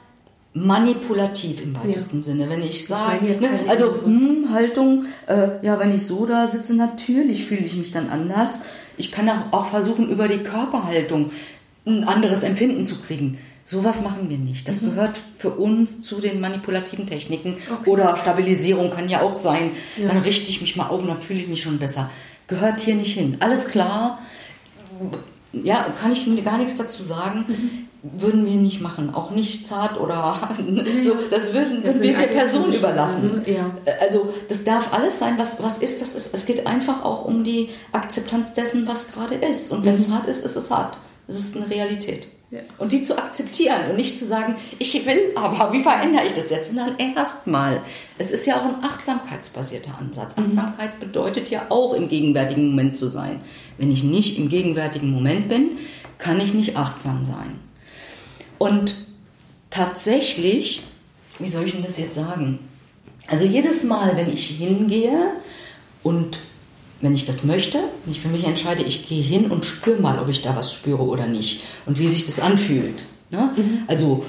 manipulativ 0.55 1.61
im 1.63 1.75
weitesten 1.75 2.19
ja. 2.19 2.23
Sinne, 2.23 2.49
wenn 2.49 2.63
ich 2.63 2.87
sage, 2.87 3.25
ne, 3.25 3.51
also 3.67 4.03
hm, 4.05 4.51
Haltung, 4.51 5.07
äh, 5.27 5.49
ja, 5.63 5.81
wenn 5.81 5.93
ich 5.93 6.07
so 6.07 6.27
da 6.27 6.47
sitze, 6.47 6.77
natürlich 6.77 7.45
fühle 7.45 7.63
ich 7.63 7.75
mich 7.75 7.91
dann 7.91 8.09
anders. 8.09 8.61
Ich 8.97 9.11
kann 9.11 9.29
auch 9.51 9.67
versuchen, 9.67 10.09
über 10.09 10.29
die 10.29 10.39
Körperhaltung 10.39 11.33
ein 11.87 12.05
anderes 12.05 12.45
Empfinden 12.45 12.87
zu 12.87 13.01
kriegen. 13.01 13.39
Sowas 13.67 14.03
machen 14.03 14.29
wir 14.29 14.37
nicht. 14.37 14.69
Das 14.69 14.83
mhm. 14.83 14.91
gehört 14.91 15.21
für 15.39 15.51
uns 15.51 16.03
zu 16.03 16.21
den 16.21 16.39
manipulativen 16.41 17.07
Techniken. 17.07 17.57
Okay. 17.81 17.91
Oder 17.91 18.17
Stabilisierung 18.19 18.91
kann 18.91 19.09
ja 19.09 19.23
auch 19.23 19.35
sein. 19.35 19.71
Ja. 19.97 20.09
Dann 20.09 20.19
richte 20.19 20.51
ich 20.51 20.61
mich 20.61 20.77
mal 20.77 20.89
auf 20.89 21.01
und 21.01 21.09
dann 21.09 21.21
fühle 21.21 21.41
ich 21.41 21.49
mich 21.49 21.63
schon 21.63 21.79
besser. 21.79 22.11
Gehört 22.47 22.81
hier 22.81 22.95
nicht 22.95 23.15
hin. 23.15 23.39
Alles 23.41 23.69
klar. 23.69 24.19
Ja, 25.53 25.87
kann 25.99 26.13
ich 26.13 26.45
gar 26.45 26.59
nichts 26.59 26.77
dazu 26.77 27.03
sagen. 27.03 27.47
Mhm. 27.49 28.21
Würden 28.21 28.45
wir 28.45 28.57
nicht 28.57 28.83
machen. 28.83 29.15
Auch 29.15 29.31
nicht 29.31 29.67
zart 29.67 29.99
oder 29.99 30.51
so. 31.03 31.17
Das, 31.31 31.55
würden, 31.55 31.83
das, 31.83 31.95
das 31.95 32.03
wird 32.03 32.19
der 32.19 32.27
Person 32.27 32.71
überlassen. 32.71 33.41
Ja. 33.47 33.71
Also, 33.99 34.35
das 34.51 34.65
darf 34.65 34.93
alles 34.93 35.19
sein, 35.19 35.39
was, 35.39 35.63
was 35.63 35.79
ist, 35.79 36.03
das 36.03 36.15
ist. 36.15 36.35
Es 36.35 36.45
geht 36.45 36.67
einfach 36.67 37.03
auch 37.03 37.25
um 37.25 37.45
die 37.45 37.71
Akzeptanz 37.93 38.53
dessen, 38.53 38.87
was 38.87 39.13
gerade 39.13 39.37
ist. 39.37 39.73
Und 39.73 39.87
wenn 39.87 39.93
mhm. 39.93 40.01
es 40.01 40.11
hart 40.11 40.27
ist, 40.27 40.45
ist 40.45 40.57
es 40.57 40.71
hart. 40.71 40.99
Es 41.27 41.39
ist 41.39 41.57
eine 41.57 41.71
Realität. 41.71 42.29
Ja. 42.55 42.61
Und 42.79 42.93
die 42.93 43.03
zu 43.03 43.19
akzeptieren 43.19 43.91
und 43.91 43.97
nicht 43.97 44.17
zu 44.17 44.25
sagen, 44.25 44.55
ich 44.79 45.05
will 45.05 45.19
aber, 45.35 45.73
wie 45.73 45.83
verändere 45.83 46.25
ich 46.27 46.35
das 46.35 46.51
jetzt? 46.51 46.69
Sondern 46.69 46.97
erstmal. 46.99 47.83
Es 48.17 48.31
ist 48.31 48.47
ja 48.47 48.61
auch 48.61 48.65
ein 48.65 48.85
achtsamkeitsbasierter 48.85 49.99
Ansatz. 49.99 50.37
Mhm. 50.37 50.45
Achtsamkeit 50.45 51.01
bedeutet 51.01 51.51
ja 51.51 51.67
auch 51.71 51.95
im 51.95 52.09
gegenwärtigen 52.09 52.69
Moment 52.69 52.97
zu 52.97 53.09
sein. 53.09 53.41
Wenn 53.77 53.91
ich 53.91 54.05
nicht 54.05 54.39
im 54.39 54.49
gegenwärtigen 54.49 55.11
Moment 55.11 55.49
bin, 55.49 55.71
kann 56.19 56.41
ich 56.41 56.55
nicht 56.55 56.77
achtsam 56.77 57.27
sein. 57.27 57.59
Und 58.59 58.95
tatsächlich, 59.71 60.85
wie 61.41 61.49
soll 61.49 61.65
ich 61.65 61.73
denn 61.73 61.83
das 61.83 61.99
jetzt 61.99 62.15
sagen? 62.15 62.61
Also 63.27 63.45
jedes 63.45 63.83
Mal, 63.83 64.17
wenn 64.17 64.33
ich 64.33 64.47
hingehe 64.47 65.33
und 66.05 66.39
wenn 67.05 67.15
ich 67.15 67.27
das 67.27 67.45
möchte, 67.45 67.81
wenn 68.05 68.13
ich 68.13 68.21
für 68.23 68.29
mich 68.29 68.45
entscheide, 68.45 68.83
ich 68.83 69.07
gehe 69.07 69.23
hin 69.23 69.51
und 69.51 69.67
spüre 69.67 70.01
mal, 70.01 70.19
ob 70.19 70.31
ich 70.31 70.41
da 70.41 70.57
was 70.57 70.73
spüre 70.73 71.03
oder 71.03 71.27
nicht 71.27 71.63
und 71.85 71.99
wie 71.99 72.09
sich 72.09 72.25
das 72.25 72.41
anfühlt. 72.41 73.05
Ne? 73.29 73.51
Mhm. 73.55 73.83
Also 73.87 74.25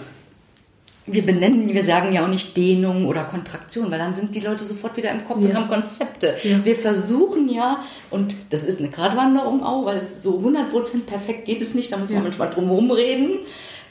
wir 1.05 1.25
benennen, 1.25 1.73
wir 1.73 1.83
sagen 1.83 2.11
ja 2.11 2.25
auch 2.25 2.29
nicht 2.29 2.57
Dehnung 2.57 3.05
oder 3.05 3.23
Kontraktion, 3.23 3.91
weil 3.91 3.99
dann 3.99 4.13
sind 4.13 4.35
die 4.35 4.41
Leute 4.41 4.65
sofort 4.65 4.97
wieder 4.97 5.09
im 5.11 5.25
Kopf 5.25 5.41
ja. 5.41 5.49
und 5.49 5.55
haben 5.55 5.69
Konzepte. 5.69 6.35
Ja. 6.43 6.65
Wir 6.65 6.75
versuchen 6.75 7.47
ja, 7.47 7.79
und 8.09 8.35
das 8.49 8.65
ist 8.65 8.79
eine 8.79 8.89
Gratwanderung 8.89 9.63
auch, 9.63 9.85
weil 9.85 9.97
es 9.97 10.21
so 10.21 10.39
100% 10.39 11.05
perfekt 11.05 11.45
geht 11.45 11.61
es 11.61 11.75
nicht, 11.75 11.93
da 11.93 11.97
muss 11.97 12.09
man 12.09 12.17
ja. 12.17 12.23
manchmal 12.23 12.49
drum 12.49 12.91
reden. 12.91 13.39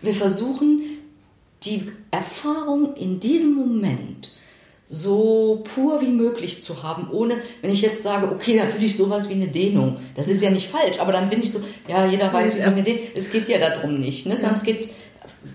Wir 0.02 0.12
versuchen, 0.12 0.82
die 1.62 1.90
Erfahrung 2.10 2.94
in 2.96 3.18
diesem 3.18 3.54
Moment 3.54 4.32
so 4.94 5.64
pur 5.74 6.00
wie 6.00 6.10
möglich 6.10 6.62
zu 6.62 6.82
haben, 6.82 7.08
ohne, 7.10 7.36
wenn 7.62 7.72
ich 7.72 7.82
jetzt 7.82 8.02
sage, 8.02 8.30
okay, 8.30 8.56
dann 8.56 8.72
will 8.72 8.84
ich 8.84 8.96
sowas 8.96 9.28
wie 9.28 9.34
eine 9.34 9.48
Dehnung. 9.48 9.96
Das 10.14 10.28
ist 10.28 10.40
ja 10.40 10.50
nicht 10.50 10.68
falsch, 10.68 11.00
aber 11.00 11.12
dann 11.12 11.28
bin 11.28 11.40
ich 11.40 11.50
so, 11.50 11.60
ja, 11.88 12.06
jeder 12.06 12.32
weiß, 12.32 12.54
wie 12.54 12.60
so 12.60 12.70
eine 12.70 12.82
Dehnung, 12.82 13.02
es 13.14 13.30
geht 13.30 13.48
ja 13.48 13.58
darum 13.58 13.98
nicht, 13.98 14.26
ne? 14.26 14.36
sondern 14.36 14.54
es 14.54 14.62
geht, 14.62 14.90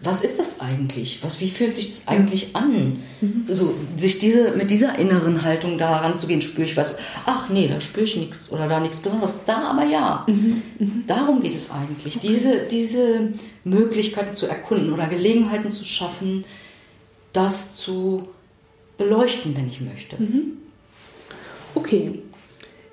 was 0.04 0.24
ist 0.24 0.40
das 0.40 0.60
eigentlich? 0.60 1.24
Was, 1.24 1.40
wie 1.40 1.50
fühlt 1.50 1.76
sich 1.76 1.88
das 1.88 2.08
eigentlich 2.08 2.56
an? 2.56 3.02
Mhm. 3.22 3.46
So, 3.48 3.74
sich 3.98 4.20
diese, 4.20 4.52
mit 4.52 4.72
dieser 4.72 5.00
inneren 5.00 5.44
Haltung 5.44 5.78
da 5.78 5.98
ranzugehen, 5.98 6.42
spüre 6.42 6.68
ich 6.68 6.76
was, 6.76 6.98
ach 7.26 7.50
nee, 7.50 7.68
da 7.68 7.80
spüre 7.80 8.06
ich 8.06 8.16
nichts 8.18 8.52
oder 8.52 8.68
da 8.68 8.80
nichts 8.80 9.00
Besonderes, 9.00 9.40
da 9.46 9.70
aber 9.70 9.86
ja. 9.86 10.26
Mhm. 10.28 10.62
Mhm. 10.80 11.04
Darum 11.08 11.42
geht 11.42 11.56
es 11.56 11.72
eigentlich, 11.72 12.18
okay. 12.18 12.28
diese, 12.28 12.58
diese 12.70 13.34
Möglichkeiten 13.64 14.36
zu 14.36 14.48
erkunden 14.48 14.92
oder 14.92 15.08
Gelegenheiten 15.08 15.72
zu 15.72 15.86
schaffen, 15.86 16.44
das 17.32 17.78
zu 17.78 18.28
beleuchten, 19.00 19.56
wenn 19.58 19.70
ich 19.70 19.82
möchte. 19.82 20.22
Mhm. 20.22 20.58
Okay. 21.74 22.20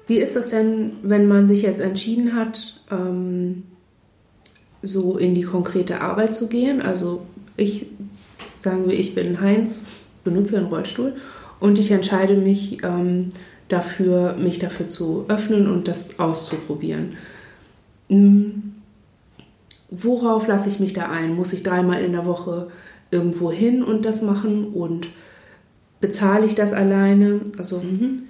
Wie 0.06 0.18
ist 0.18 0.36
das 0.36 0.50
denn, 0.50 0.92
wenn 1.02 1.26
man 1.26 1.48
sich 1.48 1.62
jetzt 1.62 1.80
entschieden 1.80 2.34
hat, 2.34 2.80
ähm, 2.90 3.64
so 4.80 5.18
in 5.18 5.34
die 5.34 5.42
konkrete 5.42 6.00
Arbeit 6.00 6.34
zu 6.34 6.48
gehen? 6.48 6.80
Also 6.80 7.26
ich, 7.56 7.86
sagen 8.56 8.88
wir, 8.88 8.98
ich 8.98 9.14
bin 9.14 9.40
Heinz, 9.40 9.82
benutze 10.22 10.56
einen 10.56 10.66
Rollstuhl 10.66 11.16
und 11.58 11.78
ich 11.78 11.90
entscheide 11.90 12.36
mich 12.36 12.84
ähm, 12.84 13.30
dafür, 13.68 14.36
mich 14.36 14.60
dafür 14.60 14.88
zu 14.88 15.24
öffnen 15.28 15.68
und 15.68 15.88
das 15.88 16.20
auszuprobieren. 16.20 17.14
Hm, 18.08 18.74
worauf 19.90 20.46
lasse 20.46 20.68
ich 20.68 20.78
mich 20.78 20.92
da 20.92 21.08
ein? 21.08 21.34
Muss 21.34 21.52
ich 21.52 21.64
dreimal 21.64 22.04
in 22.04 22.12
der 22.12 22.26
Woche 22.26 22.68
irgendwo 23.10 23.50
hin 23.50 23.82
und 23.82 24.04
das 24.04 24.22
machen? 24.22 24.66
Und 24.66 25.08
bezahle 26.00 26.46
ich 26.46 26.54
das 26.54 26.72
alleine? 26.72 27.40
Also 27.58 27.78
mhm. 27.78 28.22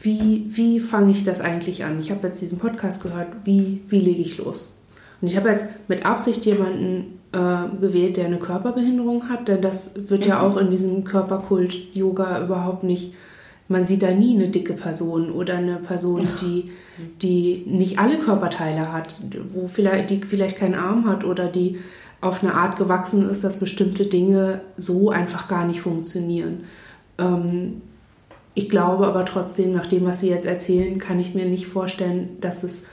wie, 0.00 0.46
wie 0.48 0.80
fange 0.80 1.12
ich 1.12 1.24
das 1.24 1.40
eigentlich 1.40 1.84
an? 1.84 1.98
Ich 2.00 2.10
habe 2.10 2.26
jetzt 2.28 2.40
diesen 2.40 2.58
Podcast 2.58 3.02
gehört, 3.02 3.28
wie, 3.44 3.82
wie 3.88 4.00
lege 4.00 4.22
ich 4.22 4.38
los? 4.38 4.72
Und 5.20 5.28
ich 5.28 5.36
habe 5.36 5.48
jetzt 5.48 5.66
mit 5.88 6.04
Absicht 6.04 6.44
jemanden 6.44 7.18
äh, 7.32 7.80
gewählt, 7.80 8.16
der 8.16 8.26
eine 8.26 8.38
Körperbehinderung 8.38 9.28
hat, 9.28 9.48
denn 9.48 9.62
das 9.62 10.08
wird 10.08 10.24
mhm. 10.24 10.28
ja 10.28 10.40
auch 10.40 10.56
in 10.56 10.70
diesem 10.70 11.04
Körperkult-Yoga 11.04 12.44
überhaupt 12.44 12.84
nicht, 12.84 13.14
man 13.68 13.86
sieht 13.86 14.02
da 14.02 14.10
nie 14.10 14.34
eine 14.34 14.48
dicke 14.48 14.74
Person 14.74 15.32
oder 15.32 15.54
eine 15.54 15.76
Person, 15.76 16.28
die, 16.42 16.70
die 17.22 17.64
nicht 17.66 17.98
alle 17.98 18.18
Körperteile 18.18 18.92
hat, 18.92 19.18
wo 19.54 19.68
vielleicht, 19.68 20.10
die 20.10 20.20
vielleicht 20.22 20.58
keinen 20.58 20.74
Arm 20.74 21.08
hat 21.08 21.24
oder 21.24 21.48
die 21.48 21.78
auf 22.20 22.42
eine 22.42 22.54
Art 22.54 22.76
gewachsen 22.76 23.28
ist, 23.28 23.42
dass 23.42 23.58
bestimmte 23.58 24.06
Dinge 24.06 24.60
so 24.76 25.10
einfach 25.10 25.48
gar 25.48 25.66
nicht 25.66 25.80
funktionieren. 25.80 26.64
Ähm, 27.18 27.82
ich 28.54 28.68
glaube 28.70 29.06
aber 29.06 29.24
trotzdem, 29.24 29.72
nach 29.72 29.86
dem, 29.86 30.04
was 30.04 30.20
Sie 30.20 30.28
jetzt 30.28 30.46
erzählen, 30.46 30.98
kann 30.98 31.18
ich 31.18 31.34
mir 31.34 31.44
nicht 31.44 31.66
vorstellen, 31.66 32.36
dass 32.40 32.62
es 32.62 32.84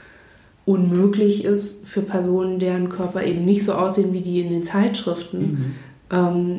unmöglich 0.64 1.44
ist 1.44 1.86
für 1.86 2.02
Personen, 2.02 2.58
deren 2.58 2.88
Körper 2.88 3.22
eben 3.24 3.44
nicht 3.44 3.64
so 3.64 3.72
aussehen 3.72 4.12
wie 4.12 4.20
die 4.20 4.40
in 4.40 4.50
den 4.50 4.64
Zeitschriften, 4.64 5.38
mhm. 5.38 5.74
ähm, 6.10 6.58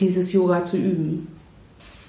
dieses 0.00 0.32
Yoga 0.32 0.64
zu 0.64 0.76
üben. 0.76 1.28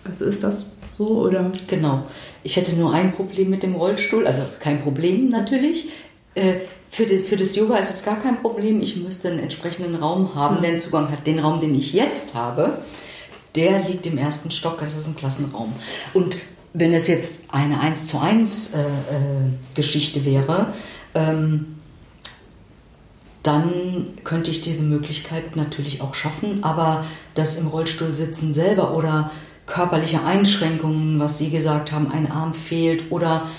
Also 0.05 0.25
ist 0.25 0.43
das 0.43 0.73
so 0.97 1.21
oder? 1.21 1.51
Genau. 1.67 2.03
Ich 2.43 2.57
hätte 2.57 2.75
nur 2.75 2.93
ein 2.93 3.13
Problem 3.13 3.49
mit 3.49 3.63
dem 3.63 3.75
Rollstuhl, 3.75 4.27
also 4.27 4.41
kein 4.59 4.81
Problem 4.81 5.29
natürlich. 5.29 5.89
Äh, 6.35 6.55
für, 6.89 7.05
das, 7.05 7.21
für 7.21 7.37
das 7.37 7.55
Yoga 7.55 7.77
ist 7.77 7.89
es 7.89 8.05
gar 8.05 8.19
kein 8.19 8.37
Problem. 8.37 8.81
Ich 8.81 8.97
müsste 8.97 9.29
einen 9.29 9.39
entsprechenden 9.39 9.95
Raum 9.95 10.35
haben, 10.35 10.57
ja. 10.57 10.69
der 10.69 10.77
Zugang 10.79 11.09
hat. 11.09 11.25
Den 11.25 11.39
Raum, 11.39 11.59
den 11.59 11.73
ich 11.73 11.93
jetzt 11.93 12.35
habe, 12.35 12.77
der 13.55 13.79
liegt 13.87 14.05
im 14.05 14.17
ersten 14.17 14.51
Stock, 14.51 14.79
das 14.79 14.95
ist 14.95 15.07
ein 15.07 15.15
Klassenraum. 15.15 15.73
Und 16.13 16.35
wenn 16.73 16.93
es 16.93 17.07
jetzt 17.07 17.53
eine 17.53 17.79
1 17.79 18.07
zu 18.07 18.19
1 18.19 18.73
äh, 18.73 18.79
äh, 18.79 18.85
Geschichte 19.75 20.25
wäre, 20.25 20.73
ähm, 21.13 21.77
dann 23.43 24.17
könnte 24.23 24.51
ich 24.51 24.61
diese 24.61 24.83
Möglichkeit 24.83 25.55
natürlich 25.55 26.01
auch 26.01 26.15
schaffen, 26.15 26.63
aber 26.63 27.05
das 27.35 27.57
im 27.57 27.67
Rollstuhl 27.67 28.15
sitzen 28.15 28.53
selber 28.53 28.95
oder 28.95 29.31
körperliche 29.65 30.23
Einschränkungen, 30.23 31.19
was 31.19 31.37
Sie 31.37 31.49
gesagt 31.49 31.91
haben, 31.91 32.11
ein 32.11 32.31
Arm 32.31 32.53
fehlt 32.53 33.11
oder 33.11 33.49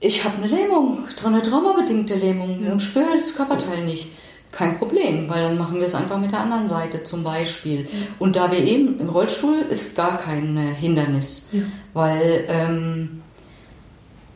ich 0.00 0.24
habe 0.24 0.38
eine 0.38 0.46
Lähmung, 0.46 1.04
eine 1.24 1.42
traumabedingte 1.42 2.14
Lähmung 2.14 2.66
und 2.66 2.80
spüre 2.80 3.18
das 3.20 3.36
Körperteil 3.36 3.84
nicht 3.84 4.08
kein 4.52 4.78
Problem, 4.78 5.28
weil 5.28 5.42
dann 5.42 5.58
machen 5.58 5.78
wir 5.78 5.86
es 5.86 5.94
einfach 5.94 6.20
mit 6.20 6.30
der 6.30 6.40
anderen 6.40 6.68
Seite 6.68 7.02
zum 7.04 7.24
Beispiel. 7.24 7.88
Und 8.18 8.36
da 8.36 8.52
wir 8.52 8.58
eben 8.58 9.00
im 9.00 9.08
Rollstuhl 9.08 9.64
ist 9.68 9.96
gar 9.96 10.18
kein 10.18 10.56
äh, 10.56 10.74
Hindernis, 10.74 11.50
ja. 11.52 11.62
weil 11.94 12.44
ähm, 12.48 13.22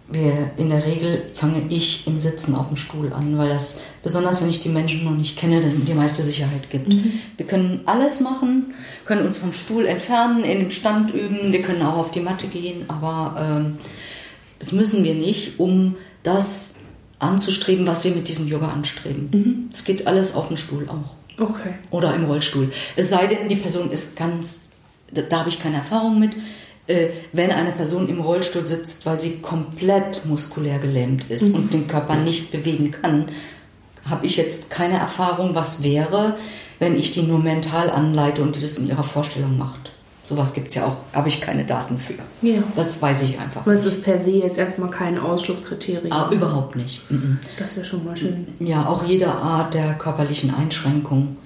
wir 0.08 0.52
in 0.56 0.70
der 0.70 0.86
Regel 0.86 1.30
fange 1.34 1.62
ich 1.68 2.06
im 2.06 2.18
Sitzen 2.18 2.54
auf 2.54 2.68
dem 2.68 2.76
Stuhl 2.76 3.12
an, 3.12 3.36
weil 3.36 3.48
das 3.48 3.82
besonders 4.02 4.40
wenn 4.40 4.48
ich 4.48 4.60
die 4.60 4.68
Menschen 4.68 5.04
noch 5.04 5.16
nicht 5.16 5.36
kenne, 5.36 5.60
dann 5.60 5.84
die 5.84 5.94
meiste 5.94 6.22
Sicherheit 6.22 6.70
gibt. 6.70 6.92
Mhm. 6.92 7.20
Wir 7.36 7.46
können 7.46 7.82
alles 7.86 8.20
machen, 8.20 8.74
können 9.04 9.26
uns 9.26 9.38
vom 9.38 9.52
Stuhl 9.52 9.84
entfernen, 9.84 10.44
in 10.44 10.60
dem 10.60 10.70
Stand 10.70 11.12
üben, 11.12 11.52
wir 11.52 11.62
können 11.62 11.82
auch 11.82 11.96
auf 11.96 12.10
die 12.12 12.20
Matte 12.20 12.46
gehen, 12.46 12.84
aber 12.88 13.36
ähm, 13.40 13.78
das 14.60 14.72
müssen 14.72 15.04
wir 15.04 15.14
nicht, 15.14 15.58
um 15.58 15.96
das 16.22 16.75
anzustreben, 17.18 17.86
was 17.86 18.04
wir 18.04 18.10
mit 18.10 18.28
diesem 18.28 18.46
Yoga 18.46 18.68
anstreben. 18.68 19.28
Mhm. 19.32 19.68
Es 19.72 19.84
geht 19.84 20.06
alles 20.06 20.34
auf 20.34 20.48
dem 20.48 20.56
Stuhl 20.56 20.88
auch. 20.88 21.42
Okay. 21.42 21.74
Oder 21.90 22.14
im 22.14 22.24
Rollstuhl. 22.24 22.72
Es 22.96 23.10
sei 23.10 23.26
denn, 23.26 23.48
die 23.48 23.56
Person 23.56 23.90
ist 23.90 24.16
ganz, 24.16 24.70
da, 25.12 25.22
da 25.22 25.40
habe 25.40 25.48
ich 25.48 25.60
keine 25.60 25.76
Erfahrung 25.76 26.18
mit, 26.18 26.36
äh, 26.86 27.08
wenn 27.32 27.50
eine 27.50 27.72
Person 27.72 28.08
im 28.08 28.20
Rollstuhl 28.20 28.66
sitzt, 28.66 29.06
weil 29.06 29.20
sie 29.20 29.38
komplett 29.38 30.24
muskulär 30.24 30.78
gelähmt 30.78 31.30
ist 31.30 31.48
mhm. 31.48 31.54
und 31.54 31.72
den 31.72 31.88
Körper 31.88 32.16
nicht 32.16 32.52
bewegen 32.52 32.90
kann, 32.90 33.28
habe 34.08 34.24
ich 34.26 34.36
jetzt 34.36 34.70
keine 34.70 34.98
Erfahrung, 34.98 35.54
was 35.54 35.82
wäre, 35.82 36.36
wenn 36.78 36.98
ich 36.98 37.10
die 37.10 37.22
nur 37.22 37.38
mental 37.38 37.90
anleite 37.90 38.42
und 38.42 38.56
die 38.56 38.60
das 38.60 38.78
in 38.78 38.88
ihrer 38.88 39.02
Vorstellung 39.02 39.58
macht. 39.58 39.92
Sowas 40.28 40.54
gibt 40.54 40.68
es 40.68 40.74
ja 40.74 40.86
auch, 40.86 40.96
habe 41.12 41.28
ich 41.28 41.40
keine 41.40 41.64
Daten 41.64 42.00
für. 42.00 42.14
Ja. 42.42 42.60
Das 42.74 43.00
weiß 43.00 43.22
ich 43.22 43.38
einfach. 43.38 43.60
Aber 43.60 43.74
es 43.74 43.86
ist 43.86 44.02
per 44.02 44.18
se 44.18 44.30
jetzt 44.32 44.58
erstmal 44.58 44.90
kein 44.90 45.18
Ausschlusskriterium. 45.18 46.10
Ah, 46.10 46.30
überhaupt 46.32 46.74
nicht. 46.74 47.08
Mhm. 47.10 47.38
Das 47.58 47.76
wäre 47.76 47.86
schon 47.86 48.04
mal 48.04 48.16
schön. 48.16 48.48
Ja, 48.58 48.86
auch 48.88 49.04
jede 49.04 49.28
Art 49.28 49.74
der 49.74 49.94
körperlichen 49.94 50.52
Einschränkung 50.52 51.36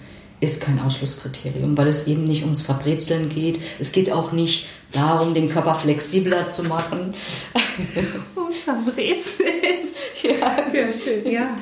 ist 0.41 0.63
kein 0.63 0.81
Ausschlusskriterium, 0.81 1.77
weil 1.77 1.89
es 1.89 2.07
eben 2.07 2.25
nicht 2.25 2.43
ums 2.43 2.63
Verbrezeln 2.63 3.29
geht. 3.29 3.61
Es 3.79 3.93
geht 3.93 4.11
auch 4.11 4.33
nicht 4.33 4.67
darum, 4.93 5.35
den 5.35 5.51
Körper 5.51 5.75
flexibler 5.75 6.49
zu 6.49 6.63
machen. 6.63 7.13
ums 8.35 8.61
Verbrezeln. 8.61 9.89
Ja, 10.23 10.73
ja 10.73 10.95
schön, 10.95 11.31
ja. 11.31 11.57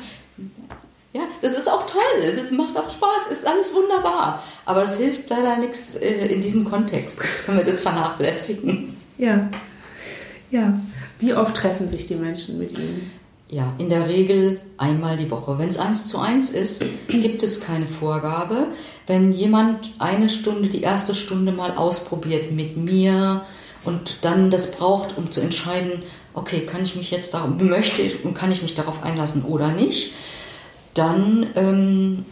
Ja, 1.19 1.25
das 1.43 1.59
ist 1.59 1.69
auch 1.69 1.85
toll. 1.85 2.23
Es 2.23 2.37
ist, 2.37 2.53
macht 2.53 2.77
auch 2.77 2.89
Spaß. 2.89 3.33
Ist 3.33 3.45
alles 3.45 3.75
wunderbar. 3.75 4.41
Aber 4.65 4.85
es 4.85 4.99
hilft 4.99 5.29
leider 5.29 5.57
nichts 5.57 5.97
äh, 5.97 6.29
in 6.29 6.41
diesem 6.41 6.65
Kontext. 6.65 7.19
Das 7.19 7.45
können 7.45 7.59
wir 7.59 7.65
das 7.65 7.81
vernachlässigen. 7.81 8.97
Ja. 9.17 9.49
Ja. 10.53 10.79
Wie 11.19 11.35
oft 11.35 11.57
treffen 11.57 11.89
sich 11.89 12.07
die 12.07 12.15
Menschen 12.15 12.57
mit 12.59 12.79
Ihnen? 12.79 13.11
Ja, 13.49 13.73
in 13.79 13.89
der 13.89 14.09
Regel 14.09 14.61
einmal 14.77 15.17
die 15.17 15.29
Woche. 15.29 15.59
Wenn 15.59 15.69
es 15.69 15.79
eins 15.79 16.07
zu 16.07 16.21
eins 16.21 16.51
ist, 16.51 16.85
gibt 17.09 17.43
es 17.43 17.63
keine 17.63 17.89
Vorgabe. 17.89 18.69
Wenn 19.09 19.33
jemand 19.33 19.91
eine 19.99 20.29
Stunde, 20.29 20.69
die 20.69 20.83
erste 20.83 21.17
Stunde 21.17 21.51
mal 21.51 21.73
ausprobiert 21.73 22.53
mit 22.53 22.77
mir 22.77 23.43
und 23.85 24.19
dann 24.23 24.53
das 24.53 24.77
braucht, 24.77 25.19
um 25.19 25.33
zu 25.33 25.41
entscheiden, 25.41 26.05
okay, 26.35 26.61
kann 26.61 26.85
ich 26.85 26.95
mich 26.95 27.11
jetzt 27.11 27.35
darauf, 27.35 27.51
möchte 27.59 28.03
und 28.23 28.35
kann 28.35 28.53
ich 28.53 28.63
mich 28.63 28.75
darauf 28.75 29.03
einlassen 29.03 29.45
oder 29.45 29.73
nicht, 29.73 30.13
dann 30.95 31.47
ähm, 31.55 32.25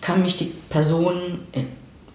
kann 0.00 0.22
mich 0.22 0.36
die 0.36 0.52
Person 0.68 1.40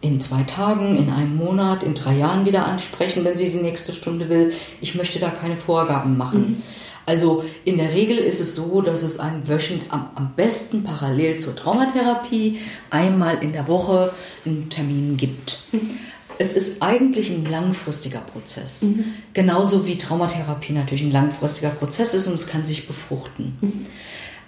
in 0.02 0.22
zwei 0.22 0.44
Tagen, 0.44 0.96
in 0.96 1.10
einem 1.10 1.36
Monat, 1.36 1.84
in 1.84 1.94
drei 1.94 2.16
Jahren 2.18 2.46
wieder 2.46 2.66
ansprechen, 2.66 3.26
wenn 3.26 3.36
sie 3.36 3.50
die 3.50 3.58
nächste 3.58 3.92
Stunde 3.92 4.30
will. 4.30 4.54
Ich 4.80 4.96
möchte 4.96 5.20
da 5.20 5.30
keine 5.30 5.58
Vorgaben 5.58 6.18
machen. 6.18 6.40
Mhm. 6.40 6.64
Also 7.06 7.44
in 7.66 7.78
der 7.78 7.92
Regel 7.92 8.20
ist 8.20 8.40
es 8.40 8.56
so, 8.56 8.82
dass 8.82 9.02
es 9.02 9.20
ein 9.20 9.50
Wöchent 9.50 9.82
am, 9.90 10.10
am, 10.14 10.34
besten 10.36 10.84
parallel 10.84 11.38
zur 11.38 11.56
Traumatherapie 11.56 12.60
einmal 12.92 13.42
in 13.42 13.52
der 13.52 13.68
Woche 13.68 14.14
einen 14.46 14.70
Termin 14.70 15.18
gibt. 15.18 15.60
Mhm. 15.72 15.98
Es 16.38 16.54
ist 16.54 16.82
eigentlich 16.82 17.32
ein 17.32 17.46
langfristiger 17.46 18.20
Prozess. 18.20 18.84
Mhm. 18.84 19.06
Genauso 19.34 19.86
wie 19.88 19.98
Traumatherapie 19.98 20.72
natürlich 20.72 21.02
ein 21.02 21.12
langfristiger 21.12 21.72
Prozess 21.72 22.14
ist 22.14 22.28
und 22.28 22.36
es 22.36 22.48
kann 22.48 22.66
sich 22.66 22.88
befruchten. 22.88 23.58
Mhm. 23.60 23.86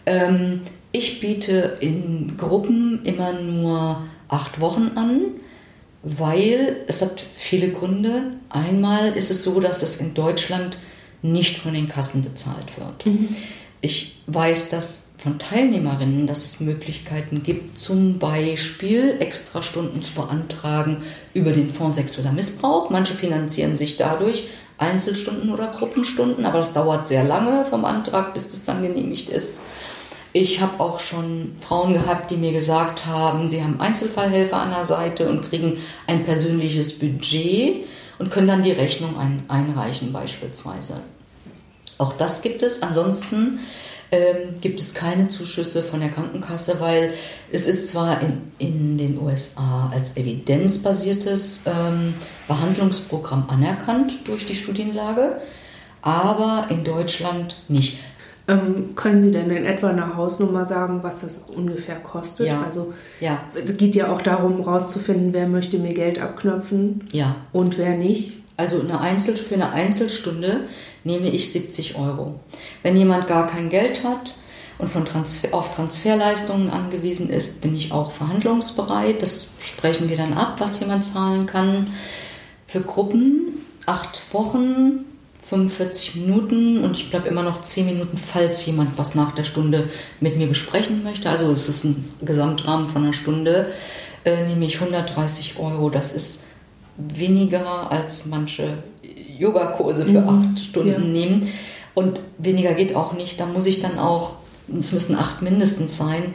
Ähm, 0.06 0.62
ich 0.92 1.20
biete 1.20 1.78
in 1.80 2.38
Gruppen 2.38 3.04
immer 3.06 3.34
nur 3.34 4.04
acht 4.28 4.60
Wochen 4.60 4.92
an, 4.96 5.22
weil 6.04 6.78
es 6.88 7.02
hat 7.02 7.24
viele 7.36 7.72
Gründe. 7.72 8.32
Einmal 8.50 9.14
ist 9.14 9.32
es 9.32 9.44
so, 9.44 9.60
dass 9.60 9.84
es 9.84 9.98
in 9.98 10.14
Deutschland 10.14 10.78
nicht 11.22 11.58
von 11.58 11.74
den 11.74 11.88
Kassen 11.88 12.24
bezahlt 12.24 12.78
wird. 12.78 13.06
Mhm. 13.06 13.36
Ich 13.82 14.22
weiß 14.28 14.70
dass 14.70 15.12
von 15.18 15.38
Teilnehmerinnen, 15.38 16.26
dass 16.26 16.46
es 16.46 16.60
Möglichkeiten 16.62 17.44
gibt, 17.44 17.78
zum 17.78 18.18
Beispiel 18.18 19.18
Extrastunden 19.20 20.02
zu 20.02 20.14
beantragen 20.14 21.04
über 21.36 21.52
den 21.52 21.72
Fonds 21.72 21.98
sexueller 21.98 22.32
Missbrauch. 22.32 22.90
Manche 22.90 23.14
finanzieren 23.14 23.78
sich 23.78 23.98
dadurch 23.98 24.48
Einzelstunden 24.80 25.52
oder 25.52 25.68
Gruppenstunden, 25.68 26.46
aber 26.46 26.58
das 26.58 26.74
dauert 26.74 27.08
sehr 27.08 27.24
lange 27.24 27.66
vom 27.66 27.86
Antrag, 27.86 28.34
bis 28.34 28.50
das 28.50 28.66
dann 28.66 28.82
genehmigt 28.82 29.30
ist. 29.30 29.60
Ich 30.34 30.62
habe 30.62 30.80
auch 30.80 31.00
schon 31.00 31.56
Frauen 31.60 31.94
gehabt, 31.94 32.32
die 32.32 32.38
mir 32.38 32.54
gesagt 32.54 33.06
haben, 33.06 33.50
sie 33.50 33.62
haben 33.62 33.82
Einzelfallhelfer 33.82 34.58
an 34.58 34.70
der 34.70 34.86
Seite 34.86 35.30
und 35.30 35.42
kriegen 35.42 35.78
ein 36.08 36.24
persönliches 36.24 37.00
Budget 37.00 37.86
und 38.18 38.32
können 38.32 38.48
dann 38.48 38.64
die 38.64 38.72
Rechnung 38.72 39.18
ein, 39.18 39.44
einreichen 39.50 40.14
beispielsweise. 40.14 41.02
Auch 41.98 42.14
das 42.14 42.42
gibt 42.42 42.64
es. 42.64 42.82
Ansonsten 42.82 43.60
ähm, 44.12 44.60
gibt 44.62 44.80
es 44.80 44.94
keine 44.94 45.28
Zuschüsse 45.28 45.84
von 45.84 46.00
der 46.00 46.10
Krankenkasse, 46.10 46.80
weil 46.80 47.14
es 47.52 47.68
ist 47.68 47.90
zwar 47.90 48.22
in, 48.22 48.52
in 48.58 48.98
den 48.98 49.18
USA 49.22 49.90
als 49.94 50.18
evidenzbasiertes 50.18 51.66
ähm, 51.66 52.14
Behandlungsprogramm 52.48 53.48
anerkannt 53.50 54.28
durch 54.28 54.46
die 54.46 54.56
Studienlage, 54.56 55.42
aber 56.02 56.68
in 56.70 56.84
Deutschland 56.84 57.56
nicht. 57.68 58.00
Ähm, 58.48 58.96
können 58.96 59.22
Sie 59.22 59.32
denn 59.32 59.50
in 59.52 59.66
etwa 59.66 59.90
eine 59.90 60.16
Hausnummer 60.16 60.66
sagen, 60.66 61.04
was 61.04 61.22
das 61.22 61.44
ungefähr 61.56 61.98
kostet? 61.98 62.48
Ja. 62.48 62.64
Also 62.64 62.94
ja. 63.20 63.44
es 63.54 63.78
geht 63.78 63.96
ja 63.96 64.12
auch 64.12 64.22
darum, 64.22 64.64
herauszufinden, 64.64 65.34
wer 65.34 65.48
möchte 65.48 65.78
mir 65.78 65.94
Geld 65.94 66.20
abknöpfen 66.20 67.06
ja. 67.12 67.36
und 67.54 67.78
wer 67.78 67.96
nicht. 67.98 68.38
Also 68.58 68.82
eine 68.82 69.00
Einzel 69.00 69.36
für 69.36 69.56
eine 69.56 69.72
Einzelstunde 69.72 70.62
nehme 71.04 71.30
ich 71.30 71.52
70 71.52 71.98
Euro. 71.98 72.40
Wenn 72.84 72.98
jemand 72.98 73.28
gar 73.28 73.48
kein 73.48 73.70
Geld 73.70 74.04
hat 74.04 74.34
und 74.78 74.90
von 74.90 75.06
Transfer, 75.06 75.54
auf 75.54 75.76
Transferleistungen 75.76 76.70
angewiesen 76.70 77.30
ist, 77.30 77.62
bin 77.62 77.76
ich 77.76 77.92
auch 77.92 78.12
verhandlungsbereit. 78.12 79.22
Das 79.22 79.50
sprechen 79.60 80.10
wir 80.10 80.18
dann 80.18 80.34
ab, 80.34 80.56
was 80.60 80.80
jemand 80.80 81.06
zahlen 81.06 81.46
kann. 81.46 81.88
Für 82.68 82.82
Gruppen 82.82 83.66
acht 83.86 84.22
Wochen 84.32 85.06
45 85.52 86.16
Minuten 86.16 86.82
und 86.82 86.96
ich 86.96 87.10
bleibe 87.10 87.28
immer 87.28 87.44
noch 87.44 87.62
10 87.62 87.86
Minuten, 87.86 88.16
falls 88.16 88.66
jemand 88.66 88.98
was 88.98 89.16
nach 89.16 89.36
der 89.36 89.44
Stunde 89.44 89.90
mit 90.22 90.38
mir 90.38 90.48
besprechen 90.48 91.04
möchte. 91.04 91.30
Also 91.30 91.52
es 91.52 91.68
ist 91.68 91.84
ein 91.84 92.10
Gesamtrahmen 92.22 92.88
von 92.88 93.04
einer 93.04 93.14
Stunde, 93.14 93.68
äh, 94.24 94.48
nehme 94.48 94.64
ich 94.64 94.80
130 94.80 95.60
Euro. 95.60 95.90
Das 95.90 96.14
ist 96.14 96.46
weniger 96.96 97.92
als 97.92 98.28
manche 98.28 98.78
Yogakurse 99.38 100.06
für 100.06 100.22
mhm. 100.22 100.30
acht 100.30 100.60
Stunden 100.60 100.90
ja. 100.90 101.00
nehmen. 101.00 101.50
Und 101.96 102.22
weniger 102.38 102.74
geht 102.74 102.96
auch 102.96 103.12
nicht. 103.12 103.38
Da 103.38 103.46
muss 103.46 103.66
ich 103.66 103.82
dann 103.82 104.00
auch, 104.00 104.36
es 104.80 104.94
müssen 104.94 105.18
acht 105.18 105.42
mindestens 105.42 105.98
sein, 105.98 106.34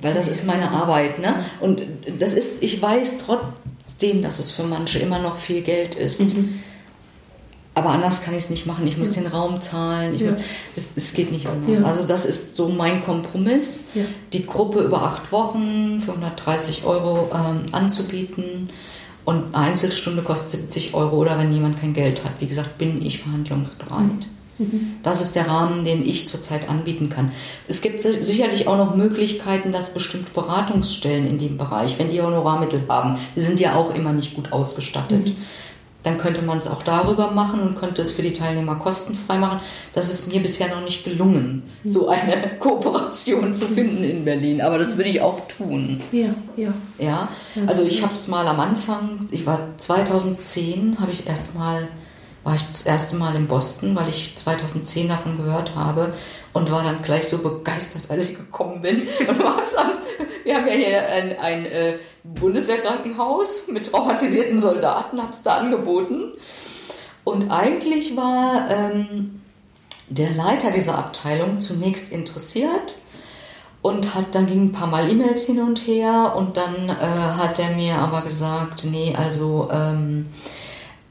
weil 0.00 0.12
das 0.12 0.26
ist 0.26 0.44
meine 0.44 0.72
Arbeit. 0.72 1.20
Ne? 1.20 1.36
Und 1.60 1.82
das 2.18 2.34
ist, 2.34 2.64
ich 2.64 2.82
weiß 2.82 3.18
trotzdem, 3.18 4.22
dass 4.22 4.40
es 4.40 4.50
für 4.50 4.64
manche 4.64 4.98
immer 4.98 5.20
noch 5.20 5.36
viel 5.36 5.62
Geld 5.62 5.94
ist. 5.94 6.34
Mhm. 6.34 6.58
Aber 7.74 7.90
anders 7.90 8.22
kann 8.22 8.34
ich 8.34 8.44
es 8.44 8.50
nicht 8.50 8.66
machen. 8.66 8.86
Ich 8.86 8.96
muss 8.96 9.16
ja. 9.16 9.22
den 9.22 9.32
Raum 9.32 9.60
zahlen. 9.60 10.16
Ja. 10.16 10.36
es, 10.76 11.12
geht 11.12 11.32
nicht 11.32 11.46
anders. 11.48 11.80
Ja. 11.80 11.86
Also 11.86 12.04
das 12.04 12.24
ist 12.24 12.54
so 12.54 12.68
mein 12.68 13.04
Kompromiss, 13.04 13.90
die 14.32 14.46
Gruppe 14.46 14.80
über 14.80 15.02
acht 15.02 15.32
Wochen 15.32 16.00
für 16.00 16.12
130 16.12 16.84
Euro 16.84 17.30
ähm, 17.34 17.66
anzubieten. 17.72 18.70
Und 19.24 19.54
eine 19.54 19.68
Einzelstunde 19.68 20.22
kostet 20.22 20.60
70 20.60 20.94
Euro 20.94 21.16
oder 21.16 21.36
wenn 21.38 21.52
jemand 21.52 21.80
kein 21.80 21.94
Geld 21.94 22.24
hat. 22.24 22.32
Wie 22.40 22.46
gesagt, 22.46 22.78
bin 22.78 23.04
ich 23.04 23.20
verhandlungsbereit. 23.20 24.26
Mhm. 24.58 24.98
Das 25.02 25.20
ist 25.20 25.34
der 25.34 25.48
Rahmen, 25.48 25.84
den 25.84 26.06
ich 26.06 26.28
zurzeit 26.28 26.68
anbieten 26.68 27.08
kann. 27.08 27.32
Es 27.66 27.80
gibt 27.80 28.02
sicherlich 28.02 28.68
auch 28.68 28.76
noch 28.76 28.94
Möglichkeiten, 28.94 29.72
dass 29.72 29.94
bestimmte 29.94 30.30
Beratungsstellen 30.30 31.26
in 31.26 31.38
dem 31.38 31.58
Bereich, 31.58 31.98
wenn 31.98 32.12
die 32.12 32.22
Honorarmittel 32.22 32.84
haben, 32.88 33.18
die 33.34 33.40
sind 33.40 33.58
ja 33.58 33.74
auch 33.74 33.94
immer 33.94 34.12
nicht 34.12 34.34
gut 34.34 34.52
ausgestattet. 34.52 35.30
Mhm 35.30 35.36
dann 36.04 36.18
könnte 36.18 36.42
man 36.42 36.58
es 36.58 36.68
auch 36.68 36.82
darüber 36.82 37.32
machen 37.32 37.60
und 37.60 37.74
könnte 37.74 38.02
es 38.02 38.12
für 38.12 38.22
die 38.22 38.32
Teilnehmer 38.32 38.76
kostenfrei 38.76 39.38
machen. 39.38 39.60
Das 39.94 40.10
ist 40.10 40.32
mir 40.32 40.40
bisher 40.40 40.68
noch 40.68 40.84
nicht 40.84 41.02
gelungen, 41.02 41.62
so 41.84 42.08
eine 42.08 42.36
Kooperation 42.58 43.54
zu 43.54 43.66
finden 43.66 44.04
in 44.04 44.24
Berlin. 44.24 44.60
Aber 44.60 44.78
das 44.78 44.96
würde 44.96 45.10
ich 45.10 45.20
auch 45.20 45.48
tun. 45.48 46.00
Ja, 46.12 46.34
ja. 46.56 46.72
Ja, 46.98 47.28
also 47.66 47.82
ich 47.82 48.02
habe 48.02 48.14
es 48.14 48.28
mal 48.28 48.46
am 48.46 48.60
Anfang, 48.60 49.26
ich 49.30 49.46
war 49.46 49.60
2010, 49.78 51.00
habe 51.00 51.10
ich 51.10 51.26
erstmal 51.26 51.88
war 52.44 52.54
ich 52.54 52.66
das 52.66 52.82
erste 52.82 53.16
Mal 53.16 53.34
in 53.34 53.46
Boston, 53.46 53.96
weil 53.96 54.10
ich 54.10 54.36
2010 54.36 55.08
davon 55.08 55.38
gehört 55.38 55.74
habe 55.74 56.12
und 56.54 56.70
war 56.70 56.82
dann 56.82 57.02
gleich 57.02 57.28
so 57.28 57.42
begeistert, 57.42 58.10
als 58.10 58.30
ich 58.30 58.36
gekommen 58.36 58.80
bin. 58.80 58.96
Und 59.28 59.38
wir 60.44 60.54
haben 60.54 60.66
ja 60.66 60.72
hier 60.72 61.08
ein, 61.08 61.38
ein 61.38 61.66
äh, 61.66 61.94
Bundeswehrkrankenhaus 62.22 63.68
mit 63.68 63.90
traumatisierten 63.90 64.58
Soldaten, 64.58 65.20
habe 65.20 65.32
es 65.32 65.42
da 65.42 65.56
angeboten. 65.56 66.32
Und 67.24 67.50
eigentlich 67.50 68.16
war 68.16 68.70
ähm, 68.70 69.42
der 70.08 70.30
Leiter 70.30 70.70
dieser 70.70 70.96
Abteilung 70.96 71.60
zunächst 71.60 72.12
interessiert 72.12 72.94
und 73.82 74.14
hat 74.14 74.34
dann 74.34 74.46
ging 74.46 74.66
ein 74.66 74.72
paar 74.72 74.86
Mal 74.86 75.10
E-Mails 75.10 75.46
hin 75.46 75.60
und 75.60 75.86
her 75.86 76.34
und 76.36 76.56
dann 76.56 76.88
äh, 76.88 76.92
hat 76.92 77.58
er 77.58 77.70
mir 77.70 77.96
aber 77.96 78.22
gesagt, 78.22 78.84
nee, 78.84 79.14
also 79.16 79.68
ähm, 79.72 80.26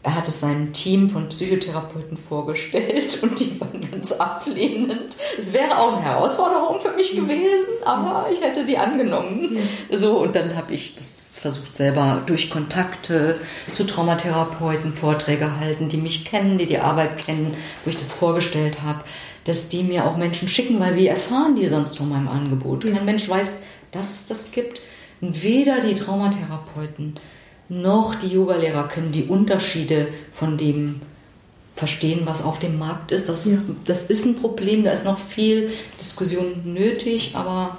er 0.04 0.16
hat 0.16 0.28
es 0.28 0.41
seinem 0.41 0.74
Team 0.74 1.10
von 1.10 1.30
Psychotherapeuten 1.30 2.18
vorgestellt 2.18 3.20
und 3.24 3.39
die 3.39 3.60
waren 3.60 3.89
ganz 3.89 4.12
ablehnend. 4.12 5.18
Es 5.38 5.54
wäre 5.54 5.78
auch 5.80 5.93
eine 5.93 6.04
Herausforderung 6.04 6.82
für 6.82 6.91
mich 6.91 7.16
gewesen, 7.16 7.84
aber 7.86 8.28
ich 8.32 8.41
hätte 8.41 8.66
die 8.66 8.78
angenommen. 8.78 9.58
So, 9.91 10.20
und 10.20 10.36
dann 10.36 10.56
habe 10.56 10.74
ich 10.74 10.95
das 10.95 11.24
versucht 11.43 11.76
selber 11.76 12.22
durch 12.26 12.49
Kontakte 12.49 13.38
zu 13.73 13.86
Traumatherapeuten 13.86 14.94
Vorträge 14.94 15.60
halten, 15.60 15.90
die 15.90 15.98
mich 15.98 16.23
kennen, 16.23 16.57
die 16.57 16.68
die 16.68 16.77
Arbeit 16.77 17.18
kennen, 17.18 17.53
wo 17.84 17.90
ich 17.90 17.98
das 17.98 18.14
vorgestellt 18.14 18.82
habe, 18.82 19.03
dass 19.44 19.68
die 19.68 19.84
mir 19.84 20.06
auch 20.06 20.15
Menschen 20.15 20.48
schicken, 20.48 20.80
weil 20.80 20.95
wie 20.95 21.07
erfahren 21.07 21.57
die 21.57 21.68
sonst 21.68 21.98
von 21.98 22.07
meinem 22.07 22.30
Angebot? 22.30 22.84
Kein 22.84 23.03
Mensch 23.03 23.27
weiß, 23.27 23.61
dass 23.91 24.22
es 24.22 24.26
das 24.26 24.52
gibt. 24.52 24.82
Und 25.19 25.44
weder 25.44 25.82
die 25.82 25.95
Traumatherapeuten 25.95 27.19
noch 27.82 28.16
die 28.16 28.28
Yogalehrer 28.28 28.88
können 28.88 29.12
die 29.12 29.24
Unterschiede 29.24 30.08
von 30.32 30.58
dem 30.58 31.02
verstehen, 31.76 32.22
was 32.26 32.44
auf 32.44 32.60
dem 32.60 32.78
Markt 32.78 33.12
ist. 33.12 33.30
Das, 33.30 33.45
ja. 33.45 33.58
das 33.86 34.04
ist 34.04 34.26
ein 34.26 34.36
Problem, 34.36 34.84
da 34.84 34.91
ist 34.91 35.06
noch 35.06 35.18
viel 35.18 35.72
Diskussion 36.00 36.62
nötig, 36.66 37.32
aber 37.36 37.78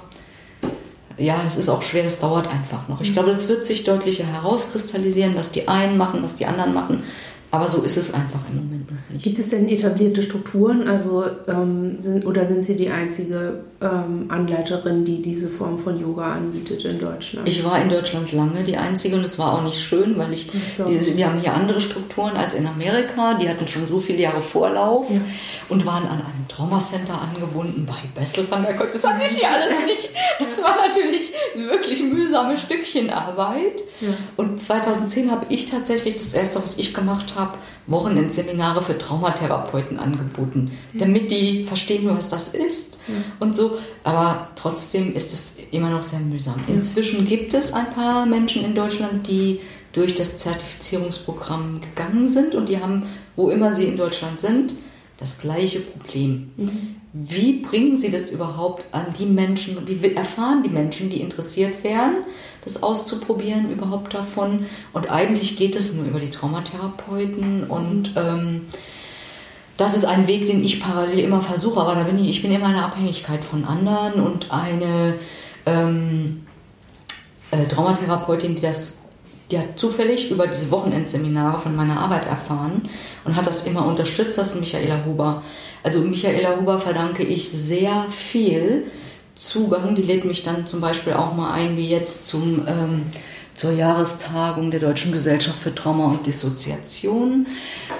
ja, 1.17 1.41
das 1.43 1.57
ist 1.57 1.69
auch 1.69 1.81
schwer, 1.81 2.03
das 2.03 2.19
dauert 2.19 2.47
einfach 2.47 2.89
noch. 2.89 2.99
Ich 2.99 3.13
glaube, 3.13 3.29
es 3.29 3.47
wird 3.47 3.65
sich 3.65 3.85
deutlicher 3.85 4.25
herauskristallisieren, 4.25 5.37
was 5.37 5.51
die 5.51 5.67
einen 5.67 5.97
machen, 5.97 6.21
was 6.23 6.35
die 6.35 6.45
anderen 6.45 6.73
machen. 6.73 7.03
Aber 7.51 7.69
so 7.69 7.83
ist 7.83 7.95
es 7.95 8.13
einfach 8.13 8.41
im 8.51 8.57
Moment 8.57 8.91
noch 8.91 8.97
nicht. 9.09 9.23
Gibt 9.23 9.39
es 9.39 9.49
denn 9.49 9.69
etablierte 9.69 10.21
Strukturen? 10.23 10.89
Also 10.89 11.23
ähm, 11.47 12.01
sind, 12.01 12.25
oder 12.25 12.45
sind 12.45 12.65
Sie 12.65 12.75
die 12.75 12.89
einzige 12.89 13.61
ähm, 13.85 14.25
Anleiterin, 14.29 15.05
die 15.05 15.21
diese 15.21 15.47
Form 15.47 15.77
von 15.77 15.99
Yoga 15.99 16.33
anbietet 16.33 16.83
in 16.83 16.99
Deutschland? 16.99 17.47
Ich 17.47 17.63
war 17.63 17.81
in 17.81 17.89
Deutschland 17.89 18.31
lange 18.33 18.63
die 18.63 18.77
einzige 18.77 19.15
und 19.15 19.23
es 19.23 19.39
war 19.39 19.53
auch 19.53 19.63
nicht 19.63 19.79
schön, 19.79 20.17
weil 20.17 20.33
ich, 20.33 20.49
die, 20.49 21.17
wir 21.17 21.27
haben 21.27 21.39
hier 21.39 21.53
andere 21.53 21.79
Strukturen 21.79 22.35
als 22.35 22.53
in 22.53 22.67
Amerika. 22.67 23.35
Die 23.35 23.47
hatten 23.47 23.67
schon 23.67 23.87
so 23.87 23.99
viele 23.99 24.21
Jahre 24.21 24.41
Vorlauf 24.41 25.09
ja. 25.09 25.21
und 25.69 25.85
waren 25.85 26.03
an 26.03 26.19
einem 26.19 26.47
Traumacenter 26.49 27.21
angebunden 27.21 27.85
bei 27.85 28.19
Bessel 28.19 28.45
van 28.49 28.63
der 28.63 28.75
Kolk. 28.75 28.91
Das 28.91 29.05
hatte 29.05 29.23
ich 29.23 29.37
hier 29.37 29.49
alles 29.53 29.85
nicht. 29.85 30.09
Das 30.39 30.61
war 30.61 30.75
natürlich 30.87 31.31
wirklich 31.55 32.03
mühsame 32.03 32.57
Stückchen 32.57 33.09
Arbeit. 33.09 33.81
Ja. 34.01 34.09
Und 34.35 34.59
2010 34.59 35.31
habe 35.31 35.45
ich 35.49 35.69
tatsächlich 35.69 36.15
das 36.15 36.33
erste, 36.33 36.61
was 36.61 36.77
ich 36.77 36.93
gemacht 36.93 37.33
habe, 37.35 37.45
habe 37.45 37.57
Wochenendseminare 37.87 38.81
für 38.81 38.97
Traumatherapeuten 38.97 39.99
angeboten, 39.99 40.71
damit 40.93 41.29
die 41.29 41.65
verstehen, 41.65 42.09
was 42.09 42.27
das 42.27 42.53
ist. 42.53 42.99
Und 43.39 43.55
so, 43.55 43.74
aber 44.03 44.49
trotzdem 44.55 45.15
ist 45.15 45.33
es 45.33 45.57
immer 45.71 45.89
noch 45.89 46.03
sehr 46.03 46.19
mühsam. 46.19 46.63
Inzwischen 46.67 47.25
gibt 47.27 47.53
es 47.53 47.73
ein 47.73 47.91
paar 47.91 48.25
Menschen 48.25 48.63
in 48.63 48.75
Deutschland, 48.75 49.27
die 49.27 49.59
durch 49.93 50.15
das 50.15 50.37
Zertifizierungsprogramm 50.39 51.79
gegangen 51.81 52.29
sind 52.29 52.53
und 52.53 52.69
die 52.69 52.79
haben, 52.79 53.03
wo 53.35 53.49
immer 53.49 53.73
sie 53.73 53.85
in 53.85 53.97
Deutschland 53.97 54.39
sind, 54.39 54.73
das 55.17 55.39
gleiche 55.39 55.79
Problem. 55.79 56.51
Mhm. 56.57 56.95
Wie 57.13 57.53
bringen 57.53 57.95
Sie 57.95 58.11
das 58.11 58.29
überhaupt 58.29 58.83
an 58.91 59.05
die 59.17 59.25
Menschen, 59.25 59.87
wie 59.87 60.13
erfahren 60.13 60.63
die 60.63 60.69
Menschen, 60.69 61.09
die 61.09 61.21
interessiert 61.21 61.81
wären, 61.81 62.25
das 62.65 62.83
auszuprobieren, 62.83 63.71
überhaupt 63.71 64.13
davon? 64.13 64.65
Und 64.91 65.09
eigentlich 65.09 65.55
geht 65.55 65.77
es 65.77 65.93
nur 65.93 66.05
über 66.05 66.19
die 66.19 66.29
Traumatherapeuten 66.29 67.63
und 67.69 68.11
ähm, 68.17 68.65
das 69.77 69.95
ist 69.95 70.05
ein 70.05 70.27
Weg, 70.27 70.45
den 70.45 70.63
ich 70.63 70.79
parallel 70.79 71.19
immer 71.19 71.41
versuche, 71.41 71.79
aber 71.79 71.95
da 71.95 72.03
bin 72.03 72.17
ich, 72.23 72.29
ich 72.29 72.41
bin 72.41 72.51
immer 72.51 72.67
in 72.67 72.75
einer 72.75 72.85
Abhängigkeit 72.85 73.43
von 73.43 73.65
anderen 73.65 74.13
und 74.25 74.51
eine 74.51 75.15
ähm, 75.65 76.45
äh, 77.51 77.65
Traumatherapeutin, 77.65 78.55
die 78.55 78.61
das 78.61 78.99
die 79.51 79.59
hat 79.59 79.77
zufällig 79.79 80.31
über 80.31 80.47
diese 80.47 80.71
Wochenendseminare 80.71 81.59
von 81.59 81.75
meiner 81.75 81.99
Arbeit 81.99 82.25
erfahren 82.25 82.89
und 83.25 83.35
hat 83.35 83.45
das 83.45 83.67
immer 83.67 83.85
unterstützt, 83.85 84.37
das 84.37 84.55
ist 84.55 84.59
Michaela 84.59 85.05
Huber. 85.05 85.43
Also 85.83 85.99
Michaela 85.99 86.59
Huber 86.59 86.79
verdanke 86.79 87.23
ich 87.23 87.49
sehr 87.51 88.07
viel 88.09 88.85
Zugang. 89.35 89.93
Die 89.93 90.01
lädt 90.01 90.25
mich 90.25 90.41
dann 90.41 90.65
zum 90.65 90.81
Beispiel 90.81 91.13
auch 91.13 91.35
mal 91.35 91.53
ein, 91.53 91.77
wie 91.77 91.87
jetzt 91.87 92.25
zum 92.25 92.65
ähm, 92.67 93.03
zur 93.55 93.71
Jahrestagung 93.71 94.69
der 94.69 94.81
Deutschen 94.81 95.11
Gesellschaft 95.11 95.61
für 95.61 95.73
Trauma 95.73 96.07
und 96.07 96.27
Dissoziation. 96.27 97.47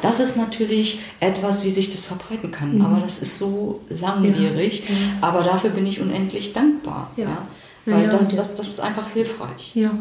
Das 0.01 0.19
ist 0.19 0.37
natürlich 0.37 0.99
etwas, 1.19 1.63
wie 1.63 1.71
sich 1.71 1.89
das 1.89 2.05
verbreiten 2.05 2.51
kann, 2.51 2.75
mhm. 2.75 2.81
aber 2.85 3.01
das 3.03 3.21
ist 3.21 3.39
so 3.39 3.81
langwierig. 3.89 4.83
Ja. 4.87 4.95
Aber 5.21 5.43
dafür 5.43 5.71
bin 5.71 5.87
ich 5.87 6.01
unendlich 6.01 6.53
dankbar. 6.53 7.09
Ja. 7.15 7.23
ja. 7.23 7.47
Weil 7.85 8.03
ja, 8.03 8.09
das, 8.09 8.29
das, 8.29 8.57
das 8.57 8.67
ist 8.67 8.79
einfach 8.79 9.11
hilfreich. 9.11 9.75
Ja. 9.75 9.91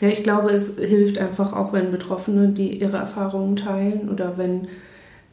ja, 0.00 0.08
ich 0.08 0.22
glaube, 0.24 0.50
es 0.50 0.74
hilft 0.76 1.18
einfach 1.18 1.52
auch, 1.52 1.72
wenn 1.72 1.90
Betroffene, 1.90 2.48
die 2.48 2.80
ihre 2.80 2.96
Erfahrungen 2.96 3.56
teilen 3.56 4.08
oder 4.10 4.36
wenn 4.36 4.68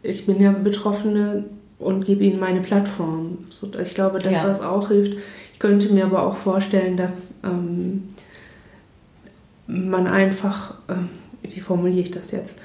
ich 0.04 0.26
bin 0.26 0.40
ja 0.40 0.52
Betroffene 0.52 1.46
und 1.80 2.06
gebe 2.06 2.24
ihnen 2.24 2.40
meine 2.40 2.62
Plattform. 2.62 3.40
Ich 3.82 3.96
glaube, 3.96 4.20
dass 4.20 4.36
ja. 4.36 4.44
das 4.44 4.62
auch 4.62 4.90
hilft. 4.90 5.18
Ich 5.54 5.60
könnte 5.60 5.92
mir 5.94 6.06
aber 6.06 6.24
auch 6.24 6.36
vorstellen, 6.36 6.96
dass 6.96 7.40
ähm, 7.44 8.04
man 9.68 10.08
einfach, 10.08 10.76
äh, 10.88 10.96
wie 11.54 11.60
formuliere 11.60 12.02
ich 12.02 12.12
das 12.12 12.32
jetzt? 12.32 12.60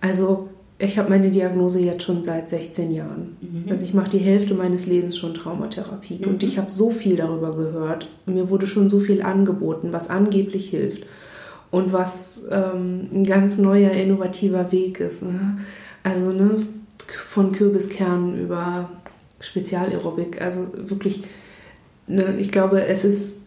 Also 0.00 0.48
ich 0.78 0.98
habe 0.98 1.08
meine 1.08 1.30
Diagnose 1.30 1.80
jetzt 1.80 2.02
schon 2.02 2.22
seit 2.22 2.50
16 2.50 2.90
Jahren. 2.90 3.36
Mhm. 3.40 3.70
Also 3.70 3.84
ich 3.84 3.94
mache 3.94 4.10
die 4.10 4.18
Hälfte 4.18 4.54
meines 4.54 4.86
Lebens 4.86 5.16
schon 5.16 5.34
Traumatherapie 5.34 6.18
mhm. 6.20 6.28
und 6.28 6.42
ich 6.42 6.58
habe 6.58 6.70
so 6.70 6.90
viel 6.90 7.16
darüber 7.16 7.54
gehört. 7.56 8.08
Mir 8.26 8.50
wurde 8.50 8.66
schon 8.66 8.88
so 8.88 9.00
viel 9.00 9.22
angeboten, 9.22 9.92
was 9.92 10.10
angeblich 10.10 10.68
hilft 10.68 11.06
und 11.70 11.92
was 11.92 12.42
ähm, 12.50 13.08
ein 13.12 13.24
ganz 13.24 13.56
neuer, 13.58 13.92
innovativer 13.92 14.70
Weg 14.70 15.00
ist. 15.00 15.22
Ne? 15.22 15.58
Also 16.02 16.32
ne, 16.32 16.58
von 17.08 17.52
Kürbiskernen 17.52 18.38
über 18.38 18.90
Spezialaerobik. 19.40 20.42
Also 20.42 20.68
wirklich, 20.74 21.22
ne, 22.06 22.38
ich 22.38 22.52
glaube, 22.52 22.86
es 22.86 23.04
ist 23.04 23.42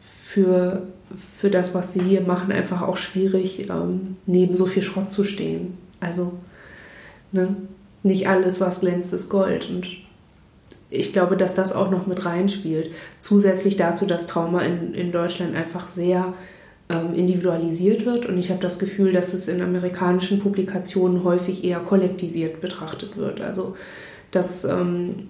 für 0.00 0.82
für 1.16 1.50
das, 1.50 1.74
was 1.74 1.92
sie 1.92 2.00
hier 2.00 2.22
machen, 2.22 2.52
einfach 2.52 2.82
auch 2.82 2.96
schwierig, 2.96 3.68
ähm, 3.68 4.16
neben 4.26 4.54
so 4.54 4.66
viel 4.66 4.82
Schrott 4.82 5.10
zu 5.10 5.24
stehen. 5.24 5.78
Also 6.00 6.34
ne, 7.32 7.56
nicht 8.02 8.28
alles, 8.28 8.60
was 8.60 8.80
glänzt, 8.80 9.12
ist 9.12 9.28
Gold. 9.28 9.68
Und 9.70 9.86
ich 10.90 11.12
glaube, 11.12 11.36
dass 11.36 11.54
das 11.54 11.72
auch 11.72 11.90
noch 11.90 12.06
mit 12.06 12.24
reinspielt. 12.24 12.92
Zusätzlich 13.18 13.76
dazu, 13.76 14.06
dass 14.06 14.26
Trauma 14.26 14.62
in, 14.62 14.94
in 14.94 15.12
Deutschland 15.12 15.56
einfach 15.56 15.88
sehr 15.88 16.34
ähm, 16.88 17.14
individualisiert 17.14 18.04
wird. 18.04 18.26
Und 18.26 18.38
ich 18.38 18.50
habe 18.50 18.60
das 18.60 18.78
Gefühl, 18.78 19.12
dass 19.12 19.34
es 19.34 19.48
in 19.48 19.62
amerikanischen 19.62 20.38
Publikationen 20.38 21.24
häufig 21.24 21.64
eher 21.64 21.80
kollektiviert 21.80 22.60
betrachtet 22.60 23.16
wird. 23.16 23.40
Also 23.40 23.76
dass, 24.30 24.64
ähm, 24.64 25.28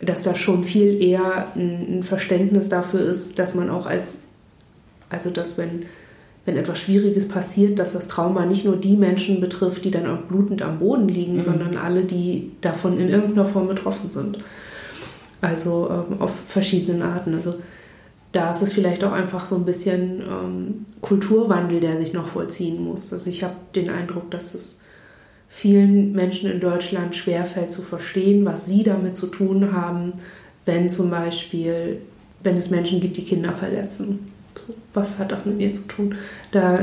dass 0.00 0.22
da 0.22 0.34
schon 0.34 0.64
viel 0.64 1.02
eher 1.02 1.48
ein, 1.54 1.98
ein 1.98 2.02
Verständnis 2.02 2.68
dafür 2.68 3.00
ist, 3.00 3.38
dass 3.38 3.54
man 3.54 3.70
auch 3.70 3.86
als 3.86 4.18
also 5.10 5.30
dass 5.30 5.58
wenn, 5.58 5.86
wenn 6.44 6.56
etwas 6.56 6.78
Schwieriges 6.78 7.28
passiert, 7.28 7.78
dass 7.78 7.92
das 7.92 8.08
Trauma 8.08 8.46
nicht 8.46 8.64
nur 8.64 8.76
die 8.76 8.96
Menschen 8.96 9.40
betrifft, 9.40 9.84
die 9.84 9.90
dann 9.90 10.06
auch 10.06 10.22
blutend 10.22 10.62
am 10.62 10.78
Boden 10.78 11.08
liegen, 11.08 11.36
mhm. 11.36 11.42
sondern 11.42 11.76
alle, 11.76 12.04
die 12.04 12.52
davon 12.60 12.98
in 12.98 13.08
irgendeiner 13.08 13.44
Form 13.44 13.68
betroffen 13.68 14.10
sind. 14.10 14.38
Also 15.40 15.88
ähm, 15.90 16.20
auf 16.20 16.34
verschiedenen 16.46 17.02
Arten. 17.02 17.34
Also 17.34 17.54
da 18.32 18.50
ist 18.50 18.62
es 18.62 18.72
vielleicht 18.72 19.04
auch 19.04 19.12
einfach 19.12 19.46
so 19.46 19.56
ein 19.56 19.64
bisschen 19.64 20.20
ähm, 20.20 20.86
Kulturwandel, 21.00 21.80
der 21.80 21.96
sich 21.96 22.12
noch 22.12 22.26
vollziehen 22.26 22.82
muss. 22.82 23.12
Also 23.12 23.30
ich 23.30 23.44
habe 23.44 23.54
den 23.74 23.88
Eindruck, 23.88 24.30
dass 24.30 24.54
es 24.54 24.82
vielen 25.48 26.12
Menschen 26.12 26.50
in 26.50 26.60
Deutschland 26.60 27.16
schwerfällt 27.16 27.70
zu 27.70 27.82
verstehen, 27.82 28.44
was 28.44 28.66
sie 28.66 28.82
damit 28.82 29.14
zu 29.14 29.28
tun 29.28 29.72
haben, 29.72 30.14
wenn 30.66 30.90
zum 30.90 31.10
Beispiel, 31.10 32.02
wenn 32.42 32.56
es 32.56 32.70
Menschen 32.70 33.00
gibt, 33.00 33.16
die 33.16 33.24
Kinder 33.24 33.54
verletzen 33.54 34.30
was 34.94 35.18
hat 35.18 35.32
das 35.32 35.46
mit 35.46 35.56
mir 35.56 35.72
zu 35.72 35.82
tun? 35.88 36.14
Da, 36.52 36.80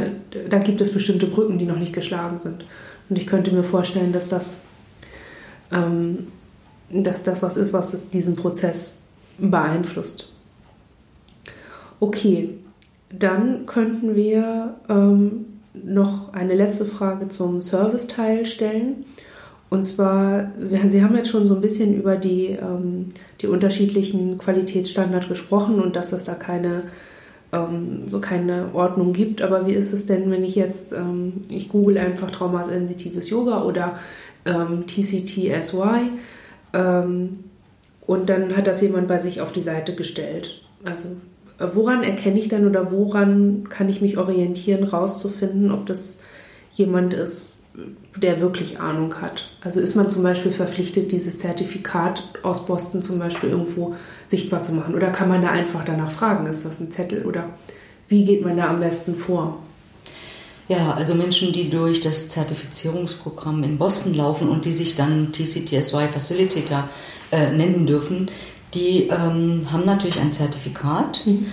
da 0.49 0.59
gibt 0.59 0.81
es 0.81 0.91
bestimmte 0.91 1.27
Brücken, 1.27 1.57
die 1.57 1.65
noch 1.65 1.79
nicht 1.79 1.93
geschlagen 1.93 2.39
sind. 2.39 2.65
Und 3.09 3.17
ich 3.17 3.27
könnte 3.27 3.53
mir 3.53 3.63
vorstellen, 3.63 4.13
dass 4.13 4.29
das, 4.29 4.63
ähm, 5.71 6.27
dass 6.89 7.23
das 7.23 7.41
was 7.41 7.57
ist, 7.57 7.73
was 7.73 8.09
diesen 8.09 8.35
Prozess 8.35 9.01
beeinflusst. 9.37 10.31
Okay, 11.99 12.49
dann 13.09 13.65
könnten 13.65 14.15
wir 14.15 14.75
ähm, 14.89 15.45
noch 15.73 16.33
eine 16.33 16.55
letzte 16.55 16.85
Frage 16.85 17.27
zum 17.27 17.61
Serviceteil 17.61 18.45
stellen. 18.45 19.05
Und 19.69 19.83
zwar, 19.83 20.51
Sie 20.59 21.03
haben 21.03 21.15
jetzt 21.15 21.29
schon 21.29 21.47
so 21.47 21.55
ein 21.55 21.61
bisschen 21.61 21.95
über 21.95 22.15
die, 22.15 22.47
ähm, 22.49 23.11
die 23.41 23.47
unterschiedlichen 23.47 24.37
Qualitätsstandards 24.37 25.27
gesprochen 25.27 25.81
und 25.81 25.95
dass 25.95 26.13
es 26.13 26.23
da 26.23 26.33
keine 26.33 26.83
ähm, 27.55 28.01
so 28.07 28.19
keine 28.19 28.69
Ordnung 28.73 29.13
gibt. 29.13 29.41
Aber 29.41 29.67
wie 29.67 29.73
ist 29.73 29.93
es 29.93 30.05
denn, 30.05 30.29
wenn 30.31 30.43
ich 30.43 30.55
jetzt, 30.55 30.91
ähm, 30.91 31.41
ich 31.49 31.69
google 31.69 31.97
einfach 31.97 32.31
traumasensitives 32.31 33.29
Yoga 33.29 33.63
oder 33.63 33.97
ähm, 34.45 34.85
TCTSY 34.87 36.11
ähm, 36.73 37.39
und 38.05 38.29
dann 38.29 38.55
hat 38.55 38.67
das 38.67 38.81
jemand 38.81 39.07
bei 39.07 39.17
sich 39.17 39.41
auf 39.41 39.51
die 39.51 39.63
Seite 39.63 39.95
gestellt. 39.95 40.61
Also 40.83 41.09
äh, 41.59 41.67
woran 41.73 42.03
erkenne 42.03 42.39
ich 42.39 42.49
dann 42.49 42.67
oder 42.67 42.91
woran 42.91 43.67
kann 43.69 43.89
ich 43.89 44.01
mich 44.01 44.17
orientieren, 44.17 44.83
rauszufinden, 44.83 45.71
ob 45.71 45.85
das 45.85 46.19
jemand 46.73 47.13
ist, 47.13 47.54
der 48.15 48.39
wirklich 48.41 48.79
Ahnung 48.79 49.21
hat. 49.21 49.49
Also 49.61 49.81
ist 49.81 49.95
man 49.95 50.09
zum 50.09 50.23
Beispiel 50.23 50.51
verpflichtet, 50.51 51.11
dieses 51.11 51.37
Zertifikat 51.37 52.23
aus 52.43 52.65
Boston 52.65 53.01
zum 53.01 53.19
Beispiel 53.19 53.49
irgendwo 53.49 53.95
sichtbar 54.25 54.63
zu 54.63 54.73
machen? 54.73 54.95
Oder 54.95 55.11
kann 55.11 55.29
man 55.29 55.41
da 55.41 55.49
einfach 55.49 55.83
danach 55.83 56.11
fragen, 56.11 56.45
ist 56.45 56.65
das 56.65 56.79
ein 56.79 56.91
Zettel 56.91 57.25
oder 57.25 57.49
wie 58.07 58.23
geht 58.23 58.43
man 58.43 58.57
da 58.57 58.69
am 58.69 58.79
besten 58.79 59.15
vor? 59.15 59.59
Ja, 60.67 60.93
also 60.93 61.13
Menschen, 61.13 61.53
die 61.53 61.69
durch 61.69 62.01
das 62.01 62.29
Zertifizierungsprogramm 62.29 63.63
in 63.63 63.77
Boston 63.77 64.13
laufen 64.15 64.49
und 64.49 64.65
die 64.65 64.73
sich 64.73 64.95
dann 64.95 65.31
TCTSY 65.31 66.07
Facilitator 66.11 66.89
äh, 67.31 67.51
nennen 67.51 67.85
dürfen, 67.85 68.31
die 68.73 69.03
ähm, 69.09 69.67
haben 69.71 69.85
natürlich 69.85 70.19
ein 70.19 70.33
Zertifikat. 70.33 71.21
Mhm 71.25 71.47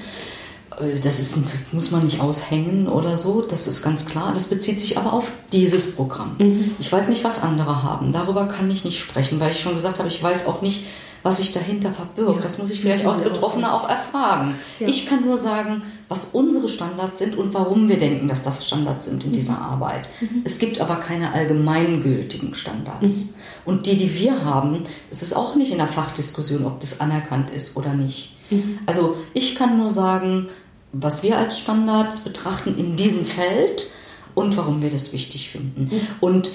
das 1.03 1.19
ist, 1.19 1.39
muss 1.73 1.91
man 1.91 2.05
nicht 2.05 2.21
aushängen 2.21 2.89
oder 2.89 3.17
so, 3.17 3.43
das 3.43 3.67
ist 3.67 3.83
ganz 3.83 4.07
klar. 4.07 4.33
Das 4.35 4.45
bezieht 4.45 4.81
sich 4.81 4.99
aber 4.99 5.13
auf 5.13 5.31
dieses 5.53 5.97
Programm. 5.97 6.37
Mhm. 6.39 6.71
Ich 6.79 6.91
weiß 6.91 7.09
nicht, 7.09 7.25
was 7.25 7.43
andere 7.43 7.83
haben. 7.83 8.13
Darüber 8.13 8.47
kann 8.47 8.71
ich 8.71 8.85
nicht 8.85 8.99
sprechen, 8.99 9.41
weil 9.41 9.53
ich 9.53 9.61
schon 9.61 9.75
gesagt 9.75 9.99
habe, 9.99 10.09
ich 10.09 10.23
weiß 10.23 10.47
auch 10.47 10.63
nicht, 10.63 10.85
was 11.23 11.39
sich 11.39 11.53
dahinter 11.53 11.93
verbirgt. 11.93 12.37
Ja, 12.37 12.43
das 12.43 12.59
muss 12.59 12.71
ich 12.71 12.81
vielleicht 12.81 13.07
als 13.07 13.23
Betroffener 13.23 13.75
auch 13.75 13.89
erfragen. 13.89 14.55
Ja. 14.81 14.89
Ich 14.89 15.07
kann 15.07 15.25
nur 15.25 15.39
sagen, 15.39 15.83
was 16.09 16.31
unsere 16.33 16.69
Standards 16.69 17.19
sind 17.19 17.37
und 17.37 17.55
warum 17.55 17.89
wir 17.89 17.99
denken, 17.99 18.29
dass 18.29 18.43
das 18.43 18.67
Standards 18.67 19.05
sind 19.05 19.25
in 19.25 19.31
mhm. 19.31 19.35
dieser 19.35 19.59
Arbeit. 19.59 20.09
Mhm. 20.21 20.43
Es 20.45 20.59
gibt 20.59 20.81
aber 20.81 20.97
keine 20.97 21.33
allgemeingültigen 21.33 22.55
Standards. 22.55 23.27
Mhm. 23.27 23.35
Und 23.65 23.87
die, 23.87 23.97
die 23.97 24.19
wir 24.19 24.45
haben, 24.45 24.85
es 25.11 25.23
ist 25.23 25.35
auch 25.35 25.55
nicht 25.55 25.71
in 25.71 25.79
der 25.79 25.87
Fachdiskussion, 25.87 26.67
ob 26.67 26.81
das 26.81 27.01
anerkannt 27.01 27.51
ist 27.51 27.77
oder 27.77 27.95
nicht. 27.95 28.35
Mhm. 28.51 28.81
Also 28.87 29.17
ich 29.33 29.55
kann 29.55 29.79
nur 29.79 29.91
sagen, 29.91 30.49
was 30.93 31.23
wir 31.23 31.39
als 31.39 31.59
Standards 31.59 32.20
betrachten 32.20 32.78
in 32.78 32.97
diesem 32.97 33.24
Feld 33.24 33.86
und 34.35 34.56
warum 34.56 34.82
wir 34.82 34.90
das 34.90 35.12
wichtig 35.12 35.51
finden. 35.51 35.90
Mhm. 35.90 36.01
Und 36.20 36.51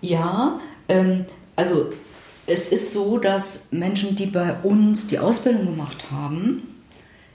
ja, 0.00 0.60
ähm, 0.88 1.26
also 1.54 1.92
es 2.46 2.68
ist 2.68 2.92
so, 2.92 3.18
dass 3.18 3.68
Menschen, 3.72 4.16
die 4.16 4.26
bei 4.26 4.54
uns 4.62 5.08
die 5.08 5.18
Ausbildung 5.18 5.66
gemacht 5.66 6.10
haben, 6.10 6.62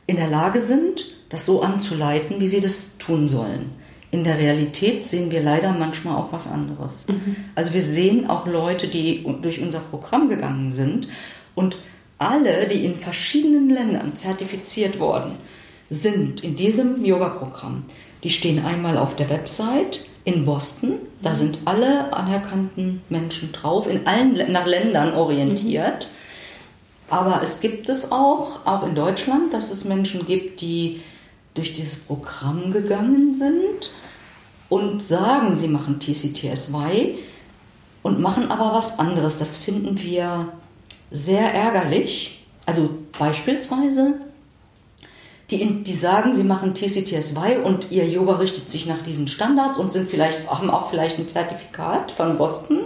in 0.07 0.15
der 0.15 0.27
Lage 0.27 0.59
sind, 0.59 1.05
das 1.29 1.45
so 1.45 1.61
anzuleiten, 1.61 2.39
wie 2.39 2.47
sie 2.47 2.59
das 2.59 2.97
tun 2.97 3.27
sollen. 3.27 3.71
In 4.09 4.23
der 4.23 4.37
Realität 4.37 5.05
sehen 5.05 5.31
wir 5.31 5.41
leider 5.41 5.71
manchmal 5.71 6.17
auch 6.17 6.33
was 6.33 6.51
anderes. 6.51 7.07
Mhm. 7.07 7.35
Also 7.55 7.73
wir 7.73 7.81
sehen 7.81 8.29
auch 8.29 8.45
Leute, 8.45 8.87
die 8.87 9.25
durch 9.41 9.61
unser 9.61 9.79
Programm 9.79 10.27
gegangen 10.27 10.73
sind 10.73 11.07
und 11.55 11.77
alle, 12.17 12.67
die 12.67 12.85
in 12.85 12.97
verschiedenen 12.97 13.69
Ländern 13.69 14.15
zertifiziert 14.15 14.99
worden 14.99 15.37
sind 15.91 16.41
in 16.41 16.55
diesem 16.55 17.03
Yoga-Programm, 17.03 17.83
die 18.23 18.29
stehen 18.29 18.65
einmal 18.65 18.97
auf 18.97 19.15
der 19.17 19.29
Website 19.29 19.99
in 20.23 20.45
Boston. 20.45 20.93
Da 21.21 21.35
sind 21.35 21.59
alle 21.65 22.13
anerkannten 22.13 23.01
Menschen 23.09 23.51
drauf, 23.51 23.87
in 23.87 24.07
allen 24.07 24.51
nach 24.51 24.65
Ländern 24.65 25.13
orientiert. 25.13 26.07
Aber 27.09 27.41
es 27.43 27.59
gibt 27.59 27.89
es 27.89 28.11
auch, 28.11 28.65
auch 28.65 28.87
in 28.87 28.95
Deutschland, 28.95 29.53
dass 29.53 29.69
es 29.69 29.83
Menschen 29.83 30.25
gibt, 30.25 30.61
die 30.61 31.01
durch 31.53 31.73
dieses 31.73 31.99
Programm 31.99 32.71
gegangen 32.71 33.33
sind 33.33 33.91
und 34.69 35.03
sagen, 35.03 35.57
sie 35.57 35.67
machen 35.67 35.99
TCTSY 35.99 37.17
und 38.01 38.21
machen 38.21 38.49
aber 38.49 38.73
was 38.73 38.97
anderes. 38.97 39.39
Das 39.39 39.57
finden 39.57 40.01
wir 40.01 40.53
sehr 41.11 41.53
ärgerlich. 41.53 42.45
Also 42.65 42.89
beispielsweise, 43.19 44.13
die, 45.51 45.83
die 45.83 45.93
sagen, 45.93 46.33
sie 46.33 46.43
machen 46.43 46.73
TCTSY 46.73 47.59
und 47.63 47.91
ihr 47.91 48.07
Yoga 48.07 48.35
richtet 48.35 48.69
sich 48.69 48.85
nach 48.85 49.01
diesen 49.01 49.27
Standards 49.27 49.77
und 49.77 49.91
sind 49.91 50.09
vielleicht, 50.09 50.49
haben 50.49 50.69
auch 50.69 50.89
vielleicht 50.89 51.19
ein 51.19 51.27
Zertifikat 51.27 52.11
von 52.11 52.37
Boston 52.37 52.79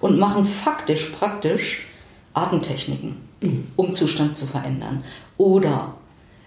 und 0.00 0.18
machen 0.18 0.46
faktisch, 0.46 1.10
praktisch 1.10 1.86
Atemtechniken, 2.32 3.16
mhm. 3.40 3.66
um 3.76 3.92
Zustand 3.92 4.34
zu 4.34 4.46
verändern. 4.46 5.04
Oder 5.36 5.94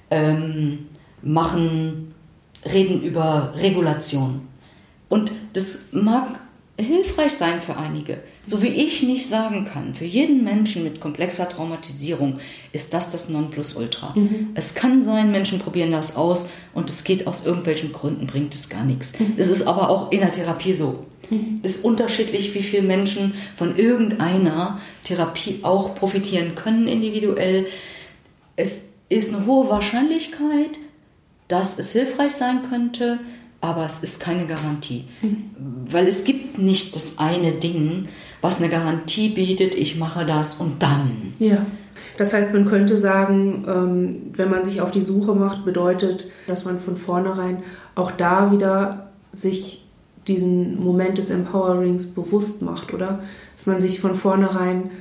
ähm, 0.10 0.88
machen, 1.22 2.14
reden 2.66 3.04
über 3.04 3.54
Regulation. 3.56 4.48
Und 5.08 5.32
das 5.54 5.84
mag 5.92 6.40
hilfreich 6.80 7.34
sein 7.34 7.62
für 7.62 7.78
einige. 7.78 8.24
So 8.46 8.62
wie 8.62 8.68
ich 8.68 9.02
nicht 9.04 9.28
sagen 9.28 9.66
kann, 9.66 9.96
für 9.96 10.04
jeden 10.04 10.44
Menschen 10.44 10.84
mit 10.84 11.00
komplexer 11.00 11.48
Traumatisierung 11.48 12.40
ist 12.74 12.94
das 12.94 13.10
das 13.10 13.30
Nonplusultra. 13.30 14.14
Mhm. 14.16 14.50
Es 14.54 14.76
kann 14.76 15.02
sein, 15.02 15.32
Menschen 15.32 15.60
probieren 15.60 15.94
das 15.94 16.18
aus 16.18 16.50
und 16.74 16.90
es 16.90 17.06
geht 17.06 17.26
aus 17.26 17.46
irgendwelchen 17.46 17.94
Gründen, 17.94 18.28
bringt 18.28 18.54
es 18.54 18.68
gar 18.68 18.84
nichts. 18.84 19.18
Mhm. 19.18 19.36
Es 19.38 19.50
ist 19.50 19.66
aber 19.66 19.90
auch 19.90 20.12
in 20.12 20.20
der 20.20 20.32
Therapie 20.32 20.74
so. 20.74 21.06
Mhm. 21.30 21.62
Es 21.64 21.78
ist 21.78 21.86
unterschiedlich, 21.86 22.54
wie 22.54 22.64
viele 22.64 22.84
Menschen 22.84 23.34
von 23.56 23.78
irgendeiner 23.78 24.82
Therapie 25.06 25.60
auch 25.62 25.96
profitieren 25.96 26.56
können 26.56 26.90
individuell. 26.90 27.68
Es 28.58 28.90
ist 29.08 29.34
eine 29.34 29.46
hohe 29.46 29.70
Wahrscheinlichkeit, 29.70 30.72
dass 31.48 31.80
es 31.80 31.94
hilfreich 31.94 32.34
sein 32.34 32.60
könnte, 32.70 33.20
aber 33.62 33.86
es 33.86 34.00
ist 34.00 34.20
keine 34.20 34.48
Garantie. 34.48 35.06
Mhm. 35.22 35.52
Weil 35.90 36.08
es 36.08 36.26
gibt 36.26 36.58
nicht 36.58 36.96
das 36.98 37.20
eine 37.20 37.54
Ding, 37.54 38.10
was 38.44 38.62
eine 38.62 38.70
Garantie 38.70 39.30
bietet, 39.30 39.74
ich 39.74 39.98
mache 39.98 40.26
das 40.26 40.60
und 40.60 40.84
dann. 40.84 41.34
Ja. 41.40 41.66
Das 42.18 42.34
heißt, 42.34 42.54
man 42.54 42.66
könnte 42.66 42.98
sagen, 42.98 43.66
ähm, 43.68 44.22
wenn 44.36 44.50
man 44.50 44.66
sich 44.66 44.82
auf 44.82 44.92
die 44.92 45.02
Suche 45.02 45.34
macht, 45.34 45.64
bedeutet, 45.64 46.28
dass 46.46 46.66
man 46.66 46.78
von 46.78 46.98
vornherein 46.98 47.64
auch 47.96 48.12
da 48.12 48.52
wieder 48.52 49.12
sich 49.32 49.86
diesen 50.28 50.84
Moment 50.84 51.18
des 51.18 51.30
Empowerings 51.30 52.08
bewusst 52.08 52.62
macht, 52.62 52.94
oder? 52.94 53.22
Dass 53.56 53.66
man 53.66 53.80
sich 53.80 54.02
von 54.02 54.14
vornherein 54.14 54.92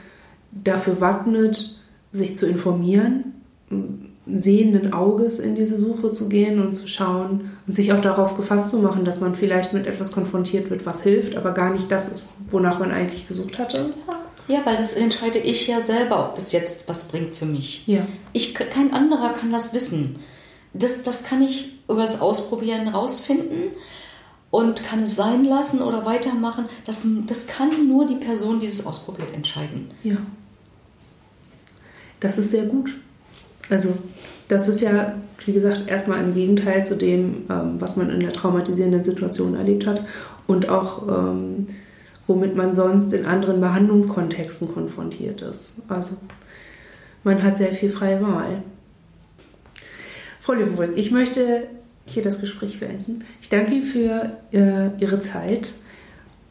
dafür 0.52 1.00
wappnet, 1.00 1.80
sich 2.12 2.36
zu 2.36 2.46
informieren, 2.46 3.34
sehenden 4.26 4.92
Auges 4.92 5.40
in 5.40 5.56
diese 5.56 5.78
Suche 5.78 6.12
zu 6.12 6.28
gehen 6.28 6.60
und 6.60 6.74
zu 6.74 6.86
schauen 6.86 7.50
und 7.66 7.74
sich 7.74 7.92
auch 7.92 8.00
darauf 8.00 8.36
gefasst 8.36 8.70
zu 8.70 8.78
machen, 8.78 9.04
dass 9.04 9.20
man 9.20 9.34
vielleicht 9.34 9.72
mit 9.72 9.86
etwas 9.86 10.12
konfrontiert 10.12 10.70
wird, 10.70 10.86
was 10.86 11.02
hilft, 11.02 11.36
aber 11.36 11.52
gar 11.52 11.72
nicht 11.72 11.90
das 11.90 12.08
ist, 12.08 12.28
wonach 12.50 12.78
man 12.78 12.92
eigentlich 12.92 13.26
gesucht 13.26 13.58
hatte. 13.58 13.92
Ja, 14.48 14.60
weil 14.64 14.76
das 14.76 14.94
entscheide 14.94 15.38
ich 15.38 15.66
ja 15.66 15.80
selber, 15.80 16.28
ob 16.28 16.34
das 16.36 16.52
jetzt 16.52 16.88
was 16.88 17.08
bringt 17.08 17.36
für 17.36 17.46
mich. 17.46 17.82
Ja. 17.86 18.06
Ich, 18.32 18.54
kein 18.54 18.92
anderer 18.92 19.34
kann 19.34 19.50
das 19.50 19.74
wissen. 19.74 20.20
Das, 20.72 21.02
das 21.02 21.24
kann 21.24 21.42
ich 21.42 21.80
über 21.88 22.02
das 22.02 22.20
Ausprobieren 22.20 22.88
rausfinden 22.88 23.72
und 24.50 24.84
kann 24.84 25.02
es 25.02 25.16
sein 25.16 25.44
lassen 25.44 25.80
oder 25.80 26.04
weitermachen. 26.04 26.66
Das, 26.84 27.06
das 27.26 27.46
kann 27.48 27.88
nur 27.88 28.06
die 28.06 28.16
Person, 28.16 28.60
die 28.60 28.66
das 28.66 28.86
ausprobiert, 28.86 29.32
entscheiden. 29.32 29.90
Ja. 30.04 30.16
Das 32.20 32.38
ist 32.38 32.52
sehr 32.52 32.66
gut. 32.66 32.94
Also 33.68 33.96
das 34.48 34.68
ist 34.68 34.80
ja, 34.80 35.14
wie 35.46 35.52
gesagt, 35.52 35.88
erstmal 35.88 36.18
ein 36.18 36.34
Gegenteil 36.34 36.84
zu 36.84 36.96
dem, 36.96 37.44
ähm, 37.50 37.76
was 37.78 37.96
man 37.96 38.10
in 38.10 38.20
der 38.20 38.32
traumatisierenden 38.32 39.04
Situation 39.04 39.54
erlebt 39.54 39.86
hat 39.86 40.04
und 40.46 40.68
auch 40.68 41.08
ähm, 41.08 41.66
womit 42.26 42.54
man 42.54 42.74
sonst 42.74 43.12
in 43.12 43.26
anderen 43.26 43.60
Behandlungskontexten 43.60 44.72
konfrontiert 44.72 45.42
ist. 45.42 45.76
Also 45.88 46.16
man 47.24 47.42
hat 47.42 47.56
sehr 47.56 47.72
viel 47.72 47.90
freie 47.90 48.20
Wahl. 48.22 48.62
Frau 50.40 50.54
Löwenbrück, 50.54 50.92
ich 50.96 51.10
möchte 51.10 51.68
hier 52.06 52.22
das 52.22 52.40
Gespräch 52.40 52.80
beenden. 52.80 53.24
Ich 53.40 53.48
danke 53.48 53.74
Ihnen 53.74 53.84
für 53.84 54.38
äh, 54.52 54.90
Ihre 54.98 55.20
Zeit 55.20 55.72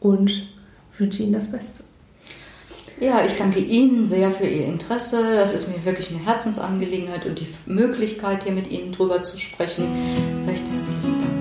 und 0.00 0.48
wünsche 0.98 1.22
Ihnen 1.22 1.34
das 1.34 1.50
Beste. 1.50 1.84
Ja, 3.02 3.24
ich 3.26 3.36
danke 3.36 3.58
Ihnen 3.58 4.06
sehr 4.06 4.30
für 4.30 4.46
Ihr 4.46 4.64
Interesse. 4.64 5.34
Das 5.34 5.52
ist 5.52 5.66
mir 5.66 5.84
wirklich 5.84 6.10
eine 6.10 6.24
Herzensangelegenheit 6.24 7.26
und 7.26 7.40
die 7.40 7.48
Möglichkeit, 7.66 8.44
hier 8.44 8.52
mit 8.52 8.70
Ihnen 8.70 8.92
drüber 8.92 9.24
zu 9.24 9.40
sprechen. 9.40 9.86
Recht 10.46 10.62
herzlichen 10.62 11.20
Dank. 11.20 11.32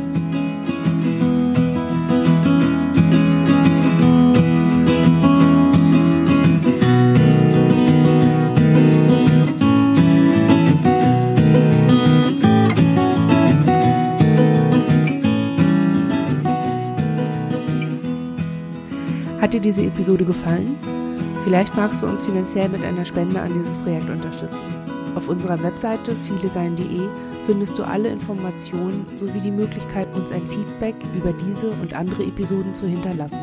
Hat 19.40 19.54
dir 19.54 19.62
diese 19.62 19.84
Episode 19.84 20.26
gefallen? 20.26 21.01
Vielleicht 21.44 21.76
magst 21.76 22.02
du 22.02 22.08
uns 22.08 22.22
finanziell 22.22 22.70
mit 22.70 22.84
einer 22.84 23.06
Spende 23.06 23.42
an 23.42 23.54
dieses 23.54 23.76
Projekt 23.78 24.10
unterstützen. 24.10 24.82
Auf 25.16 25.28
unserer 25.28 25.62
Webseite 25.62 26.16
vielesein.de 26.28 27.10
findest 27.46 27.78
du 27.78 27.84
alle 27.84 28.10
Informationen 28.10 29.06
sowie 29.18 29.42
die 29.42 29.52
Möglichkeit, 29.52 30.14
uns 30.16 30.32
ein 30.32 30.48
Feedback 30.48 30.96
über 31.16 31.34
diese 31.34 31.72
und 31.82 31.96
andere 31.96 32.24
Episoden 32.24 32.74
zu 32.74 32.86
hinterlassen. 32.86 33.40